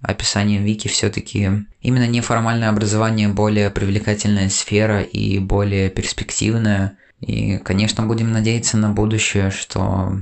описанием 0.00 0.64
Вики 0.64 0.88
все-таки 0.88 1.50
именно 1.80 2.06
неформальное 2.06 2.68
образование 2.68 3.28
более 3.28 3.70
привлекательная 3.70 4.48
сфера 4.48 5.02
и 5.02 5.38
более 5.38 5.90
перспективная. 5.90 6.96
И, 7.20 7.58
конечно, 7.58 8.06
будем 8.06 8.30
надеяться 8.30 8.76
на 8.76 8.90
будущее, 8.90 9.50
что 9.50 10.18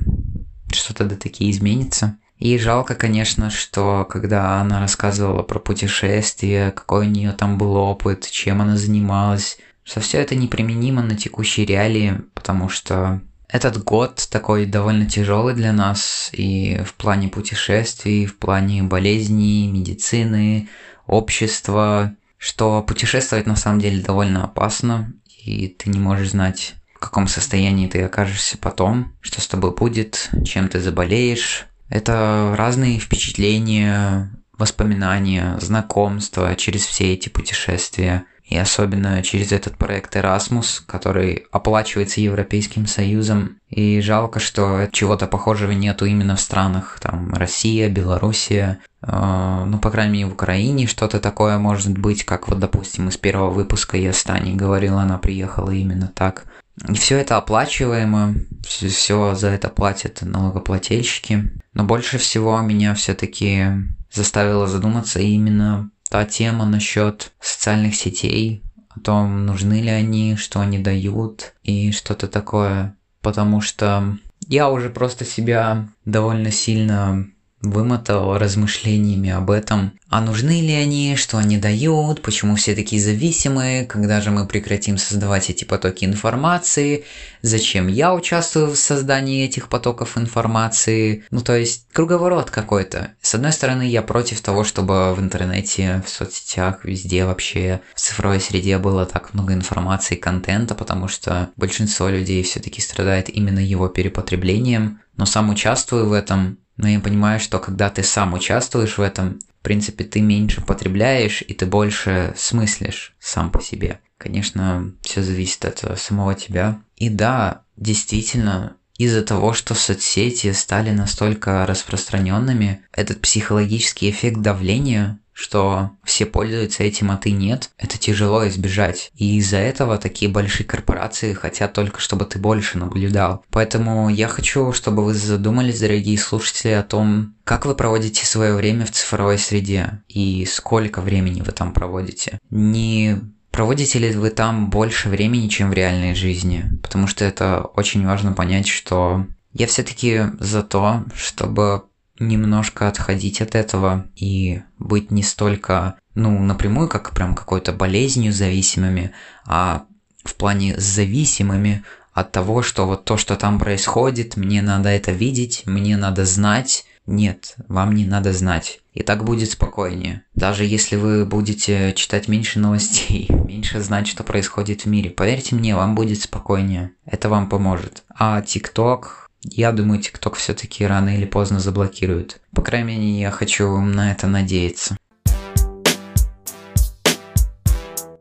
что-то 0.71 1.05
да 1.05 1.15
таки 1.15 1.49
изменится. 1.51 2.17
И 2.39 2.57
жалко, 2.57 2.95
конечно, 2.95 3.49
что 3.49 4.05
когда 4.07 4.61
она 4.61 4.79
рассказывала 4.79 5.41
про 5.41 5.59
путешествие, 5.59 6.71
какой 6.71 7.07
у 7.07 7.09
нее 7.09 7.31
там 7.31 7.57
был 7.57 7.75
опыт, 7.75 8.27
чем 8.29 8.61
она 8.61 8.77
занималась, 8.77 9.57
что 9.83 10.01
все 10.01 10.19
это 10.19 10.35
неприменимо 10.35 11.01
на 11.01 11.15
текущие 11.15 11.65
реалии, 11.65 12.21
потому 12.33 12.69
что 12.69 13.21
этот 13.47 13.83
год 13.83 14.27
такой 14.29 14.65
довольно 14.65 15.05
тяжелый 15.05 15.53
для 15.53 15.71
нас 15.71 16.29
и 16.33 16.81
в 16.85 16.93
плане 16.95 17.29
путешествий, 17.29 18.25
в 18.25 18.37
плане 18.37 18.83
болезней, 18.83 19.67
медицины, 19.71 20.67
общества, 21.05 22.13
что 22.37 22.83
путешествовать 22.83 23.45
на 23.45 23.55
самом 23.55 23.79
деле 23.79 24.03
довольно 24.03 24.43
опасно, 24.43 25.13
и 25.45 25.67
ты 25.69 25.89
не 25.89 25.99
можешь 25.99 26.31
знать, 26.31 26.75
в 26.93 26.99
каком 26.99 27.27
состоянии 27.27 27.87
ты 27.87 28.01
окажешься 28.03 28.57
потом, 28.57 29.13
что 29.21 29.39
с 29.39 29.47
тобой 29.47 29.73
будет, 29.73 30.29
чем 30.45 30.67
ты 30.67 30.81
заболеешь. 30.81 31.67
Это 31.89 32.53
разные 32.57 32.99
впечатления, 32.99 34.29
воспоминания, 34.57 35.57
знакомства 35.61 36.53
через 36.55 36.85
все 36.85 37.13
эти 37.13 37.29
путешествия– 37.29 38.25
и 38.47 38.57
особенно 38.57 39.21
через 39.23 39.51
этот 39.51 39.77
проект 39.77 40.15
Erasmus, 40.15 40.81
который 40.85 41.45
оплачивается 41.51 42.21
Европейским 42.21 42.87
Союзом. 42.87 43.57
И 43.69 43.99
жалко, 43.99 44.39
что 44.39 44.87
чего-то 44.93 45.27
похожего 45.27 45.71
нету 45.71 46.05
именно 46.05 46.37
в 46.37 46.41
странах, 46.41 46.97
там, 47.01 47.33
Россия, 47.33 47.89
Белоруссия, 47.89 48.79
э, 49.01 49.63
ну, 49.65 49.79
по 49.79 49.91
крайней 49.91 50.13
мере, 50.13 50.25
в 50.27 50.33
Украине 50.33 50.87
что-то 50.87 51.19
такое 51.19 51.57
может 51.57 51.97
быть, 51.97 52.23
как 52.23 52.47
вот, 52.47 52.59
допустим, 52.59 53.09
из 53.09 53.17
первого 53.17 53.49
выпуска 53.49 53.97
я 53.97 54.13
с 54.13 54.23
Таней 54.23 54.55
говорила, 54.55 55.01
она 55.01 55.17
приехала 55.17 55.71
именно 55.71 56.09
так. 56.15 56.45
И 56.87 56.93
все 56.93 57.17
это 57.17 57.35
оплачиваемо, 57.35 58.35
все, 58.65 59.35
за 59.35 59.49
это 59.49 59.67
платят 59.67 60.21
налогоплательщики. 60.21 61.51
Но 61.73 61.83
больше 61.83 62.17
всего 62.17 62.61
меня 62.61 62.93
все-таки 62.93 63.65
заставило 64.09 64.67
задуматься 64.67 65.19
именно 65.19 65.89
та 66.09 66.25
тема 66.25 66.65
насчет 66.65 67.31
социальных 67.39 67.95
сетей, 67.95 68.63
о 68.89 68.99
том, 68.99 69.45
нужны 69.45 69.81
ли 69.81 69.89
они, 69.89 70.35
что 70.35 70.59
они 70.59 70.79
дают 70.79 71.53
и 71.63 71.91
что-то 71.91 72.27
такое. 72.27 72.95
Потому 73.21 73.61
что 73.61 74.17
я 74.47 74.69
уже 74.69 74.89
просто 74.89 75.25
себя 75.25 75.89
довольно 76.05 76.51
сильно 76.51 77.27
вымотал 77.61 78.37
размышлениями 78.37 79.29
об 79.29 79.49
этом. 79.49 79.93
А 80.09 80.21
нужны 80.21 80.61
ли 80.61 80.73
они, 80.73 81.15
что 81.15 81.37
они 81.37 81.57
дают, 81.57 82.21
почему 82.21 82.55
все 82.55 82.75
такие 82.75 83.01
зависимые, 83.01 83.85
когда 83.85 84.21
же 84.21 84.31
мы 84.31 84.47
прекратим 84.47 84.97
создавать 84.97 85.49
эти 85.49 85.63
потоки 85.63 86.05
информации, 86.05 87.03
зачем 87.41 87.87
я 87.87 88.13
участвую 88.13 88.67
в 88.71 88.77
создании 88.77 89.43
этих 89.43 89.69
потоков 89.69 90.17
информации. 90.17 91.25
Ну 91.31 91.41
то 91.41 91.57
есть 91.57 91.87
круговорот 91.91 92.51
какой-то. 92.51 93.13
С 93.21 93.33
одной 93.35 93.51
стороны, 93.51 93.81
я 93.81 94.01
против 94.01 94.41
того, 94.41 94.63
чтобы 94.63 95.13
в 95.13 95.19
интернете, 95.19 96.03
в 96.05 96.09
соцсетях, 96.09 96.85
везде 96.85 97.25
вообще, 97.25 97.81
в 97.95 97.99
цифровой 97.99 98.39
среде 98.39 98.77
было 98.77 99.05
так 99.05 99.33
много 99.33 99.53
информации, 99.53 100.15
контента, 100.15 100.75
потому 100.75 101.07
что 101.07 101.49
большинство 101.57 102.07
людей 102.07 102.43
все-таки 102.43 102.81
страдает 102.81 103.29
именно 103.29 103.59
его 103.59 103.87
перепотреблением. 103.87 105.01
Но 105.17 105.25
сам 105.25 105.49
участвую 105.49 106.07
в 106.07 106.13
этом, 106.13 106.59
но 106.77 106.87
я 106.87 106.99
понимаю, 106.99 107.39
что 107.39 107.59
когда 107.59 107.89
ты 107.89 108.03
сам 108.03 108.33
участвуешь 108.33 108.97
в 108.97 109.01
этом, 109.01 109.39
в 109.59 109.63
принципе, 109.63 110.03
ты 110.03 110.21
меньше 110.21 110.61
потребляешь 110.61 111.43
и 111.45 111.53
ты 111.53 111.65
больше 111.65 112.33
смыслишь 112.37 113.15
сам 113.19 113.51
по 113.51 113.61
себе. 113.61 113.99
Конечно, 114.17 114.93
все 115.01 115.21
зависит 115.21 115.65
от 115.65 115.99
самого 115.99 116.35
тебя. 116.35 116.79
И 116.95 117.09
да, 117.09 117.63
действительно, 117.75 118.77
из-за 118.97 119.21
того, 119.23 119.53
что 119.53 119.75
соцсети 119.75 120.51
стали 120.53 120.91
настолько 120.91 121.65
распространенными, 121.65 122.81
этот 122.91 123.21
психологический 123.21 124.09
эффект 124.09 124.41
давления 124.41 125.19
что 125.37 125.91
все 126.03 126.25
пользуются 126.25 126.83
этим, 126.83 127.11
а 127.11 127.17
ты 127.17 127.29
нет, 127.29 127.69
это 127.77 127.99
тяжело 127.99 128.47
избежать. 128.47 129.11
И 129.15 129.37
из-за 129.37 129.57
этого 129.57 129.99
такие 129.99 130.31
большие 130.31 130.65
корпорации 130.65 131.33
хотят 131.33 131.73
только, 131.73 131.99
чтобы 131.99 132.25
ты 132.25 132.39
больше 132.39 132.79
наблюдал. 132.79 133.45
Поэтому 133.51 134.09
я 134.09 134.27
хочу, 134.29 134.73
чтобы 134.73 135.05
вы 135.05 135.13
задумались, 135.13 135.79
дорогие 135.79 136.17
слушатели, 136.17 136.71
о 136.71 136.81
том, 136.81 137.35
как 137.43 137.67
вы 137.67 137.75
проводите 137.75 138.25
свое 138.25 138.55
время 138.55 138.87
в 138.87 138.91
цифровой 138.91 139.37
среде 139.37 140.01
и 140.07 140.43
сколько 140.45 141.01
времени 141.01 141.41
вы 141.41 141.51
там 141.51 141.71
проводите. 141.71 142.39
Не 142.49 143.19
Проводите 143.51 143.97
ли 143.97 144.11
вы 144.11 144.29
там 144.29 144.69
больше 144.69 145.09
времени, 145.09 145.47
чем 145.47 145.71
в 145.71 145.73
реальной 145.73 146.13
жизни? 146.13 146.65
Потому 146.83 147.07
что 147.07 147.25
это 147.25 147.61
очень 147.61 148.05
важно 148.05 148.33
понять, 148.33 148.67
что 148.67 149.25
я 149.53 149.65
все-таки 149.65 150.25
за 150.39 150.61
то, 150.61 151.03
чтобы 151.15 151.83
немножко 152.19 152.87
отходить 152.87 153.41
от 153.41 153.55
этого 153.55 154.07
и 154.15 154.61
быть 154.79 155.11
не 155.11 155.23
столько, 155.23 155.95
ну, 156.15 156.39
напрямую, 156.39 156.87
как 156.87 157.11
прям 157.11 157.35
какой-то 157.35 157.73
болезнью 157.73 158.33
зависимыми, 158.33 159.11
а 159.45 159.85
в 160.23 160.35
плане 160.35 160.77
зависимыми 160.77 161.83
от 162.13 162.31
того, 162.31 162.63
что 162.63 162.87
вот 162.87 163.05
то, 163.05 163.15
что 163.15 163.35
там 163.35 163.59
происходит, 163.59 164.37
мне 164.37 164.63
надо 164.63 164.89
это 164.89 165.11
видеть, 165.11 165.63
мне 165.65 165.97
надо 165.97 166.25
знать. 166.25 166.85
Нет, 167.05 167.55
вам 167.67 167.93
не 167.93 168.05
надо 168.05 168.33
знать. 168.33 168.81
И 168.93 169.03
так 169.03 169.23
будет 169.23 169.51
спокойнее. 169.51 170.23
Даже 170.33 170.65
если 170.65 170.95
вы 170.95 171.25
будете 171.25 171.93
читать 171.93 172.27
меньше 172.27 172.59
новостей, 172.59 173.27
меньше 173.29 173.79
знать, 173.81 174.07
что 174.07 174.23
происходит 174.23 174.81
в 174.81 174.85
мире, 174.87 175.11
поверьте 175.11 175.55
мне, 175.55 175.75
вам 175.75 175.93
будет 175.93 176.19
спокойнее. 176.19 176.91
Это 177.05 177.29
вам 177.29 177.47
поможет. 177.47 178.03
А 178.09 178.41
ТикТок, 178.41 179.26
я 179.49 179.71
думаю, 179.71 180.01
ТикТок 180.01 180.35
все-таки 180.35 180.85
рано 180.85 181.15
или 181.15 181.25
поздно 181.25 181.59
заблокируют. 181.59 182.41
По 182.53 182.61
крайней 182.61 182.97
мере, 182.97 183.19
я 183.21 183.31
хочу 183.31 183.77
на 183.79 184.11
это 184.11 184.27
надеяться. 184.27 184.97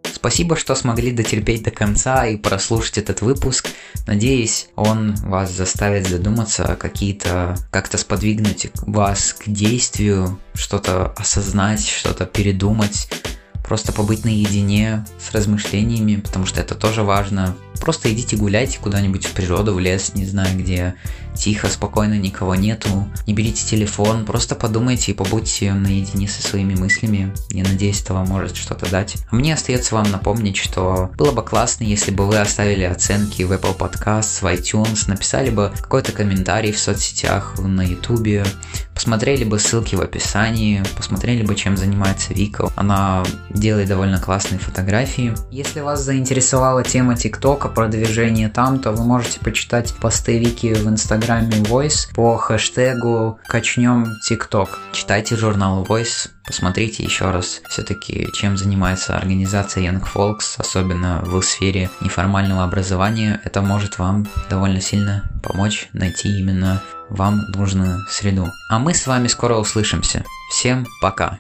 Спасибо, 0.05 0.57
что 0.57 0.75
смогли 0.75 1.13
дотерпеть 1.13 1.63
до 1.63 1.71
конца 1.71 2.27
и 2.27 2.37
прослушать 2.37 2.99
этот 2.99 3.23
выпуск. 3.23 3.69
Надеюсь, 4.07 4.69
он 4.75 5.15
вас 5.17 5.53
заставит 5.53 6.09
задуматься, 6.09 6.77
какие-то, 6.81 7.57
как-то 7.71 7.97
сподвигнуть 7.97 8.69
вас 8.83 9.33
к 9.33 9.49
действию, 9.49 10.41
что-то 10.55 11.13
осознать, 11.17 11.87
что-то 11.87 12.27
передумать, 12.27 13.09
просто 13.67 13.93
побыть 13.93 14.25
наедине 14.25 15.05
с 15.19 15.33
размышлениями, 15.33 16.17
потому 16.17 16.47
что 16.47 16.61
это 16.61 16.75
тоже 16.75 17.03
важно. 17.03 17.55
Просто 17.81 18.13
идите 18.13 18.37
гуляйте 18.37 18.79
куда-нибудь 18.81 19.27
в 19.27 19.33
природу, 19.33 19.75
в 19.75 19.79
лес, 19.79 20.15
не 20.15 20.25
знаю 20.25 20.57
где, 20.59 20.95
тихо, 21.35 21.69
спокойно, 21.69 22.15
никого 22.15 22.55
нету. 22.55 22.89
Не 23.27 23.35
берите 23.35 23.67
телефон, 23.67 24.25
просто 24.25 24.55
подумайте 24.55 25.13
и 25.13 25.15
побудьте 25.15 25.73
наедине 25.73 26.27
со 26.29 26.43
своими 26.43 26.75
мыслями. 26.75 27.35
Я 27.51 27.65
надеюсь, 27.65 28.01
это 28.01 28.15
вам 28.15 28.29
может 28.29 28.57
что-то 28.57 28.91
дать. 28.91 29.17
А 29.31 29.37
мне 29.37 29.53
остается 29.53 29.95
вам 29.95 30.11
напомнить, 30.11 30.57
что 30.57 31.11
было 31.17 31.33
бы 31.33 31.43
классно, 31.43 31.85
если 31.85 32.11
бы 32.11 32.27
вы 32.27 32.39
оставили 32.39 32.85
оценки 32.85 33.43
в 33.43 33.53
Apple 33.53 33.77
Podcasts, 33.77 34.41
в 34.41 34.45
iTunes, 34.45 35.09
написали 35.09 35.51
бы 35.51 35.73
какой-то 35.79 36.13
комментарий 36.13 36.73
в 36.73 36.79
соцсетях, 36.79 37.59
на 37.59 37.83
YouTube, 37.83 38.47
посмотрели 38.95 39.45
бы 39.45 39.59
ссылки 39.59 39.95
в 39.95 40.01
описании, 40.01 40.83
посмотрели 40.97 41.43
бы, 41.43 41.55
чем 41.55 41.77
занимается 41.77 42.33
Вика. 42.33 42.71
Она 42.77 43.23
делает 43.57 43.89
довольно 43.89 44.21
классные 44.21 44.59
фотографии. 44.59 45.35
Если 45.51 45.81
вас 45.81 46.03
заинтересовала 46.03 46.83
тема 46.83 47.17
ТикТока, 47.17 47.69
продвижение 47.69 48.49
там, 48.49 48.79
то 48.79 48.93
вы 48.93 49.05
можете 49.05 49.41
почитать 49.41 49.95
посты 49.95 50.39
Вики 50.39 50.75
в 50.75 50.89
Инстаграме 50.89 51.59
Voice 51.63 52.15
по 52.15 52.37
хэштегу 52.37 53.39
«Качнем 53.47 54.15
ТикТок». 54.27 54.79
Читайте 54.93 55.37
журнал 55.37 55.85
Voice, 55.85 56.29
посмотрите 56.47 57.03
еще 57.03 57.31
раз 57.31 57.61
все-таки, 57.69 58.29
чем 58.35 58.57
занимается 58.57 59.17
организация 59.17 59.85
Young 59.85 60.03
Folks, 60.15 60.59
особенно 60.59 61.23
в 61.25 61.41
сфере 61.43 61.91
неформального 62.01 62.65
образования. 62.65 63.41
Это 63.45 63.63
может 63.63 63.99
вам 63.99 64.27
довольно 64.49 64.81
сильно 64.81 65.25
помочь 65.43 65.89
найти 65.93 66.29
именно 66.29 66.83
вам 67.09 67.41
нужную 67.55 68.05
среду. 68.09 68.49
А 68.69 68.79
мы 68.79 68.95
с 68.95 69.07
вами 69.07 69.29
скоро 69.29 69.57
услышимся. 69.57 70.25
Всем 70.51 70.87
пока! 71.01 71.39